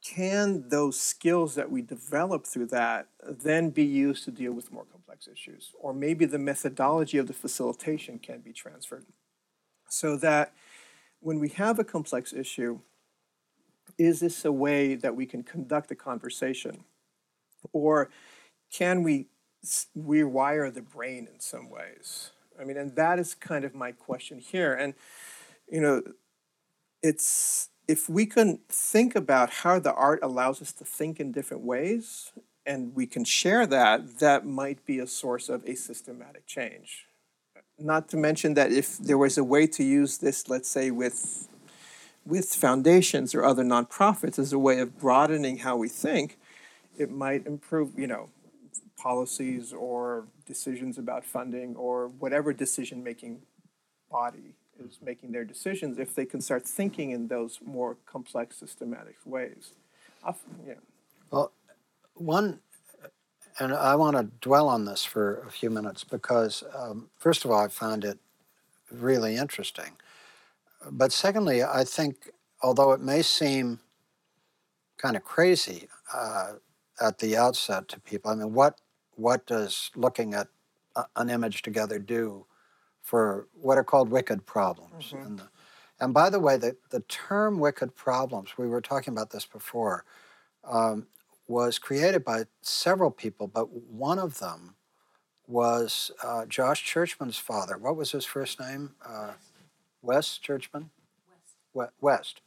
can 0.04 0.68
those 0.68 1.00
skills 1.00 1.54
that 1.54 1.70
we 1.70 1.80
develop 1.80 2.46
through 2.46 2.66
that 2.66 3.06
then 3.22 3.70
be 3.70 3.84
used 3.84 4.24
to 4.24 4.30
deal 4.30 4.52
with 4.52 4.72
more 4.72 4.84
complex 4.84 5.28
issues? 5.28 5.72
Or 5.78 5.94
maybe 5.94 6.24
the 6.24 6.38
methodology 6.38 7.18
of 7.18 7.28
the 7.28 7.32
facilitation 7.32 8.18
can 8.18 8.40
be 8.40 8.52
transferred 8.52 9.06
so 9.88 10.16
that 10.16 10.52
when 11.20 11.38
we 11.38 11.50
have 11.50 11.78
a 11.78 11.84
complex 11.84 12.32
issue, 12.32 12.80
is 13.96 14.20
this 14.20 14.44
a 14.44 14.50
way 14.50 14.96
that 14.96 15.14
we 15.14 15.26
can 15.26 15.42
conduct 15.42 15.90
a 15.90 15.94
conversation? 15.94 16.84
Or 17.72 18.10
can 18.72 19.02
we 19.02 19.28
rewire 19.96 20.72
the 20.72 20.82
brain 20.82 21.28
in 21.32 21.40
some 21.40 21.70
ways. 21.70 22.30
I 22.60 22.64
mean, 22.64 22.76
and 22.76 22.94
that 22.96 23.18
is 23.18 23.34
kind 23.34 23.64
of 23.64 23.74
my 23.74 23.92
question 23.92 24.38
here. 24.38 24.74
And, 24.74 24.94
you 25.68 25.80
know, 25.80 26.02
it's 27.02 27.70
if 27.88 28.08
we 28.08 28.26
can 28.26 28.60
think 28.68 29.16
about 29.16 29.50
how 29.50 29.78
the 29.78 29.92
art 29.92 30.20
allows 30.22 30.62
us 30.62 30.72
to 30.72 30.84
think 30.84 31.18
in 31.18 31.32
different 31.32 31.62
ways 31.62 32.32
and 32.64 32.94
we 32.94 33.06
can 33.06 33.24
share 33.24 33.66
that, 33.66 34.18
that 34.20 34.46
might 34.46 34.84
be 34.86 34.98
a 34.98 35.06
source 35.06 35.48
of 35.48 35.64
a 35.64 35.74
systematic 35.74 36.46
change. 36.46 37.06
Not 37.78 38.08
to 38.10 38.16
mention 38.16 38.54
that 38.54 38.70
if 38.70 38.98
there 38.98 39.18
was 39.18 39.36
a 39.36 39.42
way 39.42 39.66
to 39.66 39.82
use 39.82 40.18
this, 40.18 40.48
let's 40.48 40.68
say, 40.68 40.90
with 40.90 41.48
with 42.24 42.54
foundations 42.54 43.34
or 43.34 43.44
other 43.44 43.64
nonprofits 43.64 44.38
as 44.38 44.52
a 44.52 44.58
way 44.58 44.78
of 44.78 44.96
broadening 44.98 45.58
how 45.58 45.76
we 45.76 45.88
think, 45.88 46.38
it 46.96 47.10
might 47.10 47.44
improve, 47.46 47.98
you 47.98 48.06
know, 48.06 48.28
policies 49.02 49.72
or 49.72 50.24
decisions 50.46 50.96
about 50.96 51.24
funding 51.24 51.74
or 51.74 52.08
whatever 52.20 52.52
decision 52.52 53.02
making 53.02 53.42
body 54.10 54.54
is 54.78 54.98
making 55.02 55.32
their 55.32 55.44
decisions 55.44 55.98
if 55.98 56.14
they 56.14 56.24
can 56.24 56.40
start 56.40 56.64
thinking 56.64 57.10
in 57.10 57.26
those 57.26 57.58
more 57.64 57.96
complex 58.06 58.56
systematic 58.56 59.16
ways. 59.24 59.72
yeah. 60.66 60.74
Well, 61.30 61.52
one, 62.14 62.60
and 63.58 63.72
I 63.74 63.96
want 63.96 64.16
to 64.16 64.24
dwell 64.40 64.68
on 64.68 64.84
this 64.84 65.04
for 65.04 65.42
a 65.48 65.50
few 65.50 65.70
minutes 65.70 66.04
because, 66.04 66.62
um, 66.74 67.08
first 67.18 67.44
of 67.44 67.50
all, 67.50 67.60
I 67.64 67.68
found 67.68 68.04
it 68.04 68.18
really 68.90 69.36
interesting. 69.36 69.92
But 70.90 71.12
secondly, 71.12 71.64
I 71.64 71.84
think, 71.84 72.30
although 72.62 72.92
it 72.92 73.00
may 73.00 73.22
seem 73.22 73.80
kind 74.96 75.16
of 75.16 75.24
crazy 75.24 75.88
uh, 76.14 76.52
at 77.00 77.18
the 77.18 77.36
outset 77.36 77.88
to 77.88 78.00
people, 78.00 78.30
I 78.30 78.34
mean, 78.36 78.52
what 78.52 78.78
what 79.16 79.46
does 79.46 79.90
looking 79.94 80.34
at 80.34 80.48
a, 80.96 81.04
an 81.16 81.30
image 81.30 81.62
together 81.62 81.98
do 81.98 82.46
for 83.00 83.48
what 83.52 83.78
are 83.78 83.84
called 83.84 84.10
wicked 84.10 84.46
problems? 84.46 85.06
Mm-hmm. 85.06 85.26
And, 85.26 85.38
the, 85.38 85.48
and 86.00 86.14
by 86.14 86.30
the 86.30 86.40
way, 86.40 86.56
the, 86.56 86.76
the 86.90 87.00
term 87.00 87.58
wicked 87.58 87.94
problems, 87.94 88.56
we 88.56 88.68
were 88.68 88.80
talking 88.80 89.12
about 89.12 89.30
this 89.30 89.46
before, 89.46 90.04
um, 90.64 91.06
was 91.48 91.78
created 91.78 92.24
by 92.24 92.44
several 92.60 93.10
people, 93.10 93.46
but 93.46 93.70
one 93.72 94.18
of 94.18 94.38
them 94.38 94.76
was 95.46 96.10
uh, 96.22 96.46
Josh 96.46 96.84
Churchman's 96.84 97.36
father. 97.36 97.76
What 97.76 97.96
was 97.96 98.12
his 98.12 98.24
first 98.24 98.60
name? 98.60 98.94
Uh, 99.04 99.32
West 100.00 100.42
Churchman? 100.42 100.90
West. 101.74 101.92
West. 102.00 102.40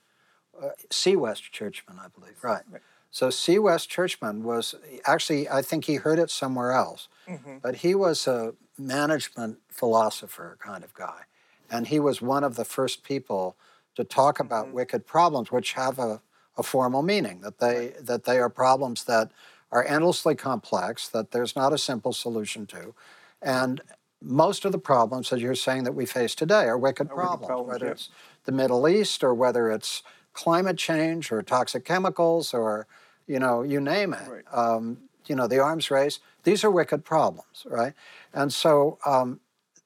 Uh, 0.59 0.69
C. 0.89 1.15
West 1.15 1.51
Churchman, 1.51 1.99
I 1.99 2.07
believe. 2.07 2.41
Right. 2.41 2.63
Right. 2.69 2.81
So 3.15 3.29
C. 3.29 3.57
West 3.57 3.89
Churchman 3.89 4.43
was 4.43 4.75
actually, 5.05 5.47
I 5.47 5.61
think 5.61 5.85
he 5.85 5.95
heard 5.95 6.19
it 6.19 6.29
somewhere 6.29 6.73
else, 6.73 7.07
Mhm. 7.29 7.61
but 7.61 7.75
he 7.75 7.95
was 7.95 8.27
a 8.27 8.55
management 8.77 9.59
philosopher 9.69 10.57
kind 10.59 10.83
of 10.83 10.93
guy. 10.93 11.21
And 11.69 11.87
he 11.87 11.97
was 11.97 12.21
one 12.21 12.43
of 12.43 12.57
the 12.57 12.65
first 12.65 13.03
people 13.03 13.55
to 13.95 14.03
talk 14.03 14.41
about 14.41 14.73
wicked 14.73 15.07
problems, 15.07 15.49
which 15.49 15.71
have 15.73 15.97
a, 15.97 16.21
a 16.57 16.63
formal 16.63 17.03
meaning, 17.03 17.39
that 17.39 17.59
they, 17.59 17.95
that 18.01 18.25
they 18.25 18.37
are 18.37 18.49
problems 18.49 19.05
that 19.05 19.31
are 19.71 19.85
endlessly 19.85 20.35
complex, 20.35 21.07
that 21.07 21.31
there's 21.31 21.55
not 21.55 21.71
a 21.71 21.77
simple 21.77 22.11
solution 22.11 22.65
to. 22.65 22.93
And 23.41 23.79
most 24.21 24.65
of 24.65 24.73
the 24.73 24.77
problems 24.77 25.29
that 25.29 25.39
you're 25.39 25.55
saying 25.55 25.85
that 25.85 25.95
we 25.95 26.05
face 26.05 26.35
today 26.35 26.65
are 26.65 26.77
wicked 26.77 27.05
wicked 27.05 27.15
problems, 27.15 27.47
problems, 27.47 27.71
whether 27.71 27.85
yeah. 27.85 27.91
it's 27.93 28.09
the 28.43 28.51
Middle 28.51 28.89
East 28.89 29.23
or 29.23 29.33
whether 29.33 29.71
it's 29.71 30.03
climate 30.33 30.77
change 30.77 31.31
or 31.31 31.41
toxic 31.41 31.85
chemicals 31.85 32.53
or, 32.53 32.85
you 33.27 33.39
know, 33.39 33.61
you 33.63 33.79
name 33.79 34.13
it. 34.13 34.45
Um, 34.51 34.97
you 35.25 35.35
know, 35.35 35.47
the 35.47 35.59
arms 35.59 35.89
race. 35.89 36.19
These 36.43 36.63
are 36.63 36.69
wicked 36.71 37.03
problems, 37.03 37.65
right? 37.65 37.93
And 38.33 38.53
so 38.53 38.99
um, 39.05 39.39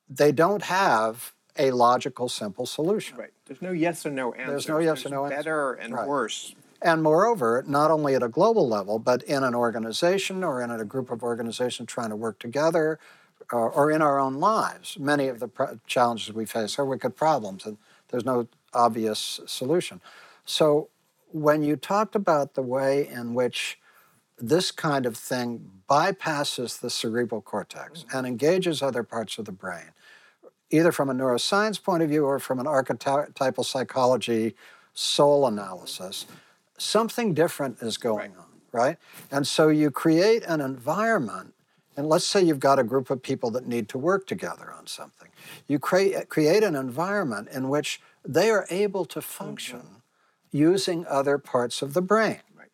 they 0.10 0.32
don't 0.32 0.64
have 0.64 1.34
a 1.58 1.72
logical, 1.72 2.30
simple 2.30 2.66
solution. 2.66 3.18
Right. 3.18 3.32
There's 3.46 3.62
no 3.62 3.72
yes 3.72 4.06
or 4.06 4.12
no 4.12 4.34
answer. 4.34 4.52
There's 4.52 4.68
no 4.68 4.80
yes 4.80 5.06
or 5.06 5.10
no 5.10 5.26
answer. 5.26 5.36
Better 5.38 5.74
and 5.74 5.94
Right. 5.94 6.08
worse. 6.08 6.56
And 6.82 7.04
moreover, 7.04 7.64
not 7.68 7.92
only 7.92 8.16
at 8.16 8.24
a 8.24 8.30
global 8.30 8.68
level, 8.68 9.00
but 9.00 9.22
in 9.24 9.44
an 9.44 9.54
organization 9.54 10.44
or 10.44 10.62
in 10.62 10.72
a 10.72 10.86
group 10.86 11.12
of 11.12 11.24
organizations 11.24 11.88
trying 11.88 12.10
to 12.10 12.16
work 12.16 12.40
together 12.40 13.00
uh, 13.52 13.58
or 13.58 13.92
in 13.92 14.02
our 14.02 14.20
own 14.20 14.36
lives, 14.36 14.98
many 14.98 15.28
of 15.28 15.40
the 15.40 15.48
pro- 15.50 15.80
challenges 15.88 16.32
we 16.34 16.46
face 16.46 16.80
are 16.80 16.86
wicked 16.86 17.16
problems 17.18 17.66
and 17.66 17.78
there's 18.10 18.26
no 18.26 18.48
obvious 18.74 19.42
solution. 19.46 20.00
So 20.46 20.90
when 21.32 21.64
you 21.64 21.76
talked 21.76 22.16
about 22.16 22.54
the 22.54 22.62
way 22.62 23.08
in 23.08 23.34
which 23.34 23.80
this 24.38 24.72
kind 24.72 25.06
of 25.06 25.18
thing 25.18 25.70
bypasses 25.90 26.80
the 26.80 26.90
cerebral 26.90 27.42
cortex 27.42 28.04
mm-hmm. 28.04 28.18
and 28.18 28.28
engages 28.28 28.82
other 28.82 29.04
parts 29.04 29.38
of 29.38 29.46
the 29.46 29.52
brain, 29.52 29.92
either 30.70 30.92
from 30.92 31.10
a 31.10 31.14
neuroscience 31.14 31.82
point 31.82 32.04
of 32.04 32.10
view 32.10 32.26
or 32.26 32.40
from 32.40 32.60
an 32.60 32.68
archetypal 32.68 33.64
psychology 33.64 34.56
soul 34.94 35.48
analysis, 35.48 36.26
mm-hmm. 36.26 36.36
something 36.78 37.34
different 37.34 37.78
is 37.82 37.98
going 37.98 38.32
on, 38.38 38.62
right? 38.72 38.98
And 39.32 39.46
so 39.48 39.70
you 39.70 39.92
create 39.92 40.44
an 40.44 40.62
environment, 40.62 41.54
and 41.98 42.08
let's 42.08 42.26
say 42.26 42.42
you've 42.42 42.60
got 42.60 42.80
a 42.80 42.84
group 42.84 43.10
of 43.10 43.22
people 43.22 43.52
that 43.52 43.68
need 43.68 43.90
to 43.90 43.98
work 43.98 44.26
together 44.26 44.74
on 44.78 44.88
something. 44.88 45.30
You 45.68 45.80
create, 45.80 46.30
create 46.30 46.64
an 46.64 46.76
environment 46.76 47.50
in 47.52 47.70
which 47.70 48.00
they 48.26 48.50
are 48.50 48.66
able 48.70 49.06
to 49.06 49.20
mm-hmm. 49.20 49.44
function 49.46 49.99
using 50.52 51.06
other 51.08 51.38
parts 51.38 51.82
of 51.82 51.94
the 51.94 52.02
brain. 52.02 52.40
Right. 52.58 52.72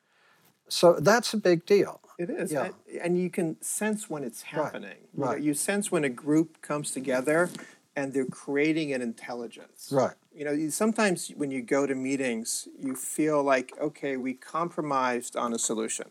So 0.68 0.94
that's 1.00 1.34
a 1.34 1.38
big 1.38 1.66
deal. 1.66 2.02
It 2.18 2.30
is. 2.30 2.52
Yeah. 2.52 2.66
And, 2.66 2.76
and 3.02 3.20
you 3.20 3.30
can 3.30 3.62
sense 3.62 4.10
when 4.10 4.24
it's 4.24 4.44
happening. 4.44 4.98
You 5.14 5.22
know, 5.22 5.32
right. 5.32 5.42
You 5.42 5.54
sense 5.54 5.92
when 5.92 6.04
a 6.04 6.10
group 6.10 6.62
comes 6.62 6.92
together 6.92 7.50
and 7.96 8.14
they're 8.14 8.26
creating 8.26 8.94
an 8.94 9.02
intelligence. 9.02 9.90
Right. 9.92 10.16
You 10.34 10.46
know, 10.46 10.52
you, 10.52 10.72
sometimes 10.72 11.30
when 11.36 11.52
you 11.52 11.62
go 11.62 11.86
to 11.86 11.96
meetings, 11.96 12.68
you 12.80 12.96
feel 12.96 13.44
like, 13.44 13.74
okay, 13.80 14.18
we 14.18 14.34
compromised 14.34 15.36
on 15.36 15.54
a 15.54 15.60
solution. 15.60 16.08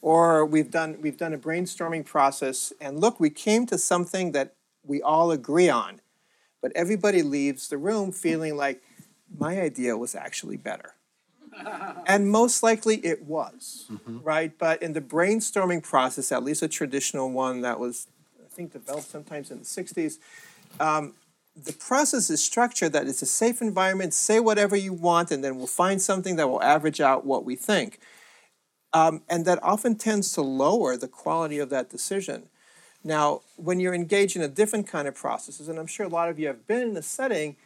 Or 0.00 0.46
we've 0.46 0.70
done 0.70 0.98
we've 1.00 1.16
done 1.16 1.34
a 1.34 1.38
brainstorming 1.38 2.04
process 2.06 2.72
and 2.80 3.00
look, 3.00 3.18
we 3.18 3.30
came 3.30 3.66
to 3.66 3.76
something 3.76 4.32
that 4.32 4.54
we 4.84 5.02
all 5.02 5.30
agree 5.32 5.68
on. 5.68 6.00
But 6.62 6.72
everybody 6.74 7.22
leaves 7.22 7.68
the 7.68 7.78
room 7.78 8.12
feeling 8.12 8.56
like 8.56 8.82
my 9.36 9.60
idea 9.60 9.96
was 9.96 10.14
actually 10.14 10.56
better. 10.56 10.94
And 12.06 12.30
most 12.30 12.62
likely 12.62 13.04
it 13.04 13.24
was, 13.24 13.90
right? 14.22 14.56
But 14.56 14.82
in 14.82 14.92
the 14.92 15.00
brainstorming 15.00 15.82
process, 15.82 16.30
at 16.30 16.44
least 16.44 16.62
a 16.62 16.68
traditional 16.68 17.30
one 17.30 17.62
that 17.62 17.80
was, 17.80 18.06
I 18.40 18.48
think, 18.48 18.72
developed 18.72 19.10
sometimes 19.10 19.50
in 19.50 19.58
the 19.58 19.64
60s, 19.64 20.18
um, 20.78 21.14
the 21.56 21.72
process 21.72 22.30
is 22.30 22.44
structured 22.44 22.92
that 22.92 23.08
it's 23.08 23.22
a 23.22 23.26
safe 23.26 23.60
environment, 23.60 24.14
say 24.14 24.38
whatever 24.38 24.76
you 24.76 24.92
want, 24.92 25.30
and 25.30 25.42
then 25.42 25.56
we'll 25.56 25.66
find 25.66 26.00
something 26.00 26.36
that 26.36 26.48
will 26.48 26.62
average 26.62 27.00
out 27.00 27.26
what 27.26 27.44
we 27.44 27.56
think. 27.56 27.98
Um, 28.92 29.22
and 29.28 29.44
that 29.44 29.62
often 29.62 29.96
tends 29.96 30.32
to 30.32 30.42
lower 30.42 30.96
the 30.96 31.08
quality 31.08 31.58
of 31.58 31.70
that 31.70 31.90
decision. 31.90 32.48
Now, 33.04 33.42
when 33.56 33.80
you're 33.80 33.94
engaged 33.94 34.36
in 34.36 34.42
a 34.42 34.48
different 34.48 34.86
kind 34.86 35.08
of 35.08 35.14
processes, 35.14 35.68
and 35.68 35.78
I'm 35.78 35.86
sure 35.86 36.06
a 36.06 36.10
lot 36.10 36.28
of 36.28 36.38
you 36.38 36.46
have 36.46 36.66
been 36.66 36.90
in 36.90 36.96
a 36.96 37.02
setting 37.02 37.56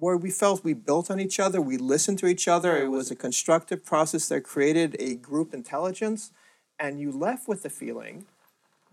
where 0.00 0.16
we 0.16 0.30
felt 0.30 0.64
we 0.64 0.72
built 0.72 1.10
on 1.10 1.20
each 1.20 1.38
other, 1.38 1.60
we 1.60 1.76
listened 1.76 2.18
to 2.18 2.26
each 2.26 2.48
other, 2.48 2.76
it 2.76 2.88
was 2.88 3.10
a 3.10 3.16
constructive 3.16 3.84
process 3.84 4.28
that 4.28 4.42
created 4.42 4.96
a 4.98 5.14
group 5.14 5.52
intelligence, 5.54 6.32
and 6.78 6.98
you 6.98 7.12
left 7.12 7.46
with 7.46 7.62
the 7.62 7.70
feeling 7.70 8.24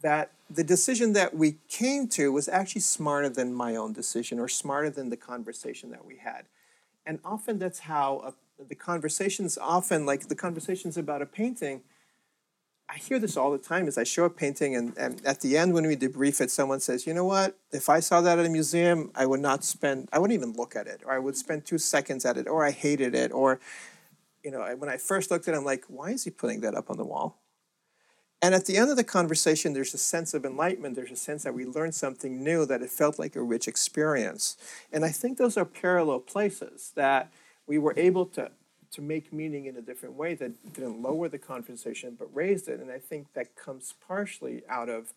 that 0.02 0.32
the 0.50 0.64
decision 0.64 1.14
that 1.14 1.36
we 1.36 1.58
came 1.70 2.08
to 2.10 2.32
was 2.32 2.48
actually 2.48 2.82
smarter 2.82 3.30
than 3.30 3.54
my 3.54 3.76
own 3.76 3.94
decision 3.94 4.38
or 4.38 4.48
smarter 4.48 4.90
than 4.90 5.10
the 5.10 5.18
conversation 5.18 5.90
that 5.92 6.06
we 6.06 6.18
had. 6.18 6.44
And 7.06 7.20
often 7.24 7.58
that's 7.58 7.80
how 7.80 8.18
uh 8.18 8.32
the 8.68 8.76
conversations 8.76 9.56
often 9.58 10.06
like 10.06 10.28
the 10.30 10.36
conversations 10.36 10.98
about 10.98 11.22
a 11.22 11.28
painting 11.28 11.82
I 12.90 12.98
hear 12.98 13.20
this 13.20 13.36
all 13.36 13.52
the 13.52 13.58
time 13.58 13.88
as 13.88 13.98
I 13.98 14.04
show 14.04 14.24
a 14.24 14.30
painting 14.30 14.76
and, 14.76 14.98
and 14.98 15.24
at 15.26 15.42
the 15.42 15.58
end 15.58 15.74
when 15.74 15.86
we 15.86 15.98
debrief 15.98 16.40
it, 16.40 16.50
someone 16.50 16.80
says, 16.80 17.06
you 17.06 17.14
know 17.14 17.26
what, 17.26 17.58
if 17.72 17.90
I 17.90 18.00
saw 18.00 18.22
that 18.22 18.40
at 18.40 18.46
a 18.46 18.50
museum, 18.50 19.12
I 19.14 19.26
would 19.26 19.42
not 19.42 19.64
spend 19.64 20.08
I 20.14 20.20
wouldn't 20.20 20.40
even 20.40 20.54
look 20.54 20.76
at 20.76 20.88
it, 20.88 21.02
or 21.06 21.12
I 21.12 21.20
would 21.20 21.36
spend 21.36 21.66
two 21.66 21.78
seconds 21.78 22.26
at 22.26 22.38
it, 22.38 22.48
or 22.48 22.66
I 22.66 22.72
hated 22.72 23.14
it, 23.14 23.32
or 23.32 23.60
you 24.44 24.52
know, 24.52 24.64
when 24.78 24.90
I 24.90 24.96
first 24.96 25.30
looked 25.30 25.48
at 25.48 25.54
it, 25.54 25.58
I'm 25.58 25.66
like, 25.66 25.84
why 25.88 26.12
is 26.12 26.24
he 26.24 26.30
putting 26.30 26.62
that 26.62 26.74
up 26.76 26.90
on 26.90 26.98
the 26.98 27.04
wall? 27.04 27.42
And 28.42 28.54
at 28.54 28.66
the 28.66 28.78
end 28.78 28.90
of 28.90 28.96
the 28.96 29.04
conversation, 29.04 29.74
there's 29.74 29.94
a 29.94 29.98
sense 29.98 30.34
of 30.34 30.46
enlightenment. 30.46 30.96
There's 30.96 31.12
a 31.12 31.16
sense 31.16 31.44
that 31.44 31.54
we 31.54 31.66
learned 31.66 31.96
something 31.96 32.44
new, 32.44 32.66
that 32.68 32.82
it 32.82 32.90
felt 32.90 33.18
like 33.18 33.36
a 33.36 33.42
rich 33.42 33.68
experience. 33.68 34.56
And 34.94 35.04
I 35.04 35.10
think 35.10 35.38
those 35.38 35.58
are 35.58 35.66
parallel 35.66 36.20
places 36.20 36.92
that 36.96 37.32
we 37.66 37.78
were 37.78 37.96
able 37.98 38.26
to, 38.28 38.52
to 38.98 39.02
make 39.04 39.32
meaning 39.32 39.68
in 39.68 39.78
a 39.78 39.82
different 39.82 40.16
way 40.16 40.34
that 40.34 40.74
didn't 40.74 41.00
lower 41.04 41.30
the 41.30 41.38
conversation 41.38 42.16
but 42.18 42.28
raised 42.34 42.68
it. 42.68 42.80
And 42.80 42.92
I 42.92 42.98
think 42.98 43.32
that 43.34 43.56
comes 43.56 43.94
partially 44.08 44.64
out 44.68 44.90
of 44.90 45.14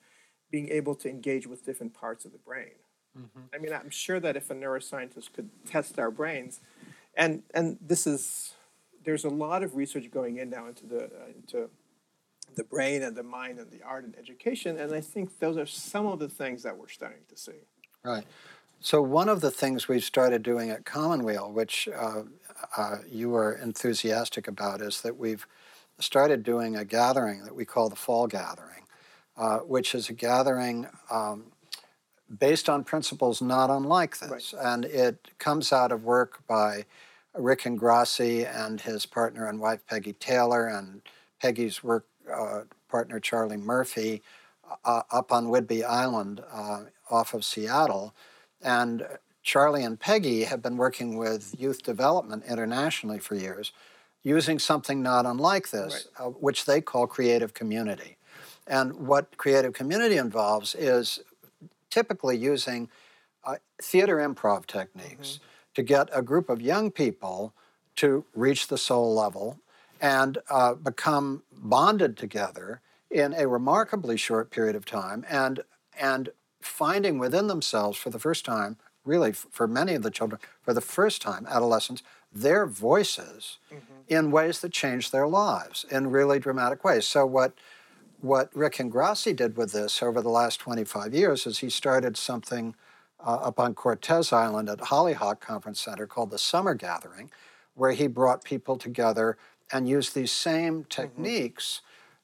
being 0.51 0.69
able 0.69 0.95
to 0.97 1.09
engage 1.09 1.47
with 1.47 1.65
different 1.65 1.95
parts 1.95 2.27
of 2.27 2.33
the 2.33 2.39
brain. 2.39 2.77
I 3.55 3.59
mean, 3.59 3.73
I'm 3.73 3.89
sure 3.89 4.21
that 4.21 4.37
if 4.37 4.51
a 4.51 4.55
neuroscientist 4.55 5.33
could 5.33 5.49
test 5.65 5.99
our 5.99 6.11
brains, 6.11 6.61
and 7.17 7.43
and 7.55 7.79
this 7.81 8.07
is 8.07 8.53
there's 9.05 9.25
a 9.25 9.31
lot 9.31 9.63
of 9.63 9.75
research 9.75 10.11
going 10.11 10.37
in 10.37 10.51
now 10.51 10.67
into 10.69 10.87
the 10.87 11.05
uh, 11.05 11.35
into 11.35 11.71
the 12.55 12.65
brain 12.65 13.03
and 13.03 13.17
the 13.17 13.23
mind 13.23 13.59
and 13.59 13.71
the 13.71 13.83
art 13.83 14.05
and 14.05 14.15
education, 14.19 14.79
and 14.79 14.93
I 14.93 15.01
think 15.01 15.39
those 15.39 15.57
are 15.57 15.67
some 15.67 16.07
of 16.07 16.19
the 16.19 16.29
things 16.29 16.63
that 16.65 16.77
we're 16.77 16.89
starting 16.89 17.25
to 17.31 17.37
see. 17.37 17.61
Right. 18.05 18.27
So 18.83 19.03
one 19.03 19.29
of 19.29 19.43
the 19.43 19.51
things 19.51 19.89
we've 19.89 20.03
started 20.03 20.43
doing 20.43 20.71
at 20.71 20.87
Commonweal, 20.87 21.53
which 21.53 21.87
uh, 21.95 22.23
uh, 22.79 22.97
you 23.07 23.29
were 23.29 23.53
enthusiastic 23.53 24.49
about, 24.49 24.81
is 24.81 25.03
that 25.03 25.19
we've 25.19 25.47
started 25.99 26.43
doing 26.43 26.77
a 26.77 26.85
gathering 26.85 27.45
that 27.45 27.55
we 27.55 27.67
call 27.67 27.91
the 27.91 27.97
Fall 27.97 28.27
Gathering, 28.27 28.85
uh, 29.37 29.59
which 29.59 29.95
is 29.95 30.09
a 30.09 30.15
gathering 30.15 30.87
um, 31.11 31.53
based 32.39 32.71
on 32.71 32.83
principles 32.83 33.43
not 33.43 33.69
unlike 33.69 34.19
this, 34.19 34.55
and 34.59 34.87
it 34.87 35.29
comes 35.39 35.75
out 35.75 35.93
of 35.93 36.05
work 36.05 36.47
by 36.47 36.87
Rick 37.35 37.65
Ingrasci 37.65 38.49
and 38.51 38.81
his 38.81 39.05
partner 39.05 39.47
and 39.47 39.61
wife 39.61 39.81
Peggy 39.87 40.15
Taylor, 40.15 40.67
and 40.67 41.03
Peggy's 41.39 41.85
work 41.85 42.07
uh, 42.33 42.61
partner 42.89 43.21
Charlie 43.21 43.59
Murphy 43.59 44.23
uh, 44.87 45.03
up 45.11 45.33
on 45.33 45.49
Whidbey 45.49 45.85
Island 45.85 46.43
uh, 46.51 46.85
off 47.11 47.35
of 47.35 47.45
Seattle. 47.45 48.15
And 48.63 49.07
Charlie 49.43 49.85
and 49.85 49.99
Peggy 49.99 50.45
have 50.45 50.63
been 50.63 50.77
working 50.77 51.17
with 51.17 51.55
youth 51.59 51.83
development 51.83 52.45
internationally 52.49 53.19
for 53.19 53.35
years, 53.35 53.73
using 54.23 54.59
something 54.59 55.03
not 55.03 55.25
unlike 55.27 55.71
this, 55.71 56.09
uh, 56.19 56.25
which 56.25 56.67
they 56.67 56.81
call 56.81 57.07
creative 57.07 57.55
community. 57.55 58.17
And 58.67 58.95
what 58.95 59.37
creative 59.37 59.73
community 59.73 60.17
involves 60.17 60.75
is 60.75 61.21
typically 61.91 62.37
using 62.37 62.89
uh, 63.45 63.57
theater 63.83 64.17
improv 64.17 64.67
techniques 64.67 65.41
to 65.75 65.83
get 65.83 66.09
a 66.13 66.23
group 66.23 66.49
of 66.49 66.61
young 66.61 66.91
people 66.91 67.55
to 67.97 68.25
reach 68.35 68.69
the 68.69 68.79
soul 68.79 69.15
level 69.15 69.59
and 70.01 70.39
uh, 70.49 70.75
become 70.75 71.43
bonded 71.53 72.17
together 72.17 72.81
in 73.11 73.35
a 73.35 73.47
remarkably 73.49 74.17
short 74.17 74.51
period 74.51 74.77
of 74.77 74.85
time 74.85 75.25
and 75.29 75.61
and 75.99 76.31
finding 76.61 77.19
within 77.19 77.47
themselves 77.47 77.99
for 77.99 78.11
the 78.11 78.19
first 78.19 78.45
time 78.45 78.77
really 79.05 79.33
for 79.33 79.67
many 79.67 79.95
of 79.95 80.03
the 80.03 80.11
children 80.11 80.41
for 80.63 80.75
the 80.75 80.81
first 80.81 81.23
time 81.23 81.47
adolescents 81.49 82.03
their 82.33 82.67
voices 82.67 83.59
in 84.09 84.31
ways 84.31 84.61
that 84.61 84.73
change 84.73 85.11
their 85.11 85.27
lives 85.27 85.85
in 85.91 86.11
really 86.11 86.39
dramatic 86.39 86.85
ways. 86.85 87.07
So 87.07 87.27
what 87.27 87.55
what 88.21 88.55
Rick 88.55 88.75
Ingrasci 88.75 89.35
did 89.35 89.57
with 89.57 89.73
this 89.73 90.03
over 90.03 90.21
the 90.21 90.29
last 90.29 90.61
25 90.61 91.15
years 91.15 91.47
is 91.47 91.59
he 91.59 91.71
started 91.71 92.19
something 92.19 92.75
uh, 93.19 93.37
up 93.37 93.59
on 93.59 93.75
Cortes 93.75 94.31
Island 94.33 94.69
at 94.69 94.79
Hollyhock 94.79 95.41
Conference 95.41 95.81
Center 95.81 96.07
called 96.07 96.31
the 96.31 96.39
Summer 96.39 96.75
Gathering, 96.75 97.31
where 97.75 97.93
he 97.93 98.07
brought 98.07 98.45
people 98.45 98.77
together 98.77 99.39
and 99.73 99.89
used 99.89 100.15
these 100.15 100.33
same 100.33 100.85
techniques 100.85 101.81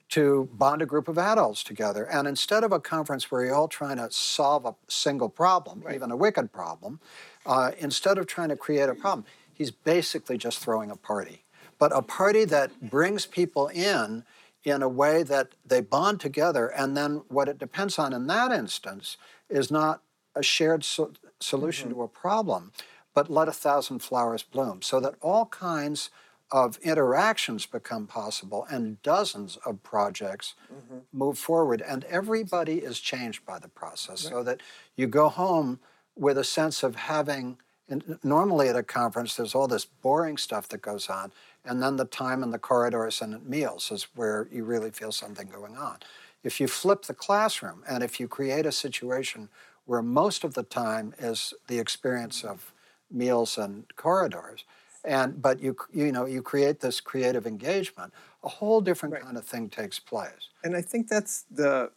to 0.08 0.48
bond 0.52 0.82
a 0.82 0.86
group 0.86 1.08
of 1.08 1.18
adults 1.18 1.64
together. 1.64 2.04
And 2.04 2.28
instead 2.28 2.62
of 2.62 2.72
a 2.72 2.80
conference 2.80 3.30
where 3.30 3.44
you're 3.44 3.54
all 3.54 3.68
trying 3.68 3.96
to 3.96 4.10
solve 4.10 4.64
a 4.64 4.74
single 4.88 5.28
problem, 5.28 5.84
even 5.92 6.10
a 6.10 6.16
wicked 6.16 6.52
problem, 6.52 7.00
uh, 7.44 7.72
instead 7.78 8.18
of 8.18 8.26
trying 8.26 8.50
to 8.50 8.56
create 8.56 8.88
a 8.88 8.94
problem, 8.94 9.24
he's 9.52 9.70
basically 9.70 10.38
just 10.38 10.58
throwing 10.58 10.90
a 10.90 10.96
party. 10.96 11.44
But 11.78 11.94
a 11.94 12.02
party 12.02 12.44
that 12.46 12.90
brings 12.90 13.26
people 13.26 13.68
in 13.68 14.24
in 14.64 14.82
a 14.82 14.88
way 14.88 15.22
that 15.22 15.50
they 15.64 15.80
bond 15.80 16.20
together. 16.20 16.66
And 16.66 16.96
then 16.96 17.22
what 17.28 17.48
it 17.48 17.58
depends 17.58 17.98
on 17.98 18.12
in 18.12 18.26
that 18.26 18.50
instance 18.50 19.16
is 19.48 19.70
not 19.70 20.02
a 20.34 20.42
shared 20.42 20.84
so- 20.84 21.12
solution 21.40 21.90
to 21.90 22.02
a 22.02 22.08
problem, 22.08 22.72
but 23.14 23.30
let 23.30 23.48
a 23.48 23.52
thousand 23.52 24.00
flowers 24.00 24.42
bloom 24.42 24.82
so 24.82 24.98
that 25.00 25.14
all 25.22 25.46
kinds 25.46 26.10
of 26.52 26.78
interactions 26.78 27.66
become 27.66 28.06
possible 28.06 28.66
and 28.70 29.02
dozens 29.02 29.56
of 29.66 29.82
projects 29.82 30.54
mm-hmm. 30.72 30.98
move 31.12 31.38
forward 31.38 31.82
and 31.82 32.04
everybody 32.04 32.78
is 32.78 33.00
changed 33.00 33.44
by 33.44 33.58
the 33.58 33.68
process 33.68 34.20
so 34.20 34.42
that 34.42 34.60
you 34.94 35.06
go 35.06 35.28
home 35.28 35.80
with 36.14 36.38
a 36.38 36.44
sense 36.44 36.82
of 36.82 36.94
having 36.94 37.58
and 37.88 38.18
normally 38.22 38.68
at 38.68 38.76
a 38.76 38.82
conference 38.82 39.34
there's 39.34 39.54
all 39.54 39.66
this 39.66 39.84
boring 39.84 40.36
stuff 40.36 40.68
that 40.68 40.82
goes 40.82 41.08
on 41.08 41.32
and 41.66 41.82
then 41.82 41.96
the 41.96 42.04
time 42.04 42.42
in 42.42 42.50
the 42.50 42.58
corridors 42.58 43.20
and 43.20 43.34
at 43.34 43.44
meals 43.44 43.90
is 43.90 44.06
where 44.14 44.48
you 44.52 44.64
really 44.64 44.90
feel 44.90 45.10
something 45.10 45.48
going 45.48 45.76
on. 45.76 45.98
If 46.44 46.60
you 46.60 46.68
flip 46.68 47.02
the 47.02 47.14
classroom 47.14 47.82
and 47.88 48.04
if 48.04 48.20
you 48.20 48.28
create 48.28 48.66
a 48.66 48.72
situation 48.72 49.48
where 49.84 50.02
most 50.02 50.44
of 50.44 50.54
the 50.54 50.62
time 50.62 51.12
is 51.18 51.52
the 51.66 51.80
experience 51.80 52.38
mm-hmm. 52.38 52.50
of 52.50 52.72
meals 53.10 53.58
and 53.58 53.84
corridors 53.96 54.64
and 55.06 55.40
but 55.40 55.60
you 55.60 55.76
you 55.92 56.12
know 56.12 56.26
you 56.26 56.42
create 56.42 56.80
this 56.80 57.00
creative 57.00 57.46
engagement. 57.46 58.12
A 58.44 58.48
whole 58.48 58.80
different 58.80 59.18
kind 59.20 59.36
of 59.36 59.44
thing 59.44 59.68
takes 59.68 59.98
place. 59.98 60.50
And 60.62 60.76
I 60.76 60.82
think 60.82 61.08
that's 61.08 61.44
the, 61.50 61.90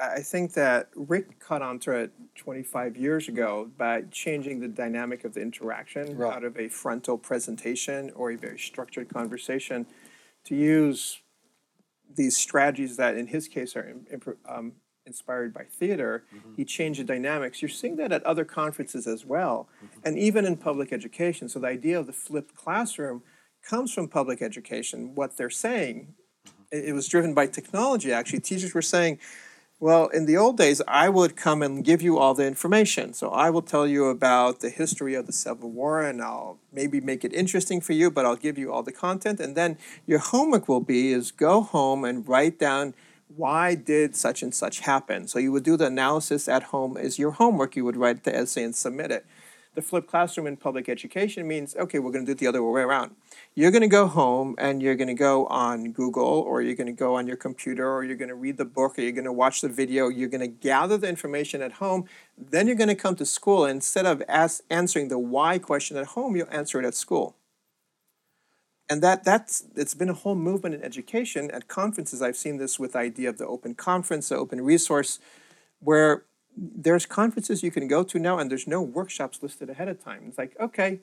I 0.00 0.20
think 0.20 0.52
that 0.54 0.88
Rick 0.96 1.38
caught 1.38 1.62
onto 1.62 1.92
it 1.92 2.12
25 2.36 2.96
years 2.96 3.28
ago 3.28 3.70
by 3.76 4.02
changing 4.10 4.60
the 4.60 4.68
dynamic 4.68 5.24
of 5.24 5.34
the 5.34 5.40
interaction 5.42 6.16
Right. 6.16 6.34
out 6.34 6.44
of 6.44 6.56
a 6.58 6.68
frontal 6.68 7.18
presentation 7.18 8.10
or 8.16 8.30
a 8.32 8.36
very 8.36 8.58
structured 8.58 9.08
conversation 9.08 9.86
to 10.44 10.54
use 10.56 11.20
these 12.14 12.36
strategies 12.36 12.96
that 12.96 13.16
in 13.16 13.26
his 13.28 13.48
case 13.48 13.76
are 13.76 13.94
um, 14.48 14.72
inspired 15.06 15.54
by 15.54 15.64
theater. 15.64 16.24
Mm-hmm. 16.34 16.54
He 16.56 16.64
changed 16.64 17.00
the 17.00 17.04
dynamics. 17.04 17.62
You're 17.62 17.68
seeing 17.68 17.96
that 17.96 18.12
at 18.12 18.22
other 18.24 18.44
conferences 18.44 19.06
as 19.06 19.24
well, 19.24 19.68
mm-hmm. 19.76 20.00
and 20.04 20.18
even 20.18 20.44
in 20.44 20.56
public 20.56 20.92
education. 20.92 21.48
So 21.48 21.60
the 21.60 21.68
idea 21.68 21.98
of 21.98 22.06
the 22.06 22.12
flipped 22.12 22.54
classroom 22.54 23.22
comes 23.62 23.92
from 23.92 24.08
public 24.08 24.42
education. 24.42 25.14
What 25.14 25.36
they're 25.36 25.50
saying 25.50 26.14
mm-hmm. 26.46 26.76
it, 26.76 26.86
it 26.86 26.92
was 26.92 27.08
driven 27.08 27.34
by 27.34 27.46
technology 27.46 28.12
actually 28.12 28.40
teachers 28.40 28.74
were 28.74 28.82
saying 28.82 29.18
well 29.78 30.06
in 30.08 30.24
the 30.24 30.36
old 30.36 30.56
days 30.56 30.80
i 30.88 31.08
would 31.08 31.36
come 31.36 31.62
and 31.62 31.84
give 31.84 32.00
you 32.00 32.18
all 32.18 32.32
the 32.32 32.46
information 32.46 33.12
so 33.12 33.28
i 33.30 33.50
will 33.50 33.60
tell 33.60 33.86
you 33.86 34.06
about 34.06 34.60
the 34.60 34.70
history 34.70 35.14
of 35.14 35.26
the 35.26 35.32
civil 35.32 35.70
war 35.70 36.00
and 36.00 36.22
i'll 36.22 36.58
maybe 36.72 36.98
make 37.00 37.24
it 37.24 37.32
interesting 37.34 37.80
for 37.80 37.92
you 37.92 38.10
but 38.10 38.24
i'll 38.24 38.36
give 38.36 38.56
you 38.56 38.72
all 38.72 38.82
the 38.82 38.92
content 38.92 39.38
and 39.38 39.54
then 39.54 39.76
your 40.06 40.18
homework 40.18 40.66
will 40.66 40.80
be 40.80 41.12
is 41.12 41.30
go 41.30 41.60
home 41.60 42.04
and 42.04 42.26
write 42.26 42.58
down 42.58 42.94
why 43.28 43.74
did 43.74 44.14
such 44.16 44.42
and 44.42 44.54
such 44.54 44.80
happen? 44.80 45.26
So 45.26 45.38
you 45.38 45.52
would 45.52 45.64
do 45.64 45.76
the 45.76 45.86
analysis 45.86 46.48
at 46.48 46.64
home 46.64 46.96
as 46.96 47.18
your 47.18 47.32
homework 47.32 47.76
you 47.76 47.84
would 47.84 47.96
write 47.96 48.24
the 48.24 48.34
essay 48.34 48.62
and 48.62 48.74
submit 48.74 49.10
it. 49.10 49.26
The 49.74 49.82
flipped 49.82 50.08
classroom 50.08 50.46
in 50.46 50.56
public 50.56 50.88
education 50.88 51.46
means 51.46 51.76
okay 51.76 51.98
we're 51.98 52.10
going 52.10 52.24
to 52.24 52.30
do 52.30 52.32
it 52.32 52.38
the 52.38 52.46
other 52.46 52.62
way 52.62 52.80
around. 52.80 53.14
You're 53.54 53.70
going 53.70 53.82
to 53.82 53.88
go 53.88 54.06
home 54.06 54.54
and 54.56 54.80
you're 54.80 54.94
going 54.94 55.08
to 55.08 55.14
go 55.14 55.44
on 55.48 55.92
google 55.92 56.24
or 56.24 56.62
you're 56.62 56.74
going 56.74 56.86
to 56.86 56.94
go 56.94 57.16
on 57.16 57.26
your 57.26 57.36
computer 57.36 57.86
or 57.86 58.02
you're 58.02 58.16
going 58.16 58.30
to 58.30 58.34
read 58.34 58.56
the 58.56 58.64
book 58.64 58.98
or 58.98 59.02
you're 59.02 59.12
going 59.12 59.24
to 59.24 59.32
watch 59.32 59.60
the 59.60 59.68
video. 59.68 60.08
You're 60.08 60.30
going 60.30 60.40
to 60.40 60.46
gather 60.46 60.96
the 60.96 61.08
information 61.08 61.60
at 61.60 61.72
home. 61.72 62.06
Then 62.38 62.66
you're 62.66 62.76
going 62.76 62.88
to 62.88 62.94
come 62.94 63.16
to 63.16 63.26
school 63.26 63.64
and 63.64 63.76
instead 63.76 64.06
of 64.06 64.22
answering 64.28 65.08
the 65.08 65.18
why 65.18 65.58
question 65.58 65.98
at 65.98 66.06
home 66.06 66.36
you'll 66.36 66.50
answer 66.50 66.80
it 66.80 66.86
at 66.86 66.94
school 66.94 67.36
and 68.88 69.02
that 69.02 69.24
that's 69.24 69.64
it's 69.74 69.94
been 69.94 70.08
a 70.08 70.14
whole 70.14 70.34
movement 70.34 70.74
in 70.74 70.82
education. 70.82 71.50
At 71.50 71.68
conferences 71.68 72.22
i've 72.22 72.36
seen 72.36 72.56
this 72.58 72.78
with 72.78 72.92
the 72.92 72.98
idea 72.98 73.28
of 73.28 73.38
the 73.38 73.46
open 73.46 73.74
conference 73.74 74.28
the 74.28 74.36
open 74.36 74.60
resource 74.60 75.18
where 75.80 76.24
there's 76.56 77.04
conferences 77.04 77.62
you 77.62 77.70
can 77.70 77.86
go 77.86 78.02
to 78.02 78.18
now 78.18 78.38
and 78.38 78.50
there's 78.50 78.66
no 78.66 78.80
workshops 78.80 79.42
listed 79.42 79.68
ahead 79.68 79.88
of 79.88 80.02
time. 80.02 80.24
It's 80.28 80.38
like 80.38 80.56
okay 80.60 81.00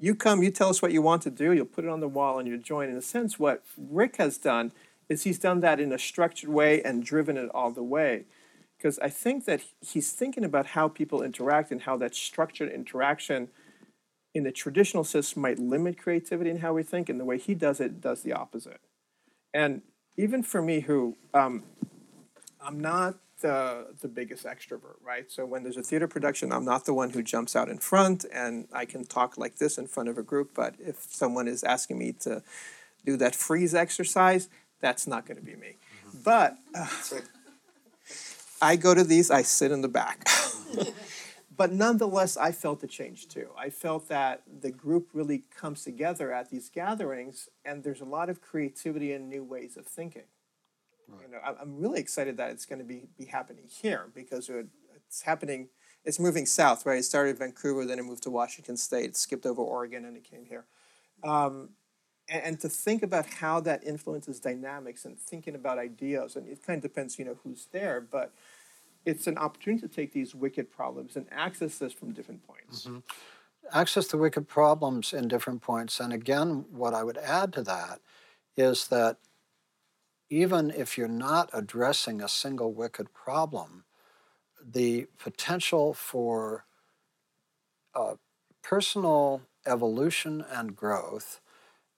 you 0.00 0.14
come 0.14 0.42
you 0.42 0.50
tell 0.50 0.70
us 0.70 0.82
what 0.82 0.92
you 0.92 1.02
want 1.02 1.22
to 1.22 1.30
do 1.30 1.52
you'll 1.52 1.66
put 1.66 1.84
it 1.84 1.90
on 1.90 2.00
the 2.00 2.08
wall 2.08 2.38
and 2.38 2.48
you 2.48 2.58
join. 2.58 2.88
In 2.88 2.96
a 2.96 3.02
sense 3.02 3.38
what 3.38 3.62
rick 3.76 4.16
has 4.16 4.38
done 4.38 4.72
is 5.08 5.22
he's 5.22 5.38
done 5.38 5.60
that 5.60 5.80
in 5.80 5.92
a 5.92 5.98
structured 5.98 6.48
way 6.48 6.82
and 6.82 7.04
driven 7.04 7.36
it 7.36 7.50
all 7.54 7.70
the 7.70 7.82
way. 7.82 8.24
Because 8.76 8.98
i 8.98 9.08
think 9.08 9.44
that 9.44 9.60
he's 9.80 10.12
thinking 10.12 10.44
about 10.44 10.66
how 10.66 10.88
people 10.88 11.22
interact 11.22 11.70
and 11.70 11.82
how 11.82 11.96
that 11.98 12.14
structured 12.14 12.70
interaction 12.70 13.48
in 14.34 14.42
the 14.42 14.52
traditional 14.52 15.04
system 15.04 15.42
might 15.42 15.58
limit 15.58 15.96
creativity 15.96 16.50
in 16.50 16.58
how 16.58 16.74
we 16.74 16.82
think 16.82 17.08
and 17.08 17.18
the 17.20 17.24
way 17.24 17.38
he 17.38 17.54
does 17.54 17.80
it 17.80 18.00
does 18.00 18.22
the 18.22 18.32
opposite. 18.32 18.80
And 19.54 19.82
even 20.16 20.42
for 20.42 20.62
me 20.62 20.80
who 20.80 21.16
um, 21.32 21.62
i'm 22.60 22.80
not 22.80 23.16
the, 23.40 23.88
the 24.00 24.08
biggest 24.08 24.44
extrovert 24.44 24.96
right? 25.04 25.30
So 25.30 25.44
when 25.44 25.64
there's 25.64 25.76
a 25.76 25.82
theater 25.82 26.08
production 26.08 26.52
i'm 26.52 26.64
not 26.64 26.84
the 26.84 26.94
one 26.94 27.10
who 27.10 27.22
jumps 27.22 27.56
out 27.56 27.68
in 27.68 27.78
front 27.78 28.24
and 28.32 28.68
i 28.72 28.84
can 28.84 29.04
talk 29.04 29.36
like 29.36 29.56
this 29.56 29.78
in 29.78 29.86
front 29.86 30.08
of 30.08 30.18
a 30.18 30.22
group 30.22 30.50
but 30.54 30.74
if 30.78 31.02
someone 31.02 31.48
is 31.48 31.62
asking 31.64 31.98
me 31.98 32.12
to 32.20 32.42
do 33.04 33.16
that 33.16 33.34
freeze 33.34 33.74
exercise 33.74 34.48
that's 34.80 35.06
not 35.06 35.24
going 35.24 35.38
to 35.38 35.42
be 35.42 35.56
me. 35.56 35.76
But 36.24 36.58
uh, 36.74 36.86
i 38.62 38.76
go 38.76 38.94
to 38.94 39.04
these 39.04 39.30
i 39.30 39.42
sit 39.42 39.72
in 39.72 39.82
the 39.82 39.88
back 39.88 40.26
but 41.56 41.72
nonetheless, 41.72 42.36
I 42.36 42.52
felt 42.52 42.80
the 42.80 42.86
change 42.86 43.28
too. 43.28 43.48
I 43.56 43.70
felt 43.70 44.08
that 44.08 44.42
the 44.60 44.70
group 44.70 45.10
really 45.12 45.44
comes 45.56 45.84
together 45.84 46.32
at 46.32 46.50
these 46.50 46.68
gatherings, 46.68 47.48
and 47.64 47.82
there's 47.84 48.00
a 48.00 48.06
lot 48.06 48.28
of 48.28 48.40
creativity 48.40 49.12
and 49.12 49.28
new 49.28 49.44
ways 49.44 49.76
of 49.76 49.86
thinking. 49.86 50.24
You 51.08 51.30
know, 51.30 51.38
I'm 51.60 51.78
really 51.78 52.00
excited 52.00 52.38
that 52.38 52.50
it's 52.50 52.64
going 52.64 52.78
to 52.78 52.84
be 52.84 53.08
be 53.18 53.26
happening 53.26 53.64
here 53.68 54.06
because 54.14 54.48
it's 54.48 55.22
happening. 55.22 55.68
It's 56.04 56.18
moving 56.18 56.46
south, 56.46 56.86
right? 56.86 56.98
It 56.98 57.04
started 57.04 57.30
in 57.30 57.36
Vancouver, 57.36 57.84
then 57.84 57.98
it 57.98 58.04
moved 58.04 58.22
to 58.24 58.30
Washington 58.30 58.76
State, 58.76 59.10
it 59.10 59.16
skipped 59.16 59.46
over 59.46 59.62
Oregon, 59.62 60.04
and 60.04 60.16
it 60.16 60.24
came 60.24 60.44
here. 60.44 60.64
Um, 61.22 61.70
and, 62.28 62.42
and 62.44 62.60
to 62.60 62.68
think 62.68 63.02
about 63.02 63.26
how 63.26 63.60
that 63.60 63.84
influences 63.84 64.40
dynamics 64.40 65.04
and 65.04 65.18
thinking 65.18 65.54
about 65.54 65.78
ideas, 65.78 66.36
and 66.36 66.48
it 66.48 66.62
kind 66.66 66.78
of 66.78 66.82
depends, 66.82 67.18
you 67.18 67.24
know, 67.24 67.38
who's 67.42 67.66
there, 67.72 68.00
but 68.00 68.32
it's 69.04 69.26
an 69.26 69.38
opportunity 69.38 69.86
to 69.86 69.94
take 69.94 70.12
these 70.12 70.34
wicked 70.34 70.70
problems 70.70 71.16
and 71.16 71.26
access 71.30 71.78
this 71.78 71.92
from 71.92 72.12
different 72.12 72.46
points. 72.46 72.86
access 73.72 74.06
the 74.08 74.18
wicked 74.18 74.48
problems 74.48 75.12
in 75.12 75.28
different 75.28 75.62
points. 75.62 76.00
And 76.00 76.12
again, 76.12 76.66
what 76.70 76.94
I 76.94 77.02
would 77.02 77.18
add 77.18 77.52
to 77.54 77.62
that 77.62 78.00
is 78.56 78.88
that 78.88 79.18
even 80.30 80.70
if 80.70 80.96
you're 80.96 81.08
not 81.08 81.50
addressing 81.52 82.20
a 82.20 82.28
single 82.28 82.72
wicked 82.72 83.12
problem, 83.12 83.84
the 84.64 85.06
potential 85.18 85.92
for 85.94 86.64
uh, 87.94 88.14
personal 88.62 89.42
evolution 89.66 90.44
and 90.50 90.74
growth, 90.74 91.40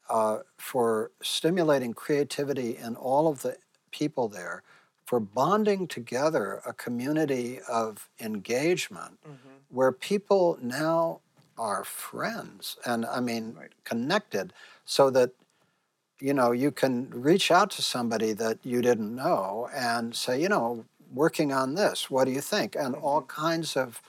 uh, 0.08 0.38
for 0.58 1.10
stimulating 1.22 1.92
creativity 1.92 2.76
in 2.76 2.94
all 2.94 3.28
of 3.28 3.42
the 3.42 3.56
people 3.90 4.28
there, 4.28 4.62
for 5.06 5.20
bonding 5.20 5.86
together 5.86 6.60
a 6.66 6.72
community 6.72 7.60
of 7.68 8.10
engagement 8.20 9.18
mm-hmm. 9.24 9.54
where 9.70 9.92
people 9.92 10.58
now 10.60 11.20
are 11.56 11.84
friends 11.84 12.76
and 12.84 13.06
I 13.06 13.20
mean 13.20 13.56
connected 13.84 14.52
so 14.84 15.08
that 15.10 15.30
you 16.20 16.34
know 16.34 16.50
you 16.50 16.70
can 16.70 17.08
reach 17.10 17.50
out 17.50 17.70
to 17.72 17.82
somebody 17.82 18.32
that 18.34 18.58
you 18.62 18.82
didn't 18.82 19.14
know 19.14 19.70
and 19.74 20.14
say 20.14 20.42
you 20.42 20.48
know 20.48 20.84
working 21.14 21.52
on 21.52 21.76
this 21.76 22.10
what 22.10 22.24
do 22.24 22.32
you 22.32 22.40
think? 22.40 22.74
and 22.74 22.94
all 22.96 23.22
mm-hmm. 23.22 23.40
kinds 23.40 23.76
of 23.76 24.02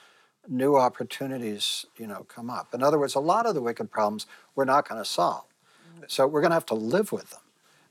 new 0.50 0.76
opportunities 0.76 1.86
you 1.98 2.08
know 2.08 2.26
come 2.28 2.50
up. 2.50 2.74
In 2.74 2.82
other 2.82 2.98
words 2.98 3.16
a 3.16 3.20
lot 3.20 3.46
of 3.46 3.54
the 3.54 3.62
wicked 3.62 3.92
problems 3.92 4.26
we're 4.56 4.66
not 4.66 4.90
going 4.90 5.00
to 5.00 5.10
solve 5.10 5.46
mm-hmm. 5.46 6.06
so 6.08 6.26
we're 6.26 6.42
going 6.42 6.52
to 6.52 6.56
have 6.56 6.66
to 6.66 6.74
live 6.74 7.12
with 7.12 7.30
them 7.30 7.47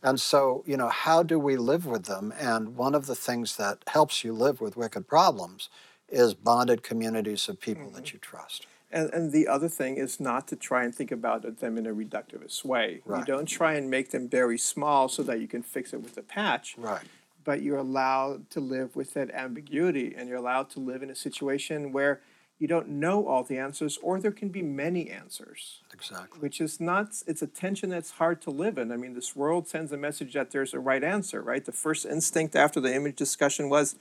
and 0.06 0.20
so 0.20 0.62
you 0.66 0.76
know 0.76 0.88
how 0.88 1.22
do 1.22 1.38
we 1.38 1.56
live 1.56 1.84
with 1.84 2.04
them 2.04 2.32
and 2.38 2.76
one 2.76 2.94
of 2.94 3.06
the 3.06 3.14
things 3.14 3.56
that 3.56 3.78
helps 3.88 4.24
you 4.24 4.32
live 4.32 4.60
with 4.60 4.76
wicked 4.76 5.06
problems 5.06 5.68
is 6.08 6.32
bonded 6.32 6.82
communities 6.82 7.48
of 7.48 7.60
people 7.60 7.90
that 7.90 8.04
mm-hmm. 8.04 8.16
you 8.16 8.20
trust 8.20 8.66
And, 8.92 9.12
and 9.12 9.32
the 9.32 9.48
other 9.48 9.68
thing 9.68 9.96
is 9.96 10.20
not 10.20 10.46
to 10.48 10.56
try 10.56 10.84
and 10.84 10.94
think 10.94 11.10
about 11.10 11.58
them 11.60 11.76
in 11.76 11.86
a 11.86 11.94
reductivist 12.02 12.64
way. 12.64 13.02
You 13.08 13.24
don't 13.24 13.46
try 13.46 13.74
and 13.74 13.90
make 13.90 14.10
them 14.10 14.28
very 14.28 14.58
small 14.58 15.08
so 15.08 15.22
that 15.24 15.40
you 15.40 15.48
can 15.48 15.62
fix 15.62 15.92
it 15.92 16.00
with 16.00 16.16
a 16.16 16.22
patch. 16.22 16.76
Right. 16.78 17.06
But 17.42 17.62
you're 17.62 17.78
allowed 17.78 18.48
to 18.50 18.60
live 18.60 18.94
with 18.94 19.12
that 19.14 19.28
ambiguity 19.32 20.14
and 20.16 20.28
you're 20.28 20.38
allowed 20.38 20.70
to 20.70 20.80
live 20.80 21.02
in 21.02 21.10
a 21.10 21.16
situation 21.16 21.92
where 21.92 22.20
you 22.58 22.66
don't 22.66 22.88
know 22.88 23.26
all 23.26 23.44
the 23.44 23.58
answers, 23.58 23.98
or 24.02 24.18
there 24.18 24.32
can 24.32 24.48
be 24.48 24.62
many 24.62 25.10
answers. 25.10 25.80
Exactly. 25.92 26.40
Which 26.40 26.60
is 26.60 26.80
not, 26.80 27.22
it's 27.26 27.42
a 27.42 27.46
tension 27.46 27.90
that's 27.90 28.12
hard 28.12 28.40
to 28.42 28.50
live 28.50 28.78
in. 28.78 28.90
I 28.90 28.96
mean, 28.96 29.14
this 29.14 29.36
world 29.36 29.68
sends 29.68 29.92
a 29.92 29.96
message 29.96 30.32
that 30.32 30.52
there's 30.52 30.72
a 30.72 30.80
right 30.80 31.04
answer, 31.04 31.42
right? 31.42 31.64
The 31.64 31.72
first 31.72 32.06
instinct 32.06 32.56
after 32.56 32.80
the 32.80 32.94
image 32.94 33.16
discussion 33.16 33.68
was, 33.68 33.96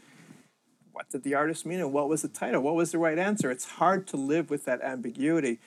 what 0.93 1.09
did 1.09 1.23
the 1.23 1.35
artist 1.35 1.65
mean 1.65 1.81
and 1.81 1.91
what 1.91 2.07
was 2.07 2.21
the 2.21 2.29
title? 2.29 2.61
What 2.61 2.75
was 2.75 2.93
the 2.93 2.97
right 2.97 3.19
answer? 3.19 3.51
It's 3.51 3.65
hard 3.65 4.07
to 4.07 4.17
live 4.17 4.49
with 4.49 4.63
that 4.63 4.81
ambiguity. 4.81 5.59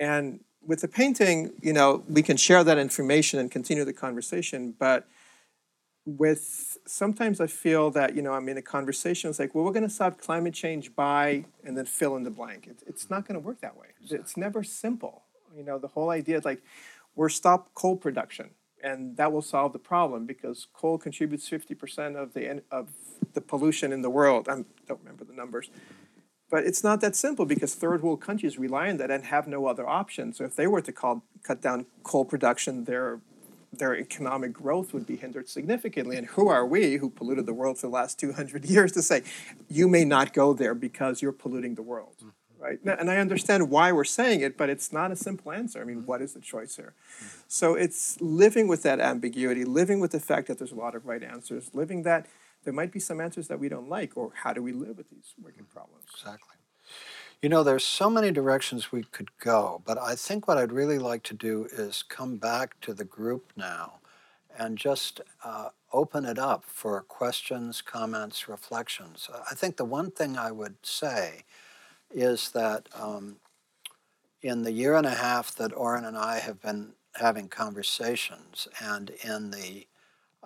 And 0.00 0.40
with 0.66 0.80
the 0.80 0.88
painting, 0.88 1.52
you 1.60 1.74
know, 1.74 2.02
we 2.08 2.22
can 2.22 2.38
share 2.38 2.64
that 2.64 2.78
information 2.78 3.38
and 3.38 3.50
continue 3.50 3.84
the 3.84 3.92
conversation, 3.92 4.74
but 4.78 5.06
with 6.04 6.78
sometimes 6.86 7.40
I 7.40 7.46
feel 7.46 7.90
that, 7.92 8.16
you 8.16 8.22
know, 8.22 8.32
I'm 8.32 8.48
in 8.48 8.58
a 8.58 8.62
conversation, 8.62 9.30
it's 9.30 9.38
like, 9.38 9.54
well, 9.54 9.64
we're 9.64 9.72
going 9.72 9.84
to 9.84 9.90
solve 9.90 10.18
climate 10.18 10.54
change 10.54 10.94
by, 10.96 11.44
and 11.64 11.76
then 11.76 11.86
fill 11.86 12.16
in 12.16 12.24
the 12.24 12.30
blank. 12.30 12.66
It, 12.66 12.82
it's 12.86 13.08
not 13.08 13.26
going 13.26 13.40
to 13.40 13.46
work 13.46 13.60
that 13.60 13.76
way. 13.76 13.88
It's 14.10 14.36
never 14.36 14.64
simple. 14.64 15.22
You 15.56 15.62
know, 15.62 15.78
the 15.78 15.88
whole 15.88 16.10
idea 16.10 16.38
is 16.38 16.44
like, 16.44 16.62
we're 17.14 17.28
stop 17.28 17.72
coal 17.74 17.96
production, 17.96 18.50
and 18.82 19.16
that 19.16 19.32
will 19.32 19.42
solve 19.42 19.72
the 19.72 19.78
problem 19.78 20.26
because 20.26 20.66
coal 20.72 20.98
contributes 20.98 21.48
50% 21.48 22.16
of 22.16 22.34
the, 22.34 22.62
of 22.70 22.90
the 23.34 23.40
pollution 23.40 23.92
in 23.92 24.02
the 24.02 24.10
world. 24.10 24.48
I 24.48 24.64
don't 24.88 25.00
remember 25.00 25.24
the 25.24 25.34
numbers. 25.34 25.70
But 26.50 26.66
it's 26.66 26.84
not 26.84 27.00
that 27.00 27.16
simple 27.16 27.46
because 27.46 27.74
third 27.74 28.02
world 28.02 28.20
countries 28.20 28.58
rely 28.58 28.90
on 28.90 28.98
that 28.98 29.10
and 29.10 29.24
have 29.24 29.46
no 29.46 29.66
other 29.66 29.88
option. 29.88 30.34
So 30.34 30.44
if 30.44 30.54
they 30.54 30.66
were 30.66 30.82
to 30.82 30.92
call, 30.92 31.22
cut 31.42 31.62
down 31.62 31.86
coal 32.02 32.26
production, 32.26 32.84
their 32.84 33.20
their 33.72 33.96
economic 33.96 34.52
growth 34.52 34.92
would 34.92 35.06
be 35.06 35.16
hindered 35.16 35.48
significantly. 35.48 36.16
And 36.16 36.26
who 36.26 36.48
are 36.48 36.66
we, 36.66 36.96
who 36.96 37.08
polluted 37.08 37.46
the 37.46 37.54
world 37.54 37.78
for 37.78 37.86
the 37.86 37.92
last 37.92 38.18
200 38.18 38.64
years, 38.64 38.92
to 38.92 39.02
say, 39.02 39.22
you 39.68 39.88
may 39.88 40.04
not 40.04 40.32
go 40.32 40.52
there 40.52 40.74
because 40.74 41.22
you're 41.22 41.32
polluting 41.32 41.74
the 41.74 41.82
world, 41.82 42.16
mm-hmm. 42.18 42.62
right? 42.62 42.84
Now- 42.84 42.96
And 42.98 43.10
I 43.10 43.16
understand 43.16 43.70
why 43.70 43.90
we're 43.92 44.04
saying 44.04 44.40
it, 44.40 44.58
but 44.58 44.68
it's 44.68 44.92
not 44.92 45.10
a 45.10 45.16
simple 45.16 45.52
answer. 45.52 45.80
I 45.80 45.84
mean, 45.84 45.98
mm-hmm. 45.98 46.06
what 46.06 46.20
is 46.20 46.34
the 46.34 46.40
choice 46.40 46.76
here? 46.76 46.92
Mm-hmm. 46.94 47.38
So 47.48 47.74
it's 47.74 48.20
living 48.20 48.68
with 48.68 48.82
that 48.82 49.00
ambiguity, 49.00 49.64
living 49.64 50.00
with 50.00 50.12
the 50.12 50.20
fact 50.20 50.48
that 50.48 50.58
there's 50.58 50.72
a 50.72 50.76
lot 50.76 50.94
of 50.94 51.06
right 51.06 51.22
answers, 51.22 51.70
living 51.72 52.02
that 52.02 52.26
there 52.64 52.72
might 52.72 52.92
be 52.92 53.00
some 53.00 53.20
answers 53.20 53.48
that 53.48 53.58
we 53.58 53.68
don't 53.68 53.88
like, 53.88 54.16
or 54.16 54.32
how 54.44 54.52
do 54.52 54.62
we 54.62 54.72
live 54.72 54.96
with 54.98 55.10
these 55.10 55.34
wicked 55.42 55.68
problems? 55.70 56.04
Exactly. 56.14 56.56
You 57.42 57.48
know, 57.48 57.64
there's 57.64 57.84
so 57.84 58.08
many 58.08 58.30
directions 58.30 58.92
we 58.92 59.02
could 59.02 59.36
go, 59.40 59.82
but 59.84 59.98
I 59.98 60.14
think 60.14 60.46
what 60.46 60.58
I'd 60.58 60.70
really 60.70 61.00
like 61.00 61.24
to 61.24 61.34
do 61.34 61.66
is 61.72 62.04
come 62.04 62.36
back 62.36 62.80
to 62.82 62.94
the 62.94 63.04
group 63.04 63.50
now 63.56 63.94
and 64.56 64.78
just 64.78 65.20
uh, 65.42 65.70
open 65.92 66.24
it 66.24 66.38
up 66.38 66.62
for 66.64 67.00
questions, 67.02 67.82
comments, 67.82 68.48
reflections. 68.48 69.28
I 69.50 69.56
think 69.56 69.76
the 69.76 69.84
one 69.84 70.12
thing 70.12 70.38
I 70.38 70.52
would 70.52 70.76
say 70.84 71.42
is 72.12 72.52
that 72.52 72.88
um, 72.94 73.38
in 74.40 74.62
the 74.62 74.70
year 74.70 74.94
and 74.94 75.06
a 75.06 75.10
half 75.10 75.52
that 75.56 75.76
Oren 75.76 76.04
and 76.04 76.16
I 76.16 76.38
have 76.38 76.62
been 76.62 76.92
having 77.16 77.48
conversations, 77.48 78.68
and 78.80 79.10
in 79.24 79.50
the 79.50 79.88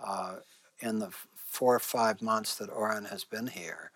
uh, 0.03 0.37
in 0.81 0.99
the 1.01 1.11
four 1.35 1.75
or 1.75 1.79
five 1.79 2.23
months 2.23 2.55
that 2.57 2.71
Oren 2.71 3.05
has 3.07 3.25
been 3.25 3.49
here, 3.49 3.91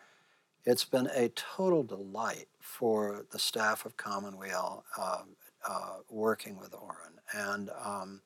it's 0.65 0.85
been 0.85 1.09
a 1.15 1.31
total 1.31 1.83
delight 1.83 2.49
for 2.61 3.25
the 3.33 3.39
staff 3.39 3.85
of 3.87 3.97
Commonweal 3.97 4.85
uh, 4.99 5.23
uh, 5.69 5.97
working 6.11 6.59
with 6.59 6.75
Oren, 6.75 7.21
and 7.35 7.71
um, 7.85 8.21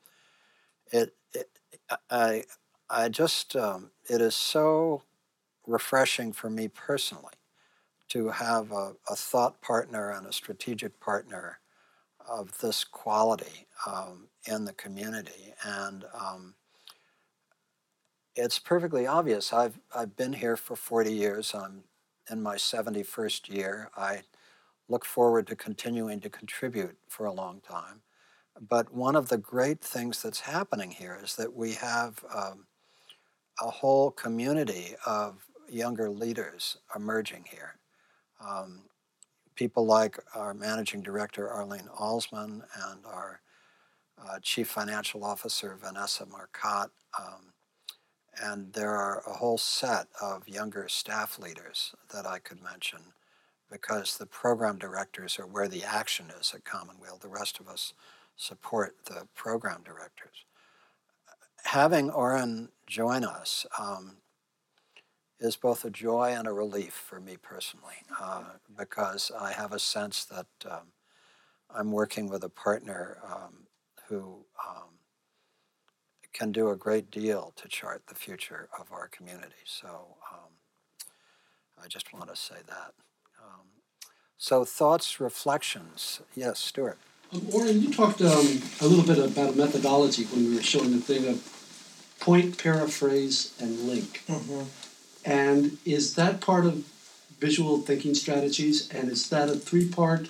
it, 0.93 1.15
it 1.33 1.51
I 2.11 2.45
I 2.91 3.09
just 3.09 3.57
um, 3.57 3.91
it 4.11 4.21
is 4.21 4.35
so 4.35 5.03
refreshing 5.67 6.33
for 6.33 6.51
me 6.51 6.69
personally 6.69 7.35
to 8.09 8.29
have 8.31 8.73
a, 8.73 8.95
a 9.09 9.17
thought 9.17 9.61
partner 9.63 10.11
and 10.11 10.27
a 10.27 10.33
strategic 10.33 11.01
partner 11.01 11.61
of 12.29 12.59
this 12.59 12.85
quality 12.85 13.67
um, 13.87 14.29
in 14.47 14.65
the 14.65 14.73
community, 14.73 15.55
and 15.65 16.05
um, 16.19 16.55
it's 18.37 18.59
perfectly 18.59 19.07
obvious. 19.07 19.53
I've 19.53 19.79
I've 19.95 20.17
been 20.17 20.35
here 20.35 20.57
for 20.57 20.77
40 20.77 21.13
years. 21.13 21.55
I'm 21.55 21.85
in 22.31 22.43
my 22.43 22.57
71st 22.57 23.53
year. 23.55 23.91
I 23.97 24.23
look 24.89 25.05
forward 25.05 25.47
to 25.49 25.57
continuing 25.57 26.21
to 26.21 26.31
contribute 26.31 26.97
for 27.09 27.27
a 27.27 27.33
long 27.33 27.61
time. 27.61 28.03
But 28.61 28.95
one 28.95 29.17
of 29.17 29.29
the 29.29 29.39
great 29.39 29.81
things 29.81 30.23
that's 30.23 30.41
happening 30.41 30.91
here 30.91 31.19
is 31.23 31.37
that 31.37 31.55
we 31.55 31.73
have 31.73 32.25
um, 32.35 32.67
a 33.61 33.71
whole 33.71 34.11
community 34.11 34.95
of 35.07 35.47
younger 35.69 36.11
leaders 36.11 36.79
emerging 36.95 37.47
here. 37.51 37.77
Um, 38.47 38.83
people 39.55 39.87
like 39.87 40.19
our 40.35 40.55
managing 40.55 41.03
director, 41.03 41.51
Arlene 41.51 41.89
Alsman, 41.99 42.63
and 42.87 43.07
our 43.07 43.41
uh, 44.23 44.39
chief 44.43 44.69
financial 44.69 45.25
officer, 45.25 45.77
Vanessa 45.81 46.27
Marcotte. 46.27 46.91
Um, 47.19 47.54
and 48.43 48.73
there 48.73 48.95
are 48.95 49.23
a 49.27 49.35
whole 49.35 49.59
set 49.59 50.09
of 50.21 50.49
younger 50.49 50.89
staff 50.89 51.39
leaders 51.39 51.95
that 52.13 52.27
I 52.27 52.39
could 52.39 52.63
mention 52.63 53.01
because 53.71 54.17
the 54.17 54.27
program 54.27 54.79
directors 54.79 55.39
are 55.39 55.47
where 55.47 55.69
the 55.69 55.85
action 55.85 56.27
is 56.39 56.53
at 56.55 56.65
Commonweal. 56.65 57.19
The 57.21 57.29
rest 57.29 57.61
of 57.61 57.69
us 57.69 57.93
support 58.37 58.97
the 59.07 59.27
program 59.35 59.83
directors. 59.85 60.45
Having 61.65 62.11
Oren 62.11 62.69
join 62.87 63.25
us 63.25 63.67
um, 63.79 64.19
is 65.41 65.57
both 65.57 65.85
a 65.85 65.91
joy 65.91 66.35
and 66.37 66.47
a 66.47 66.53
relief 66.53 66.93
for 66.93 67.21
me 67.21 67.37
personally 67.41 67.97
uh, 68.21 68.45
because 68.77 69.33
I 69.39 69.53
have 69.53 69.73
a 69.73 69.79
sense 69.79 70.25
that 70.27 70.47
um, 70.71 70.93
I'm 71.75 71.91
working 71.91 72.29
with 72.29 72.45
a 72.45 72.49
partner 72.49 73.19
um, 73.25 73.67
who 74.09 74.45
um, 74.67 74.94
can 76.35 76.53
do 76.53 76.69
a 76.69 76.77
great 76.77 77.11
deal 77.11 77.53
to 77.57 77.69
chart 77.69 78.03
the 78.09 78.15
future 78.15 78.69
of 78.79 78.93
our 78.93 79.09
community. 79.09 79.65
So 79.65 80.17
um, 80.33 80.51
I 81.83 81.87
just 81.87 82.13
want 82.13 82.29
to 82.29 82.37
say 82.37 82.57
that. 82.67 82.93
Um, 83.43 83.67
so 84.37 84.65
thoughts, 84.65 85.21
reflections. 85.21 86.21
Yes, 86.35 86.59
Stuart. 86.59 86.99
Um, 87.33 87.47
Oren, 87.55 87.81
you 87.81 87.93
talked 87.93 88.21
um, 88.21 88.61
a 88.81 88.87
little 88.87 89.07
bit 89.07 89.19
about 89.19 89.55
a 89.55 89.57
methodology 89.57 90.25
when 90.25 90.51
we 90.51 90.57
were 90.57 90.63
showing 90.63 90.91
the 90.91 90.99
thing 90.99 91.27
of 91.29 92.17
point, 92.21 92.59
paraphrase, 92.59 93.55
and 93.61 93.81
link. 93.81 94.25
And 95.25 95.79
is 95.85 96.17
that 96.17 96.41
part 96.41 96.67
of 96.67 96.85
visual 97.39 97.79
thinking 97.79 98.15
strategies? 98.15 98.91
And 98.91 99.11
is 99.11 99.29
that 99.31 99.49
a 99.49 99.55
three-part? 99.55 100.29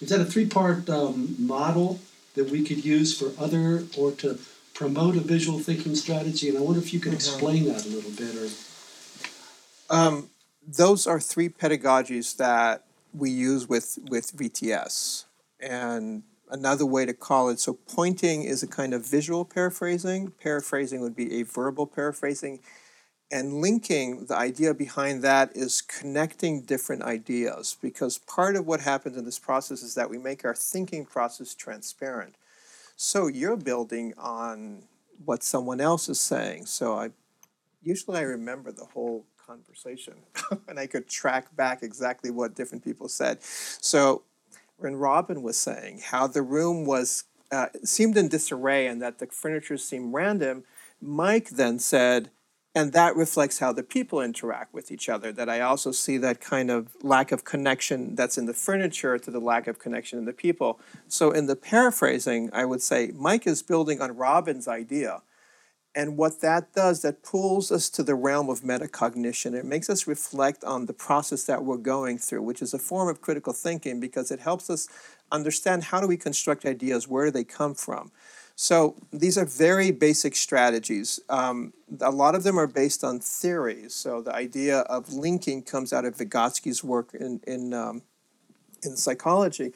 Is 0.00 0.08
that 0.10 0.20
a 0.20 0.24
three-part 0.24 0.88
um, 0.88 1.34
model 1.38 2.00
that 2.34 2.50
we 2.50 2.62
could 2.62 2.84
use 2.84 3.18
for 3.18 3.32
other 3.42 3.84
or 3.98 4.12
to 4.12 4.38
promote 4.76 5.16
a 5.16 5.20
visual 5.20 5.58
thinking 5.58 5.94
strategy? 5.94 6.50
And 6.50 6.58
I 6.58 6.60
wonder 6.60 6.80
if 6.80 6.92
you 6.92 7.00
could 7.00 7.14
explain 7.14 7.64
that 7.64 7.84
a 7.84 7.88
little 7.88 8.10
bit, 8.10 8.36
or 8.36 8.48
Um, 9.88 10.30
those 10.66 11.06
are 11.06 11.20
three 11.20 11.48
pedagogies 11.48 12.36
that 12.36 12.84
we 13.14 13.30
use 13.30 13.68
with, 13.68 13.98
with 14.10 14.36
VTS. 14.36 15.24
And 15.60 16.24
another 16.50 16.84
way 16.84 17.06
to 17.06 17.14
call 17.14 17.48
it 17.48 17.58
so 17.60 17.74
pointing 17.74 18.42
is 18.42 18.62
a 18.62 18.66
kind 18.66 18.92
of 18.92 19.06
visual 19.06 19.44
paraphrasing, 19.44 20.32
paraphrasing 20.42 21.00
would 21.00 21.16
be 21.16 21.40
a 21.40 21.44
verbal 21.44 21.86
paraphrasing. 21.86 22.60
And 23.30 23.54
linking, 23.54 24.26
the 24.26 24.36
idea 24.36 24.74
behind 24.74 25.22
that 25.22 25.56
is 25.56 25.80
connecting 25.80 26.62
different 26.62 27.02
ideas 27.02 27.76
because 27.80 28.18
part 28.18 28.54
of 28.56 28.66
what 28.66 28.80
happens 28.80 29.16
in 29.16 29.24
this 29.24 29.38
process 29.38 29.82
is 29.82 29.94
that 29.94 30.10
we 30.10 30.18
make 30.18 30.44
our 30.44 30.54
thinking 30.54 31.06
process 31.06 31.54
transparent. 31.54 32.34
So 32.96 33.26
you're 33.26 33.56
building 33.56 34.14
on 34.18 34.84
what 35.24 35.42
someone 35.42 35.80
else 35.80 36.08
is 36.08 36.18
saying. 36.18 36.66
So 36.66 36.94
I 36.94 37.10
usually 37.82 38.18
I 38.18 38.22
remember 38.22 38.72
the 38.72 38.86
whole 38.86 39.26
conversation 39.46 40.14
and 40.68 40.78
I 40.78 40.86
could 40.86 41.08
track 41.08 41.54
back 41.54 41.82
exactly 41.82 42.30
what 42.30 42.54
different 42.54 42.82
people 42.82 43.08
said. 43.08 43.42
So 43.42 44.22
when 44.78 44.96
Robin 44.96 45.42
was 45.42 45.58
saying 45.58 46.02
how 46.06 46.26
the 46.26 46.42
room 46.42 46.84
was 46.84 47.24
uh, 47.52 47.68
seemed 47.84 48.16
in 48.16 48.28
disarray 48.28 48.86
and 48.86 49.00
that 49.02 49.18
the 49.18 49.26
furniture 49.26 49.76
seemed 49.76 50.12
random, 50.12 50.64
Mike 51.00 51.50
then 51.50 51.78
said, 51.78 52.30
and 52.76 52.92
that 52.92 53.16
reflects 53.16 53.58
how 53.58 53.72
the 53.72 53.82
people 53.82 54.20
interact 54.20 54.74
with 54.74 54.92
each 54.92 55.08
other. 55.08 55.32
That 55.32 55.48
I 55.48 55.60
also 55.60 55.92
see 55.92 56.18
that 56.18 56.42
kind 56.42 56.70
of 56.70 56.94
lack 57.02 57.32
of 57.32 57.42
connection 57.42 58.14
that's 58.14 58.36
in 58.36 58.44
the 58.44 58.52
furniture 58.52 59.18
to 59.18 59.30
the 59.30 59.40
lack 59.40 59.66
of 59.66 59.78
connection 59.78 60.18
in 60.18 60.26
the 60.26 60.34
people. 60.34 60.78
So 61.08 61.30
in 61.30 61.46
the 61.46 61.56
paraphrasing, 61.56 62.50
I 62.52 62.66
would 62.66 62.82
say 62.82 63.12
Mike 63.14 63.46
is 63.46 63.62
building 63.62 64.02
on 64.02 64.14
Robin's 64.14 64.68
idea. 64.68 65.22
And 65.94 66.18
what 66.18 66.42
that 66.42 66.74
does, 66.74 67.00
that 67.00 67.22
pulls 67.22 67.72
us 67.72 67.88
to 67.88 68.02
the 68.02 68.14
realm 68.14 68.50
of 68.50 68.60
metacognition. 68.60 69.54
It 69.54 69.64
makes 69.64 69.88
us 69.88 70.06
reflect 70.06 70.62
on 70.62 70.84
the 70.84 70.92
process 70.92 71.44
that 71.44 71.64
we're 71.64 71.78
going 71.78 72.18
through, 72.18 72.42
which 72.42 72.60
is 72.60 72.74
a 72.74 72.78
form 72.78 73.08
of 73.08 73.22
critical 73.22 73.54
thinking 73.54 74.00
because 74.00 74.30
it 74.30 74.40
helps 74.40 74.68
us 74.68 74.86
understand 75.32 75.84
how 75.84 76.02
do 76.02 76.06
we 76.06 76.18
construct 76.18 76.66
ideas, 76.66 77.08
where 77.08 77.24
do 77.24 77.30
they 77.30 77.44
come 77.44 77.74
from. 77.74 78.12
So 78.58 78.96
these 79.12 79.36
are 79.36 79.44
very 79.44 79.90
basic 79.90 80.34
strategies. 80.34 81.20
Um, 81.28 81.74
a 82.00 82.10
lot 82.10 82.34
of 82.34 82.42
them 82.42 82.58
are 82.58 82.66
based 82.66 83.04
on 83.04 83.20
theories. 83.20 83.94
So 83.94 84.22
the 84.22 84.34
idea 84.34 84.78
of 84.80 85.12
linking 85.12 85.62
comes 85.62 85.92
out 85.92 86.06
of 86.06 86.16
Vygotsky's 86.16 86.82
work 86.82 87.10
in, 87.12 87.40
in 87.46 87.74
um, 87.74 88.02
in 88.82 88.96
psychology, 88.96 89.72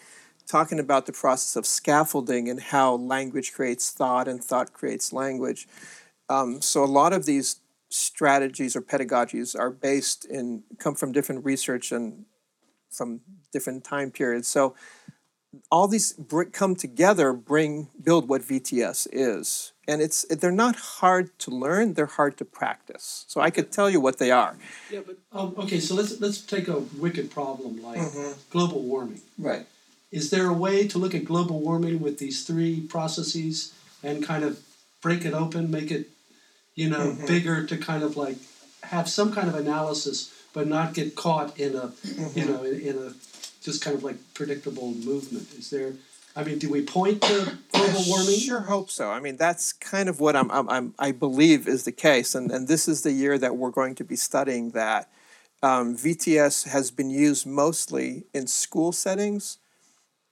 talking 0.46 0.78
about 0.78 1.06
the 1.06 1.12
process 1.12 1.56
of 1.56 1.66
scaffolding 1.66 2.48
and 2.48 2.60
how 2.60 2.94
language 2.94 3.52
creates 3.52 3.90
thought 3.90 4.26
and 4.28 4.42
thought 4.42 4.72
creates 4.72 5.12
language. 5.12 5.68
Um, 6.28 6.62
so 6.62 6.82
a 6.82 6.86
lot 6.86 7.12
of 7.12 7.26
these 7.26 7.60
strategies 7.90 8.76
or 8.76 8.80
pedagogies 8.80 9.58
are 9.58 9.70
based 9.70 10.24
in 10.24 10.62
come 10.78 10.94
from 10.94 11.12
different 11.12 11.44
research 11.44 11.92
and 11.92 12.24
from 12.90 13.20
different 13.52 13.84
time 13.84 14.10
periods. 14.10 14.48
So 14.48 14.74
all 15.70 15.88
these 15.88 16.12
br- 16.12 16.44
come 16.44 16.76
together, 16.76 17.32
bring 17.32 17.88
build 18.02 18.28
what 18.28 18.42
VTS 18.42 19.06
is, 19.12 19.72
and 19.88 20.00
it's 20.00 20.24
they're 20.28 20.52
not 20.52 20.76
hard 20.76 21.36
to 21.40 21.50
learn; 21.50 21.94
they're 21.94 22.06
hard 22.06 22.36
to 22.38 22.44
practice. 22.44 23.24
So 23.28 23.40
I 23.40 23.50
could 23.50 23.72
tell 23.72 23.90
you 23.90 24.00
what 24.00 24.18
they 24.18 24.30
are. 24.30 24.56
Yeah, 24.90 25.00
but 25.06 25.16
um, 25.32 25.54
okay, 25.58 25.80
so 25.80 25.94
let's 25.94 26.20
let's 26.20 26.40
take 26.40 26.68
a 26.68 26.78
wicked 26.98 27.30
problem 27.30 27.82
like 27.82 27.98
Mhm. 28.00 28.34
global 28.50 28.82
warming. 28.82 29.22
Right. 29.38 29.66
Is 30.12 30.30
there 30.30 30.46
a 30.46 30.52
way 30.52 30.88
to 30.88 30.98
look 30.98 31.14
at 31.14 31.24
global 31.24 31.60
warming 31.60 32.00
with 32.00 32.18
these 32.18 32.42
three 32.44 32.80
processes 32.80 33.72
and 34.02 34.24
kind 34.24 34.42
of 34.44 34.58
break 35.02 35.24
it 35.24 35.32
open, 35.32 35.70
make 35.70 35.90
it, 35.90 36.10
you 36.74 36.88
know, 36.88 37.12
Mhm. 37.12 37.26
bigger 37.26 37.64
to 37.66 37.76
kind 37.76 38.02
of 38.02 38.16
like 38.16 38.36
have 38.82 39.08
some 39.08 39.32
kind 39.32 39.48
of 39.48 39.54
analysis, 39.54 40.30
but 40.52 40.66
not 40.66 40.94
get 40.94 41.14
caught 41.14 41.58
in 41.58 41.76
a, 41.76 41.92
you 42.34 42.44
know, 42.44 42.62
in, 42.64 42.80
in 42.80 42.96
a 42.98 43.14
just 43.60 43.82
kind 43.82 43.96
of 43.96 44.02
like 44.02 44.16
predictable 44.34 44.92
movement? 44.94 45.48
Is 45.58 45.70
there? 45.70 45.92
I 46.36 46.44
mean, 46.44 46.58
do 46.58 46.70
we 46.70 46.82
point 46.82 47.22
to 47.22 47.58
global 47.72 48.02
warming? 48.06 48.38
Sure 48.38 48.60
hope 48.60 48.90
so. 48.90 49.10
I 49.10 49.20
mean, 49.20 49.36
that's 49.36 49.72
kind 49.72 50.08
of 50.08 50.20
what 50.20 50.36
I'm, 50.36 50.50
I'm, 50.50 50.68
I'm 50.68 50.94
I 50.98 51.12
believe 51.12 51.66
is 51.66 51.84
the 51.84 51.92
case, 51.92 52.34
and 52.34 52.50
and 52.50 52.68
this 52.68 52.88
is 52.88 53.02
the 53.02 53.12
year 53.12 53.38
that 53.38 53.56
we're 53.56 53.70
going 53.70 53.94
to 53.96 54.04
be 54.04 54.16
studying 54.16 54.70
that. 54.70 55.10
Um, 55.62 55.94
VTS 55.94 56.68
has 56.68 56.90
been 56.90 57.10
used 57.10 57.46
mostly 57.46 58.24
in 58.32 58.46
school 58.46 58.92
settings, 58.92 59.58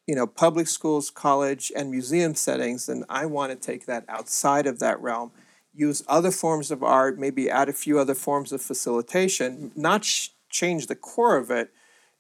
you 0.07 0.15
know, 0.15 0.27
public 0.27 0.69
schools, 0.69 1.11
college, 1.11 1.71
and 1.77 1.91
museum 1.91 2.35
settings, 2.35 2.89
and 2.89 3.05
I 3.11 3.27
want 3.27 3.53
to 3.53 3.57
take 3.57 3.85
that 3.87 4.05
outside 4.09 4.67
of 4.67 4.79
that 4.79 4.99
realm. 5.03 5.33
Use 5.75 6.03
other 6.09 6.31
forms 6.31 6.71
of 6.71 6.83
art, 6.83 7.19
maybe 7.19 7.51
add 7.51 7.69
a 7.69 7.75
few 7.75 7.99
other 7.99 8.15
forms 8.15 8.53
of 8.53 8.63
facilitation, 8.63 9.71
not 9.77 10.03
sh- 10.03 10.31
change 10.49 10.87
the 10.87 10.97
core 10.97 11.37
of 11.37 11.51
it, 11.51 11.71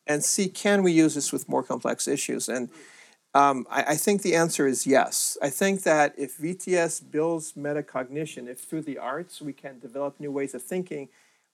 and 0.09 0.25
see 0.25 0.49
can 0.49 0.83
we 0.83 0.91
use 0.91 1.15
this 1.15 1.33
with 1.33 1.49
more 1.49 1.63
complex 1.63 2.09
issues. 2.09 2.49
And 2.49 2.71
um, 3.35 3.67
I, 3.71 3.83
I 3.83 3.97
think 3.97 4.23
the 4.23 4.35
answer 4.35 4.67
is 4.67 4.87
yes. 4.87 5.37
I 5.43 5.51
think 5.51 5.83
that 5.83 6.15
if 6.17 6.39
VTS 6.39 7.11
builds 7.11 7.53
metacognition, 7.53 8.49
if 8.49 8.61
through 8.61 8.83
the 8.83 8.99
arts 8.99 9.41
we 9.43 9.53
can 9.53 9.79
develop 9.79 10.19
new 10.19 10.33
ways 10.33 10.55
of 10.55 10.63
thinking, 10.63 11.09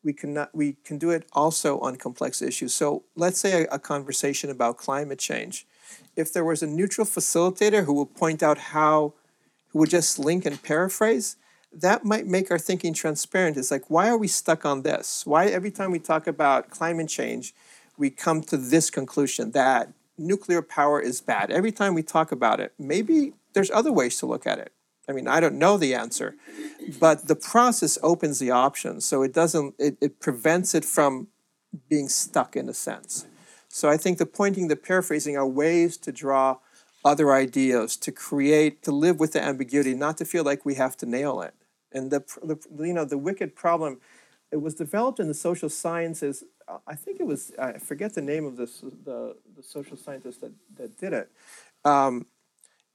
we 0.05 0.13
can 0.13 0.35
not, 0.35 0.55
we 0.55 0.77
can 0.85 0.99
do 0.99 1.11
it 1.11 1.27
also 1.33 1.79
on 1.81 1.97
complex 1.97 2.41
issues. 2.41 2.73
So 2.73 3.03
let's 3.17 3.41
say 3.41 3.65
a, 3.65 3.75
a 3.75 3.79
conversation 3.79 4.51
about 4.51 4.77
climate 4.77 5.19
change. 5.19 5.67
If 6.15 6.33
there 6.33 6.45
was 6.45 6.63
a 6.63 6.67
neutral 6.67 7.07
facilitator 7.07 7.85
who 7.85 7.95
would 7.95 8.15
point 8.15 8.43
out 8.43 8.59
how, 8.59 9.15
who 9.71 9.81
would 9.81 9.91
just 9.91 10.19
link 10.19 10.47
and 10.47 10.63
paraphrase, 10.63 11.37
that 11.73 12.05
might 12.05 12.27
make 12.27 12.51
our 12.51 12.59
thinking 12.59 12.95
transparent. 12.95 13.57
It's 13.57 13.71
like, 13.71 13.91
why 13.91 14.09
are 14.09 14.17
we 14.17 14.29
stuck 14.29 14.65
on 14.65 14.83
this? 14.83 15.27
Why 15.27 15.47
every 15.47 15.71
time 15.71 15.91
we 15.91 15.99
talk 15.99 16.27
about 16.27 16.71
climate 16.71 17.09
change, 17.09 17.53
we 17.97 18.11
come 18.11 18.43
to 18.43 18.57
this 18.57 18.91
conclusion 18.91 19.53
that 19.53 19.93
nuclear 20.19 20.63
power 20.63 21.01
is 21.01 21.21
bad. 21.21 21.51
Every 21.51 21.73
time 21.73 21.95
we 21.95 22.03
talk 22.03 22.33
about 22.33 22.61
it, 22.61 22.73
maybe 22.79 23.33
there's 23.53 23.71
other 23.71 23.93
ways 23.93 24.19
to 24.19 24.27
look 24.27 24.47
at 24.47 24.59
it. 24.59 24.73
I 25.09 25.13
mean, 25.13 25.29
I 25.29 25.41
don't 25.41 25.59
know 25.59 25.77
the 25.77 25.95
answer, 25.95 26.35
but 26.99 27.29
the 27.29 27.37
process 27.37 27.99
opens 28.03 28.39
the 28.39 28.51
options. 28.51 29.05
So 29.05 29.23
it 29.23 29.35
doesn't, 29.35 29.75
it, 29.79 29.99
it 30.01 30.19
prevents 30.19 30.75
it 30.75 30.85
from 30.85 31.29
being 31.89 32.09
stuck 32.09 32.57
in 32.57 32.69
a 32.69 32.75
sense. 32.75 33.27
So 33.69 33.89
I 33.91 33.97
think 33.97 34.19
the 34.19 34.27
pointing, 34.27 34.69
the 34.69 34.77
paraphrasing 34.77 35.37
are 35.37 35.47
ways 35.47 35.97
to 35.99 36.13
draw 36.13 36.59
other 37.05 37.33
ideas, 37.33 37.97
to 37.99 38.13
create, 38.13 38.83
to 38.85 38.93
live 38.93 39.21
with 39.21 39.33
the 39.33 39.43
ambiguity, 39.43 39.95
not 39.95 40.17
to 40.19 40.25
feel 40.25 40.45
like 40.45 40.65
we 40.65 40.77
have 40.77 40.97
to 40.99 41.07
nail 41.07 41.43
it. 41.43 41.55
And 41.93 42.11
the, 42.11 42.25
the 42.43 42.87
you 42.87 42.95
know, 42.95 43.05
the 43.05 43.19
wicked 43.19 43.55
problem, 43.55 44.01
it 44.51 44.63
was 44.63 44.75
developed 44.75 45.21
in 45.21 45.29
the 45.29 45.35
social 45.35 45.69
sciences. 45.69 46.45
I 46.87 46.95
think 46.95 47.21
it 47.21 47.27
was, 47.27 47.53
I 47.59 47.79
forget 47.79 48.15
the 48.15 48.23
name 48.23 48.45
of 48.45 48.57
this, 48.57 48.81
the, 48.81 49.37
the 49.57 49.63
social 49.63 49.97
scientist 49.97 50.41
that, 50.41 50.53
that 50.77 50.99
did 50.99 51.13
it. 51.13 51.31
Um, 51.85 52.27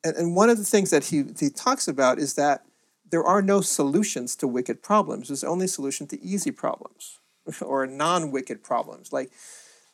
and, 0.03 0.15
and 0.15 0.35
one 0.35 0.49
of 0.49 0.57
the 0.57 0.63
things 0.63 0.89
that 0.91 1.05
he, 1.05 1.23
he 1.39 1.49
talks 1.49 1.87
about 1.87 2.19
is 2.19 2.35
that 2.35 2.65
there 3.11 3.23
are 3.23 3.41
no 3.41 3.61
solutions 3.61 4.35
to 4.37 4.47
wicked 4.47 4.81
problems. 4.81 5.27
There's 5.27 5.43
only 5.43 5.67
solution 5.67 6.07
to 6.07 6.21
easy 6.21 6.51
problems 6.51 7.19
or 7.61 7.85
non-wicked 7.85 8.63
problems. 8.63 9.11
Like 9.11 9.31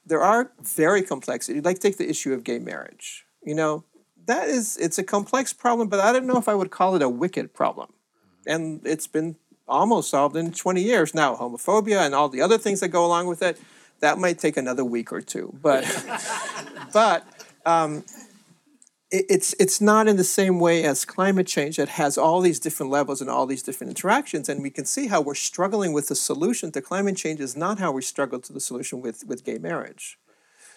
there 0.05 0.21
are 0.21 0.51
very 0.61 1.01
complex. 1.01 1.49
Like 1.49 1.79
take 1.79 1.97
the 1.97 2.09
issue 2.09 2.33
of 2.33 2.43
gay 2.43 2.59
marriage. 2.59 3.25
You 3.43 3.55
know, 3.55 3.83
that 4.25 4.49
is 4.49 4.77
it's 4.77 4.97
a 4.97 5.03
complex 5.03 5.53
problem, 5.53 5.87
but 5.87 5.99
I 5.99 6.11
don't 6.11 6.25
know 6.25 6.37
if 6.37 6.49
I 6.49 6.55
would 6.55 6.71
call 6.71 6.95
it 6.95 7.01
a 7.01 7.09
wicked 7.09 7.53
problem. 7.53 7.93
And 8.47 8.81
it's 8.85 9.07
been 9.07 9.37
almost 9.67 10.09
solved 10.09 10.35
in 10.35 10.51
20 10.51 10.81
years 10.81 11.13
now. 11.13 11.35
Homophobia 11.35 12.05
and 12.05 12.13
all 12.13 12.29
the 12.29 12.41
other 12.41 12.57
things 12.57 12.79
that 12.79 12.89
go 12.89 13.05
along 13.05 13.27
with 13.27 13.41
it, 13.41 13.59
that 13.99 14.17
might 14.17 14.39
take 14.39 14.57
another 14.57 14.83
week 14.83 15.11
or 15.11 15.21
two. 15.21 15.53
But 15.61 15.83
but 16.93 17.25
um, 17.65 18.03
it, 19.11 19.25
it's 19.29 19.55
it's 19.59 19.79
not 19.81 20.07
in 20.07 20.17
the 20.17 20.23
same 20.23 20.59
way 20.59 20.83
as 20.83 21.05
climate 21.05 21.47
change 21.47 21.77
that 21.77 21.89
has 21.89 22.17
all 22.17 22.41
these 22.41 22.59
different 22.59 22.91
levels 22.91 23.21
and 23.21 23.29
all 23.29 23.45
these 23.45 23.63
different 23.63 23.89
interactions 23.89 24.49
and 24.49 24.61
we 24.61 24.69
can 24.69 24.85
see 24.85 25.07
how 25.07 25.21
we're 25.21 25.35
struggling 25.35 25.93
with 25.93 26.07
the 26.07 26.15
solution 26.15 26.71
to 26.71 26.81
climate 26.81 27.17
change 27.17 27.39
is 27.39 27.55
not 27.55 27.79
how 27.79 27.91
we 27.91 28.01
struggle 28.01 28.39
to 28.39 28.53
the 28.53 28.59
solution 28.59 29.01
with 29.01 29.23
with 29.25 29.43
gay 29.43 29.57
marriage 29.57 30.17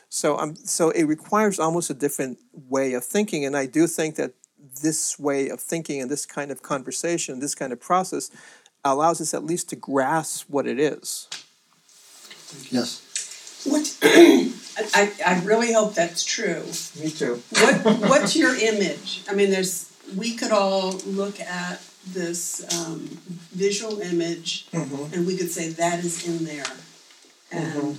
so 0.09 0.39
um 0.39 0.55
so 0.57 0.91
it 0.91 1.05
requires 1.05 1.59
almost 1.59 1.91
a 1.91 1.95
different 1.95 2.39
way 2.53 2.93
of 2.93 3.05
thinking 3.05 3.45
and 3.45 3.57
i 3.57 3.67
do 3.67 3.87
think 3.87 4.17
that 4.17 4.33
this 4.83 5.19
way 5.19 5.49
of 5.49 5.61
thinking 5.61 6.01
and 6.01 6.11
this 6.11 6.27
kind 6.27 6.51
of 6.51 6.63
conversation 6.63 7.41
this 7.41 7.55
kind 7.55 7.73
of 7.73 7.81
process 7.81 8.31
allows 8.85 9.21
us 9.21 9.35
at 9.35 9.45
least 9.45 9.69
to 9.71 9.77
grasp 9.77 10.49
what 10.49 10.67
it 10.67 10.79
is 10.79 11.29
Yes. 12.71 13.03
What, 13.67 13.99
I, 14.95 15.13
I 15.27 15.43
really 15.45 15.73
hope 15.73 15.95
that's 15.95 16.25
true. 16.25 16.63
me 17.03 17.11
too 17.11 17.43
What, 17.51 17.85
what's 18.09 18.37
your 18.37 18.55
image? 18.55 19.23
I 19.29 19.35
mean, 19.35 19.51
there's, 19.51 19.93
we 20.17 20.35
could 20.35 20.53
all 20.53 20.93
look 21.05 21.41
at 21.41 21.83
this 22.07 22.65
um, 22.87 23.01
visual 23.53 24.01
image 24.01 24.67
Mhm. 24.73 25.13
and 25.13 25.27
we 25.27 25.37
could 25.37 25.51
say 25.51 25.69
that 25.71 25.99
is 26.05 26.27
in 26.27 26.45
there. 26.47 26.65
And 27.51 27.99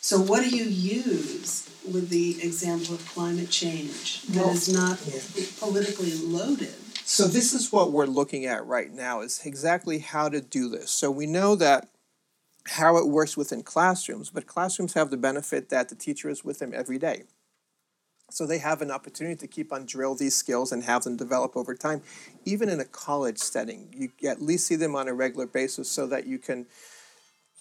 so, 0.00 0.20
what 0.20 0.42
do 0.44 0.48
you 0.56 0.64
use 0.64 1.68
with 1.90 2.08
the 2.10 2.42
example 2.42 2.94
of 2.94 3.06
climate 3.08 3.50
change 3.50 4.22
that 4.28 4.44
Well, 4.44 4.54
is 4.54 4.68
not 4.68 4.98
yeah. 5.06 5.20
politically 5.58 6.14
loaded? 6.14 6.74
So 7.10 7.26
this 7.26 7.52
is 7.54 7.72
what 7.72 7.90
we're 7.90 8.06
looking 8.06 8.46
at 8.46 8.64
right 8.64 8.92
now 8.92 9.20
is 9.20 9.44
exactly 9.44 9.98
how 9.98 10.28
to 10.28 10.40
do 10.40 10.68
this. 10.68 10.92
So 10.92 11.10
we 11.10 11.26
know 11.26 11.56
that 11.56 11.88
how 12.66 12.98
it 12.98 13.08
works 13.08 13.36
within 13.36 13.64
classrooms, 13.64 14.30
but 14.30 14.46
classrooms 14.46 14.94
have 14.94 15.10
the 15.10 15.16
benefit 15.16 15.70
that 15.70 15.88
the 15.88 15.96
teacher 15.96 16.30
is 16.30 16.44
with 16.44 16.60
them 16.60 16.72
every 16.72 16.98
day. 16.98 17.24
So 18.30 18.46
they 18.46 18.58
have 18.58 18.80
an 18.80 18.92
opportunity 18.92 19.34
to 19.34 19.48
keep 19.48 19.72
on 19.72 19.86
drill 19.86 20.14
these 20.14 20.36
skills 20.36 20.70
and 20.70 20.84
have 20.84 21.02
them 21.02 21.16
develop 21.16 21.56
over 21.56 21.74
time. 21.74 22.02
Even 22.44 22.68
in 22.68 22.78
a 22.78 22.84
college 22.84 23.38
setting, 23.38 23.92
you 23.92 24.28
at 24.28 24.40
least 24.40 24.68
see 24.68 24.76
them 24.76 24.94
on 24.94 25.08
a 25.08 25.12
regular 25.12 25.48
basis 25.48 25.90
so 25.90 26.06
that 26.06 26.28
you 26.28 26.38
can 26.38 26.66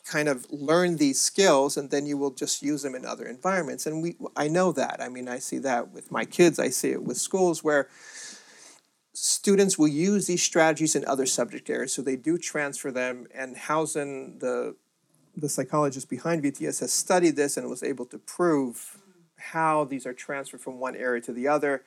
kind 0.06 0.30
of 0.30 0.46
learn 0.52 0.98
these 0.98 1.20
skills 1.20 1.76
and 1.76 1.90
then 1.90 2.06
you 2.06 2.18
will 2.18 2.32
just 2.32 2.62
use 2.62 2.84
them 2.84 2.94
in 2.94 3.04
other 3.04 3.26
environments. 3.26 3.88
And 3.88 4.04
we 4.04 4.16
I 4.36 4.48
know 4.48 4.72
that. 4.74 5.02
I 5.02 5.10
mean, 5.10 5.28
I 5.28 5.40
see 5.40 5.58
that 5.58 5.92
with 5.92 6.12
my 6.12 6.24
kids, 6.24 6.60
I 6.60 6.70
see 6.70 6.92
it 6.92 7.02
with 7.02 7.18
schools 7.18 7.64
where 7.64 7.90
students 9.14 9.78
will 9.78 9.88
use 9.88 10.28
these 10.28 10.44
strategies 10.44 10.96
in 10.96 11.06
other 11.06 11.26
subject 11.26 11.70
areas. 11.70 11.94
So 11.94 12.02
they 12.02 12.16
do 12.16 12.38
transfer 12.38 12.92
them, 12.92 13.28
and 13.34 13.56
Housen, 13.56 14.40
the 14.40 14.76
the 15.36 15.50
psychologist 15.50 16.10
behind 16.10 16.44
VTS, 16.44 16.82
has 16.82 16.92
studied 16.92 17.36
this 17.36 17.56
and 17.56 17.70
was 17.70 17.84
able 17.84 18.06
to 18.06 18.18
prove 18.18 19.00
how 19.38 19.86
these 19.86 20.06
are 20.06 20.14
transferred 20.14 20.62
from 20.62 20.80
one 20.80 20.96
area 20.96 21.22
to 21.22 21.34
the 21.34 21.48
other, 21.48 21.84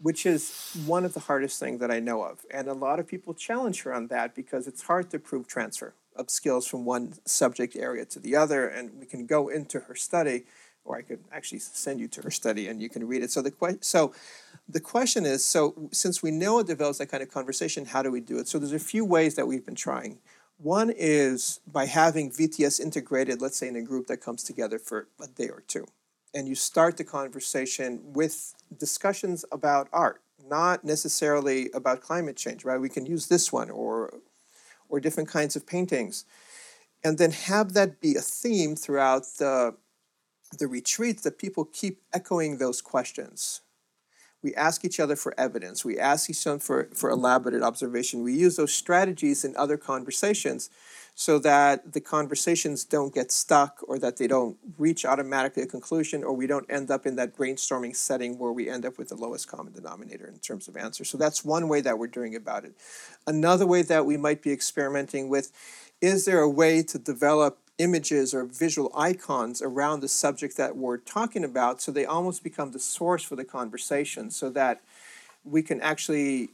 which 0.00 0.26
is 0.26 0.76
one 0.84 1.04
of 1.04 1.14
the 1.14 1.20
hardest 1.20 1.60
things 1.60 1.80
that 1.80 1.90
I 1.90 2.00
know 2.00 2.22
of. 2.24 2.44
And 2.50 2.68
a 2.68 2.74
lot 2.74 2.98
of 2.98 3.06
people 3.06 3.34
challenge 3.34 3.82
her 3.82 3.94
on 3.94 4.08
that 4.08 4.34
because 4.34 4.66
it's 4.66 4.82
hard 4.82 5.10
to 5.10 5.18
prove 5.18 5.46
transfer 5.46 5.94
of 6.16 6.28
skills 6.28 6.66
from 6.66 6.84
one 6.84 7.14
subject 7.24 7.76
area 7.76 8.04
to 8.06 8.18
the 8.18 8.36
other. 8.36 8.66
And 8.66 8.98
we 8.98 9.06
can 9.06 9.26
go 9.26 9.48
into 9.48 9.80
her 9.80 9.94
study, 9.94 10.44
or 10.84 10.96
I 10.96 11.02
could 11.02 11.20
actually 11.32 11.60
send 11.60 12.00
you 12.00 12.08
to 12.08 12.22
her 12.22 12.30
study 12.30 12.68
and 12.68 12.82
you 12.82 12.88
can 12.88 13.06
read 13.06 13.22
it. 13.22 13.30
So 13.30 13.42
the 13.42 13.50
que- 13.50 13.78
so 13.80 14.12
the 14.68 14.80
question 14.80 15.24
is 15.24 15.44
so 15.44 15.88
since 15.92 16.22
we 16.22 16.30
know 16.30 16.58
it 16.58 16.66
develops 16.66 16.98
that 16.98 17.06
kind 17.06 17.22
of 17.22 17.30
conversation, 17.30 17.86
how 17.86 18.02
do 18.02 18.10
we 18.10 18.20
do 18.20 18.38
it? 18.38 18.48
So 18.48 18.58
there's 18.58 18.72
a 18.72 18.78
few 18.78 19.04
ways 19.04 19.34
that 19.36 19.46
we've 19.46 19.64
been 19.64 19.74
trying. 19.74 20.18
One 20.58 20.90
is 20.90 21.60
by 21.66 21.86
having 21.86 22.30
VTS 22.30 22.78
integrated, 22.78 23.40
let's 23.40 23.56
say 23.56 23.68
in 23.68 23.76
a 23.76 23.82
group 23.82 24.06
that 24.06 24.18
comes 24.18 24.44
together 24.44 24.78
for 24.78 25.08
a 25.20 25.26
day 25.26 25.48
or 25.48 25.62
two. 25.66 25.86
And 26.34 26.48
you 26.48 26.54
start 26.54 26.96
the 26.96 27.04
conversation 27.04 28.00
with 28.04 28.54
discussions 28.78 29.44
about 29.52 29.88
art, 29.92 30.22
not 30.48 30.84
necessarily 30.84 31.70
about 31.72 32.00
climate 32.00 32.36
change, 32.36 32.64
right? 32.64 32.80
We 32.80 32.88
can 32.88 33.06
use 33.06 33.26
this 33.26 33.52
one 33.52 33.70
or 33.70 34.20
or 34.88 35.00
different 35.00 35.28
kinds 35.28 35.56
of 35.56 35.66
paintings. 35.66 36.24
And 37.02 37.18
then 37.18 37.32
have 37.32 37.72
that 37.72 38.00
be 38.00 38.14
a 38.14 38.20
theme 38.20 38.76
throughout 38.76 39.24
the 39.38 39.74
the 40.58 40.66
retreats 40.66 41.22
that 41.22 41.38
people 41.38 41.64
keep 41.64 42.02
echoing 42.12 42.58
those 42.58 42.80
questions. 42.80 43.60
We 44.42 44.54
ask 44.54 44.84
each 44.84 44.98
other 44.98 45.14
for 45.14 45.38
evidence. 45.38 45.84
We 45.84 45.98
ask 45.98 46.28
each 46.28 46.46
other 46.46 46.58
for, 46.58 46.88
for 46.92 47.10
elaborate 47.10 47.62
observation. 47.62 48.22
We 48.22 48.34
use 48.34 48.56
those 48.56 48.74
strategies 48.74 49.44
in 49.44 49.54
other 49.56 49.76
conversations 49.76 50.68
so 51.14 51.38
that 51.38 51.92
the 51.92 52.00
conversations 52.00 52.84
don't 52.84 53.14
get 53.14 53.30
stuck 53.30 53.78
or 53.86 53.98
that 53.98 54.16
they 54.16 54.26
don't 54.26 54.56
reach 54.78 55.04
automatically 55.04 55.62
a 55.62 55.66
conclusion 55.66 56.24
or 56.24 56.32
we 56.32 56.46
don't 56.46 56.66
end 56.70 56.90
up 56.90 57.06
in 57.06 57.16
that 57.16 57.36
brainstorming 57.36 57.94
setting 57.94 58.38
where 58.38 58.50
we 58.50 58.68
end 58.68 58.84
up 58.84 58.98
with 58.98 59.10
the 59.10 59.14
lowest 59.14 59.46
common 59.46 59.72
denominator 59.72 60.26
in 60.26 60.38
terms 60.38 60.68
of 60.68 60.76
answers. 60.76 61.10
So 61.10 61.18
that's 61.18 61.44
one 61.44 61.68
way 61.68 61.80
that 61.82 61.98
we're 61.98 62.06
doing 62.06 62.34
about 62.34 62.64
it. 62.64 62.74
Another 63.26 63.66
way 63.66 63.82
that 63.82 64.06
we 64.06 64.16
might 64.16 64.42
be 64.42 64.52
experimenting 64.52 65.28
with 65.28 65.52
is 66.00 66.24
there 66.24 66.40
a 66.40 66.50
way 66.50 66.82
to 66.82 66.98
develop 66.98 67.58
images 67.82 68.32
or 68.32 68.44
visual 68.44 68.90
icons 68.94 69.60
around 69.60 70.00
the 70.00 70.08
subject 70.08 70.56
that 70.56 70.76
we're 70.76 70.98
talking 70.98 71.44
about 71.44 71.80
so 71.82 71.90
they 71.90 72.04
almost 72.04 72.42
become 72.42 72.72
the 72.72 72.78
source 72.78 73.22
for 73.22 73.36
the 73.36 73.44
conversation 73.44 74.30
so 74.30 74.48
that 74.50 74.80
we 75.44 75.62
can 75.62 75.80
actually 75.80 76.50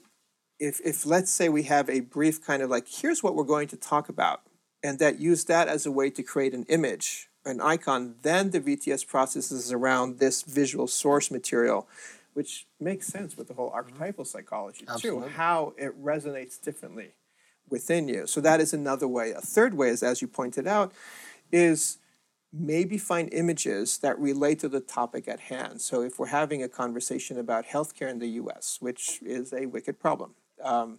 if 0.58 0.80
if 0.84 1.04
let's 1.04 1.30
say 1.30 1.48
we 1.48 1.64
have 1.64 1.88
a 1.90 2.00
brief 2.00 2.44
kind 2.44 2.62
of 2.62 2.70
like 2.70 2.86
here's 2.88 3.22
what 3.22 3.34
we're 3.34 3.44
going 3.44 3.68
to 3.68 3.76
talk 3.76 4.08
about 4.08 4.42
and 4.82 4.98
that 4.98 5.18
use 5.18 5.44
that 5.44 5.68
as 5.68 5.86
a 5.86 5.90
way 5.90 6.10
to 6.10 6.22
create 6.22 6.54
an 6.54 6.64
image, 6.68 7.28
an 7.44 7.60
icon, 7.60 8.14
then 8.22 8.50
the 8.50 8.60
VTS 8.60 9.06
processes 9.06 9.72
around 9.72 10.18
this 10.18 10.42
visual 10.42 10.86
source 10.86 11.30
material, 11.30 11.88
which 12.34 12.66
makes 12.78 13.06
sense 13.06 13.36
with 13.36 13.48
the 13.48 13.54
whole 13.54 13.70
archetypal 13.70 14.24
psychology 14.24 14.84
Absolutely. 14.88 15.28
too, 15.28 15.34
how 15.34 15.74
it 15.76 16.02
resonates 16.02 16.60
differently 16.62 17.12
within 17.70 18.08
you. 18.08 18.26
So 18.26 18.40
that 18.40 18.60
is 18.60 18.72
another 18.72 19.08
way. 19.08 19.32
A 19.32 19.40
third 19.40 19.74
way 19.74 19.88
is, 19.88 20.02
as 20.02 20.20
you 20.22 20.28
pointed 20.28 20.66
out, 20.66 20.92
is 21.52 21.98
maybe 22.52 22.96
find 22.96 23.32
images 23.32 23.98
that 23.98 24.18
relate 24.18 24.58
to 24.60 24.68
the 24.68 24.80
topic 24.80 25.28
at 25.28 25.40
hand. 25.40 25.80
So 25.80 26.02
if 26.02 26.18
we're 26.18 26.26
having 26.28 26.62
a 26.62 26.68
conversation 26.68 27.38
about 27.38 27.66
healthcare 27.66 28.08
in 28.08 28.18
the 28.18 28.28
US, 28.28 28.78
which 28.80 29.20
is 29.22 29.52
a 29.52 29.66
wicked 29.66 29.98
problem, 30.00 30.34
um, 30.62 30.98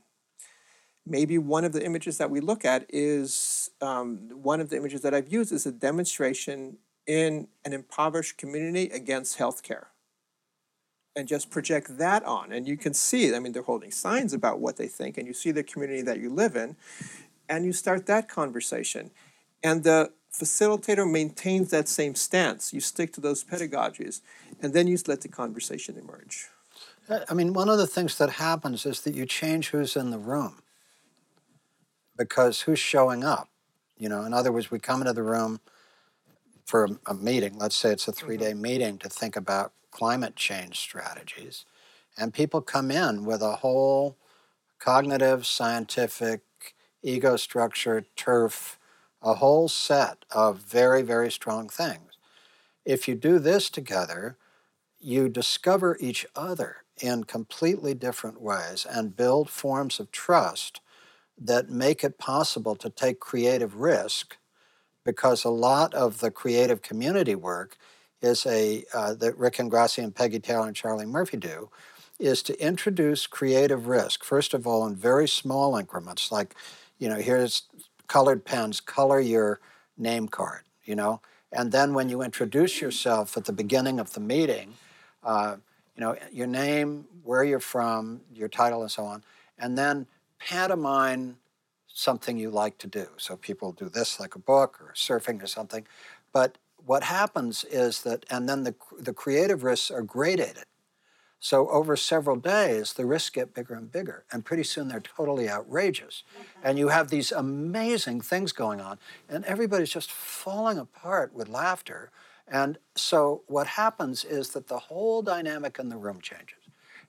maybe 1.05 1.37
one 1.37 1.65
of 1.65 1.73
the 1.73 1.83
images 1.83 2.17
that 2.19 2.29
we 2.29 2.39
look 2.39 2.63
at 2.65 2.85
is 2.89 3.71
um, 3.81 4.29
one 4.31 4.61
of 4.61 4.69
the 4.69 4.77
images 4.77 5.01
that 5.01 5.13
I've 5.13 5.31
used 5.31 5.51
is 5.51 5.65
a 5.65 5.71
demonstration 5.71 6.77
in 7.07 7.47
an 7.65 7.73
impoverished 7.73 8.37
community 8.37 8.89
against 8.89 9.39
healthcare. 9.39 9.87
And 11.15 11.27
just 11.27 11.49
project 11.49 11.97
that 11.97 12.23
on. 12.23 12.53
And 12.53 12.67
you 12.67 12.77
can 12.77 12.93
see, 12.93 13.35
I 13.35 13.39
mean, 13.39 13.51
they're 13.51 13.63
holding 13.63 13.91
signs 13.91 14.31
about 14.31 14.59
what 14.59 14.77
they 14.77 14.87
think, 14.87 15.17
and 15.17 15.27
you 15.27 15.33
see 15.33 15.51
the 15.51 15.63
community 15.63 16.01
that 16.03 16.19
you 16.19 16.29
live 16.29 16.55
in, 16.55 16.77
and 17.49 17.65
you 17.65 17.73
start 17.73 18.05
that 18.05 18.29
conversation. 18.29 19.11
And 19.61 19.83
the 19.83 20.11
facilitator 20.31 21.09
maintains 21.09 21.71
that 21.71 21.87
same 21.89 22.15
stance. 22.15 22.73
You 22.73 22.79
stick 22.79 23.11
to 23.13 23.21
those 23.21 23.43
pedagogies, 23.43 24.21
and 24.61 24.73
then 24.73 24.87
you 24.87 24.97
let 25.07 25.21
the 25.21 25.27
conversation 25.27 25.97
emerge. 25.97 26.47
Uh, 27.09 27.21
I 27.29 27.33
mean, 27.33 27.53
one 27.53 27.69
of 27.69 27.79
the 27.79 27.87
things 27.87 28.17
that 28.19 28.29
happens 28.29 28.85
is 28.85 29.01
that 29.01 29.15
you 29.15 29.25
change 29.25 29.69
who's 29.69 29.95
in 29.95 30.11
the 30.11 30.19
room 30.19 30.61
because 32.17 32.61
who's 32.61 32.79
showing 32.79 33.23
up. 33.23 33.49
You 33.97 34.09
know, 34.09 34.23
in 34.23 34.33
other 34.33 34.51
words, 34.51 34.71
we 34.71 34.79
come 34.79 35.01
into 35.01 35.13
the 35.13 35.23
room 35.23 35.59
for 36.65 36.85
a, 36.85 36.89
a 37.07 37.13
meeting. 37.13 37.57
Let's 37.57 37.75
say 37.75 37.91
it's 37.91 38.07
a 38.07 38.11
three-day 38.11 38.51
mm-hmm. 38.51 38.61
meeting 38.61 38.97
to 38.99 39.09
think 39.09 39.35
about 39.35 39.73
climate 39.91 40.35
change 40.35 40.79
strategies, 40.79 41.65
and 42.17 42.33
people 42.33 42.61
come 42.61 42.91
in 42.91 43.25
with 43.25 43.41
a 43.41 43.57
whole 43.57 44.17
cognitive, 44.79 45.45
scientific, 45.45 46.41
ego 47.01 47.35
structure, 47.35 48.05
turf, 48.15 48.79
a 49.21 49.35
whole 49.35 49.67
set 49.67 50.25
of 50.31 50.59
very, 50.59 51.01
very 51.01 51.31
strong 51.31 51.67
things. 51.67 52.17
If 52.85 53.07
you 53.07 53.15
do 53.15 53.39
this 53.39 53.69
together, 53.69 54.37
you 54.99 55.29
discover 55.29 55.97
each 55.99 56.25
other 56.35 56.77
in 57.01 57.23
completely 57.23 57.93
different 57.93 58.41
ways 58.41 58.85
and 58.89 59.15
build 59.15 59.49
forms 59.49 59.99
of 59.99 60.11
trust 60.11 60.81
that 61.37 61.69
make 61.69 62.03
it 62.03 62.17
possible 62.17 62.75
to 62.75 62.89
take 62.89 63.19
creative 63.19 63.75
risk 63.75 64.37
because 65.05 65.43
a 65.43 65.49
lot 65.49 65.93
of 65.93 66.19
the 66.19 66.31
creative 66.31 66.81
community 66.81 67.35
work 67.35 67.77
is 68.21 68.45
a 68.45 68.83
uh, 68.93 69.13
that 69.15 69.37
Rick 69.37 69.59
and 69.59 69.71
Ingrasci 69.71 70.03
and 70.03 70.13
Peggy 70.13 70.39
Taylor 70.39 70.67
and 70.67 70.75
Charlie 70.75 71.05
Murphy 71.05 71.37
do 71.37 71.69
is 72.19 72.43
to 72.43 72.61
introduce 72.61 73.27
creative 73.27 73.87
risk 73.87 74.23
first 74.23 74.53
of 74.53 74.67
all 74.67 74.85
in 74.85 74.95
very 74.95 75.27
small 75.27 75.77
increments 75.77 76.31
like 76.31 76.55
you 76.97 77.07
know 77.07 77.15
here's 77.15 77.63
colored 78.07 78.43
pens 78.43 78.81
color 78.81 79.19
your 79.19 79.59
name 79.97 80.27
card 80.27 80.61
you 80.83 80.95
know 80.95 81.21
and 81.51 81.71
then 81.71 81.93
when 81.93 82.09
you 82.09 82.21
introduce 82.21 82.81
yourself 82.81 83.37
at 83.37 83.45
the 83.45 83.53
beginning 83.53 83.99
of 83.99 84.13
the 84.13 84.19
meeting 84.19 84.73
uh, 85.23 85.55
you 85.95 86.01
know 86.01 86.15
your 86.31 86.47
name 86.47 87.05
where 87.23 87.43
you're 87.43 87.59
from 87.59 88.21
your 88.33 88.49
title 88.49 88.81
and 88.81 88.91
so 88.91 89.05
on 89.05 89.23
and 89.57 89.77
then 89.77 90.05
pantomime 90.39 91.37
something 91.99 92.37
you 92.37 92.49
like 92.49 92.77
to 92.77 92.87
do. 92.87 93.07
So 93.17 93.35
people 93.35 93.73
do 93.73 93.89
this 93.89 94.19
like 94.19 94.35
a 94.35 94.39
book 94.39 94.79
or 94.81 94.93
surfing 94.95 95.43
or 95.43 95.47
something. 95.47 95.85
But 96.31 96.57
what 96.89 97.03
happens 97.03 97.65
is 97.65 98.01
that, 98.01 98.25
and 98.31 98.49
then 98.49 98.63
the, 98.63 98.73
the 98.99 99.13
creative 99.13 99.63
risks 99.63 99.91
are 99.91 100.01
gradated. 100.01 100.63
So 101.39 101.69
over 101.69 101.95
several 101.95 102.35
days, 102.35 102.93
the 102.93 103.05
risks 103.05 103.29
get 103.29 103.53
bigger 103.53 103.75
and 103.75 103.91
bigger, 103.91 104.23
and 104.31 104.43
pretty 104.43 104.63
soon 104.63 104.87
they're 104.87 104.99
totally 104.99 105.47
outrageous. 105.47 106.23
And 106.63 106.79
you 106.79 106.87
have 106.87 107.09
these 107.09 107.31
amazing 107.31 108.21
things 108.21 108.53
going 108.53 108.81
on, 108.81 108.97
and 109.29 109.45
everybody's 109.45 109.91
just 109.91 110.11
falling 110.11 110.79
apart 110.79 111.31
with 111.31 111.47
laughter. 111.47 112.09
And 112.47 112.79
so 112.95 113.43
what 113.45 113.67
happens 113.67 114.25
is 114.25 114.49
that 114.53 114.67
the 114.67 114.79
whole 114.79 115.21
dynamic 115.21 115.77
in 115.77 115.89
the 115.89 115.97
room 115.97 116.19
changes. 116.19 116.57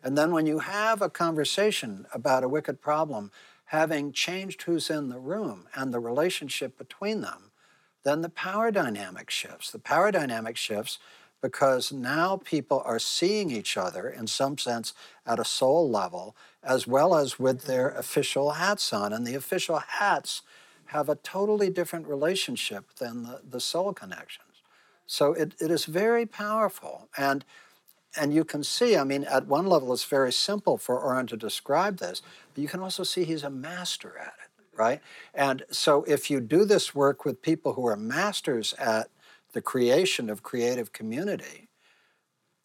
And 0.05 0.19
then 0.19 0.31
when 0.31 0.44
you 0.44 0.59
have 0.59 1.01
a 1.01 1.09
conversation 1.09 2.05
about 2.12 2.44
a 2.44 2.51
wicked 2.51 2.82
problem, 2.82 3.31
having 3.65 4.12
changed 4.12 4.61
who's 4.61 4.90
in 4.90 5.09
the 5.09 5.19
room 5.19 5.69
and 5.74 5.90
the 5.90 6.01
relationship 6.01 6.77
between 6.77 7.23
them, 7.23 7.49
then 8.02 8.22
the 8.22 8.28
power 8.28 8.70
dynamic 8.70 9.31
shifts. 9.31 9.70
The 9.70 9.78
power 9.78 10.10
dynamic 10.10 10.56
shifts 10.56 10.98
because 11.40 11.90
now 11.90 12.36
people 12.44 12.82
are 12.85 12.98
seeing 12.98 13.51
each 13.51 13.77
other 13.77 14.09
in 14.09 14.27
some 14.27 14.59
sense 14.59 14.93
at 15.27 15.39
a 15.39 15.44
soul 15.44 15.89
level, 15.89 16.36
as 16.62 16.86
well 16.86 17.14
as 17.14 17.39
with 17.39 17.62
their 17.64 17.89
official 17.90 18.52
hats 18.52 18.93
on. 18.93 19.12
And 19.12 19.27
the 19.27 19.35
official 19.35 19.78
hats 19.78 20.43
have 20.86 21.09
a 21.09 21.14
totally 21.14 21.70
different 21.70 22.06
relationship 22.06 22.94
than 22.98 23.22
the, 23.22 23.40
the 23.48 23.60
soul 23.60 23.93
connections. 23.93 24.62
So 25.06 25.32
it, 25.32 25.55
it 25.60 25.70
is 25.70 25.85
very 25.86 26.27
powerful. 26.27 27.09
And 27.16 27.44
and 28.16 28.35
you 28.35 28.44
can 28.44 28.64
see, 28.64 28.97
I 28.97 29.05
mean, 29.05 29.22
at 29.24 29.47
one 29.47 29.66
level, 29.66 29.93
it's 29.93 30.05
very 30.05 30.32
simple 30.32 30.77
for 30.78 30.98
Oren 30.98 31.28
to 31.28 31.36
describe 31.36 31.98
this, 31.98 32.22
but 32.52 32.60
you 32.60 32.66
can 32.66 32.81
also 32.81 33.05
see 33.05 33.22
he's 33.22 33.44
a 33.44 33.51
master 33.51 34.18
at 34.18 34.35
it, 34.40 34.40
right? 34.81 35.01
And 35.35 35.62
so 35.70 36.05
if 36.05 36.31
you 36.31 36.40
do 36.40 36.65
this 36.65 36.94
work 36.94 37.27
with 37.27 37.43
people 37.43 37.74
who 37.74 37.86
are 37.86 37.97
masters 37.97 38.73
at 38.78 39.11
the 39.52 39.61
creation 39.61 40.31
of 40.31 40.43
creative 40.43 40.94
community, 40.94 41.69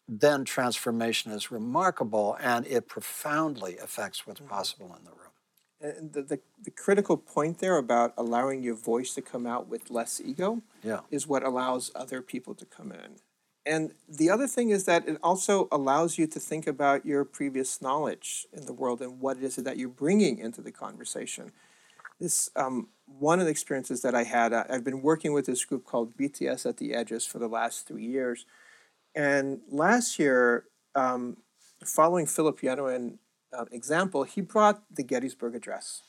then 0.08 0.44
transformation 0.44 1.30
is 1.32 1.50
remarkable 1.50 2.38
and 2.40 2.66
it 2.66 2.88
profoundly 2.88 3.76
affects 3.76 4.26
what's 4.26 4.40
mm-hmm. 4.40 4.48
possible 4.48 4.96
in 4.98 5.04
the 5.04 5.10
room. 5.10 5.34
Uh, 5.84 5.98
and 5.98 6.12
the, 6.14 6.22
the, 6.22 6.40
the 6.64 6.70
critical 6.70 7.18
point 7.18 7.58
there 7.58 7.76
about 7.76 8.14
allowing 8.16 8.62
your 8.62 8.76
voice 8.76 9.12
to 9.14 9.20
come 9.20 9.46
out 9.46 9.68
with 9.68 9.90
less 9.90 10.18
ego 10.24 10.62
Yeah. 10.82 11.00
is 11.10 11.26
what 11.26 11.42
allows 11.42 11.90
other 11.94 12.22
people 12.22 12.54
to 12.54 12.64
come 12.64 12.92
in. 12.92 13.16
And 13.66 13.94
the 14.08 14.30
other 14.30 14.46
thing 14.46 14.70
is 14.70 14.84
that 14.84 15.08
it 15.08 15.18
also 15.24 15.66
allows 15.72 16.18
you 16.18 16.28
to 16.28 16.38
think 16.38 16.68
about 16.68 17.04
your 17.04 17.24
previous 17.24 17.82
knowledge 17.82 18.46
in 18.52 18.66
the 18.66 18.72
world 18.72 19.02
and 19.02 19.20
what 19.20 19.38
it 19.38 19.42
is 19.42 19.56
that 19.56 19.76
you're 19.76 19.88
bringing 19.88 20.38
into 20.38 20.62
the 20.62 20.70
conversation. 20.70 21.50
This 22.18 22.50
um, 22.56 22.88
one 23.06 23.38
of 23.40 23.46
the 23.46 23.50
experiences 23.50 24.02
that 24.02 24.14
I 24.14 24.24
had. 24.24 24.52
I- 24.52 24.66
I've 24.68 24.84
been 24.84 25.02
working 25.02 25.32
with 25.32 25.46
this 25.46 25.64
group 25.64 25.84
called 25.84 26.16
BTS 26.16 26.66
at 26.66 26.78
the 26.78 26.94
Edges 26.94 27.26
for 27.26 27.38
the 27.38 27.48
last 27.48 27.86
three 27.86 28.06
years, 28.06 28.46
and 29.14 29.60
last 29.70 30.18
year, 30.18 30.64
um, 30.94 31.38
following 31.84 32.26
Philip 32.26 32.60
Yenawine 32.60 33.18
uh, 33.56 33.64
example, 33.70 34.24
he 34.24 34.40
brought 34.40 34.82
the 34.94 35.02
Gettysburg 35.02 35.54
Address, 35.54 36.02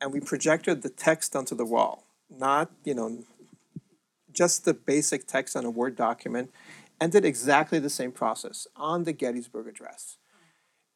and 0.00 0.12
we 0.12 0.20
projected 0.20 0.82
the 0.82 0.90
text 0.90 1.34
onto 1.34 1.54
the 1.54 1.64
wall, 1.64 2.06
not 2.30 2.70
you 2.84 2.94
know 2.94 3.24
just 4.32 4.64
the 4.64 4.74
basic 4.74 5.26
text 5.26 5.56
on 5.56 5.64
a 5.64 5.70
Word 5.70 5.96
document, 5.96 6.50
and 7.00 7.10
did 7.12 7.24
exactly 7.24 7.78
the 7.78 7.90
same 7.90 8.12
process 8.12 8.66
on 8.76 9.04
the 9.04 9.12
Gettysburg 9.12 9.66
Address. 9.66 10.18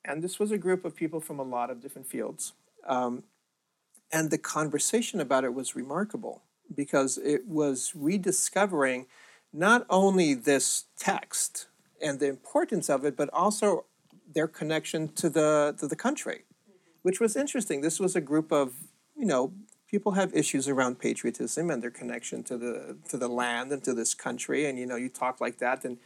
And 0.04 0.22
this 0.22 0.38
was 0.38 0.50
a 0.50 0.58
group 0.58 0.84
of 0.84 0.94
people 0.94 1.20
from 1.20 1.38
a 1.38 1.42
lot 1.42 1.70
of 1.70 1.80
different 1.80 2.08
fields. 2.08 2.52
Um, 2.86 3.24
and 4.12 4.30
the 4.30 4.38
conversation 4.38 5.20
about 5.20 5.44
it 5.44 5.54
was 5.54 5.76
remarkable 5.76 6.42
because 6.74 7.18
it 7.18 7.46
was 7.46 7.92
rediscovering 7.94 9.06
not 9.52 9.86
only 9.90 10.34
this 10.34 10.84
text 10.96 11.66
and 12.00 12.20
the 12.20 12.28
importance 12.28 12.88
of 12.88 13.04
it, 13.04 13.16
but 13.16 13.28
also 13.32 13.84
their 14.32 14.48
connection 14.48 15.08
to 15.08 15.28
the 15.28 15.74
to 15.78 15.86
the 15.86 15.96
country, 15.96 16.44
mm-hmm. 16.44 16.78
which 17.02 17.20
was 17.20 17.36
interesting. 17.36 17.80
This 17.80 17.98
was 17.98 18.14
a 18.14 18.20
group 18.20 18.52
of 18.52 18.74
you 19.16 19.26
know 19.26 19.52
people 19.90 20.12
have 20.12 20.32
issues 20.34 20.68
around 20.68 21.00
patriotism 21.00 21.68
and 21.68 21.82
their 21.82 21.90
connection 21.90 22.42
to 22.44 22.56
the 22.56 22.96
to 23.08 23.16
the 23.16 23.28
land 23.28 23.72
and 23.72 23.82
to 23.84 23.92
this 23.92 24.14
country. 24.14 24.66
And 24.66 24.78
you 24.78 24.86
know, 24.86 24.96
you 24.96 25.08
talk 25.08 25.40
like 25.40 25.58
that, 25.58 25.84
and 25.84 25.98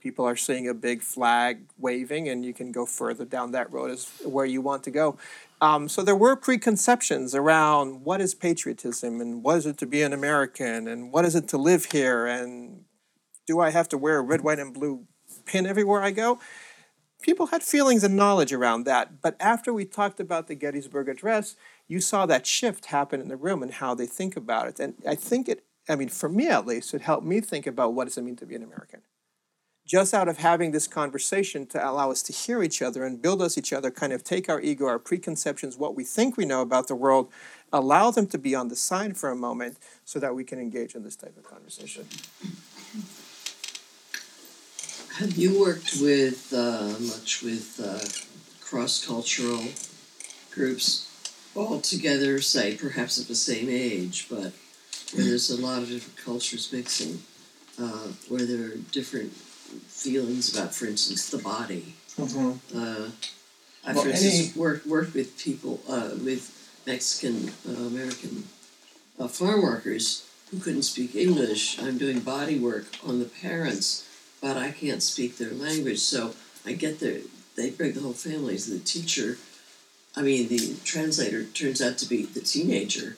people 0.00 0.24
are 0.24 0.36
seeing 0.36 0.68
a 0.68 0.74
big 0.74 1.02
flag 1.02 1.66
waving, 1.78 2.28
and 2.28 2.44
you 2.44 2.52
can 2.52 2.72
go 2.72 2.86
further 2.86 3.24
down 3.24 3.52
that 3.52 3.72
road 3.72 3.90
as 3.90 4.10
where 4.24 4.46
you 4.46 4.60
want 4.60 4.82
to 4.84 4.90
go. 4.90 5.18
Um, 5.60 5.88
so 5.88 6.02
there 6.02 6.16
were 6.16 6.36
preconceptions 6.36 7.34
around 7.34 8.04
what 8.04 8.20
is 8.20 8.34
patriotism 8.34 9.20
and 9.20 9.42
what 9.42 9.58
is 9.58 9.66
it 9.66 9.76
to 9.78 9.86
be 9.86 10.02
an 10.02 10.12
American 10.12 10.88
and 10.88 11.12
what 11.12 11.26
is 11.26 11.34
it 11.34 11.48
to 11.48 11.58
live 11.58 11.86
here 11.86 12.26
and 12.26 12.84
do 13.46 13.60
I 13.60 13.70
have 13.70 13.88
to 13.90 13.98
wear 13.98 14.18
a 14.18 14.22
red, 14.22 14.40
white, 14.40 14.58
and 14.58 14.72
blue 14.72 15.06
pin 15.44 15.66
everywhere 15.66 16.02
I 16.02 16.12
go? 16.12 16.38
People 17.20 17.48
had 17.48 17.62
feelings 17.62 18.02
and 18.02 18.16
knowledge 18.16 18.52
around 18.54 18.84
that. 18.84 19.20
But 19.20 19.36
after 19.38 19.72
we 19.72 19.84
talked 19.84 20.20
about 20.20 20.46
the 20.46 20.54
Gettysburg 20.54 21.08
Address, 21.10 21.56
you 21.86 22.00
saw 22.00 22.24
that 22.24 22.46
shift 22.46 22.86
happen 22.86 23.20
in 23.20 23.28
the 23.28 23.36
room 23.36 23.62
and 23.62 23.74
how 23.74 23.94
they 23.94 24.06
think 24.06 24.36
about 24.36 24.68
it. 24.68 24.80
And 24.80 24.94
I 25.06 25.14
think 25.14 25.46
it, 25.46 25.64
I 25.86 25.96
mean, 25.96 26.08
for 26.08 26.30
me 26.30 26.48
at 26.48 26.66
least, 26.66 26.94
it 26.94 27.02
helped 27.02 27.26
me 27.26 27.42
think 27.42 27.66
about 27.66 27.92
what 27.92 28.06
does 28.06 28.16
it 28.16 28.24
mean 28.24 28.36
to 28.36 28.46
be 28.46 28.54
an 28.54 28.62
American 28.62 29.02
just 29.90 30.14
out 30.14 30.28
of 30.28 30.38
having 30.38 30.70
this 30.70 30.86
conversation 30.86 31.66
to 31.66 31.90
allow 31.90 32.12
us 32.12 32.22
to 32.22 32.32
hear 32.32 32.62
each 32.62 32.80
other 32.80 33.02
and 33.02 33.20
build 33.20 33.42
us 33.42 33.58
each 33.58 33.72
other, 33.72 33.90
kind 33.90 34.12
of 34.12 34.22
take 34.22 34.48
our 34.48 34.60
ego, 34.60 34.86
our 34.86 35.00
preconceptions, 35.00 35.76
what 35.76 35.96
we 35.96 36.04
think 36.04 36.36
we 36.36 36.44
know 36.44 36.60
about 36.60 36.86
the 36.86 36.94
world, 36.94 37.28
allow 37.72 38.12
them 38.12 38.28
to 38.28 38.38
be 38.38 38.54
on 38.54 38.68
the 38.68 38.76
side 38.76 39.16
for 39.16 39.30
a 39.30 39.34
moment 39.34 39.78
so 40.04 40.20
that 40.20 40.32
we 40.32 40.44
can 40.44 40.60
engage 40.60 40.94
in 40.94 41.02
this 41.02 41.16
type 41.16 41.36
of 41.36 41.42
conversation. 41.42 42.06
Have 45.16 45.36
you 45.36 45.58
worked 45.58 45.96
with 46.00 46.54
uh, 46.56 46.94
much 47.00 47.42
with 47.42 47.80
uh, 47.82 47.98
cross 48.64 49.04
cultural 49.04 49.64
groups 50.52 51.08
all 51.56 51.80
together, 51.80 52.40
say 52.40 52.76
perhaps 52.76 53.18
of 53.18 53.26
the 53.26 53.34
same 53.34 53.68
age, 53.68 54.28
but 54.30 54.52
where 55.12 55.24
there's 55.24 55.50
a 55.50 55.60
lot 55.60 55.82
of 55.82 55.88
different 55.88 56.16
cultures 56.16 56.72
mixing, 56.72 57.20
uh, 57.76 58.12
where 58.28 58.46
there 58.46 58.66
are 58.66 58.76
different 58.92 59.32
feelings 59.88 60.56
about, 60.56 60.74
for 60.74 60.86
instance, 60.86 61.30
the 61.30 61.38
body. 61.38 61.94
Mm-hmm. 62.18 62.78
Uh, 62.78 63.10
I, 63.86 63.92
Well, 63.94 64.04
for 64.04 64.10
instance, 64.10 64.50
any- 64.50 64.60
worked 64.60 64.86
worked 64.86 65.14
with 65.14 65.38
people 65.38 65.80
uh, 65.88 66.10
with 66.22 66.82
Mexican 66.86 67.52
uh, 67.68 67.86
American 67.86 68.44
uh, 69.18 69.28
farm 69.28 69.62
workers 69.62 70.26
who 70.50 70.58
couldn't 70.58 70.82
speak 70.82 71.14
English. 71.14 71.80
I'm 71.80 71.96
doing 71.98 72.20
body 72.20 72.58
work 72.58 72.86
on 73.06 73.18
the 73.20 73.24
parents, 73.26 74.06
but 74.42 74.56
I 74.56 74.70
can't 74.72 75.02
speak 75.02 75.38
their 75.38 75.52
language, 75.52 76.00
so 76.00 76.34
I 76.66 76.72
get 76.72 77.00
there. 77.00 77.20
They 77.56 77.70
bring 77.70 77.92
the 77.92 78.00
whole 78.00 78.12
family. 78.12 78.58
So 78.58 78.72
the 78.72 78.80
teacher, 78.80 79.38
I 80.16 80.22
mean, 80.22 80.48
the 80.48 80.76
translator 80.84 81.44
turns 81.44 81.80
out 81.80 81.98
to 81.98 82.08
be 82.08 82.24
the 82.24 82.40
teenager 82.40 83.16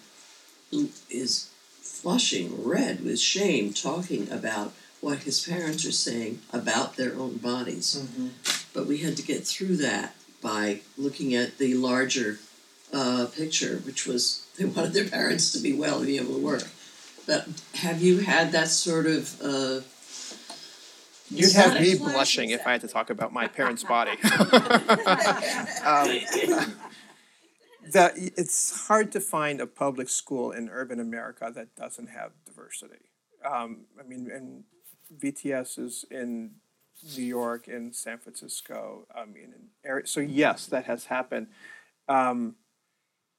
who 0.70 0.90
is 1.10 1.48
flushing 1.80 2.62
red 2.64 3.04
with 3.04 3.18
shame, 3.20 3.72
talking 3.72 4.30
about 4.30 4.72
what 5.02 5.24
his 5.24 5.44
parents 5.46 5.84
are 5.84 5.92
saying 5.92 6.40
about 6.52 6.96
their 6.96 7.14
own 7.16 7.36
bodies. 7.36 8.00
But 8.72 8.86
we 8.86 8.98
had 8.98 9.16
to 9.16 9.22
get 9.22 9.44
through 9.44 9.76
that 9.78 10.14
by 10.40 10.80
looking 10.96 11.34
at 11.34 11.58
the 11.58 11.74
larger 11.74 12.38
uh, 12.94 13.26
picture, 13.36 13.82
which 13.84 14.06
was 14.06 14.46
they 14.58 14.64
wanted 14.64 14.94
their 14.94 15.08
parents 15.08 15.52
to 15.52 15.58
be 15.58 15.74
well 15.74 15.98
and 15.98 16.06
be 16.06 16.16
able 16.18 16.34
to 16.34 16.40
work. 16.40 16.68
But 17.26 17.48
have 17.74 18.00
you 18.00 18.20
had 18.20 18.52
that 18.52 18.68
sort 18.68 19.06
of? 19.06 19.40
Uh, 19.42 19.80
You'd 21.30 21.52
have 21.52 21.80
me 21.80 21.96
blushing 21.96 22.50
if 22.50 22.66
I 22.66 22.72
had 22.72 22.82
to 22.82 22.88
talk 22.88 23.08
about 23.08 23.32
my 23.32 23.48
parents' 23.48 23.84
body. 23.84 24.10
um, 24.22 24.28
the, 27.90 28.12
it's 28.36 28.86
hard 28.86 29.10
to 29.12 29.20
find 29.20 29.58
a 29.58 29.66
public 29.66 30.10
school 30.10 30.50
in 30.50 30.68
urban 30.68 31.00
America 31.00 31.50
that 31.54 31.74
doesn't 31.74 32.08
have 32.08 32.32
diversity. 32.44 33.06
Um, 33.50 33.86
I 33.98 34.02
mean, 34.06 34.30
and 34.30 34.64
VTS 35.18 35.78
is 35.78 36.04
in 36.10 36.52
New 37.16 37.24
York, 37.24 37.68
in 37.68 37.92
San 37.92 38.18
Francisco. 38.18 39.06
I 39.14 39.24
mean, 39.24 39.52
in 39.54 39.68
area, 39.84 40.06
so 40.06 40.20
yes, 40.20 40.66
that 40.66 40.84
has 40.86 41.06
happened. 41.06 41.48
Um, 42.08 42.56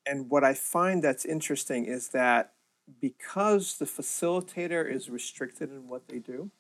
and 0.06 0.30
what 0.30 0.44
I 0.44 0.54
find 0.54 1.04
that's 1.04 1.26
interesting 1.26 1.86
is 1.86 2.10
that 2.10 2.54
because 3.00 3.78
the 3.78 3.86
facilitator 3.86 4.90
is 4.90 5.10
restricted 5.10 5.72
in 5.72 5.88
what 5.88 6.10
they 6.10 6.20
do, 6.20 6.52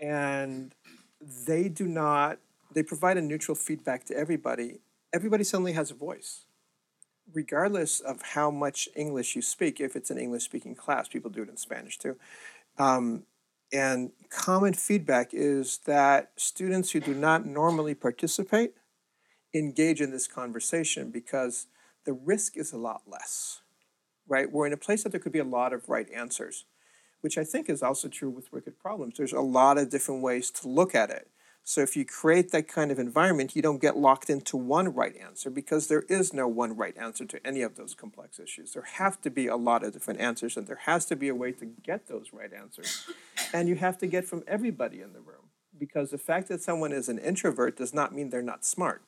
and 0.00 0.74
they 1.46 1.68
do 1.68 1.86
not 1.86 2.38
they 2.72 2.82
provide 2.82 3.16
a 3.16 3.22
neutral 3.22 3.54
feedback 3.54 4.04
to 4.04 4.16
everybody 4.16 4.80
everybody 5.12 5.44
suddenly 5.44 5.72
has 5.72 5.90
a 5.90 5.94
voice 5.94 6.46
regardless 7.32 8.00
of 8.00 8.22
how 8.22 8.50
much 8.50 8.88
english 8.96 9.36
you 9.36 9.42
speak 9.42 9.80
if 9.80 9.94
it's 9.94 10.10
an 10.10 10.18
english 10.18 10.44
speaking 10.44 10.74
class 10.74 11.08
people 11.08 11.30
do 11.30 11.42
it 11.42 11.48
in 11.48 11.56
spanish 11.56 11.98
too 11.98 12.16
um, 12.78 13.24
and 13.72 14.10
common 14.30 14.74
feedback 14.74 15.30
is 15.32 15.78
that 15.86 16.32
students 16.36 16.90
who 16.90 17.00
do 17.00 17.14
not 17.14 17.46
normally 17.46 17.94
participate 17.94 18.74
engage 19.54 20.00
in 20.00 20.10
this 20.10 20.26
conversation 20.26 21.10
because 21.10 21.66
the 22.04 22.12
risk 22.12 22.56
is 22.56 22.72
a 22.72 22.78
lot 22.78 23.02
less 23.06 23.62
right 24.28 24.52
we're 24.52 24.66
in 24.66 24.72
a 24.72 24.76
place 24.76 25.02
that 25.02 25.10
there 25.10 25.20
could 25.20 25.32
be 25.32 25.38
a 25.40 25.44
lot 25.44 25.72
of 25.72 25.88
right 25.88 26.08
answers 26.14 26.64
which 27.20 27.36
I 27.36 27.44
think 27.44 27.68
is 27.68 27.82
also 27.82 28.08
true 28.08 28.30
with 28.30 28.52
wicked 28.52 28.78
problems. 28.78 29.16
There's 29.16 29.32
a 29.32 29.40
lot 29.40 29.78
of 29.78 29.90
different 29.90 30.22
ways 30.22 30.50
to 30.52 30.68
look 30.68 30.94
at 30.94 31.10
it. 31.10 31.28
So 31.62 31.82
if 31.82 31.96
you 31.96 32.04
create 32.04 32.50
that 32.52 32.68
kind 32.68 32.90
of 32.90 32.98
environment, 32.98 33.54
you 33.54 33.62
don't 33.62 33.80
get 33.80 33.96
locked 33.96 34.28
into 34.28 34.56
one 34.56 34.92
right 34.92 35.14
answer 35.16 35.50
because 35.50 35.86
there 35.86 36.02
is 36.08 36.32
no 36.32 36.48
one 36.48 36.76
right 36.76 36.96
answer 36.96 37.24
to 37.26 37.46
any 37.46 37.62
of 37.62 37.76
those 37.76 37.94
complex 37.94 38.40
issues. 38.40 38.72
There 38.72 38.82
have 38.82 39.20
to 39.22 39.30
be 39.30 39.46
a 39.46 39.56
lot 39.56 39.84
of 39.84 39.92
different 39.92 40.20
answers, 40.20 40.56
and 40.56 40.66
there 40.66 40.80
has 40.86 41.04
to 41.06 41.16
be 41.16 41.28
a 41.28 41.34
way 41.34 41.52
to 41.52 41.66
get 41.66 42.08
those 42.08 42.32
right 42.32 42.52
answers. 42.52 43.06
And 43.52 43.68
you 43.68 43.76
have 43.76 43.98
to 43.98 44.06
get 44.06 44.24
from 44.24 44.42
everybody 44.48 45.00
in 45.00 45.12
the 45.12 45.20
room 45.20 45.50
because 45.78 46.10
the 46.10 46.18
fact 46.18 46.48
that 46.48 46.62
someone 46.62 46.92
is 46.92 47.08
an 47.08 47.18
introvert 47.18 47.76
does 47.76 47.94
not 47.94 48.14
mean 48.14 48.30
they're 48.30 48.42
not 48.42 48.64
smart. 48.64 49.02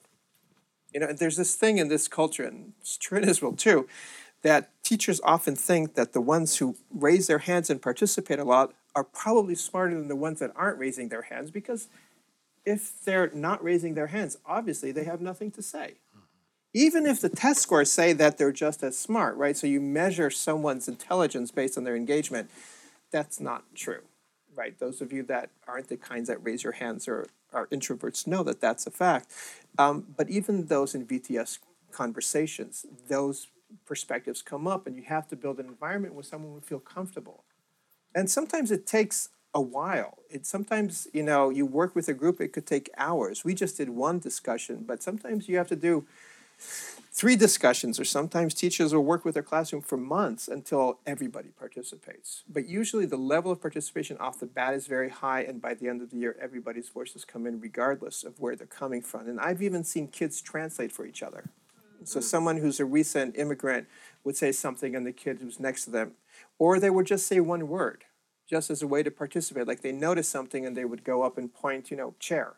You 0.95 1.01
know, 1.01 1.13
there's 1.13 1.37
this 1.37 1.55
thing 1.55 1.79
in 1.79 1.89
this 1.89 2.07
culture, 2.07 2.45
and 2.45 2.75
it's 2.81 2.97
true 2.97 3.19
in 3.19 3.29
Israel 3.29 3.55
too, 3.55 3.89
that 4.43 4.71
teachers 4.83 5.21
often 5.25 5.57
think 5.57 5.95
that 5.95 6.13
the 6.13 6.21
ones 6.21 6.59
who 6.59 6.77
raise 6.93 7.27
their 7.27 7.39
hands 7.39 7.71
and 7.71 7.81
participate 7.81 8.39
a 8.39 8.45
lot 8.45 8.75
are 8.95 9.05
probably 9.05 9.55
smarter 9.55 9.95
than 9.95 10.09
the 10.09 10.17
ones 10.17 10.41
that 10.41 10.53
aren't 10.55 10.79
raising 10.79 11.09
their 11.09 11.23
hands 11.23 11.51
because 11.51 11.89
if 12.65 13.05
they're 13.05 13.31
not 13.35 13.63
raising 13.63 13.95
their 13.95 14.09
hands, 14.09 14.39
obviously 14.47 14.93
they 14.93 15.05
have 15.05 15.21
nothing 15.21 15.51
to 15.53 15.63
say. 15.63 15.95
Even 16.75 17.05
if 17.05 17.21
the 17.21 17.29
test 17.29 17.61
scores 17.61 17.93
say 17.93 18.13
that 18.15 18.39
they're 18.39 18.53
just 18.53 18.83
as 18.83 18.97
smart, 18.97 19.37
right? 19.37 19.57
So 19.57 19.67
you 19.67 19.81
measure 19.81 20.31
someone's 20.31 20.89
intelligence 20.89 21.51
based 21.51 21.77
on 21.77 21.85
their 21.85 21.97
engagement, 21.97 22.51
that's 23.11 23.41
not 23.41 23.65
true, 23.75 24.01
right? 24.55 24.79
Those 24.79 25.03
of 25.03 25.13
you 25.13 25.23
that 25.25 25.51
aren't 25.69 25.89
the 25.89 25.99
kinds 25.99 26.29
that 26.29 26.43
raise 26.43 26.65
your 26.65 26.73
hands 26.73 27.07
or 27.07 27.27
are 27.53 27.67
introverts 27.67 28.27
know 28.27 28.43
that 28.45 28.61
that's 28.61 28.87
a 28.87 28.91
fact. 28.91 29.31
Um, 29.79 30.07
but 30.17 30.31
even 30.31 30.67
those 30.67 30.95
in 30.95 31.07
VTS 31.07 31.59
conversations, 31.91 32.87
those 33.09 33.49
perspectives 33.85 34.43
come 34.43 34.67
up, 34.67 34.87
and 34.87 34.97
you 34.97 35.03
have 35.03 35.29
to 35.29 35.37
build 35.37 35.59
an 35.59 35.67
environment 35.67 36.15
where 36.15 36.23
someone 36.23 36.55
would 36.55 36.65
feel 36.65 36.81
comfortable. 36.81 37.45
And 38.15 38.31
sometimes 38.31 38.71
it 38.71 38.87
takes 38.87 39.29
a 39.55 39.61
while. 39.61 40.19
It 40.31 40.47
sometimes, 40.47 41.09
you 41.13 41.23
know, 41.23 41.51
you 41.51 41.67
work 41.67 41.95
with 41.95 42.09
a 42.09 42.15
group, 42.15 42.41
it 42.41 42.53
could 42.53 42.67
take 42.67 42.91
hours. 42.97 43.45
We 43.45 43.55
just 43.55 43.77
did 43.77 43.91
one 43.91 44.19
discussion, 44.19 44.85
but 44.87 45.03
sometimes 45.03 45.49
you 45.49 45.57
have 45.59 45.69
to 45.69 45.77
do 45.77 46.07
three 46.59 47.37
discussions, 47.37 48.01
or 48.01 48.05
sometimes 48.05 48.55
teachers 48.55 48.95
will 48.95 49.05
work 49.05 49.25
with 49.25 49.35
their 49.35 49.43
classroom 49.43 49.83
for 49.83 49.99
months 49.99 50.49
until 50.49 50.99
everybody 51.07 51.51
participates. 51.51 52.43
But 52.49 52.67
usually 52.67 53.05
the 53.05 53.19
level 53.19 53.53
of 53.53 53.61
participation 53.61 54.17
off 54.17 54.41
the 54.41 54.47
bat 54.47 54.73
is 54.73 54.87
very 54.87 55.11
high, 55.11 55.43
and 55.43 55.61
by 55.61 55.75
the 55.75 55.89
end 55.89 56.01
of 56.01 56.11
the 56.11 56.17
year, 56.17 56.37
everybody's 56.41 56.89
voices 56.89 57.27
come 57.27 57.47
in 57.47 57.61
regardless 57.61 58.25
of 58.25 58.41
where 58.41 58.57
they're 58.57 58.67
coming 58.67 59.03
from. 59.03 59.29
And 59.29 59.39
I've 59.39 59.61
even 59.61 59.85
seen 59.85 60.09
kids 60.09 60.41
translate 60.41 60.93
for 60.93 61.05
each 61.05 61.23
other. 61.23 61.45
So 62.05 62.21
mm. 62.21 62.23
someone 62.23 62.57
who's 62.57 62.81
a 62.81 62.87
recent 62.87 63.37
immigrant 63.37 63.89
would 64.25 64.37
say 64.37 64.53
something, 64.53 64.97
and 64.97 65.05
the 65.05 65.13
kid 65.13 65.41
who's 65.43 65.61
next 65.61 65.85
to 65.85 65.91
them, 65.91 66.13
or 66.59 66.81
they 66.81 66.91
would 66.91 67.07
just 67.07 67.27
say 67.27 67.41
one 67.41 67.69
word, 67.69 68.05
just 68.53 68.69
as 68.69 68.83
a 68.83 68.87
way 68.87 69.03
to 69.03 69.11
participate. 69.11 69.67
Like 69.67 69.81
they 69.81 69.93
notice 69.93 70.29
something, 70.29 70.67
and 70.67 70.77
they 70.77 70.85
would 70.85 71.05
go 71.05 71.23
up 71.23 71.39
and 71.39 71.53
point, 71.53 71.91
you 71.91 71.97
know, 71.97 72.15
chair. 72.21 72.53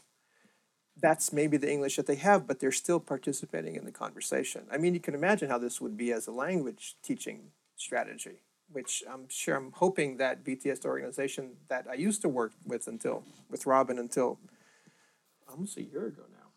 That's 1.00 1.32
maybe 1.32 1.56
the 1.56 1.70
English 1.70 1.94
that 1.96 2.06
they 2.06 2.16
have, 2.16 2.48
but 2.48 2.58
they're 2.58 2.72
still 2.72 2.98
participating 2.98 3.76
in 3.76 3.84
the 3.84 3.92
conversation. 3.92 4.62
I 4.72 4.76
mean, 4.76 4.92
you 4.94 5.00
can 5.00 5.14
imagine 5.14 5.50
how 5.50 5.58
this 5.58 5.80
would 5.80 5.96
be 5.96 6.12
as 6.12 6.26
a 6.26 6.32
language 6.32 6.96
teaching 7.04 7.52
strategy, 7.76 8.38
which 8.72 9.04
I'm 9.08 9.28
sure 9.28 9.56
I'm 9.56 9.70
hoping 9.70 10.16
that 10.16 10.42
VTS 10.44 10.82
the 10.82 10.88
organization 10.88 11.44
that 11.68 11.86
I 11.88 11.94
used 11.94 12.22
to 12.22 12.28
work 12.28 12.52
with 12.66 12.88
until 12.88 13.22
with 13.48 13.64
Robin 13.64 13.96
until 13.96 14.38
almost 15.48 15.76
a 15.76 15.82
year 15.82 16.06
ago 16.06 16.22
now 16.32 16.48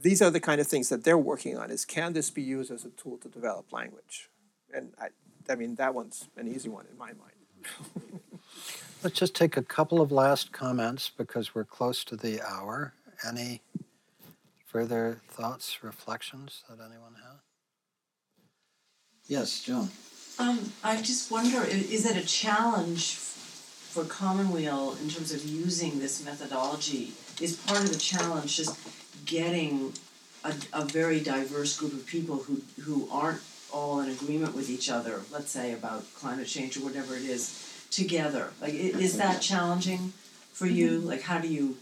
these 0.00 0.20
are 0.20 0.30
the 0.30 0.40
kind 0.40 0.60
of 0.60 0.66
things 0.66 0.88
that 0.88 1.04
they're 1.04 1.16
working 1.32 1.56
on 1.56 1.70
is 1.70 1.84
can 1.84 2.14
this 2.14 2.28
be 2.28 2.42
used 2.42 2.72
as 2.72 2.84
a 2.84 2.90
tool 2.90 3.16
to 3.18 3.28
develop 3.28 3.72
language 3.72 4.28
and 4.72 4.92
i, 5.00 5.08
I 5.48 5.54
mean 5.54 5.76
that 5.76 5.94
one's 5.94 6.28
an 6.36 6.48
easy 6.48 6.68
one 6.68 6.86
in 6.90 6.98
my 6.98 7.12
mind 7.12 8.22
Let's 9.04 9.18
just 9.18 9.34
take 9.34 9.58
a 9.58 9.62
couple 9.62 10.00
of 10.00 10.10
last 10.10 10.50
comments 10.50 11.10
because 11.14 11.54
we're 11.54 11.64
close 11.64 12.04
to 12.04 12.16
the 12.16 12.40
hour. 12.40 12.94
Any 13.28 13.60
further 14.64 15.20
thoughts, 15.28 15.84
reflections 15.84 16.64
that 16.70 16.78
anyone 16.80 17.16
has? 17.22 17.40
Yes, 19.26 19.62
Joan. 19.62 19.90
Um, 20.38 20.72
I 20.82 20.96
just 21.02 21.30
wonder, 21.30 21.62
is 21.64 22.06
it 22.06 22.16
a 22.16 22.26
challenge 22.26 23.16
for 23.16 24.04
Commonweal 24.04 24.96
in 25.02 25.10
terms 25.10 25.34
of 25.34 25.44
using 25.44 25.98
this 25.98 26.24
methodology? 26.24 27.12
Is 27.42 27.58
part 27.58 27.80
of 27.80 27.92
the 27.92 27.98
challenge 27.98 28.56
just 28.56 28.78
getting 29.26 29.92
a, 30.44 30.54
a 30.72 30.82
very 30.86 31.20
diverse 31.20 31.76
group 31.78 31.92
of 31.92 32.06
people 32.06 32.36
who, 32.36 32.62
who 32.80 33.06
aren't 33.12 33.42
all 33.70 34.00
in 34.00 34.08
agreement 34.08 34.54
with 34.54 34.70
each 34.70 34.88
other, 34.88 35.20
let's 35.30 35.50
say 35.50 35.72
about 35.72 36.04
climate 36.14 36.46
change 36.46 36.78
or 36.78 36.80
whatever 36.80 37.16
it 37.16 37.24
is, 37.24 37.63
together? 37.94 38.50
Like, 38.60 38.74
is 38.74 39.16
that 39.18 39.40
challenging 39.40 40.12
for 40.52 40.66
you? 40.66 40.98
Like, 40.98 41.22
how 41.22 41.38
do 41.38 41.48
you, 41.48 41.76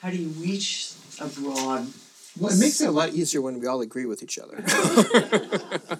how 0.00 0.10
do 0.10 0.16
you 0.16 0.28
reach 0.28 0.92
a 1.20 1.26
broad? 1.26 1.88
Well, 2.38 2.52
it 2.52 2.58
makes 2.58 2.80
it 2.80 2.88
a 2.88 2.92
lot 2.92 3.10
easier 3.10 3.40
when 3.40 3.60
we 3.60 3.66
all 3.66 3.80
agree 3.80 4.06
with 4.06 4.22
each 4.22 4.38
other. 4.38 4.56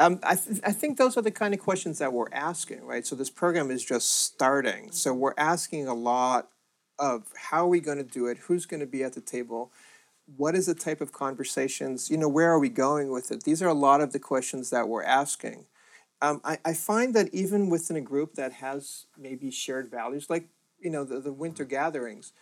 um, 0.00 0.18
I, 0.22 0.34
th- 0.34 0.60
I 0.64 0.72
think 0.72 0.98
those 0.98 1.16
are 1.16 1.22
the 1.22 1.30
kind 1.30 1.54
of 1.54 1.60
questions 1.60 1.98
that 1.98 2.12
we're 2.12 2.32
asking, 2.32 2.84
right? 2.84 3.06
So 3.06 3.14
this 3.14 3.30
program 3.30 3.70
is 3.70 3.84
just 3.84 4.24
starting. 4.24 4.90
So 4.90 5.14
we're 5.14 5.34
asking 5.38 5.86
a 5.86 5.94
lot 5.94 6.48
of 6.98 7.24
how 7.34 7.64
are 7.64 7.68
we 7.68 7.80
going 7.80 7.98
to 7.98 8.04
do 8.04 8.26
it? 8.26 8.38
Who's 8.38 8.66
going 8.66 8.80
to 8.80 8.86
be 8.86 9.04
at 9.04 9.14
the 9.14 9.20
table? 9.20 9.72
What 10.36 10.54
is 10.54 10.66
the 10.66 10.74
type 10.74 11.00
of 11.00 11.12
conversations? 11.12 12.10
You 12.10 12.18
know, 12.18 12.28
where 12.28 12.50
are 12.50 12.58
we 12.58 12.68
going 12.68 13.10
with 13.10 13.30
it? 13.30 13.44
These 13.44 13.62
are 13.62 13.68
a 13.68 13.74
lot 13.74 14.00
of 14.00 14.12
the 14.12 14.18
questions 14.18 14.70
that 14.70 14.88
we're 14.88 15.02
asking. 15.02 15.66
Um, 16.22 16.40
I, 16.44 16.58
I 16.64 16.74
find 16.74 17.14
that 17.14 17.32
even 17.32 17.70
within 17.70 17.96
a 17.96 18.00
group 18.00 18.34
that 18.34 18.52
has 18.54 19.06
maybe 19.18 19.50
shared 19.50 19.90
values, 19.90 20.28
like 20.28 20.48
you 20.78 20.90
know 20.90 21.04
the, 21.04 21.20
the 21.20 21.32
winter 21.32 21.64
gatherings, 21.64 22.32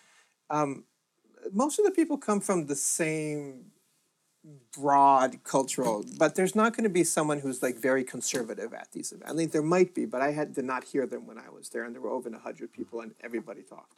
um, 0.51 0.85
most 1.53 1.79
of 1.79 1.85
the 1.85 1.91
people 1.91 2.19
come 2.19 2.41
from 2.41 2.67
the 2.67 2.77
same 2.77 3.67
broad 4.73 5.43
cultural, 5.45 6.05
but 6.19 6.35
there's 6.35 6.55
not 6.55 6.75
going 6.77 6.85
to 6.85 6.91
be 6.91 7.05
someone 7.05 7.41
who's 7.41 7.63
like 7.63 7.77
very 7.77 8.05
conservative 8.05 8.73
at 8.73 8.91
these 8.93 9.13
events. 9.13 9.33
I 9.33 9.37
think 9.37 9.53
there 9.53 9.63
might 9.63 9.95
be, 9.95 10.07
but 10.07 10.23
I 10.23 10.33
had 10.33 10.55
did 10.55 10.65
not 10.65 10.85
hear 10.85 11.07
them 11.07 11.27
when 11.27 11.39
I 11.39 11.51
was 11.51 11.69
there, 11.69 11.85
and 11.85 11.95
there 11.95 12.03
were 12.03 12.11
over 12.11 12.31
hundred 12.39 12.73
people, 12.73 13.01
and 13.01 13.15
everybody 13.23 13.63
talked. 13.63 13.95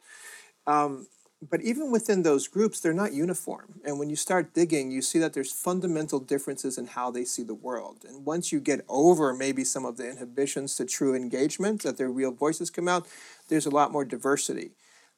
Um, 0.67 1.07
but 1.49 1.61
even 1.61 1.91
within 1.91 2.21
those 2.21 2.47
groups, 2.47 2.79
they're 2.79 2.93
not 2.93 3.13
uniform. 3.13 3.79
And 3.83 3.97
when 3.97 4.09
you 4.09 4.15
start 4.15 4.53
digging, 4.53 4.91
you 4.91 5.01
see 5.01 5.17
that 5.19 5.33
there's 5.33 5.51
fundamental 5.51 6.19
differences 6.19 6.77
in 6.77 6.85
how 6.85 7.09
they 7.09 7.25
see 7.25 7.41
the 7.41 7.55
world. 7.55 8.05
And 8.07 8.25
once 8.25 8.51
you 8.51 8.59
get 8.59 8.85
over 8.87 9.33
maybe 9.33 9.63
some 9.63 9.83
of 9.83 9.97
the 9.97 10.07
inhibitions 10.07 10.75
to 10.75 10.85
true 10.85 11.15
engagement, 11.15 11.81
that 11.81 11.97
their 11.97 12.11
real 12.11 12.31
voices 12.31 12.69
come 12.69 12.87
out, 12.87 13.07
there's 13.49 13.65
a 13.65 13.71
lot 13.71 13.91
more 13.91 14.05
diversity. 14.05 14.71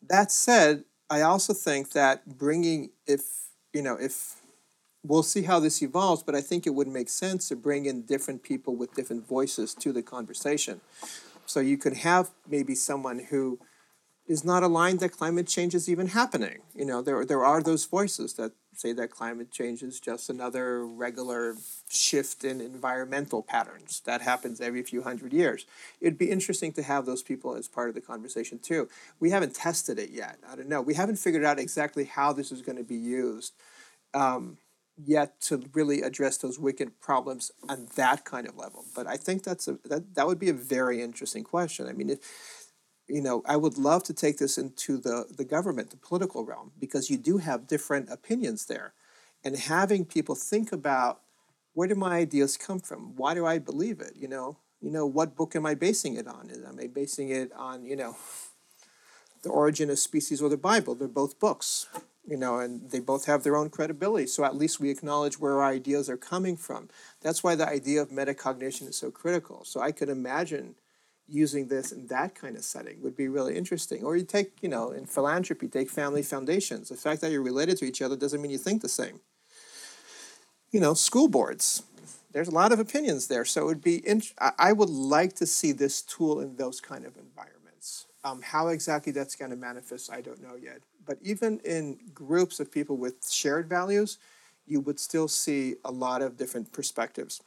That 0.07 0.31
said, 0.31 0.85
I 1.09 1.21
also 1.21 1.53
think 1.53 1.91
that 1.91 2.37
bringing, 2.37 2.91
if, 3.05 3.49
you 3.73 3.81
know, 3.81 3.97
if, 3.99 4.35
we'll 5.05 5.23
see 5.23 5.41
how 5.41 5.59
this 5.59 5.81
evolves, 5.81 6.23
but 6.23 6.35
I 6.35 6.41
think 6.41 6.65
it 6.65 6.73
would 6.73 6.87
make 6.87 7.09
sense 7.09 7.49
to 7.49 7.57
bring 7.57 7.85
in 7.85 8.03
different 8.03 8.43
people 8.43 8.77
with 8.77 8.93
different 8.93 9.27
voices 9.27 9.73
to 9.75 9.91
the 9.91 10.01
conversation. 10.01 10.79
So 11.45 11.59
you 11.59 11.77
could 11.77 11.97
have 11.97 12.31
maybe 12.47 12.75
someone 12.75 13.19
who 13.29 13.59
is 14.27 14.43
not 14.45 14.63
aligned 14.63 14.99
that 15.01 15.11
climate 15.11 15.47
change 15.47 15.75
is 15.75 15.89
even 15.89 16.07
happening. 16.07 16.59
You 16.73 16.85
know, 16.85 17.01
there 17.01 17.25
there 17.25 17.43
are 17.43 17.61
those 17.61 17.85
voices 17.85 18.33
that 18.35 18.53
say 18.75 18.93
that 18.93 19.11
climate 19.11 19.51
change 19.51 19.83
is 19.83 19.99
just 19.99 20.29
another 20.29 20.85
regular 20.85 21.55
shift 21.89 22.43
in 22.43 22.59
environmental 22.59 23.43
patterns 23.43 24.01
that 24.05 24.21
happens 24.21 24.59
every 24.59 24.81
few 24.83 25.03
hundred 25.03 25.33
years. 25.33 25.65
It'd 26.01 26.17
be 26.17 26.31
interesting 26.31 26.71
to 26.73 26.83
have 26.83 27.05
those 27.05 27.21
people 27.21 27.55
as 27.55 27.67
part 27.67 27.89
of 27.89 27.95
the 27.95 28.01
conversation 28.01 28.59
too. 28.59 28.87
We 29.19 29.29
haven't 29.29 29.55
tested 29.55 29.99
it 29.99 30.09
yet. 30.09 30.39
I 30.49 30.55
don't 30.55 30.69
know. 30.69 30.81
We 30.81 30.95
haven't 30.95 31.17
figured 31.17 31.43
out 31.43 31.59
exactly 31.59 32.05
how 32.05 32.33
this 32.33 32.51
is 32.51 32.61
going 32.61 32.77
to 32.77 32.83
be 32.83 32.95
used. 32.95 33.53
Um, 34.13 34.57
yet 35.03 35.41
to 35.41 35.63
really 35.73 36.01
address 36.01 36.37
those 36.37 36.59
wicked 36.59 36.99
problems 36.99 37.51
on 37.67 37.87
that 37.95 38.25
kind 38.25 38.47
of 38.47 38.55
level. 38.55 38.85
But 38.95 39.07
I 39.07 39.17
think 39.17 39.43
that's 39.43 39.67
a 39.67 39.79
that, 39.85 40.15
that 40.15 40.27
would 40.27 40.39
be 40.39 40.49
a 40.49 40.53
very 40.53 41.01
interesting 41.01 41.43
question. 41.43 41.87
I 41.87 41.93
mean, 41.93 42.11
if 42.11 42.19
you 43.07 43.21
know, 43.21 43.43
I 43.45 43.57
would 43.57 43.77
love 43.77 44.03
to 44.03 44.13
take 44.13 44.37
this 44.37 44.57
into 44.57 44.97
the 44.97 45.25
the 45.35 45.45
government, 45.45 45.89
the 45.89 45.97
political 45.97 46.45
realm, 46.45 46.71
because 46.79 47.09
you 47.09 47.17
do 47.17 47.37
have 47.37 47.67
different 47.67 48.09
opinions 48.09 48.65
there, 48.65 48.93
and 49.43 49.57
having 49.57 50.05
people 50.05 50.35
think 50.35 50.71
about 50.71 51.21
where 51.73 51.87
do 51.87 51.95
my 51.95 52.17
ideas 52.17 52.57
come 52.57 52.79
from? 52.79 53.15
Why 53.15 53.33
do 53.33 53.45
I 53.45 53.57
believe 53.57 53.99
it? 53.99 54.13
You 54.15 54.27
know, 54.27 54.57
you 54.81 54.91
know, 54.91 55.05
what 55.05 55.35
book 55.35 55.55
am 55.55 55.65
I 55.65 55.75
basing 55.75 56.15
it 56.15 56.27
on? 56.27 56.51
Am 56.51 56.79
I 56.79 56.87
basing 56.87 57.29
it 57.29 57.51
on 57.53 57.85
you 57.85 57.95
know, 57.95 58.15
the 59.41 59.49
origin 59.49 59.89
of 59.89 59.99
species 59.99 60.41
or 60.41 60.49
the 60.49 60.57
Bible? 60.57 60.95
They're 60.95 61.07
both 61.07 61.39
books 61.39 61.87
you 62.25 62.37
know, 62.37 62.59
and 62.59 62.89
they 62.89 62.99
both 62.99 63.25
have 63.25 63.43
their 63.43 63.55
own 63.55 63.69
credibility. 63.69 64.27
So 64.27 64.45
at 64.45 64.55
least 64.55 64.79
we 64.79 64.89
acknowledge 64.89 65.39
where 65.39 65.61
our 65.61 65.71
ideas 65.71 66.09
are 66.09 66.17
coming 66.17 66.55
from. 66.55 66.89
That's 67.21 67.43
why 67.43 67.55
the 67.55 67.67
idea 67.67 68.01
of 68.01 68.09
metacognition 68.09 68.87
is 68.87 68.95
so 68.95 69.11
critical. 69.11 69.65
So 69.65 69.81
I 69.81 69.91
could 69.91 70.09
imagine 70.09 70.75
using 71.27 71.67
this 71.67 71.91
in 71.91 72.07
that 72.07 72.35
kind 72.35 72.55
of 72.55 72.63
setting 72.63 73.01
would 73.01 73.15
be 73.15 73.27
really 73.27 73.55
interesting. 73.57 74.03
Or 74.03 74.15
you 74.15 74.23
take, 74.23 74.51
you 74.61 74.69
know, 74.69 74.91
in 74.91 75.05
philanthropy, 75.05 75.67
take 75.67 75.89
family 75.89 76.23
foundations. 76.23 76.89
The 76.89 76.95
fact 76.95 77.21
that 77.21 77.31
you're 77.31 77.41
related 77.41 77.77
to 77.77 77.85
each 77.85 78.01
other 78.01 78.15
doesn't 78.15 78.41
mean 78.41 78.51
you 78.51 78.57
think 78.57 78.81
the 78.81 78.89
same. 78.89 79.19
You 80.71 80.79
know, 80.79 80.93
school 80.93 81.27
boards. 81.27 81.83
There's 82.31 82.47
a 82.47 82.51
lot 82.51 82.71
of 82.71 82.79
opinions 82.79 83.27
there. 83.27 83.45
So 83.45 83.61
it 83.61 83.65
would 83.65 83.83
be, 83.83 84.07
int- 84.07 84.33
I 84.39 84.73
would 84.73 84.89
like 84.89 85.33
to 85.35 85.45
see 85.45 85.71
this 85.71 86.01
tool 86.01 86.39
in 86.39 86.55
those 86.55 86.81
kind 86.81 87.05
of 87.05 87.15
environments. 87.15 88.07
Um, 88.23 88.41
how 88.41 88.69
exactly 88.69 89.11
that's 89.11 89.35
going 89.35 89.51
to 89.51 89.57
manifest, 89.57 90.11
I 90.11 90.21
don't 90.21 90.41
know 90.41 90.55
yet 90.55 90.81
but 91.05 91.17
even 91.21 91.59
in 91.63 91.99
groups 92.13 92.59
of 92.59 92.71
people 92.71 92.97
with 92.97 93.29
shared 93.29 93.67
values, 93.67 94.17
you 94.65 94.79
would 94.79 94.99
still 94.99 95.27
see 95.27 95.75
a 95.83 95.91
lot 95.91 96.21
of 96.21 96.37
different 96.37 96.71
perspectives. 96.71 97.41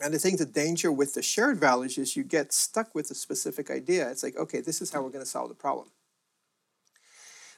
And 0.00 0.14
I 0.14 0.18
think 0.18 0.38
the 0.38 0.46
danger 0.46 0.90
with 0.90 1.14
the 1.14 1.22
shared 1.22 1.58
values 1.58 1.98
is 1.98 2.16
you 2.16 2.24
get 2.24 2.52
stuck 2.52 2.94
with 2.94 3.10
a 3.10 3.14
specific 3.14 3.70
idea. 3.70 4.10
It's 4.10 4.22
like, 4.22 4.36
okay, 4.36 4.60
this 4.60 4.80
is 4.80 4.90
how 4.90 5.02
we're 5.02 5.10
going 5.10 5.24
to 5.24 5.30
solve 5.30 5.48
the 5.48 5.54
problem. 5.54 5.88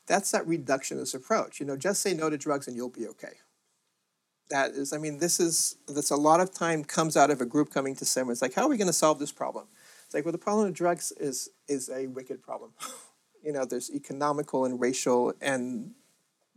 That's 0.07 0.31
that 0.33 0.47
reductionist 0.47 1.15
approach. 1.15 1.61
You 1.61 1.67
know, 1.67 1.77
just 1.77 2.03
say 2.03 2.13
no 2.13 2.29
to 2.29 2.37
drugs 2.37 2.67
and 2.67 2.77
you'll 2.77 2.91
be 2.91 3.07
okay. 3.09 3.35
That 4.51 4.73
is, 4.73 4.93
I 4.93 4.99
mean, 4.99 5.19
this 5.19 5.41
is, 5.41 5.77
that's 5.89 6.11
a 6.11 6.17
lot 6.17 6.41
of 6.41 6.53
time 6.53 6.85
comes 6.85 7.17
out 7.17 7.31
of 7.31 7.41
a 7.41 7.47
group 7.47 7.71
coming 7.71 7.97
to 7.97 8.05
someone. 8.05 8.33
It's 8.33 8.43
like, 8.43 8.53
how 8.53 8.65
are 8.65 8.69
we 8.69 8.77
going 8.77 8.89
to 8.89 8.93
solve 8.93 9.19
this 9.19 9.33
problem? 9.33 9.69
It's 10.05 10.15
like, 10.15 10.25
well, 10.25 10.33
the 10.33 10.39
problem 10.39 10.69
of 10.69 10.75
drugs 10.75 11.13
is 11.13 11.51
is 11.67 11.89
a 11.89 12.07
wicked 12.07 12.43
problem. 12.43 12.73
you 13.43 13.53
know, 13.53 13.65
there's 13.65 13.91
economical 13.91 14.65
and 14.65 14.81
racial, 14.81 15.33
and 15.41 15.93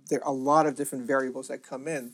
there 0.10 0.24
are 0.24 0.30
a 0.30 0.36
lot 0.36 0.66
of 0.66 0.76
different 0.76 1.08
variables 1.08 1.48
that 1.48 1.64
come 1.64 1.88
in. 1.88 2.14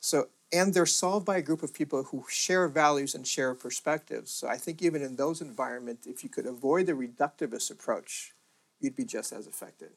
So, 0.00 0.28
and 0.52 0.72
they're 0.72 0.86
solved 0.86 1.26
by 1.26 1.38
a 1.38 1.42
group 1.42 1.62
of 1.62 1.74
people 1.74 2.04
who 2.04 2.24
share 2.28 2.68
values 2.68 3.14
and 3.14 3.26
share 3.26 3.54
perspectives. 3.54 4.30
So, 4.30 4.48
I 4.48 4.56
think 4.56 4.82
even 4.82 5.02
in 5.02 5.16
those 5.16 5.40
environments, 5.40 6.06
if 6.06 6.22
you 6.22 6.30
could 6.30 6.46
avoid 6.46 6.86
the 6.86 6.92
reductivist 6.92 7.70
approach, 7.70 8.32
you'd 8.80 8.96
be 8.96 9.04
just 9.04 9.32
as 9.32 9.46
affected. 9.46 9.90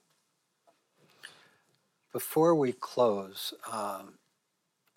Before 2.11 2.55
we 2.55 2.71
close, 2.71 3.53
um, 3.71 4.13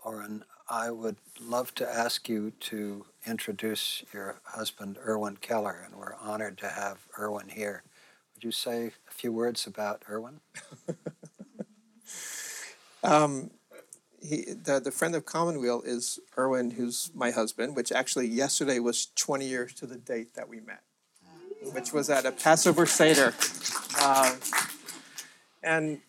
Oren, 0.02 0.44
I 0.68 0.90
would 0.90 1.16
love 1.40 1.74
to 1.76 1.88
ask 1.88 2.28
you 2.28 2.52
to 2.60 3.04
introduce 3.26 4.02
your 4.12 4.40
husband, 4.44 4.98
Irwin 5.06 5.36
Keller, 5.36 5.82
and 5.84 5.96
we're 5.96 6.14
honored 6.14 6.58
to 6.58 6.68
have 6.68 7.06
Irwin 7.18 7.50
here. 7.50 7.82
Would 8.34 8.44
you 8.44 8.52
say 8.52 8.92
a 9.08 9.12
few 9.12 9.32
words 9.32 9.66
about 9.66 10.02
Irwin? 10.08 10.40
um, 13.04 13.50
he, 14.23 14.44
the, 14.53 14.81
the 14.81 14.90
friend 14.90 15.15
of 15.15 15.27
Commonweal 15.27 15.82
is 15.82 16.20
Irwin, 16.39 16.73
who's 16.73 17.11
my 17.15 17.31
husband, 17.31 17.74
which 17.74 17.90
actually 17.90 18.28
yesterday 18.28 18.78
was 18.78 19.09
20 19.16 19.47
years 19.47 19.74
to 19.74 19.86
the 19.86 19.97
date 19.97 20.35
that 20.35 20.49
we 20.49 20.61
met, 20.61 20.82
which 21.73 21.93
was 21.93 22.09
at 22.09 22.24
a 22.24 22.32
Passover 22.32 22.86
Seder. 22.86 23.35
Uh, 23.99 24.36
and 25.62 26.01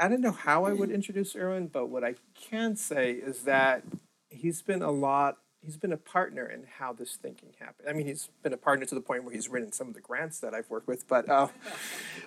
I 0.00 0.08
don't 0.08 0.20
know 0.20 0.32
how 0.32 0.64
I 0.64 0.72
would 0.72 0.90
introduce 0.90 1.34
Irwin, 1.34 1.66
but 1.66 1.88
what 1.88 2.04
I 2.04 2.14
can 2.40 2.76
say 2.76 3.12
is 3.12 3.42
that 3.42 3.82
he's 4.28 4.62
been 4.62 4.82
a 4.82 4.90
lot 4.90 5.38
he's 5.62 5.76
been 5.76 5.92
a 5.92 5.96
partner 5.98 6.46
in 6.46 6.64
how 6.78 6.90
this 6.92 7.16
thinking 7.16 7.50
happened. 7.58 7.86
I 7.86 7.92
mean, 7.92 8.06
he's 8.06 8.30
been 8.42 8.54
a 8.54 8.56
partner 8.56 8.86
to 8.86 8.94
the 8.94 9.00
point 9.00 9.24
where 9.24 9.34
he's 9.34 9.48
written 9.48 9.72
some 9.72 9.88
of 9.88 9.94
the 9.94 10.00
grants 10.00 10.40
that 10.40 10.54
I've 10.54 10.70
worked 10.70 10.88
with, 10.88 11.06
but 11.06 11.28
uh, 11.28 11.48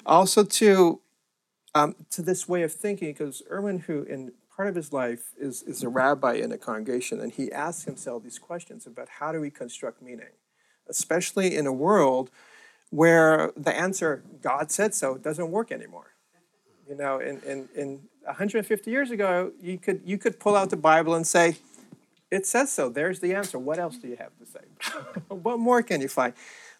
also 0.06 0.44
to 0.44 1.02
um, 1.76 1.96
to 2.12 2.22
this 2.22 2.48
way 2.48 2.62
of 2.62 2.72
thinking, 2.72 3.12
because 3.12 3.42
Irwin, 3.50 3.80
who 3.80 4.04
in 4.04 4.34
part 4.56 4.68
of 4.68 4.76
his 4.76 4.94
life 4.94 5.32
is 5.40 5.64
is 5.64 5.84
a 5.84 5.90
rabbi 5.90 6.34
in 6.34 6.52
a 6.52 6.58
congregation, 6.58 7.20
and 7.20 7.32
he 7.32 7.52
asks 7.52 7.86
himself 7.86 8.24
these 8.24 8.40
questions 8.40 8.86
about 8.86 9.10
how 9.20 9.32
do 9.32 9.40
we 9.40 9.50
construct 9.50 10.02
meaning, 10.02 10.34
especially 10.88 11.56
in 11.56 11.68
a 11.68 11.74
world 11.74 12.30
where 12.90 13.52
the 13.58 13.76
answer 13.76 14.24
God 14.42 14.72
said 14.72 14.94
so 14.94 15.18
doesn't 15.18 15.50
work 15.50 15.72
anymore. 15.72 16.14
You 16.88 16.96
know, 16.96 17.20
in, 17.20 17.40
in, 17.42 17.70
in 17.76 18.00
150 18.24 18.92
years 18.92 19.10
ago, 19.10 19.52
you 19.62 19.78
could 19.78 20.02
you 20.06 20.18
could 20.18 20.40
pull 20.40 20.56
out 20.56 20.70
the 20.70 20.78
Bible 20.78 21.16
and 21.16 21.26
say, 21.26 21.58
it 22.30 22.46
says 22.46 22.72
so. 22.72 22.90
There's 22.90 23.20
the 23.20 23.34
answer. 23.34 23.58
What 23.58 23.80
else 23.80 23.98
do 23.98 24.08
you 24.08 24.18
have 24.18 24.32
to 24.38 24.46
say? 24.46 24.60
what 25.28 25.60
more 25.60 25.82
can 25.82 26.02
you 26.02 26.08
find? 26.08 26.34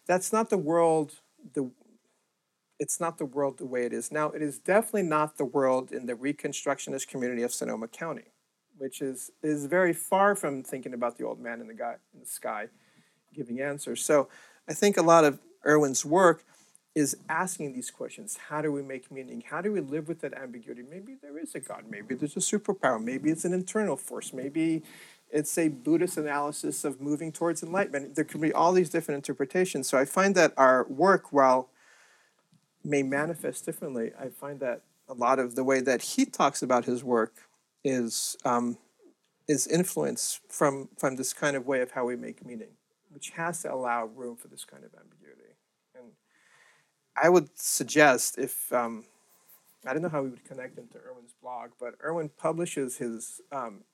That's 0.06 0.32
not 0.32 0.50
the 0.50 0.58
world. 0.58 1.14
The 1.54 1.70
it's 2.84 3.00
not 3.00 3.16
the 3.16 3.24
world 3.36 3.56
the 3.56 3.70
way 3.74 3.82
it 3.86 3.94
is 4.00 4.12
now. 4.12 4.26
It 4.38 4.42
is 4.42 4.58
definitely 4.58 5.08
not 5.18 5.38
the 5.38 5.48
world 5.56 5.90
in 5.90 6.04
the 6.04 6.16
Reconstructionist 6.28 7.08
community 7.08 7.42
of 7.42 7.52
Sonoma 7.60 7.88
County. 7.88 8.28
which 8.76 9.00
is 9.00 9.30
is 9.42 9.66
very 9.66 9.92
far 9.92 10.34
from 10.34 10.62
thinking 10.62 10.94
about 10.94 11.16
the 11.18 11.24
old 11.24 11.40
man 11.40 11.60
in 11.60 11.68
the 11.68 11.74
guy 11.74 11.96
in 12.12 12.20
the 12.20 12.26
sky 12.26 12.68
giving 13.32 13.60
answers. 13.60 14.04
So 14.04 14.28
I 14.68 14.74
think 14.74 14.96
a 14.96 15.02
lot 15.02 15.24
of 15.24 15.40
Irwin's 15.66 16.04
work 16.04 16.44
is 16.94 17.16
asking 17.28 17.72
these 17.72 17.90
questions. 17.90 18.38
How 18.48 18.62
do 18.62 18.70
we 18.70 18.82
make 18.82 19.10
meaning? 19.10 19.42
How 19.50 19.60
do 19.60 19.72
we 19.72 19.80
live 19.80 20.06
with 20.06 20.20
that 20.20 20.34
ambiguity? 20.34 20.82
Maybe 20.88 21.16
there 21.20 21.36
is 21.38 21.54
a 21.54 21.60
God, 21.60 21.84
maybe 21.88 22.14
there's 22.14 22.36
a 22.36 22.40
superpower, 22.40 23.02
maybe 23.02 23.30
it's 23.30 23.44
an 23.44 23.52
internal 23.52 23.96
force, 23.96 24.32
maybe 24.32 24.82
it's 25.30 25.58
a 25.58 25.68
Buddhist 25.68 26.16
analysis 26.16 26.84
of 26.84 27.00
moving 27.00 27.32
towards 27.32 27.62
enlightenment. 27.64 28.14
There 28.14 28.24
could 28.24 28.40
be 28.40 28.52
all 28.52 28.72
these 28.72 28.90
different 28.90 29.16
interpretations. 29.16 29.88
So 29.88 29.98
I 29.98 30.04
find 30.04 30.36
that 30.36 30.52
our 30.56 30.86
work, 30.88 31.32
while 31.32 31.70
may 32.84 33.02
manifest 33.02 33.64
differently, 33.64 34.12
I 34.18 34.28
find 34.28 34.60
that 34.60 34.82
a 35.08 35.14
lot 35.14 35.38
of 35.38 35.54
the 35.54 35.64
way 35.64 35.80
that 35.80 36.02
he 36.02 36.24
talks 36.24 36.62
about 36.62 36.84
his 36.84 37.02
work 37.02 37.34
is 37.82 38.36
um, 38.44 38.78
is 39.46 39.66
influenced 39.66 40.40
from 40.48 40.88
from 40.98 41.16
this 41.16 41.32
kind 41.32 41.56
of 41.56 41.66
way 41.66 41.80
of 41.80 41.92
how 41.92 42.04
we 42.04 42.16
make 42.16 42.44
meaning, 42.44 42.76
which 43.10 43.30
has 43.30 43.62
to 43.62 43.72
allow 43.72 44.06
room 44.06 44.36
for 44.36 44.48
this 44.48 44.64
kind 44.64 44.84
of 44.84 44.90
ambiguity. 44.94 45.54
And 45.94 46.12
I 47.20 47.28
would 47.28 47.50
suggest 47.58 48.38
if 48.38 48.72
um, 48.72 49.04
I 49.86 49.92
don't 49.92 50.02
know 50.02 50.08
how 50.08 50.22
we 50.22 50.30
would 50.30 50.44
connect 50.44 50.78
into 50.78 50.98
Irwin's 50.98 51.34
blog, 51.42 51.70
but 51.78 51.94
Erwin 52.02 52.30
publishes 52.30 52.96
his 52.96 53.40
um, 53.52 53.84